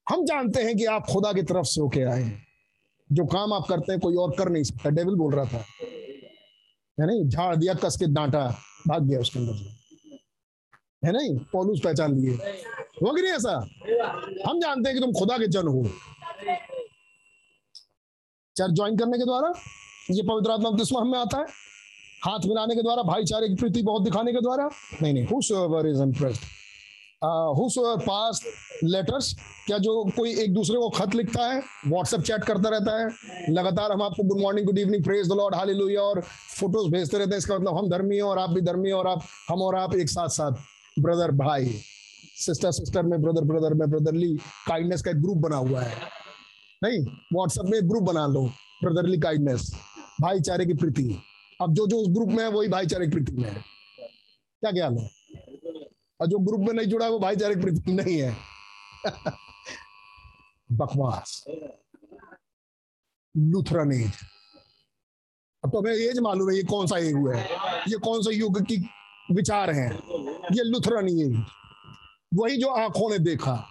[0.07, 2.47] हम जानते हैं कि आप खुदा की तरफ़ से होके आए हैं।
[3.11, 5.65] जो काम आप करते हैं, कोई और कर नहीं सकता। डेविल बोल रहा था।
[6.99, 7.29] है नहीं?
[7.29, 8.49] झाड़ दिया, कस के डांटा,
[8.89, 9.77] भाग गया उसके अंदर
[11.05, 11.37] है नहीं?
[11.53, 12.35] पोलूस पहचान लिए।
[13.03, 13.53] हो कि नहीं ऐसा?
[14.49, 15.83] हम जानते हैं कि तुम खुदा के जन हो।
[18.59, 19.53] चर्च ज्वाइन करने के द्वारा
[20.11, 21.45] ये पवित्र आत्मा बपतिस्मा हम आता है।
[22.25, 24.69] हाथ मिलाने के द्वारा भाईचारे की प्रीति बहुत दिखाने के द्वारा।
[25.03, 25.27] नहीं नहीं
[27.19, 28.41] uh, पास
[28.85, 29.33] लेटर्स
[29.67, 33.93] क्या जो कोई एक दूसरे को खत लिखता है व्हाट्सएप चैट करता रहता है लगातार
[33.93, 36.21] हम आपको good morning good evening praise the Lord hallelujah और
[36.59, 39.07] फ़ोटोज़ भेजते रहते हैं इसका मतलब हम धर्मी हैं और आप भी धर्मी हैं और
[39.07, 40.53] आप हम और आप एक साथ साथ
[41.01, 41.67] ब्रदर भाई
[42.37, 44.35] सिस्टर सिस्टर में ब्रदर ब्रदर में ब्रदरली
[44.69, 46.18] काइंडनेस का एक ग्रुप बना हुआ है।
[46.85, 46.99] नहीं
[47.33, 48.47] व्हाट्सएप में ग्रुप बना लो
[48.85, 49.73] ब्रदरली काइंडनेस
[50.21, 51.23] भाईचारे की प्रीति।
[51.63, 53.65] अब जो जो उस ग्रुप में है, वही भाईचारे की प्रीति में है।
[54.61, 55.11] क्या ख्याल है?
[56.21, 58.37] और जो ग्रुप में नहीं जुड़ा वो भाईचारे की प्रीति नहीं है।
[60.73, 61.45] बकवास।
[63.37, 64.13] लूथरन। एज
[65.65, 67.45] अब तो हमें एज मालूम है, ये कौन सा युग है?
[67.89, 68.89] ये कौन सा युग की
[69.33, 69.95] विचार है?
[70.53, 71.43] ये लुथरन एज
[72.35, 73.69] वही जो आँखों ने देखा।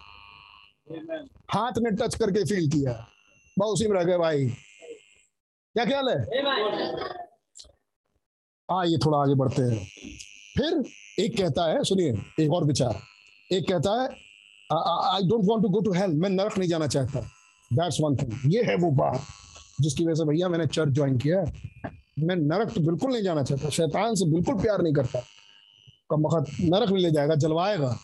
[1.52, 2.92] हाथ ने टच करके फील किया।
[3.58, 6.18] बस उसी में रह गए भाई। क्या ख्याल है?
[8.70, 9.86] आइए थोड़ा आगे बढ़ते हैं।
[10.58, 10.84] फिर
[11.20, 13.00] एक कहता है सुनिए एक और विचार।
[13.52, 14.08] एक कहता है
[15.16, 17.20] I don't want to go to hell मैं नरक नहीं जाना चाहता।
[17.72, 19.22] दैट्स वन थिंग ये है वो बात
[19.82, 21.54] जिसकी वजह से भैया मैंने चर्च ज्वाइन किया है।
[22.20, 25.20] मैं नरक तो बिल्कुल नहीं जाना चाहता शैतान से बिल्कुल प्यार नहीं करता।
[26.12, 27.98] कब वक्त नरक में ले जाएगा जलवाएगा।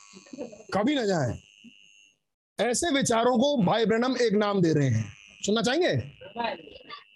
[0.74, 1.38] कभी ना जाए।
[2.62, 5.14] ऐसे विचारों को भाई ब्रनम एक नाम दे रहे हैं।
[5.46, 5.94] सुनना चाहेंगे?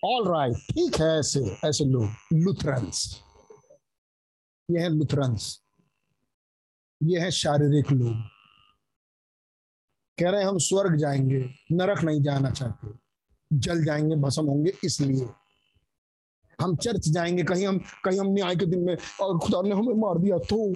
[0.06, 3.24] ऑल राइट ठीक है ऐसे ऐसे लोग लुथरंस।
[4.72, 5.62] ये है लुथरंस।
[7.04, 8.14] ये है शारीरिक लोग।
[10.20, 12.88] कह रहे हैं हम स्वर्ग जाएँगे, नरक नहीं जाना चाहते।
[13.54, 15.30] जल जाएँगे, भसम होंगे, इसलिए।
[16.62, 19.94] हम चर्च जाएँगे, कहीं हम कहीं हम न्याय के दिन में, और खुदा ने हमें
[19.94, 20.74] मार दिया तो।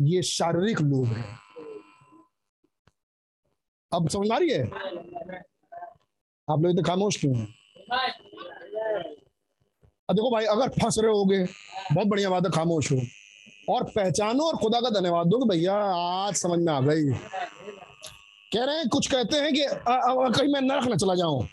[0.00, 1.45] ये शारीरिक लोग हैं।
[3.96, 4.62] अब समझ आ रही है?
[6.50, 7.46] आप लोग इतने खामोश क्यों हैं?
[10.10, 11.44] अब देखो भाई, अगर फंस रहे होगे,
[11.92, 13.00] बहुत बढ़िया बात है, खामोश हो।
[13.68, 17.04] और पहचानो और खुदा का धन्यवाद दो भैया, आज समझ में आ गई।
[18.52, 21.44] कह रहे हैं, कुछ कहते हैं कि कहीं मैं नरक न चला जाऊँ।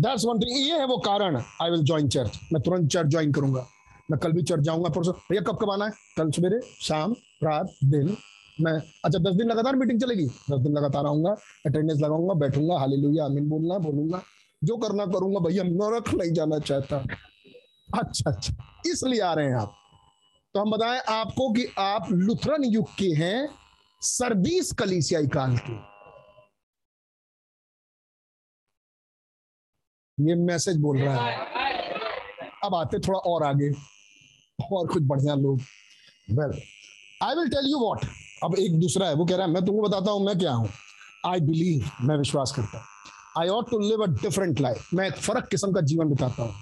[0.00, 3.66] दैट्स वन ये है वो कारण। आई विल ज्वाइन चर्च मैं तुरंत चर्च ज्वाइन करूँगा।
[4.10, 5.90] मैं कल भी चर्च जाऊँगा, परसों। भैया, कब कब आना है?
[6.16, 7.12] कल सवेरे, शाम,
[7.44, 8.16] रात, दिन।
[8.58, 8.72] मैं
[9.04, 10.26] अच्छा दस दिन लगातार मीटिंग चलेगी?
[10.26, 11.30] दस दिन लगातार आऊँगा
[11.66, 14.22] अटेंडेंस लगाऊँगा, बैठूँगा हालेलुया आमीन बोलना, बोलूँगा।
[14.62, 16.96] जो करना करूँगा भैया नरक नहीं जाना चाहता।
[17.88, 18.54] अच्छा अच्छा
[18.86, 19.74] इसलिए आ रहे हैं आप।
[20.54, 23.48] तो हम बताएँ आपको कि आप लुथरन युग के हैं
[24.02, 25.72] सरदीस कलीसियाई काल के।
[30.18, 31.50] ये मैसेज बोल रहा है।
[32.64, 33.70] अब आते थोड़ा और आगे,
[34.72, 35.60] और कुछ बढ़िया लोग।
[36.30, 36.60] Well
[37.22, 38.04] I will tell you what
[38.44, 40.68] अब एक दूसरा है, वो कह रहा है, मैं तुमको बताता हूँ, मैं क्या हूँ?
[41.26, 42.86] आई बिलीव मैं विश्वास करता हूँ।
[43.38, 46.54] I ought to live a different life मैं एक फ़र्क किस्म का जीवन बिताता हूँ।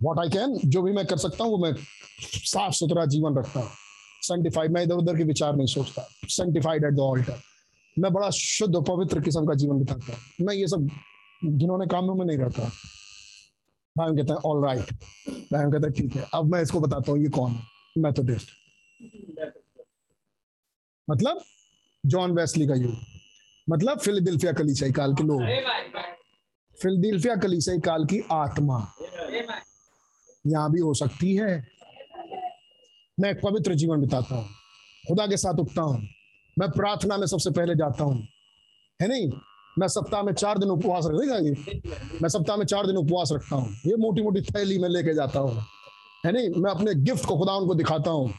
[0.00, 1.72] वॉट आई कैन जो भी मैं कर सकता हूँ, वो मैं
[2.22, 3.70] साफ़ सुथरा जीवन रखता हूँ।
[4.22, 7.40] सेंटिफाइड मैं इधर उधर के विचार नहीं सोचता। सेंटिफाइड एट द ऑल्टर
[7.96, 10.88] मैं बड़ा शुद्ध, पवित्र किस्म का जीवन बिताता हूँ। मैं ये सब
[11.42, 12.70] जिन्होंने कामों में नहीं रहता।
[13.96, 14.92] भाई कहते हैं ऑल राइट
[15.52, 17.62] भाई कहते हैं, ठीक है, अब मैं इसको बताता हूँ, ये कौन है?
[17.98, 18.48] मैथोडिस्ट
[21.10, 21.40] मतलब
[22.06, 22.94] जॉन वेस्ली का युग
[23.70, 25.42] मतलब फिलिदिल्फिया कलीसियाई काल के लोग।
[26.82, 28.92] फिलिदिल्फिया कलीसियाई काल की आत्मा।
[30.46, 31.66] यहाँ भी हो सकती है।
[33.20, 34.44] मैं एक पवित्र जीवन बिताता हूँ।
[35.08, 36.08] खुदा के साथ उठता हूँ।
[36.58, 38.28] मैं प्रार्थना में सबसे पहले जाता हूँ।
[39.02, 39.32] है नहीं?
[39.78, 41.20] मैं सप्ताह में चार दिन उपवास रख
[42.22, 45.40] मैं सप्ताह में चार दिन उपवास रखता हूँ। ये मोटी मोटी थैली में लेके जाता
[45.40, 45.62] हूँ।
[46.26, 46.48] है नहीं?
[46.48, 48.34] मैं अपने गिफ्ट को खुदा उनको दिखाता हूँ।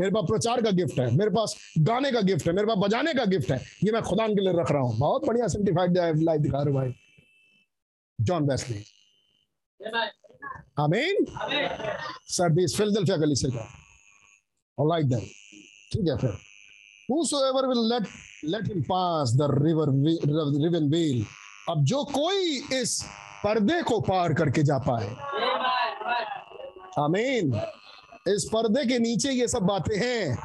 [0.00, 1.56] मेरे पास प्रचार का गिफ्ट है, मेरे पास
[1.88, 4.52] गाने का गिफ्ट है, मेरे पास बजाने का गिफ्ट है, ये मैं खुदा के लिए
[4.60, 6.94] रख रहा हूँ। बहुत बढ़िया सेंटिफाइड लाइफ दिखा रहे भाई।
[8.18, 8.84] जॉन वेस्ली
[10.80, 11.24] आमीन
[12.30, 13.68] सर्विस फिलडेल्फिया कलीसिया का
[14.78, 15.26] ऑलराइट देन
[15.92, 16.42] ठीक है फिर।
[17.08, 18.04] Whosoever will let
[18.52, 19.86] let him pass the river
[20.60, 21.18] riven veil
[21.70, 23.02] अब जो कोई इस
[23.44, 25.08] पर्दे को पार करके जा पाए।
[26.98, 27.50] आमीन
[28.28, 30.36] इस पर्दे के नीचे ये सब बातें हैं।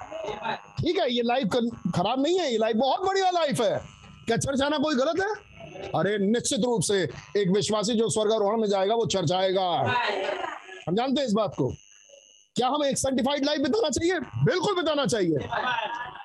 [0.82, 1.48] ठीक है, ये लाइफ
[1.96, 3.82] खराब नहीं है, ये लाइफ बहुत बढ़िया लाइफ है।
[4.26, 5.30] क्या चर्च आना कोई गलत है?
[5.96, 9.70] अरे, निश्चित रूप से एक विश्वासी जो स्वर्गारोहण में जाएगा, वो चर्च आएगा।
[10.88, 11.68] हम जानते हैं इस बात को।
[12.56, 14.20] क्या हमें एक सर्टिफाइड लाइफ बिताना चाहिए?
[14.20, 15.38] बिल्कुल बिताना चाहिए।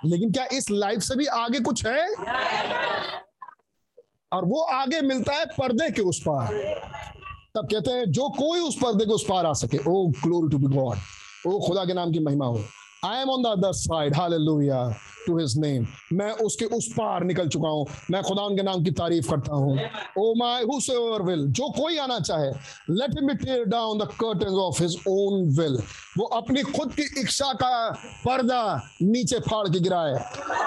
[0.05, 2.09] लेकिन क्या इस लाइफ से भी आगे कुछ है?
[4.33, 6.47] और वो आगे मिलता है पर्दे के उस पार।
[7.55, 10.59] तब कहते हैं, जो कोई उस पर्दे के उस पार आ सके। O glory to
[10.59, 10.97] be God
[11.47, 12.65] O, खुदा के नाम की महिमा हो।
[13.05, 14.89] I am on the other side hallelujah
[15.27, 18.91] to his name मैं उसके उस पार निकल चुका हूँ। मैं खुदा उनके नाम की
[18.93, 19.79] तारीफ़ करता हूँ।
[20.19, 22.51] ओ माय हुसोएवर विल जो कोई आना चाहे
[22.91, 25.79] let him tear down the curtains of his own will
[26.19, 27.91] वो अपनी खुद की इच्छा का
[28.25, 28.63] पर्दा
[29.03, 30.13] नीचे फाड़ के गिराए।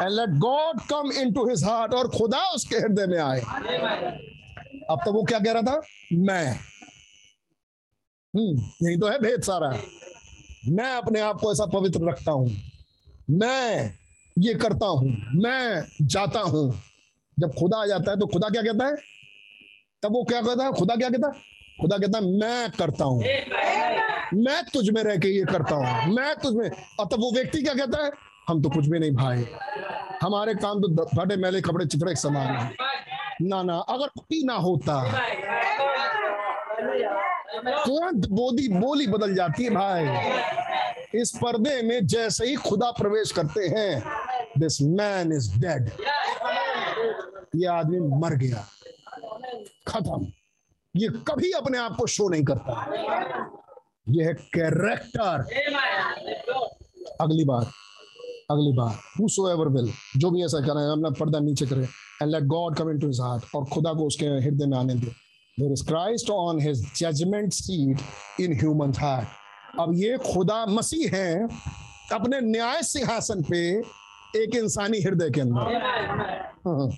[0.01, 3.39] And let God come into his heart और खुदा उसके हृदय में आए।
[4.89, 5.81] अब तो वो क्या कह रहा था?
[6.13, 6.51] मैं।
[8.33, 9.69] हम्म यही तो है भेद सारा।
[10.69, 12.51] मैं अपने आप को ऐसा पवित्र रखता हूँ।
[13.29, 13.93] मैं
[14.39, 16.81] ये करता हूँ। मैं जाता हूँ।
[17.39, 18.95] जब खुदा आ जाता है तो खुदा क्या कहता है?
[20.03, 20.71] तब वो क्या कहता है?
[20.71, 21.33] खुदा क्या कहता है?
[21.81, 23.19] खुदा कहता है, मैं करता हूँ।
[24.33, 27.61] मैं तुझ में रह के ये करता हूँ। मैं तुझ में और तब वो व्यक्ति
[27.61, 28.11] क्या कहता है?
[28.47, 29.45] हम तो कुछ भी नहीं भाई
[30.23, 32.75] हमारे काम तो फटे मैले, कपड़े, चिथड़े के समान है।
[33.41, 35.01] ना ना, अगर कोई ना होता
[37.55, 43.67] तुरंत बोली बोली बदल जाती है भाई। इस पर्दे में जैसे ही खुदा प्रवेश करते
[43.67, 44.03] हैं
[44.59, 45.89] दिस मैन इज़ डेड
[47.55, 48.65] ये आदमी मर गया।
[49.87, 50.27] खत्म।
[50.95, 52.73] ये कभी अपने आप को शो नहीं करता।
[54.09, 55.43] ये है कैरेक्टर
[57.21, 57.65] अगली बार
[58.51, 62.43] अगली बार सो एवर विल जो भी ऐसा करें, अपना पर्दा नीचे करें। And let
[62.43, 65.26] God come into his heart और खुदा को उसके हृदय में आने दे।
[65.59, 71.47] There is Christ on his judgement seat in human heart अब ये खुदा मसीह है,
[72.13, 73.59] अपने न्याय सिंहासन पे
[74.41, 75.75] एक इंसानी हृदय के अंदर।
[76.65, 76.89] हाँ।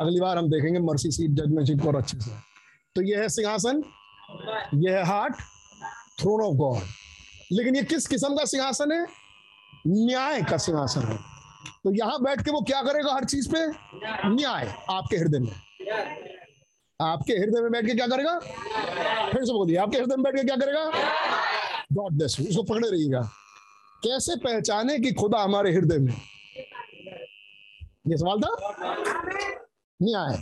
[0.00, 2.30] अगली बार हम देखेंगे मर्सी सीट जजमेंट सीट और अच्छे से।
[2.96, 3.82] तो ये है सिंहासन,
[4.74, 5.34] ये है हार्ट
[6.20, 6.82] थ्रोन ऑफ़ गॉड
[7.52, 9.06] लेकिन ये किस किस्म का सिंहासन है?
[9.86, 11.16] न्याय का सिंहासन है।
[11.84, 13.66] तो यहाँ बैठ के वो क्या करेगा हर चीज़ पे?
[14.28, 15.52] न्याय आपके हृदय में।
[17.02, 18.38] आपके हृदय में बैठ के क्या करेगा?
[18.38, 20.84] फिर से बोलिए आपके हृदय में बैठ के क्या करेगा?
[21.92, 23.20] गॉड ब्लेस उसको पकड़े रहिएगा।
[24.04, 26.12] कैसे पहचाने कि खुदा हमारे हृदय में?
[28.06, 28.50] ये सवाल था?
[30.00, 30.38] नहीं आया।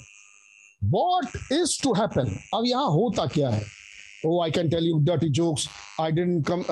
[0.90, 3.62] वॉट इज़ टू हैपन अब यहाँ होता क्या है?
[4.26, 5.68] ओ I can tell you dirty jokes
[6.00, 6.62] I don't come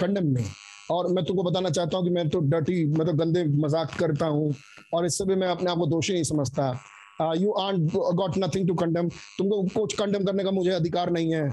[0.00, 0.44] condemn में
[0.90, 4.26] और मैं तुमको बताना चाहता हूँ कि मैं तो डर्टी मैं तो गंदे मज़ाक करता
[4.26, 4.54] हूँ।
[4.94, 6.72] और इससे भी मैं अपने आप को दोषी नहीं समझता।
[7.20, 7.76] You are
[8.20, 11.44] got nothing to condemn तुमको कुछ कंडम करने का मुझे अधिकार नहीं है.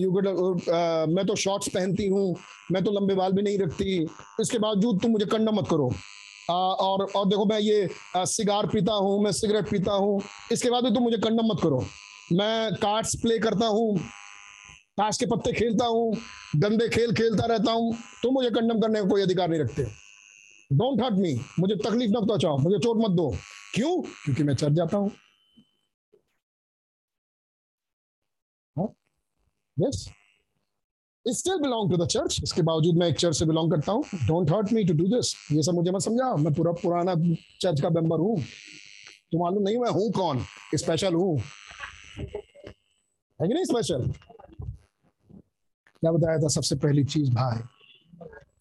[0.00, 2.34] यू uh, uh, मैं तो शॉर्ट्स पहनती हूँ.
[2.72, 4.06] मैं तो लंबे बाल भी नहीं रखती.
[4.40, 5.88] इसके बावजूद तुम मुझे कंडम मत करो.
[5.88, 10.20] Uh, और और देखो मैं ये सिगार पीता हूँ मैं सिगरेट पीता हूँ.
[10.52, 11.84] इसके बाद भी तुम मुझे कंडम मत करो.
[12.32, 13.98] मैं कार्ड्स प्ले करता हूँ.
[14.98, 16.12] ताश के पत्ते खेलता हूँ.
[16.56, 17.94] गंदे खेल खेलता रहता हूँ.
[18.22, 20.07] तुम मुझे कंडम करने का कोई अधिकार नहीं रखते.
[20.70, 22.56] डोंट हर्ट मी मुझे तकलीफ़ मत पहुंचाओ.
[22.58, 23.30] मुझे चोट मत दो.
[23.74, 24.00] क्यों?
[24.02, 25.10] क्योंकि मैं चढ़ जाता हूँ.
[29.76, 30.08] Yes
[31.26, 34.04] still belong to the church इसके बावजूद मैं एक चर्च से बिलोंग करता हूँ.
[34.26, 37.14] Don't hurt me to do this ये सब मुझे मत समझाओ मैं पूरा पुराना
[37.60, 38.36] चर्च का मेंबर हूँ.
[39.32, 40.44] तो मालूम नहीं मैं हूँ कौन.
[40.74, 41.38] स्पेशल हूँ.
[42.18, 44.10] है कि नहीं स्पेशल
[46.02, 47.58] क्या बताया था सबसे पहली चीज़ भाई?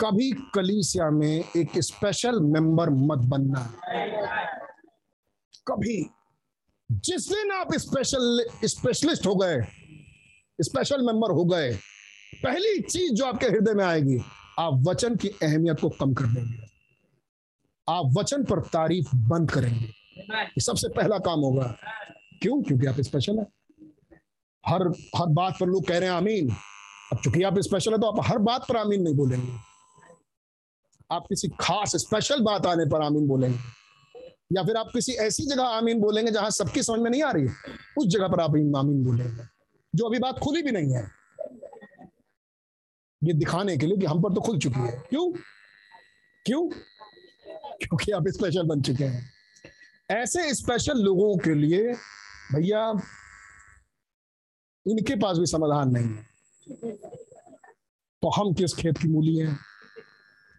[0.01, 3.74] कभी कलीसिया में एक स्पेशल मेंबर मत बनना।
[5.67, 6.09] कभी।
[6.92, 9.61] जिस दिन आप स्पेशल स्पेशलिस्ट हो गए
[10.61, 11.77] स्पेशल मेंबर हो गए,
[12.43, 14.17] पहली चीज़ जो आपके हृदय में आएगी,
[14.59, 16.67] आप वचन की अहमियत को कम कर देंगे।
[17.90, 19.93] आप वचन पर तारीफ़ बंद करेंगे।
[20.61, 21.76] सबसे पहला काम होगा।
[22.42, 22.61] क्यों?
[22.61, 23.48] क्योंकि आप स्पेशल है।
[24.67, 26.50] हर हर बात पर लोग कह रहे हैं, आमीन।
[27.14, 29.66] अब चूँकि आप स्पेशल है तो आप हर बात पर आमीन नहीं बोलेंगे।
[31.11, 33.60] आप किसी खास स्पेशल बात आने पर आमीन बोलेंगे?
[34.53, 37.48] या फिर आप किसी ऐसी जगह आमीन बोलेंगे जहाँ सबकी समझ में नहीं आ रही
[37.98, 39.44] उस जगह पर आप आमीन बोलेंगे।
[39.95, 41.11] जो अभी बात खुली भी नहीं है,
[43.24, 45.32] ये दिखाने के लिए कि हम पर तो खुल चुकी है। क्यों?
[46.45, 46.69] क्यों?
[47.77, 49.32] क्योंकि आप स्पेशल बन चुके हैं।
[50.11, 51.94] ऐसे स्पेशल लोगों के लिए,
[52.53, 52.92] भैया,
[54.88, 56.27] इनके पास भी समाधान नहीं है।
[58.22, 59.60] तो हम किस खेत की मूली हैं?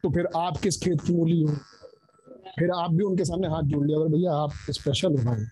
[0.02, 1.56] तो फिर आप किस खेत की मूली हो?
[2.58, 5.44] फिर आप भी उनके सामने हाथ जोड़ लिया, अगर भैया आप स्पेशल हो भाई।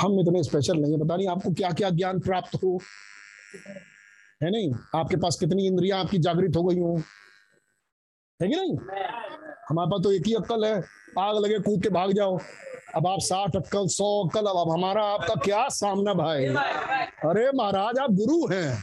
[0.00, 2.80] हम इतने स्पेशल नहीं है, पता नहीं आपको क्या क्या ज्ञान प्राप्त हो।
[4.42, 4.72] है नहीं?
[5.00, 7.02] आपके पास कितनी इंद्रियाँ आपकी जागृत हो गई हो।
[8.42, 8.76] है कि नहीं?
[9.68, 10.82] हमारे पास तो एक ही अक्कल है,
[11.18, 12.38] आग लगे कूद के भाग जाओ।
[12.94, 16.46] अब आप साठ अक्कल, सौ अक्कल, अब अब हमारा आपका क्या सामना भाई?
[16.46, 18.78] अरे महाराज, आप गुरु हैं।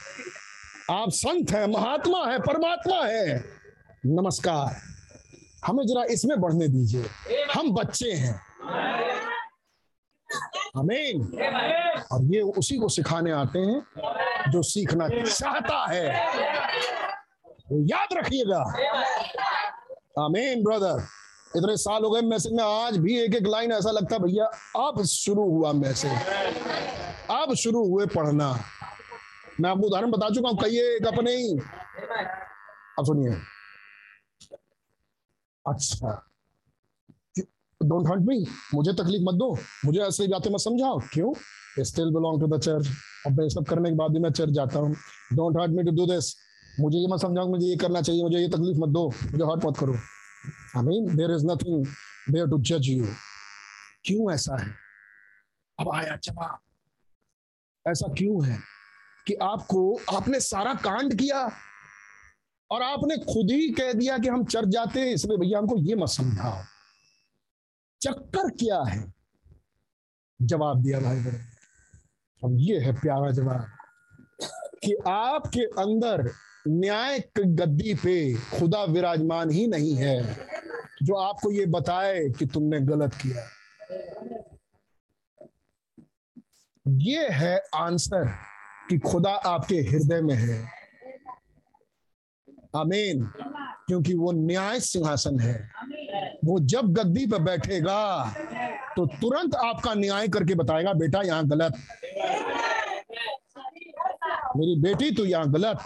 [0.91, 3.56] आप संत हैं, महात्मा है, परमात्मा है।
[4.09, 4.75] नमस्कार।
[5.65, 7.05] हमें जरा इसमें बढ़ने दीजिए।
[7.53, 8.33] हम बच्चे हैं।
[10.77, 11.21] अमीन
[12.11, 16.05] और ये उसी को सिखाने आते हैं जो सीखना चाहता है।
[17.71, 18.61] वो याद रखिएगा।
[20.25, 21.03] अमीन ब्रदर
[21.55, 24.45] इतने साल हो गए मैसेज में आज भी एक एक लाइन ऐसा लगता भैया,
[24.77, 26.11] अब शुरू हुआ मैसेज
[27.31, 28.51] अब शुरू हुए पढ़ना।
[29.61, 31.53] मैं आपको उदाहरण बता चुका हूँ कहिए एक अपने ही।
[32.99, 33.56] अब सुनिए।
[35.67, 36.11] अच्छा।
[37.81, 39.49] डोंट हंट मी मुझे तकलीफ़ मत दो।
[39.85, 41.33] मुझे ऐसे बातें मत समझाओ। क्यों?
[41.83, 42.87] Still belong to the church
[43.27, 44.95] अब मैं सब करने के बाद भी मैं चर्च जाता हूँ।
[45.33, 46.35] Don't hurt me to do this
[46.79, 49.65] मुझे ये मत समझाओ मुझे ये करना चाहिए। मुझे ये तकलीफ़ मत दो। मुझे हर्ट
[49.65, 49.93] मत करो।
[50.77, 51.85] I mean there is nothing
[52.33, 53.05] there to जज यू
[54.05, 54.73] क्यों ऐसा है?
[55.79, 56.57] अब आया जवाब
[57.85, 58.59] ऐसा क्यों है
[59.27, 61.49] कि आपको, आपने सारा कांड किया?
[62.71, 65.95] और आपने खुद ही कह दिया कि हम चर्च जाते हैं, इसलिए भैया हमको ये
[65.95, 66.63] मत समझाओ।
[68.01, 69.13] चक्कर क्या है?
[70.39, 71.37] जवाब दिया भाई बड़े
[72.41, 73.65] अब ये है प्यारा जवाब
[74.83, 76.29] कि आपके अंदर
[76.67, 80.21] न्याय गद्दी पे खुदा विराजमान ही नहीं है,
[81.03, 83.47] जो आपको ये बताए कि तुमने गलत किया।
[86.85, 88.27] ये है आंसर
[88.89, 90.76] कि खुदा आपके हृदय में है।
[92.77, 93.25] आमीन।
[93.87, 95.71] क्योंकि वो न्याय सिंहासन है।
[96.45, 97.99] वो जब गद्दी पर बैठेगा
[98.95, 101.73] तो तुरंत आपका न्याय करके बताएगा, बेटा, यहाँ गलत।
[104.57, 105.79] मेरी बेटी तो यहाँ गलत।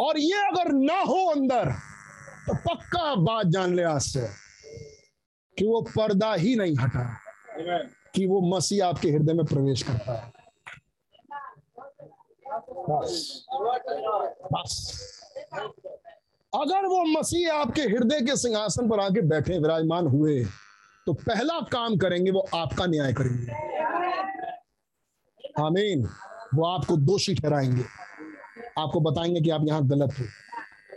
[0.00, 1.70] और ये अगर ना हो अंदर
[2.46, 4.26] तो पक्का बात जान ले आज से,
[5.56, 7.04] कि वो पर्दा ही नहीं हटा,
[8.14, 10.32] कि वो मसीह आपके हृदय में प्रवेश करता है।
[12.90, 13.46] बस।
[14.52, 15.21] बस।
[16.54, 20.44] अगर वो मसीह आपके हृदय के सिंहासन पर आके बैठे, विराजमान हुए
[21.06, 23.52] तो पहला काम करेंगे, वो आपका न्याय करेंगे।
[25.62, 26.08] आमीन।
[26.54, 27.84] वो आपको दोषी ठहराएँगे।
[28.78, 30.24] आपको बताएँगे कि आप यहाँ गलत हो।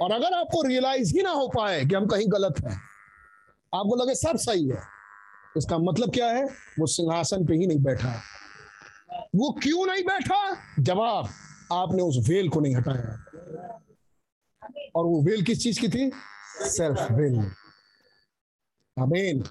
[0.06, 2.76] और अगर आपको रियलाइज़ ही ना हो पाए कि हम कहीं गलत हैं
[3.76, 4.82] आपको लगे सब सही है।
[5.58, 6.46] इसका मतलब क्या है?
[6.80, 8.22] वो सिंहासन पे ही नहीं बैठा।
[9.36, 10.58] वो क्यों नहीं बैठा?
[10.80, 11.30] जवाब,
[11.74, 13.26] आपने उस वेल को नहीं हटाया।
[14.96, 16.12] और वो विल किस चीज़ की थी?
[16.68, 17.40] सेल्फ वेल
[18.98, 19.42] आमीन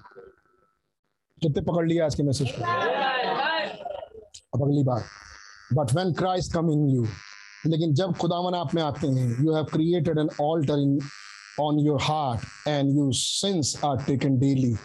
[1.41, 2.63] कितने पकड़ लिया आज के मैसेज को?
[4.53, 5.03] अब अगली बात
[5.73, 7.05] but when Christ come in you
[7.65, 10.99] लेकिन जब खुदावन आप में आते हैं you have created an altar in
[11.61, 14.75] on your heart and you sins are taken daily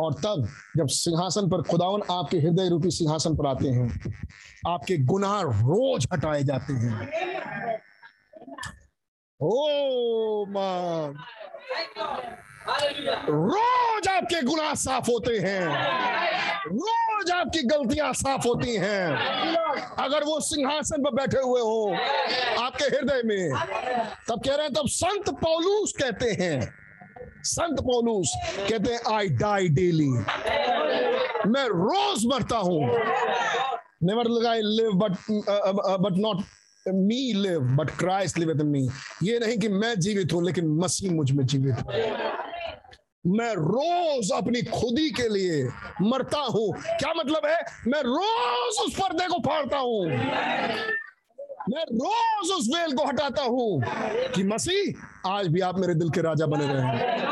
[0.00, 3.88] और तब जब सिंहासन पर खुदावन आपके हृदय रूपी सिंहासन पर आते हैं,
[4.68, 7.08] आपके गुनाह रोज हटाए जाते हैं।
[9.42, 11.14] मान
[13.28, 15.62] रोज आपके गुनाह साफ़ होते हैं।
[16.66, 19.06] रोज आपकी गलतियाँ साफ़ होती हैं।
[20.04, 21.96] अगर वो सिंहासन पर बैठे हुए हो
[22.64, 23.50] आपके हृदय में,
[24.28, 26.60] तब कह रहे हैं, तब संत पौलूस कहते हैं।
[27.44, 30.10] संत पौलूस कहते हैं आई डाई डेली
[31.50, 32.80] मैं रोज मरता हूँ।
[34.02, 35.12] Never I live but
[36.02, 36.38] but not
[36.86, 38.88] me live but Christ live in me
[39.22, 42.08] ये नहीं कि मैं जीवित हूँ, लेकिन मसीह मुझमें जीवित है।
[43.26, 45.62] मैं रोज अपनी खुदी के लिए
[46.02, 47.58] मरता हूँ। क्या मतलब है?
[47.86, 50.06] मैं रोज उस पर्दे को फाड़ता हूँ।
[51.70, 53.82] मैं रोज उस वेल को हटाता हूँ
[54.34, 57.28] कि मसीह, आज भी आप मेरे दिल के राजा बने रहे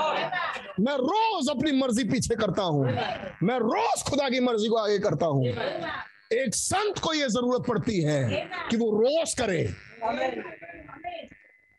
[0.80, 2.84] मैं रोज अपनी मर्ज़ी पीछे करता हूँ।
[3.42, 5.44] मैं रोज खुदा की मर्ज़ी को आगे करता हूँ।
[6.32, 9.60] एक संत को यह ज़रूरत पड़ती है कि वो रोज करे।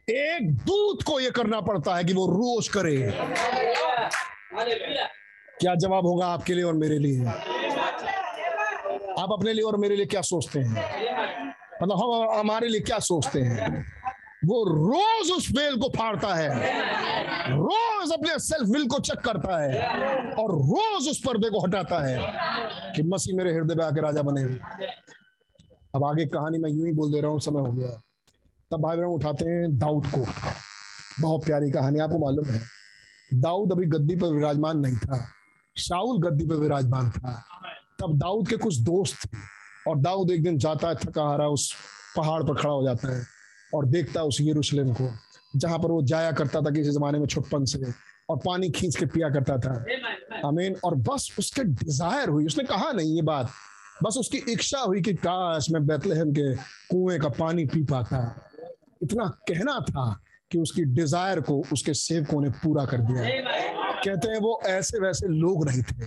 [0.08, 2.98] एक दूत को यह करना पड़ता है कि वो रोज करे।
[5.60, 7.26] क्या जवाब होगा आपके लिए और मेरे लिए?
[9.20, 10.72] आप अपने लिए और मेरे लिए क्या सोचते हैं?
[11.84, 13.86] मतलब हम हमारे लिए क्या सोचते हैं?
[14.46, 16.50] वो रोज उस वेल को फाड़ता है।
[17.52, 19.82] रोज अपने सेल्फ विल को चेक करता है
[20.34, 24.44] और रोज उस पर्दे को हटाता है कि मसीह मेरे हृदय में आके राजा बने।
[25.96, 27.90] अब आगे कहानी मैं यूँ ही बोल दे रहा हूँ, समय हो गया।
[28.72, 30.26] तब भाई बहन उठाते हैं दाऊद को।
[31.22, 32.62] बहुत प्यारी कहानी, आपको मालूम है।
[33.34, 35.26] दाऊद अभी गद्दी पर विराजमान नहीं था।
[35.78, 37.44] शाउल गद्दी पर विराजमान था।
[38.02, 39.38] तब दाऊद के कुछ दोस्त थे
[39.88, 41.74] और दाऊद एक दिन जाता है थका हारा उस
[42.18, 43.39] पहाड़ पर खड़ा हो जाता है।
[43.74, 45.10] और देखता उस यरूशलेम को,
[45.56, 47.92] जहाँ पर वो जाया करता था किसी जमाने में छुटपन से
[48.30, 49.74] और पानी खींच के पिया करता था।
[50.46, 53.50] अमीन और बस उसके डिज़ायर हुई। उसने कहा नहीं ये बात।
[54.04, 56.54] बस उसकी इच्छा हुई कि काश मैं बैतलहम के
[56.92, 58.20] कुएँ का पानी पी पाता।
[59.04, 63.24] इतना कहना था कि उसकी डिज़ायर को उसके सेवकों ने पूरा कर दिया।
[64.04, 66.06] कहते हैं वो ऐसे वैसे लोग नहीं थे।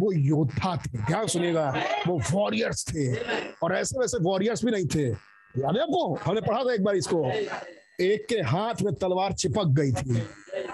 [0.00, 1.68] वो योद्धा थे। ध्यान सुनिएगा?
[2.08, 3.12] वो वॉरियर्स थे।
[3.62, 5.10] और ऐसे वैसे वॉरियर्स भी नहीं थे।
[5.58, 6.14] याद है आपको?
[6.14, 7.30] हमने पढ़ा था एक बार इसको।
[8.04, 10.22] एक के हाथ में तलवार चिपक गई थी।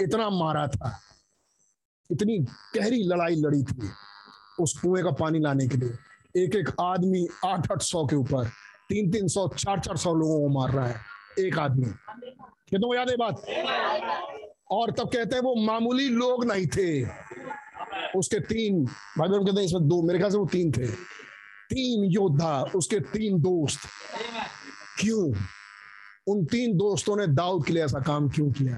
[0.03, 1.01] इतना मारा था।
[2.11, 2.39] इतनी
[2.77, 3.91] गहरी लड़ाई लड़ी थी
[4.61, 8.45] उस कुएँ का पानी लाने के लिए। एक एक आदमी आठ आठ सौ के ऊपर
[8.89, 10.97] तीन तीन सौ चार चार सौ लोगों को मार रहा है।
[11.39, 11.87] एक आदमी।
[12.71, 13.45] तुमको याद है बात?
[14.71, 17.05] और तब कहते हैं वो मामूली लोग नहीं थे।
[18.17, 18.85] उसके तीन,
[19.19, 20.87] भाई बहन कहते हैं इसमें दो, मेरे ख्याल से वो तीन थे।
[21.71, 23.81] तीन योद्धा, उसके तीन दोस्त।
[24.99, 25.33] क्यों?
[26.27, 28.77] उन तीन दोस्तों ने दाऊद के लिए ऐसा काम क्यों किया?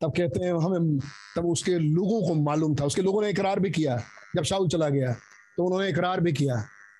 [0.00, 0.98] तब कहते हैं, हमें,
[1.36, 3.96] तब उसके लोगों को मालूम था। उसके लोगों ने इकरार भी किया,
[4.36, 5.12] जब शाउल चला गया
[5.56, 6.56] तो उन्होंने इकरार भी किया।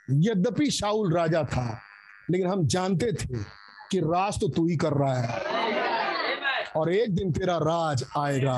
[0.09, 1.79] यद्यपि शाउल राजा था,
[2.31, 3.43] लेकिन हम जानते थे
[3.91, 5.29] कि राज तो तू ही कर रहा है,
[6.77, 8.57] और एक दिन तेरा राज आएगा।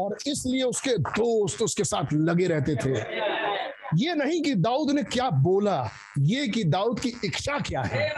[0.00, 3.27] और इसलिए उसके दोस्त उसके साथ लगे रहते थे।
[3.96, 8.08] ये नहीं कि दाऊद ने क्या बोला, ये कि दाऊद की इच्छा क्या है।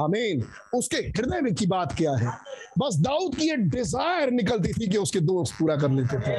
[0.00, 2.32] अमीन उसके हृदय में की बात क्या है?
[2.78, 6.36] बस दाऊद की ये डिज़ायर निकलती थी कि उसके दोस्त पूरा कर लेते थे।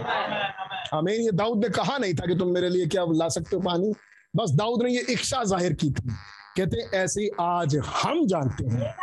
[0.98, 3.62] अमीन ये दाऊद ने कहा नहीं था कि तुम मेरे लिए क्या ला सकते हो
[3.62, 3.94] पानी।
[4.36, 6.10] बस दाऊद ने ये इच्छा ज़ाहिर की थी।
[6.58, 8.94] कहते, ऐसे आज हम जानते हैं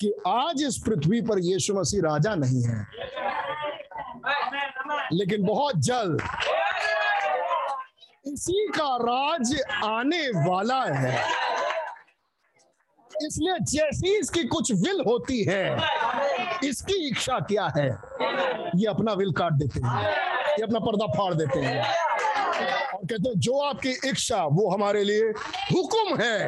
[0.00, 2.86] कि आज इस पृथ्वी पर यीशु मसीह राजा नहीं है।
[5.12, 6.20] लेकिन बहुत जल्द
[8.26, 11.14] इसी का राज आने वाला है।
[13.10, 15.76] इसलिए जैसी इसकी कुछ विल होती है,
[16.64, 17.86] इसकी इच्छा क्या है?
[18.76, 20.00] ये अपना विल काट देते हैं,
[20.58, 25.30] ये अपना पर्दा फाड़ देते हैं। और कहते हैं, जो आपकी इच्छा, वो हमारे लिए
[25.70, 26.38] हुक्म है।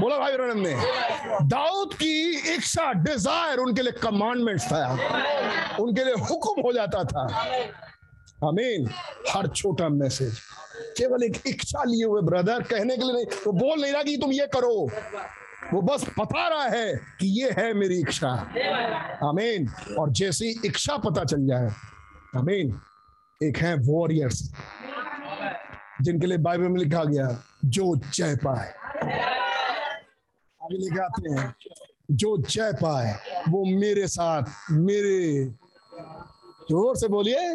[0.00, 0.74] बोला भाई ने,
[1.46, 2.14] दाऊद की
[2.54, 4.86] इच्छा डिज़ायर उनके लिए कमांडमेंट्स था।
[5.80, 7.26] उनके लिए हुक्म हो जाता था।
[8.48, 8.90] अमीन
[9.30, 10.38] हर छोटा मैसेज।
[10.98, 14.16] केवल एक इच्छा लिए हुए ब्रदर, कहने के लिए नहीं, वो बोल नहीं रहा कि
[14.16, 14.90] तुम ये करो।
[15.72, 18.28] वो बस बता रहा है कि ये है मेरी इच्छा।
[19.28, 21.70] आमीन। और जैसी इच्छा पता चल जाए,
[22.36, 22.80] आमीन।
[23.42, 24.52] एक है वॉरियर्स
[26.02, 28.72] जिनके लिए बाइबल में लिखा गया, जो जय पाए।
[30.62, 31.54] आगे लेके आते हैं।
[32.10, 33.14] जो जय पाए,
[33.48, 35.44] वो मेरे साथ, मेरे
[36.70, 37.54] ज़ोर से बोलिए।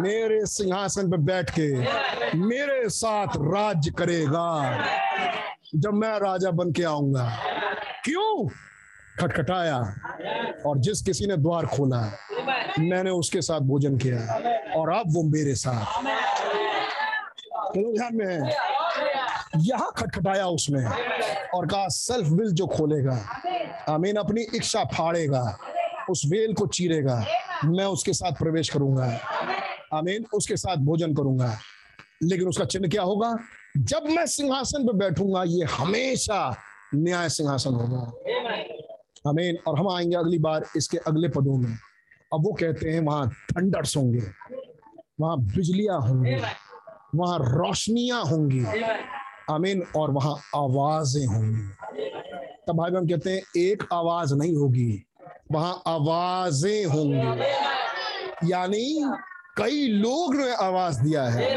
[0.00, 4.48] मेरे सिंहासन पर बैठ के मेरे साथ राज्य करेगा।
[5.74, 7.24] जब मैं राजा बन के आऊँगा।
[8.04, 8.48] क्यों?
[9.20, 9.78] खटखटाया
[10.66, 12.00] और जिस किसी ने द्वार खोला,
[12.78, 14.18] मैंने उसके साथ भोजन किया
[14.76, 16.02] और अब वो मेरे साथ।
[17.76, 18.54] ध्यान में है।
[19.58, 20.84] यहाँ खटखटाया उसने
[21.54, 23.18] और कहा, सेल्फ विल जो खोलेगा,
[23.88, 25.44] आमीन, अपनी इच्छा फाड़ेगा।
[26.10, 27.24] उस वेल को चीरेगा।
[27.64, 29.20] मैं उसके साथ प्रवेश करूँगा।
[29.94, 31.58] आमीन। उसके साथ भोजन करूँगा।
[32.22, 33.38] लेकिन उसका चिन्ह क्या होगा?
[33.76, 36.56] जब मैं सिंहासन पर बैठूँगा, ये हमेशा
[36.94, 38.02] न्याय सिंहासन होगा।
[39.28, 41.78] आमीन। और हम आएँगे अगली बार इसके अगले पदों में।
[42.34, 44.22] अब वो कहते हैं, वहाँ थंडर्स होंगे।
[45.20, 46.34] वहाँ बिजलियाँ होंगी।
[47.14, 48.64] वहाँ रोशनियाँ होंगी।
[49.50, 51.62] आमीन। और वहाँ आवाज़ें होंगी।
[52.68, 55.04] तब भाई बहन कहते हैं, एक आवाज़ नहीं होगी।
[55.52, 59.04] वहाँ आवाज़ें होंगी। यानी
[59.58, 61.48] कई लोग ने आवाज़ दिया है।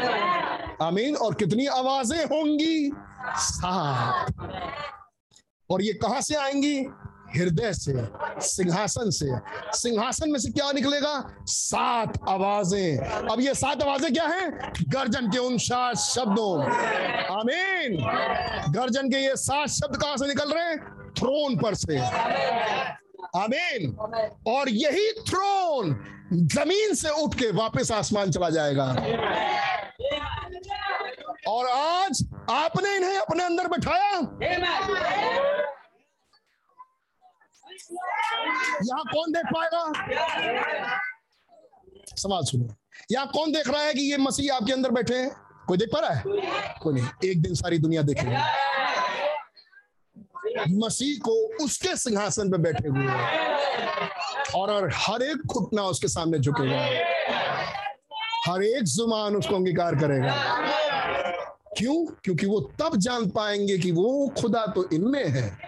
[0.82, 2.92] आमीन। और कितनी आवाज़ें होंगी?
[3.36, 4.32] सात।
[5.70, 6.86] और ये कहाँ से आएँगी?
[7.36, 7.92] हृदय से,
[8.40, 9.26] सिंहासन से।
[9.78, 11.14] सिंहासन में से क्या निकलेगा?
[11.46, 12.98] सात आवाज़ें।
[13.30, 14.72] अब ये सात आवाज़ें क्या हैं?
[14.88, 16.62] गर्जन के उन सात शब्दों।
[17.38, 17.96] आमीन।
[18.72, 20.78] गर्जन के ये सात शब्द कहाँ से निकल रहे हैं?
[21.18, 21.98] थ्रोन पर से।
[23.36, 23.96] आमीन।
[24.46, 25.94] और यही थ्रोन
[26.32, 28.84] ज़मीन से उठ के वापस आसमान चला जाएगा।
[31.48, 34.10] और आज आपने इन्हें अपने अंदर बैठाया।
[38.84, 39.82] यहाँ कौन देख पाएगा?
[42.16, 42.74] सवाल सुनो।
[43.12, 45.30] यहाँ कौन देख रहा है कि ये मसीह आपके अंदर बैठे हैं?
[45.68, 46.22] कोई देख पा रहा है?
[46.82, 48.34] कोई नहीं। एक दिन सारी दुनिया देखेगी।
[50.68, 53.54] मसीह को उसके सिंहासन पर बैठे हुए हैं।
[54.54, 56.80] और हर एक घुटना उसके सामने झुकेगा।
[58.46, 60.34] हर एक ज़ुबान उसको अंगीकार करेगा।
[61.78, 62.06] क्यों?
[62.24, 65.58] क्योंकि वो तब जान पाएँगे कि वो खुदा तो इनमें है।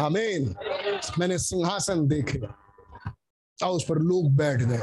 [0.00, 0.56] आमीन।
[1.18, 2.38] मैंने सिंहासन देखे।
[3.66, 4.80] और उस पर लोग बैठ गए।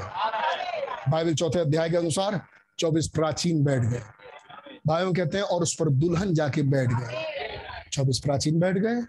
[1.10, 2.42] बाइबल चौथे अध्याय के अनुसार
[2.80, 4.02] चौबीस प्राचीन बैठ गए।
[4.88, 7.31] भाइयों कहते हैं, और उस पर दुल्हन जाके बैठ गए।
[7.92, 9.02] चौबीस प्राचीन बैठ गए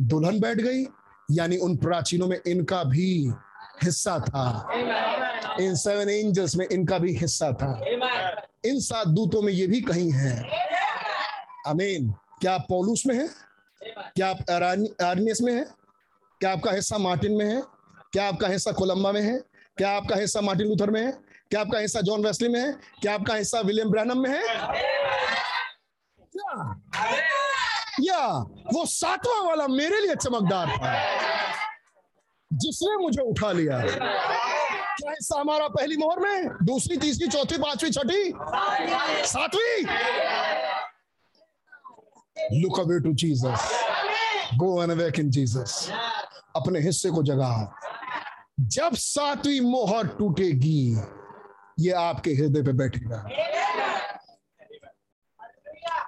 [0.00, 0.84] दुल्हन बैठ गई
[1.30, 3.32] यानी उन प्राचीनों में इनका भी
[3.82, 4.66] हिस्सा था।
[5.60, 7.70] इन सेवन एंजल्स में इनका भी हिस्सा था।
[8.64, 10.36] इन सात दूतों में ये भी कहीं है।
[11.66, 12.10] अमीन
[12.40, 13.28] क्या आप पौलुस में है?
[13.82, 14.50] क्या आप
[15.02, 15.64] आर्नियस में है?
[16.40, 17.62] क्या आपका हिस्सा मार्टिन में है?
[18.12, 19.38] क्या आपका हिस्सा कोलंबा में है?
[19.78, 21.12] क्या आपका हिस्सा मार्टिन लूथर में है?
[21.50, 22.72] क्या आपका हिस्सा जॉन वेस्ली में है?
[23.02, 24.42] क्या आपका हिस्सा विलियम ब्रैनम में है?
[26.36, 27.39] क्या
[28.00, 28.26] या
[28.74, 30.94] वो सातवां वाला मेरे लिए चमकदार था।
[32.52, 36.48] जिसने मुझे उठा लिया। क्या हिस्सा हमारा पहली मोहर में?
[36.62, 38.32] दूसरी, तीसरी, चौथी, पांचवी, छठी?
[39.26, 39.84] सातवीं?
[42.62, 43.84] Look away to Jesus
[44.54, 45.92] go an awake in Jesus
[46.56, 47.74] अपने हिस्से को जगा।
[48.60, 51.00] जब सातवीं मोहर टूटेगी,
[51.80, 53.28] ये आपके हृदय पे बैठेगा।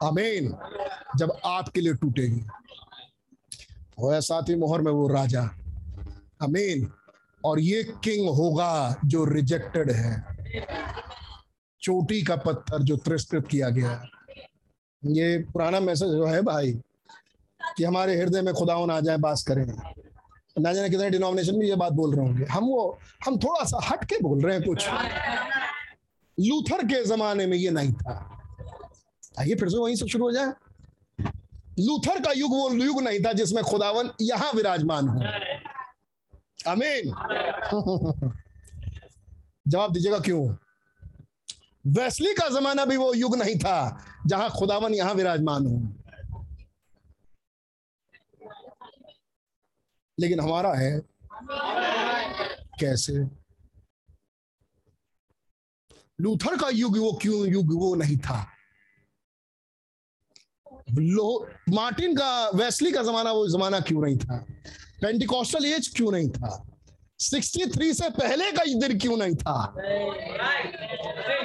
[0.03, 0.55] अमीन
[1.17, 2.45] जब आपके लिए टूटेगी।
[3.99, 5.43] और सातवीं मोहर में वो राजा।
[6.43, 6.91] अमीन
[7.45, 10.25] और ये किंग होगा जो रिजेक्टेड है।
[11.83, 14.07] चोटी का पत्थर जो तिरस्कृत किया गया
[15.03, 16.73] ये पुराना मैसेज जो है भाई,
[17.77, 19.65] कि हमारे हृदय में खुदावन आ जाए बास करें।
[20.59, 23.81] ना जाने कितने डिनोमिनेशन में ये बात बोल रहे होंगे। हम वो, हम थोड़ा सा
[23.91, 24.89] हट के बोल रहे हैं कुछ।
[26.41, 28.42] लूथर के जमाने में ये नहीं था।
[29.39, 30.53] आइए फिर से वहीं से शुरू हो जाए।
[31.79, 35.21] लूथर का युग वो युग नहीं था जिसमें खुदावन यहाँ विराजमान हो।
[36.73, 37.15] अमीन
[39.69, 40.57] जवाब दीजिएगा क्यों?
[41.87, 45.81] वैसली का जमाना भी वो युग नहीं था जहाँ खुदावन यहाँ विराजमान हो।
[50.21, 51.01] लेकिन हमारा है।
[52.81, 53.13] कैसे?
[56.21, 58.52] लूथर का युग वो क्यों युग वो नहीं था?
[61.71, 64.47] मार्टिन का, वेस्ली का जमाना, वो जमाना क्यों नहीं था?
[65.03, 66.69] पेंटिकॉस्टल एज क्यों नहीं था?
[67.21, 69.75] 63 से पहले का दिन क्यों नहीं था?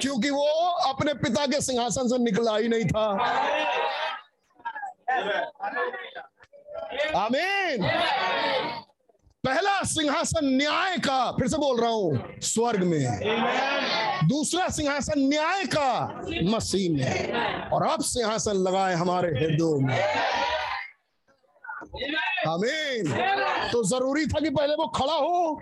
[0.01, 3.07] क्योंकि वो अपने पिता के सिंहासन से निकला ही नहीं था।
[7.15, 7.91] आमीन
[9.43, 13.03] पहला सिंहासन न्याय का, फिर से बोल रहा हूँ, स्वर्ग में
[14.27, 19.95] दूसरा सिंहासन न्याय का, मसीह में और अब सिंहासन लगाए हमारे हृदयों में।
[22.47, 23.11] आमीन।
[23.71, 25.61] तो ज़रूरी था कि पहले वो खड़ा हो।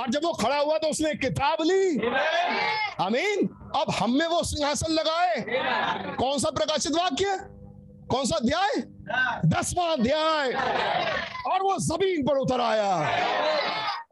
[0.00, 1.98] और जब वो खड़ा हुआ तो उसने किताब ली।
[3.04, 5.44] आमीन। अब हम में वो सिंहासन लगाए।
[6.14, 7.38] कौन सा प्रकाशित वाक्य?
[8.10, 8.95] कौन सा अध्याय?
[9.08, 10.52] दसवां अध्याय
[11.46, 12.94] और वो ज़मीन पर उतर आया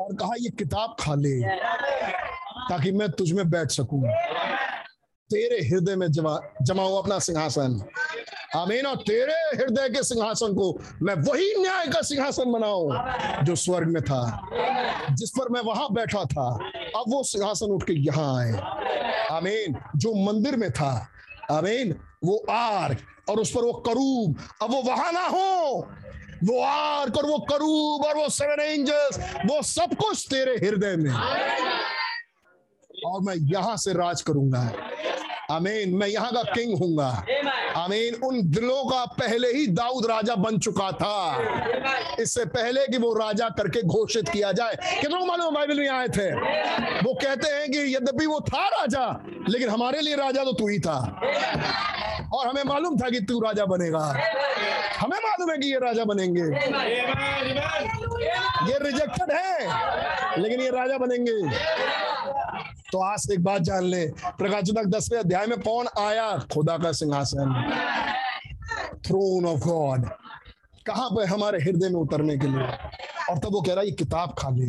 [0.00, 1.40] और कहा, ये किताब खा ले
[2.70, 4.02] ताकि मैं तुझ में बैठ सकूँ।
[5.30, 7.80] तेरे हृदय में जमा जमा हो अपना सिंहासन।
[8.56, 12.90] आमीन। और तेरे हृदय के सिंहासन को मैं वही न्याय का सिंहासन बनाऊ
[13.44, 14.48] जो स्वर्ग में था,
[15.10, 16.48] जिस पर मैं वहाँ बैठा था।
[16.96, 18.52] अब वो सिंहासन उठ के यहाँ आए।
[19.30, 21.08] आमीन। जो मंदिर में था।
[21.50, 22.98] आमीन। वो आर्क
[23.30, 25.88] और उस पर वो करूब। अब वो वहाँ ना हो।
[26.44, 31.10] वो आर्क और वो करूब और वो सेवन एंजल्स वो सब कुछ तेरे हृदय में।
[33.06, 34.60] और मैं यहाँ से राज करूँगा।
[35.50, 37.08] आमीन मैं यहाँ का किंग हूँगा।
[37.76, 43.12] आमीन उन दिलों का पहले ही दाऊद राजा बन चुका था। इससे पहले कि वो
[43.14, 46.30] राजा करके घोषित किया जाए। कितनों मालूम बाइबल में आए थे?
[47.00, 49.06] वो कहते हैं कि यद्यपि वो था राजा
[49.48, 50.98] लेकिन हमारे लिए राजा तो तू ही था।
[52.34, 54.04] और हमें मालूम था कि तू राजा बनेगा।
[54.98, 56.42] हमें मालूम है कि ये राजा बनेंगे।
[58.70, 61.32] ये रिजेक्टेड है लेकिन ये राजा बनेंगे।
[62.92, 64.06] तो आज से एक बात जान ले।
[64.38, 66.38] प्रकाशन दसवें अध्याय में कौन आया?
[66.52, 67.54] खुदा का सिंहासन।
[69.06, 70.08] थ्रोन ऑफ़ गॉड
[70.86, 72.66] कहाँ पे हमारे हृदय में उतरने के लिए?
[73.30, 74.66] और तब वो कह रहा है, ये किताब खा ले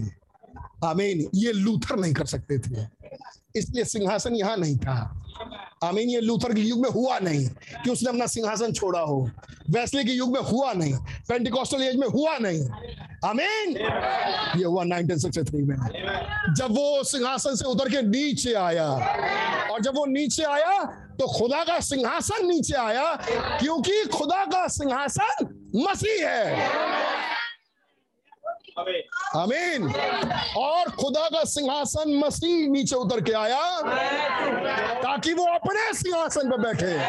[0.87, 2.83] आमीन। ये लूथर नहीं कर सकते थे।
[3.55, 5.21] इसलिए सिंहासन यहाँ नहीं था।
[5.83, 7.47] आमीन, ये लूथर के युग में हुआ नहीं
[7.83, 9.29] कि उसने अपना सिंहासन छोड़ा हो।
[9.69, 10.93] वैसले के युग में हुआ नहीं
[11.29, 12.61] पेंटिकॉस्टल एज में हुआ नहीं।
[13.25, 13.75] आमीन।
[14.59, 15.75] ये हुआ 1963 में।
[16.55, 18.87] जब वो सिंहासन से उतर के नीचे आया
[19.71, 20.83] और जब वो नीचे आया
[21.19, 23.13] तो खुदा का सिंहासन नीचे आया,
[23.59, 26.45] क्योंकि खुदा का सिंहासन मसीह है।
[29.35, 29.93] आमीन।
[30.57, 33.81] और खुदा का सिंहासन मसीह नीचे उतर के आया,
[35.01, 36.99] ताकि वो अपने सिंहासन पर बैठे।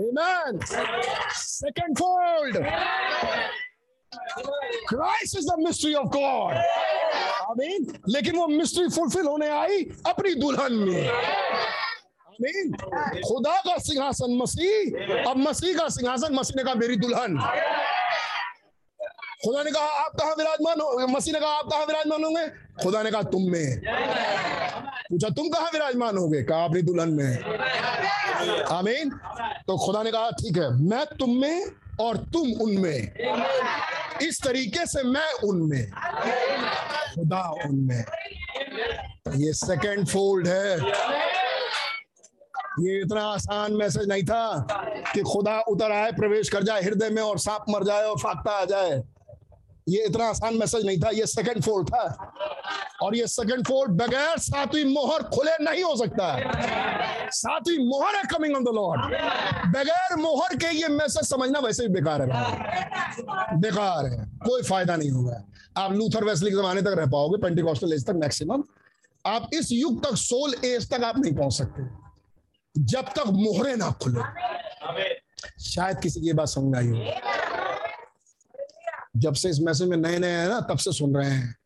[0.00, 0.62] Amen.
[1.62, 2.56] Second fold.
[4.94, 6.56] Christ is the mystery of God.
[7.50, 12.72] आमीन। लेकिन वो मिस्ट्री फुलफिल होने आई अपनी दुल्हन में। आमीन।
[13.28, 14.80] खुदा का सिंहासन मसीह।
[15.30, 17.38] अब मसीह का सिंहासन मसीह ने कहा, मेरी दुल्हन।
[19.44, 21.06] खुदा ने कहा, आप कहा विराजमान हो?
[21.06, 22.46] मसीह ने कहा, आप कहा विराजमान होंगे?
[22.82, 23.80] खुदा ने कहा, तुम में।
[25.10, 26.42] पूछा, तुम कहा विराजमान होगे?
[26.42, 27.38] कहा, अपनी दुल्हन में।
[28.70, 29.10] आमीन।
[29.66, 31.64] तो खुदा ने कहा, ठीक है, मैं तुम में
[32.00, 33.12] और तुम उनमें
[34.22, 35.90] इस तरीके से मैं उनमें
[37.14, 38.04] खुदा उनमें
[39.36, 40.76] ये सेकंड फोल्ड है।
[42.80, 44.66] ये इतना आसान मैसेज नहीं था
[45.14, 48.52] कि खुदा उतर आए, प्रवेश कर जाए, हृदय में और सांप मर जाए और फाकता
[48.52, 49.02] आ जाए।
[49.90, 52.32] ये इतना आसान मैसेज नहीं था, ये सेकंड फोल्ड था।
[53.02, 56.26] और ये सेकंड फोल्ड बगैर सातवीं मोहर खुले नहीं हो सकता।
[57.32, 59.00] सातवीं मोहर है कमिंग ऑन द लॉर्ड
[59.76, 62.28] बगैर मोहर के ये मैसेज समझना वैसे भी बेकार है।
[63.60, 65.42] बेकार है। कोई फ़ायदा नहीं होगा
[65.76, 68.64] आप लूथर वेस्ली के जमाने तक रह पाओगे पेंटिकॉस्टल एज तक मैक्सिमम
[69.24, 71.82] आप इस युग तक सोल एज तक आप नहीं पहुँच सकते।
[72.74, 74.22] जब तक मोहरे ना खुले।
[75.64, 77.39] शायद किसी की बात समझ आई हो।
[79.20, 81.56] जब से इस मैसेज में नए नए हैं ना, तब से सुन रहे हैं।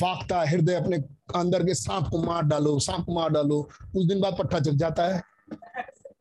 [0.00, 0.96] फाकता हृदय अपने
[1.34, 4.72] अंदर के सांप को मार डालो, सांप को मार डालो। कुछ दिन बाद पट्टा जग
[4.72, 5.22] जाता है।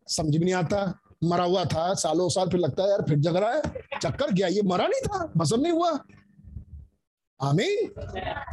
[0.07, 3.35] समझ भी नहीं आता। मरा हुआ था, सालों साल फिर लगता है, यार, फिर जग
[3.35, 3.61] रहा है।
[4.01, 5.99] चक्कर क्या ये मरा नहीं था भसम नहीं हुआ।
[7.41, 7.91] आमीन।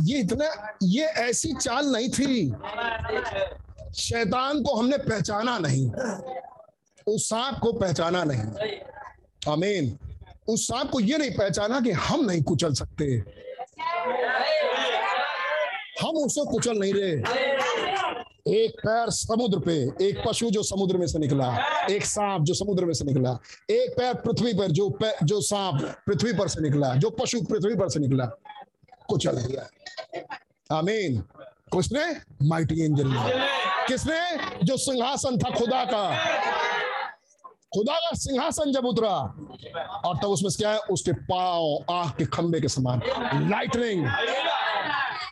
[0.03, 2.53] ये इतना, ये ऐसी चाल नहीं थी।
[3.95, 5.91] शैतान को हमने पहचाना नहीं।
[7.07, 8.41] उस सांप को पहचाना नहीं।
[9.53, 9.99] आमीन।
[10.49, 13.05] उस सांप को ये नहीं पहचाना कि हम नहीं कुचल सकते।
[16.03, 17.13] हम उसको कुचल नहीं रहे।
[18.57, 21.49] एक पैर समुद्र पे, एक पशु जो समुद्र में से निकला,
[21.91, 23.39] एक सांप जो समुद्र में से निकला,
[23.71, 27.75] एक पैर पृथ्वी पर जो पैर जो सांप पृथ्वी पर से निकला, जो पशु पृथ्वी
[27.75, 28.27] पर से निकला,
[29.09, 29.69] कुचल गया
[30.79, 31.21] आमीन।
[31.73, 32.05] किसने?
[32.49, 33.13] माइटी एंजल
[33.89, 34.21] किसने?
[34.65, 36.78] जो सिंहासन था खुदा का।
[37.75, 39.15] खुदा का सिंहासन जब उतरा,
[40.05, 40.79] और तब तो उसमें क्या है?
[40.79, 43.01] उसके पाँव, आँख के खंबे के समान।
[43.51, 44.07] लाइटनिंग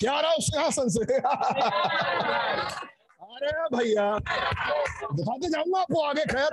[0.00, 1.04] क्या रहा उस सिंहासन से?
[3.36, 4.18] अरे भैया।
[5.12, 6.50] दिखाते जाऊँगा आपको आगे, खैर।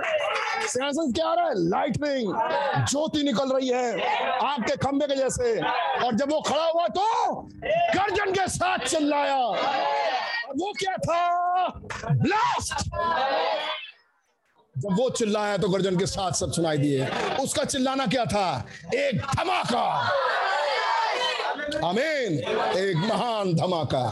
[0.67, 1.53] सिंहासन क्या आ रहा है?
[1.55, 2.33] लाइटनिंग
[2.87, 4.01] ज्योति निकल रही है
[4.39, 5.61] आग के खंबे के जैसे।
[6.05, 7.33] और जब वो खड़ा हुआ तो
[7.95, 9.37] गर्जन के साथ चिल्लाया।
[10.57, 11.67] वो क्या था?
[12.11, 12.89] ब्लास्ट
[14.77, 17.07] जब वो चिल्लाया तो गर्जन के साथ सब सुनाई दिए।
[17.43, 18.65] उसका चिल्लाना क्या था?
[18.95, 19.83] एक धमाका।
[21.87, 22.39] आमीन।
[22.77, 24.03] एक महान धमाका।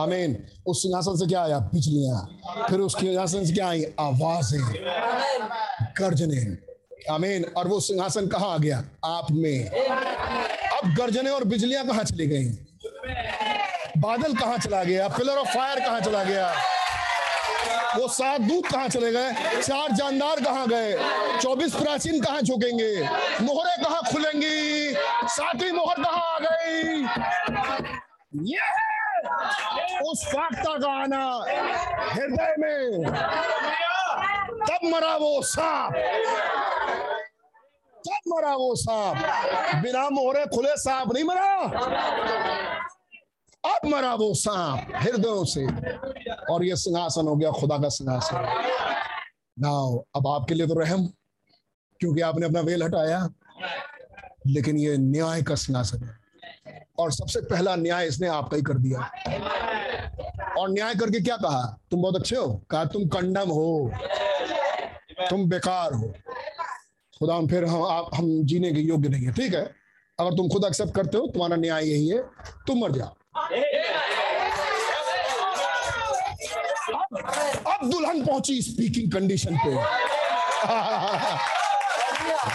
[0.00, 1.58] आमीन। उस सिंहासन से क्या आया?
[1.58, 3.84] बिजलियाँ। फिर उस सिंहासन से क्या आई?
[4.00, 4.60] आवाज़ें।
[6.00, 6.56] गर्जने।
[7.14, 8.84] आमीन। और वो सिंहासन कहाँ आ गया?
[9.04, 12.44] आप में। अब गर्जने और बिजलियाँ कहाँ चली गई?
[13.98, 15.08] बादल कहाँ चला गया?
[15.08, 16.54] पिलर ऑफ़ फायर कहाँ चला गया?
[17.96, 19.60] वो सात दूत कहाँ चले गए?
[19.62, 20.92] चार जानदार कहाँ गए?
[21.42, 22.92] चौबीस प्राचीन कहाँ झुकेंगे?
[23.42, 24.94] मोहरे कहाँ खुलेंगी?
[25.28, 27.02] सातवीं मोहर कहाँ आ गई?
[28.50, 28.60] ये
[30.10, 31.24] उस फाख्ता का आना
[32.12, 33.04] हृदय में।
[34.60, 35.92] तब मरा वो सांप।
[37.96, 39.16] तब मरा वो सांप।
[39.82, 41.56] बिना मोहरे खुले सांप नहीं मरा।
[43.64, 45.66] अब मरा वो सांप हृदयों से।
[46.52, 48.36] और ये सिंहासन हो गया खुदा का सिंहासन।
[49.58, 51.06] नाउ, अब आपके लिए तो रहम,
[52.00, 53.28] क्योंकि आपने अपना वेल हटाया।
[54.46, 56.20] लेकिन ये न्याय का सिंहासन है।
[56.98, 58.98] और सबसे पहला न्याय इसने आपका ही कर दिया।
[60.58, 61.80] और न्याय करके क्या कहा?
[61.90, 63.90] तुम बहुत अच्छे हो। कहा, तुम कंडम हो।
[65.30, 66.14] तुम बेकार हो।
[67.18, 69.74] खुदा, हम फिर, हम, आप, हम जीने के योग्य नहीं है। ठीक है?
[70.20, 72.22] अगर तुम खुद एक्सेप्ट करते हो, तुम्हारा न्याय यही है।
[72.66, 73.14] तुम मर जाओ।
[77.66, 79.74] अब दुल्हन पहुँची स्पीकिंग कंडीशन पे।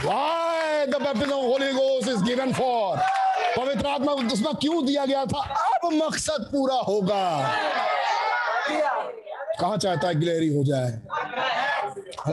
[0.06, 2.98] Why the baptism of Holy Ghost is given for?
[3.58, 5.40] पवित्र आत्मा उसमें क्यों दिया गया था?
[5.40, 7.24] अब मकसद पूरा होगा।
[9.60, 10.92] कहा चाहता है गिलहरी हो जाए?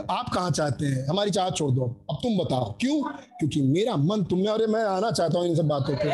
[0.09, 1.07] आप कहा चाहते हैं?
[1.07, 3.01] हमारी चाहत छोड़ दो। अब तुम बताओ, क्यों?
[3.39, 6.11] क्योंकि मेरा मन तुम में और मैं आना चाहता हूँ इन सब बातों पे।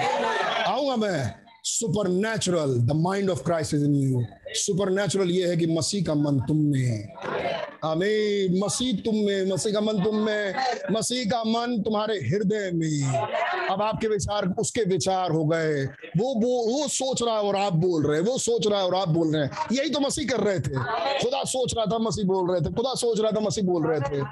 [0.63, 1.38] आऊँगा मैं।
[2.09, 4.23] Supernatural the mind of Christ is in you
[4.91, 9.73] supernatural ये है कि मसीह का मन तुम में है आमीन मसीह तुम में मसीह
[9.73, 10.53] का मन तुम में
[10.91, 15.83] मसीह का मन तुम्हारे हृदय में अब आपके विचार उसके विचार हो गए
[16.17, 18.85] वो वो वो सोच रहा है और आप बोल रहे हैं वो सोच रहा है
[18.85, 20.83] और आप बोल रहे हैं यही तो मसीह कर रहे थे
[21.19, 23.99] खुदा सोच रहा था मसीह बोल रहे थे खुदा सोच रहा था मसीह बोल रहे
[24.01, 24.23] थे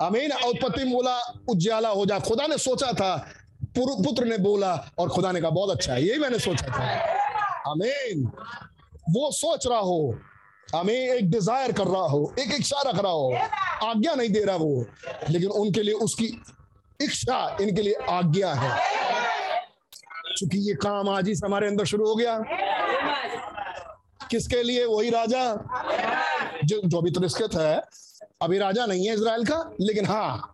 [0.00, 3.14] आमीन उत्पत्ति में बोला उज्याला हो जा खुदा ने सोचा था
[3.76, 6.84] पुत्र ने बोला और खुदा ने कहा, बहुत अच्छा है, यही मैंने सोचा था।
[7.70, 8.24] आमीन।
[9.10, 10.14] वो सोच रहा हो
[10.74, 13.34] हमें एक डिज़ायर कर रहा हो, एक इच्छा रख रहा हो,
[13.82, 14.84] आज्ञा नहीं दे रहा वो,
[15.30, 16.26] लेकिन उनके लिए उसकी
[17.00, 18.70] इच्छा, इनके लिए आज्ञा है।
[20.38, 22.38] क्योंकि ये काम आज ही हमारे अंदर शुरू हो गया।
[24.30, 24.84] किसके लिए?
[24.84, 25.44] वही राजा।
[26.64, 27.82] जो जो भी तिरस्कृत है,
[28.42, 30.53] अभी राजा नहीं है इज़राइल का, लेकिन हाँ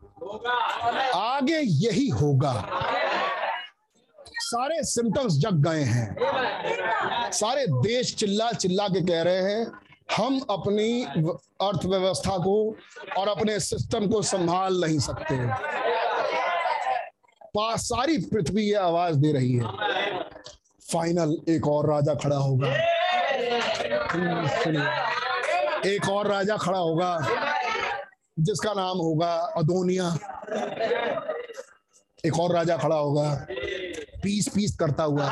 [1.15, 2.69] आगे यही होगा।
[4.29, 6.17] सारे सिम्टम्स जग गए हैं।
[7.33, 9.67] सारे देश चिल्ला चिल्ला के कह रहे हैं,
[10.17, 11.05] हम अपनी
[11.61, 12.77] अर्थव्यवस्था को
[13.19, 15.37] और अपने सिस्टम को संभाल नहीं सकते।
[17.47, 19.65] पास सारी पृथ्वी ये आवाज़ दे रही है।
[20.93, 22.75] फाइनल एक और राजा खड़ा होगा।
[25.87, 27.19] एक और राजा खड़ा होगा।
[28.41, 30.09] जिसका नाम होगा अदोनिया।
[32.25, 33.47] एक और राजा खड़ा होगा।
[34.23, 35.29] पीस पीस करता हुआ।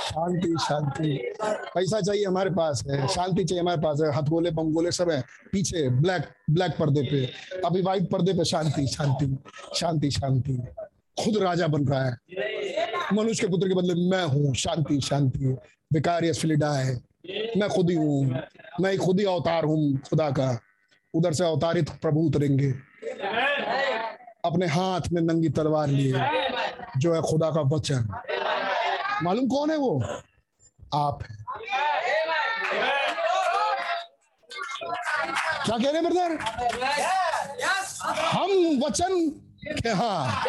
[0.00, 5.10] शांति शांति। पैसा चाहिए हमारे पास है, शांति चाहिए हमारे पास है। हथगोले बमगोले सब
[5.10, 5.20] है।
[5.52, 7.24] पीछे ब्लैक ब्लैक पर्दे पे।
[7.66, 9.36] अभी व्हाइट पर्दे पे शांति शांति
[9.76, 10.58] शांति शांति।
[11.24, 12.16] खुद राजा बन रहा है।
[13.12, 15.56] मनुष्य के पुत्र के बदले मैं हूँ। शांति शांति।
[15.92, 16.98] विकारियस फिलिडा है
[17.56, 18.42] मैं खुद ही हूँ।
[18.80, 20.58] मैं खुद ही अवतार हूँ खुदा का।
[21.14, 22.70] उधर से अवतारित प्रभु उतरेंगे।
[24.44, 26.12] अपने हाथ में नंगी तलवार लिए,
[26.98, 28.08] जो है खुदा का वचन।
[29.22, 30.04] मालूम कौन है वो?
[30.94, 31.36] आप है।
[35.66, 36.38] क्या कह रहे ब्रदर
[38.02, 39.30] हम वचन
[39.82, 40.44] के हाँ।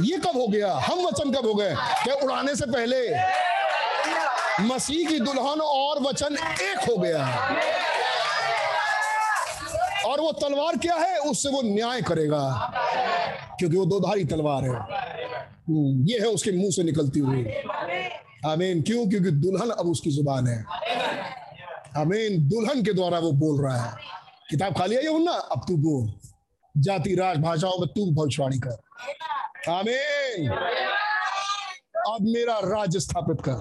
[0.00, 0.72] ये कब हो गया?
[0.72, 1.74] हम वचन कब हो गए?
[2.04, 3.00] क्या उड़ाने से पहले?
[4.62, 7.24] मसीह की दुल्हन और वचन एक हो गया।
[10.16, 11.18] और वो तलवार क्या है?
[11.18, 12.72] उससे वो न्याय करेगा।
[13.58, 14.70] क्योंकि वो दोधारी तलवार है।
[15.68, 17.44] हम्म, ये है उसके मुँह से निकलती हुई।
[18.46, 19.08] आमीन। क्यों?
[19.08, 20.64] क्योंकि दुल्हन अब उसकी ज़ुबान है।
[21.96, 23.96] आमीन। दुल्हन के द्वारा वो बोल रहा है।
[24.50, 26.12] किताब खाली है ना अब तू बोल।
[26.82, 28.80] जाति राज भाषाओं में तू भविष्यवाणी कर।
[29.70, 30.48] आमीन।
[32.06, 33.52] अब मेरा राज स्थापित कर।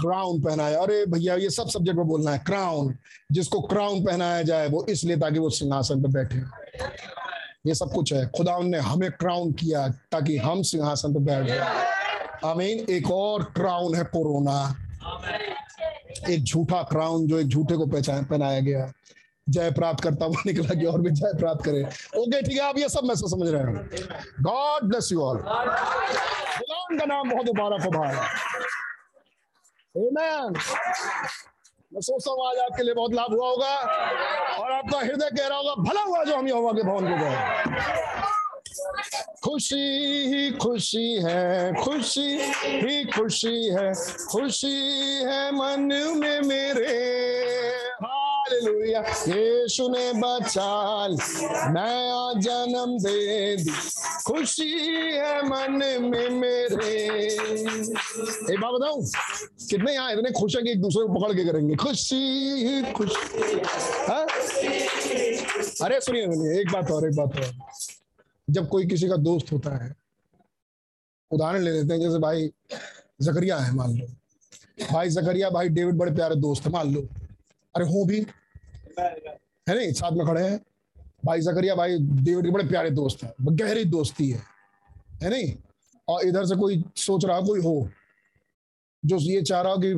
[0.00, 2.94] क्राउन पहनाया। अरे भैया, ये सब सब्जेक्ट में बोलना है क्राउन
[3.32, 6.42] जिसको क्राउन पहनाया जाए, वो इसलिए ताकि वो सिंहासन पर बैठे।
[7.66, 11.84] ये सब कुछ है। खुदा ने हमें क्राउन किया ताकि हम सिंहासन पर बैठ जाए।
[12.44, 14.76] आमीन। एक और क्राउन है कोरोना।
[16.30, 18.92] एक झूठा क्राउन जो एक झूठे को पहचान, पहनाया गया।
[19.48, 21.84] जय प्राप्त करता हुआ निकला कि और भी जय प्राप्त करे।
[22.18, 23.90] ओके ठीक है, आप ये सब मैं समझ रहे हैं।
[24.40, 25.36] गॉड ब्लेस यू ऑल
[26.98, 28.79] का नाम बहुत भाई। Amen.
[29.96, 30.52] मैं
[32.00, 33.76] सोचता हूँ आज आपके लिए बहुत लाभ हुआ होगा
[34.56, 37.36] और आपका हृदय कह रहा होगा। भला हुआ जो हम यहोवा के भवन को गए
[39.44, 43.94] खुशी ही खुशी है, खुशी ही खुशी है
[44.30, 45.80] खुशी है मन
[46.16, 47.89] में मेरे।
[48.50, 50.70] हालेलुया यीशु ने बचा
[51.70, 53.70] नया जन्म दे दी
[54.26, 54.70] खुशी
[55.14, 56.94] है मन में मेरे
[58.50, 59.04] एक बात बताऊँ
[59.70, 63.14] कितने यहाँ इतने खुश है कि एक दूसरे को पकड़ के करेंगे खुशी खुशी?
[65.84, 67.54] अरे सुनिए सुनिए एक बात और एक बात और
[68.48, 69.94] जब कोई किसी का दोस्त होता है
[71.30, 72.50] उदाहरण ले लेते हैं जैसे भाई
[73.22, 74.06] जकरिया है मान लो
[74.92, 77.06] भाई जकरिया भाई डेविड बड़े प्यारे दोस्त है मान लो
[77.74, 78.26] अरे हो भी
[79.68, 80.60] है नहीं, साथ में खड़े हैं।
[81.24, 84.42] भाई जकरिया, भाई डेविड के बड़े प्यारे दोस्त है गहरी दोस्ती है
[85.22, 85.54] है नहीं?
[86.08, 87.88] और इधर से कोई सोच रहा, कोई हो,
[89.04, 89.94] जो ये चाह रहा हो कि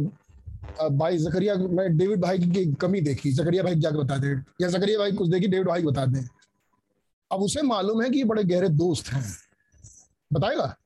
[0.96, 4.28] भाई जकरिया, मैं डेविड भाई की कमी देखी, जकरिया भाई जाके बता दे,
[4.64, 6.28] या जकरिया भाई कुछ देखी, डेविड भाई बता दें।
[7.32, 9.36] अब उसे मालूम है कि ये बड़े गहरे दोस्त हैं।
[10.32, 10.76] बताएगा?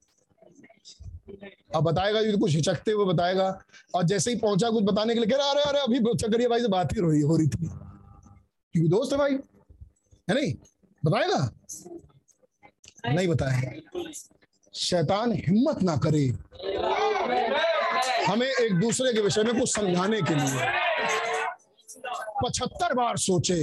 [1.74, 3.62] अब बताएगा, ये कुछ हिचकते हुए बताएगा।
[3.94, 6.60] और जैसे ही पहुँचा कुछ बताने के लिए, कह रहा, अरे अरे, अभी चकरिया भाई
[6.60, 7.70] से बात ही रही, हो रही थी।
[8.76, 9.32] क्योंकि दोस्त है भाई।
[10.30, 10.54] है नहीं?
[11.04, 11.50] बताएगा
[13.14, 14.02] नहीं बताएगा
[14.74, 16.24] शैतान हिम्मत ना करे।
[18.24, 20.68] हमें एक दूसरे के विषय में कुछ समझाने के लिए।
[22.44, 23.60] पचहत्तर बार सोचे।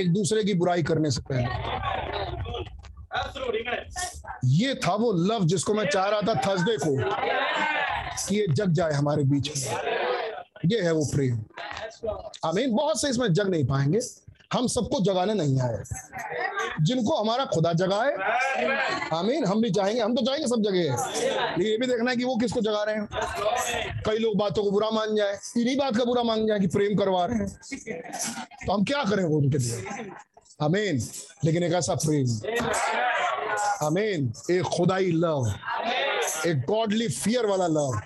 [0.00, 1.46] एक दूसरे की बुराई करने से पहले।
[4.44, 6.96] ये था वो लव जिसको मैं चाह रहा था थर्सडे को।
[8.28, 10.05] कि ये जग जाए हमारे बीच में।
[10.64, 11.44] ये है वो प्रेम।
[12.44, 14.00] आमीन। बहुत से इसमें जग नहीं पाएँगे।
[14.52, 15.82] हम सबको जगाने नहीं आए।
[16.80, 18.12] जिनको हमारा खुदा जगाए,
[19.18, 20.78] आमीन, हम भी चाहेंगे हम तो चाहेंगे सब जगह।
[21.64, 23.08] ये भी देखना है कि वो किसको जगा रहे हैं।
[24.06, 26.96] कई लोग बातों को बुरा मान जाए, इन्हीं बात का बुरा मान जाए कि प्रेम
[26.96, 27.58] करवा रहे हैं।
[28.66, 29.86] तो हम क्या करें वो उनके लिए?
[30.62, 31.08] आमीन।
[31.44, 32.40] लेकिन एक ऐसा प्रेम।
[33.86, 35.52] आमीन। एक खुदाई लव।
[36.46, 38.00] एक गॉडली फियर वाला लव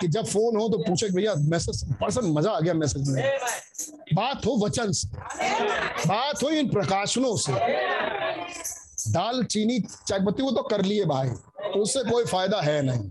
[0.00, 3.22] कि जब फ़ोन हो तो पूछे भैया मैसेज पर्सन मज़ा आ गया मैसेज में।
[4.14, 5.08] बात हो वचन से।
[6.08, 7.52] बात हो इन प्रकाशनों से।
[9.12, 11.28] दाल, चीनी चायपत्ती वो तो कर लिए भाई।
[11.80, 13.10] उससे कोई फ़ायदा है नहीं।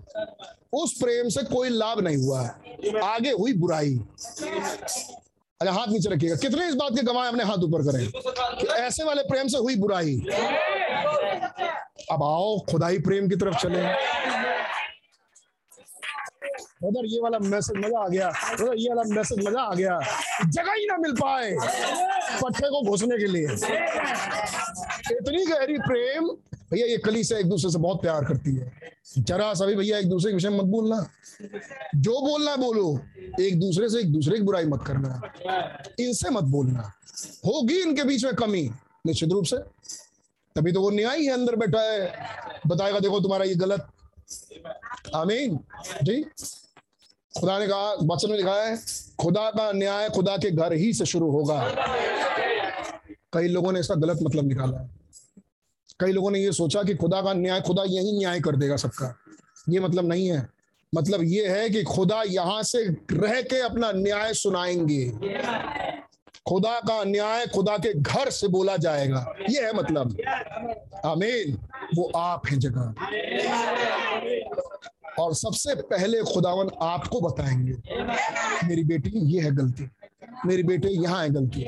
[0.73, 2.41] उस प्रेम से कोई लाभ नहीं हुआ।
[3.03, 3.99] आगे हुई बुराई।
[5.61, 8.07] अरे हाथ नीचे रखिएगा। कितने इस बात के गवाह अपने हाथ ऊपर करें?
[8.59, 10.15] कि ऐसे वाले प्रेम से हुई बुराई।
[12.11, 13.83] अब आओ खुदाई प्रेम की तरफ़ चले।
[16.87, 19.99] उधर ये वाला मैसेज मज़ा आ गया। उधर ये वाला मैसेज मज़ा आ गया
[20.47, 21.51] जगह ही ना मिल पाए
[22.41, 23.47] पट्टे को घुसने के लिए।
[25.11, 26.29] इतनी गहरी प्रेम
[26.71, 28.73] भैया, ये कली से एक दूसरे से बहुत प्यार करती है।
[29.17, 31.09] जरा सभी भैया, एक दूसरे के विषय में मत बोलना।
[31.95, 32.99] जो बोलना बोलो,
[33.41, 35.21] एक दूसरे से एक दूसरे की बुराई मत करना।
[35.99, 36.93] इनसे मत बोलना।
[37.45, 38.71] होगी इनके बीच में कमी,
[39.07, 39.57] निश्चित रूप से।
[40.55, 42.13] तभी तो वो न्यायी है, अंदर बैठा है।
[42.67, 43.87] बताएगा, देखो तुम्हारा ये गलत।
[45.15, 45.59] आमीन।
[46.03, 46.25] जी।
[47.39, 48.79] खुदा ने कहा, वचन में लिखा है,
[49.19, 51.75] खुदा का न्याय खुदा के घर ही से शुरू होगा।
[53.33, 55.04] कई लोगों ने इसका गलत मतलब निकाला है।
[55.99, 59.17] कई लोगों ने ये सोचा कि खुदा का न्याय, खुदा यही न्याय कर देगा सबका।
[59.69, 60.47] ये मतलब नहीं है।
[60.95, 65.09] मतलब ये है कि खुदा यहाँ से रह के अपना न्याय सुनाएँगे।
[66.49, 70.17] खुदा का न्याय खुदा के घर से बोला जाएगा। ये है मतलब।
[71.05, 71.57] आमीन।
[71.95, 72.93] वो आप हैं जगह।
[75.19, 77.73] और सबसे पहले खुदावन आपको बताएँगे।
[78.67, 79.89] मेरी बेटी, ये है गलती।
[80.45, 81.63] मेरी बेटे, यहाँ है गलती।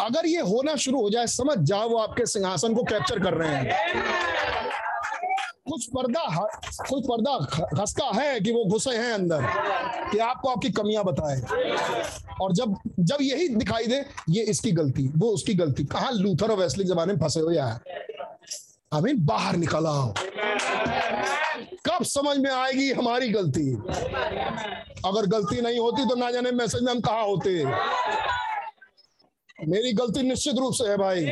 [0.00, 3.56] अगर ये होना शुरू हो जाए, समझ जाओ वो आपके सिंहासन को कैप्चर कर रहे
[3.56, 4.04] हैं।
[5.68, 6.20] कुछ पर्दा
[6.80, 7.38] कुछ पर्दा
[7.76, 9.46] खसका है कि वो घुसे हैं अंदर,
[10.10, 11.40] कि आपको आपकी कमियाँ बताए।
[12.40, 16.58] और जब जब यही दिखाई दे, ये इसकी गलती, वो उसकी गलती। कहाँ लूथर और
[16.58, 17.50] वैसली जमाने में फंसे हो?
[17.50, 17.80] यार
[18.92, 20.12] अमीन बाहर निकल आओ।
[21.86, 23.74] कब समझ में आएगी हमारी गलती?
[25.06, 27.64] अगर गलती नहीं होती तो ना जाने मैसेज में हम कहा होते।
[29.68, 31.26] मेरी गलती निश्चित रूप से है भाई।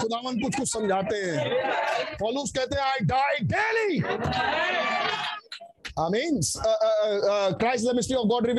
[0.00, 3.98] खुदावन कुछ कुछ समझाते हैं। पौलुस कहते हैं आई डाई डेली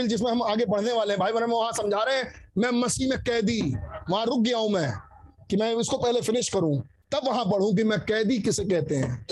[0.08, 3.20] जिसमें हम आगे बढ़ने वाले हैं। भाई बहन वहाँ समझा रहे हैं, मैं मसीह में
[3.20, 3.76] कैदी,
[4.10, 4.92] वहाँ रुक गया हूँ मैं,
[5.50, 6.82] कि मैं इसको पहले फिनिश करूँ।
[7.12, 9.26] तब वहाँ बढ़ूं कि मैं कैदी किसे कहते हैं?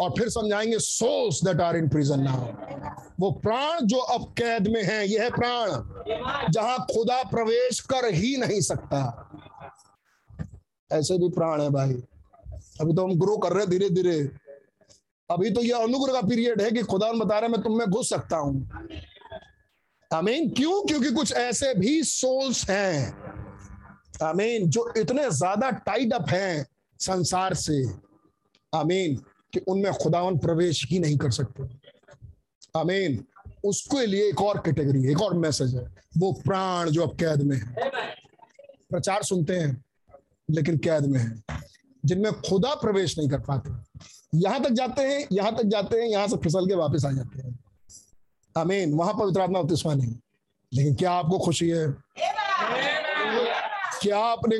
[0.00, 2.46] और फिर समझाएँगे souls that are in prison now
[3.20, 5.70] वो प्राण जो अब कैद में है यह प्राण,
[6.52, 9.00] जहाँ खुदा प्रवेश कर ही नहीं सकता।
[10.90, 11.94] ऐसे भी प्राण है भाई।
[12.80, 14.18] अभी तो हम ग्रो कर रहे हैं धीरे धीरे
[15.30, 18.08] अभी तो यह अनुग्रह का पीरियड है कि खुदा बता रहे मैं तुम में घुस
[18.10, 18.88] सकता हूँ।
[20.10, 20.82] आमीन क्यों?
[20.86, 23.12] क्योंकि कुछ ऐसे भी सोल्स हैं।
[24.22, 26.66] आमीन जो इतने ज़्यादा टाइड अप हैं।
[27.00, 27.88] संसार से,
[28.74, 29.16] आमीन,
[29.52, 31.62] कि उनमें खुदावन प्रवेश ही नहीं कर सकते।
[32.76, 33.24] आमीन,
[33.64, 37.56] उसके लिए एक और कैटेगरी, एक और मैसेज है, वो प्राण जो अब कैद में
[37.56, 37.74] है।
[38.90, 39.84] प्रचार सुनते हैं,
[40.50, 41.42] लेकिन कैद में है।
[42.04, 43.70] जिनमें खुदा प्रवेश नहीं कर पाते।
[44.34, 47.42] यहाँ तक जाते हैं, यहाँ तक जाते हैं, यहाँ से फिसल के वापस आ जाते
[47.42, 47.58] हैं।
[48.56, 50.14] आमीन, वहाँ पवित्र आत्मा नहीं।
[50.74, 51.88] लेकिन क्या आपको खुशी है?
[54.02, 54.56] क्या आपने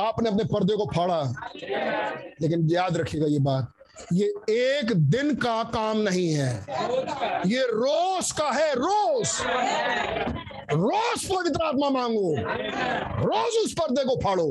[0.00, 1.22] आपने अपने पर्दे को फाड़ा?
[2.42, 3.72] लेकिन याद रखिएगा ये बात,
[4.12, 6.52] ये एक दिन का काम नहीं है।
[7.46, 9.28] ये रोज का है, रोज।
[10.72, 12.34] रोज पवित्र आत्मा मांगो।
[13.26, 14.48] रोज उस पर्दे को फाड़ो।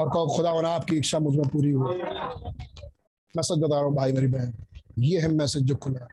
[0.00, 1.88] और कहो खुदा आपकी इच्छा मुझमें पूरी हो।
[3.34, 4.52] मैं सच बता रहा हूँ, भाई मेरी बहन,
[4.98, 6.06] ये है मैसेज जो खुला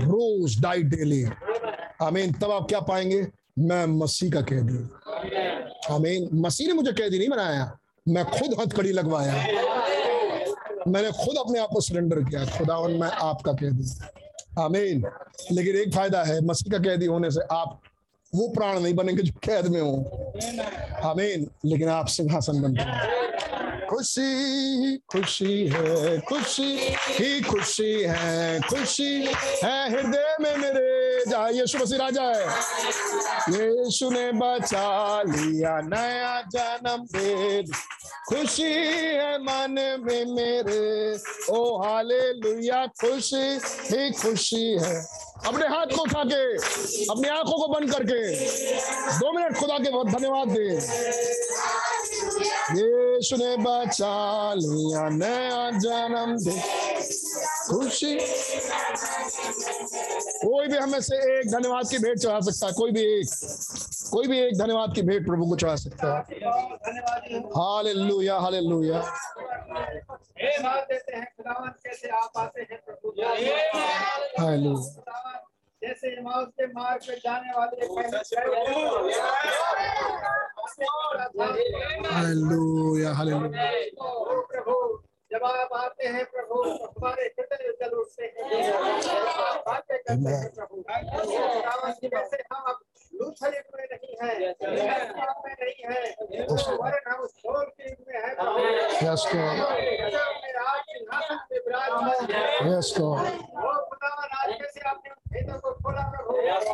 [0.00, 1.24] रोज डाइट डेली।
[2.02, 3.26] आमीन। तब आप क्या पाएँगे?
[3.58, 4.78] मैं मसीह का कह कैदी
[5.90, 9.32] आमीन। मसीह ने मुझे कैदी नहीं बनाया। मैं खुद हथकड़ी लगवाया।
[10.88, 13.90] मैंने खुद अपने आप को सरेंडर किया। खुदा, और मैं आपका कैदी
[14.58, 15.04] आमीन।
[15.52, 17.80] लेकिन एक फ़ायदा है, मसीह का कैदी होने से आप
[18.34, 19.96] वो प्राण नहीं बनेंगे जो कैद में हो।
[21.08, 23.25] आमीन। लेकिन आप सिंहासन बनते हैं।
[23.90, 29.28] खुशी खुशी है, खुशी, ही खुशी है खुशी
[29.64, 32.46] है हृदय में मेरे। जहाँ यीशु मसीह राजा है।
[33.54, 37.62] यीशु ने बचा लिया नया जन्म दे
[38.28, 41.18] खुशी है मन में मेरे।
[41.50, 43.58] ओ हाले लुया खुशी,
[43.90, 45.06] ही खुशी है।
[45.46, 46.56] अपने हाथ को उठा के
[47.06, 48.34] अपनी आँखों को बंद करके,
[49.18, 50.80] दो मिनट खुदा के बहुत धन्यवाद दे।
[52.70, 56.60] यीशु ने बचा लिया नया जन्म दे।
[57.68, 58.18] खुशी।
[60.48, 63.28] कोई भी हमें से एक धन्यवाद की भेंट चढ़ा सकता है। कोई भी एक,
[64.10, 66.22] कोई भी एक धन्यवाद की भेंट प्रभु को चढ़ा सकता है।
[67.38, 69.00] Hallelujah hallelujah.
[70.80, 73.12] देते हैं खुदावन कैसे आप आते हैं प्रभु
[75.86, 77.86] जैसे इमाम के मार्ग पे जाने वाले
[82.16, 83.66] हालेलुया हालेलुया
[84.52, 84.74] प्रभु
[85.30, 88.42] जब आप आते हैं प्रभु हमारे हृदय जल उठते हैं।
[89.66, 90.82] बातें करते हैं प्रभु।
[92.00, 92.06] की
[92.52, 92.74] हम
[93.18, 96.00] लूथर युग में नहीं है में नहीं है
[96.80, 98.30] वरन हम सोल के युग में है.
[100.02, 103.26] गजब में राज सिंहासन पे विराजमान है Yes, God.
[103.56, 106.66] वो खुदावन आज कैसे आपने भेदों को खोला प्रभु आप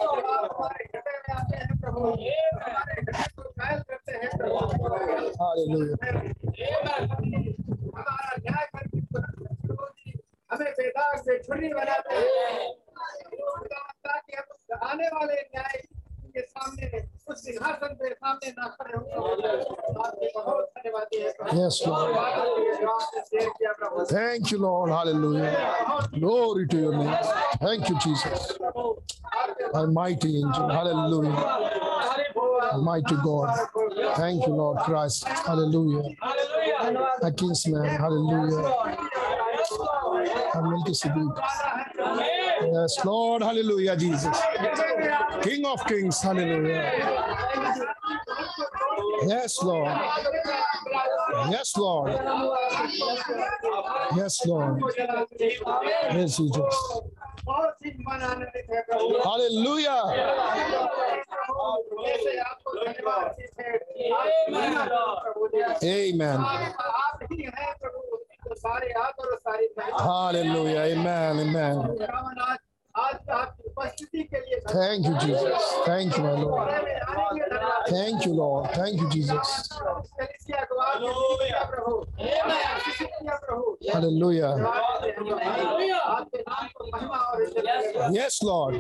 [0.53, 4.57] हमारे हृदय में आते हैं प्रभु हमारे हृदय को घायल करते हैं प्रभु
[5.43, 5.97] Hallelujah.
[7.97, 8.99] हमारा न्याय करके
[10.51, 12.71] हमें बेदाग से छुरी बनाते हैं
[14.07, 14.47] ताकि हम
[14.91, 15.77] आने वाले न्याय
[16.36, 19.04] के सामने उस सिंहासन के सामने ना खड़े हो
[20.04, 22.14] आपके बहुत धन्यवाद है प्रभु Yes, Lord.
[22.82, 24.92] जो आपने शेयर किया प्रभु Thank you, Lord.
[24.92, 25.52] Hallelujah.
[26.20, 27.16] Glory to your name.
[27.66, 28.58] Thank you, Jesus.
[29.74, 30.70] Almighty angel.
[30.70, 31.36] Hallelujah.
[32.74, 33.50] Almighty God.
[34.16, 35.28] Thank you, Lord Christ.
[35.28, 36.04] Hallelujah.
[37.24, 37.86] A kinsman.
[38.06, 38.64] Hallelujah.
[40.55, 41.39] I'm going to salute.
[42.73, 44.37] Yes, Lord, hallelujah, Jesus.
[45.43, 46.93] King of kings, hallelujah.
[49.27, 49.89] Yes, Lord.
[51.51, 52.13] Yes, Lord.
[54.17, 54.83] Yes, Lord.
[56.13, 57.01] Yes, Jesus.
[59.25, 60.03] Hallelujah.
[64.49, 64.89] Amen.
[65.83, 66.39] Amen.
[69.99, 70.81] Hallelujah.
[70.81, 71.41] Amen.
[71.41, 71.99] Amen.
[74.69, 75.63] Thank you, Jesus.
[75.87, 76.71] Thank you, my Lord.
[77.89, 78.71] Thank you, Lord.
[78.73, 79.69] Thank you, Jesus.
[83.91, 84.57] Hallelujah.
[88.13, 88.75] Yes, Lord.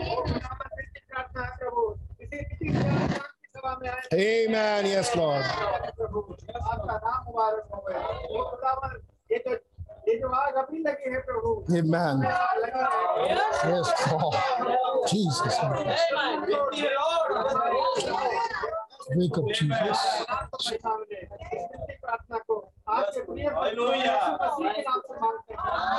[4.12, 4.86] Amen.
[4.86, 5.44] Yes, Lord.
[9.32, 9.38] ये
[10.08, 12.22] ये जो आग अभी लगी है प्रभु Amen.
[13.64, 14.34] Yes, God.
[15.08, 15.56] Jesus.
[19.14, 20.00] Wake up, Jesus.
[22.02, 22.56] प्रार्थना को
[22.88, 24.12] आपके प्रिय हैं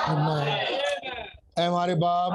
[0.08, 1.43] Amen.
[1.60, 2.32] ऐ हमारे बाप,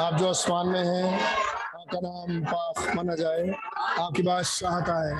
[0.00, 3.48] आप जो आसमान में हैं, आपका नाम पाक माना जाए,
[4.00, 5.12] आपकी बादशाहत आए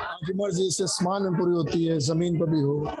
[0.00, 2.92] आपकी मर्ज़ी से आसमान में पूरी होती है, ज़मीन पर भी हो।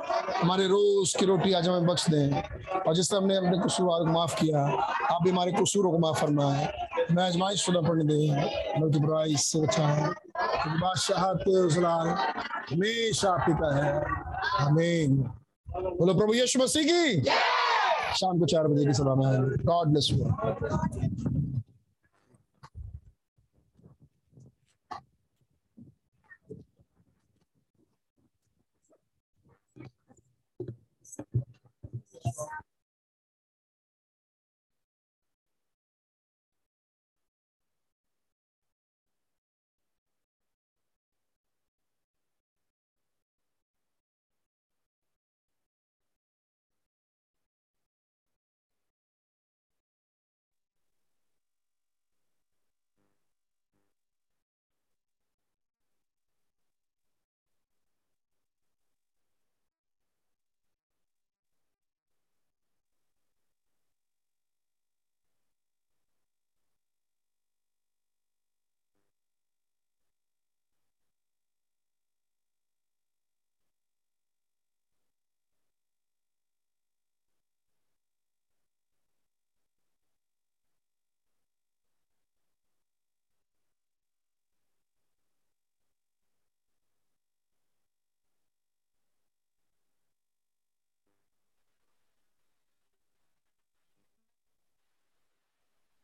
[0.42, 2.42] हमारे रोज की रोटी आज हमें बख्श दें।
[2.80, 4.66] और जिस तरह हमने अपने कसूरवार को माफ़ किया,
[5.14, 8.50] आप भी हमारे कसूरों को माफ़ फरमाए। मैं आजमाइश शुदा पढ़ने दें
[8.80, 10.04] बल्कि बुराई से बचाएँ
[10.36, 12.08] क्योंकि बादशाहत जलाल
[12.72, 14.02] हमेशा पिता है।
[14.66, 15.16] आमीन।
[15.70, 17.30] बोलो, प्रभु यीशु मसीह की?
[18.16, 20.24] शाम को चार बजे की सभा में। आएँगे God bless you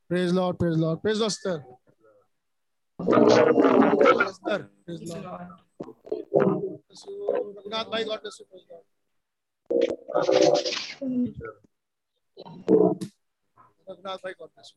[0.08, 1.02] praise lord praise lord.
[1.02, 1.64] Praise lord, sir.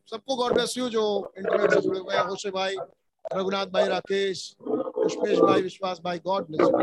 [0.10, 1.03] सबको गॉड ब्लेस यू जो
[1.38, 2.76] इंटरनेट से जुड़े हुए हैं होशे भाई
[3.34, 6.77] रघुनाथ भाई राकेश पुष्पेश भाई विश्वास भाई गॉड ब्लेस यू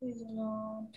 [0.00, 0.88] いいな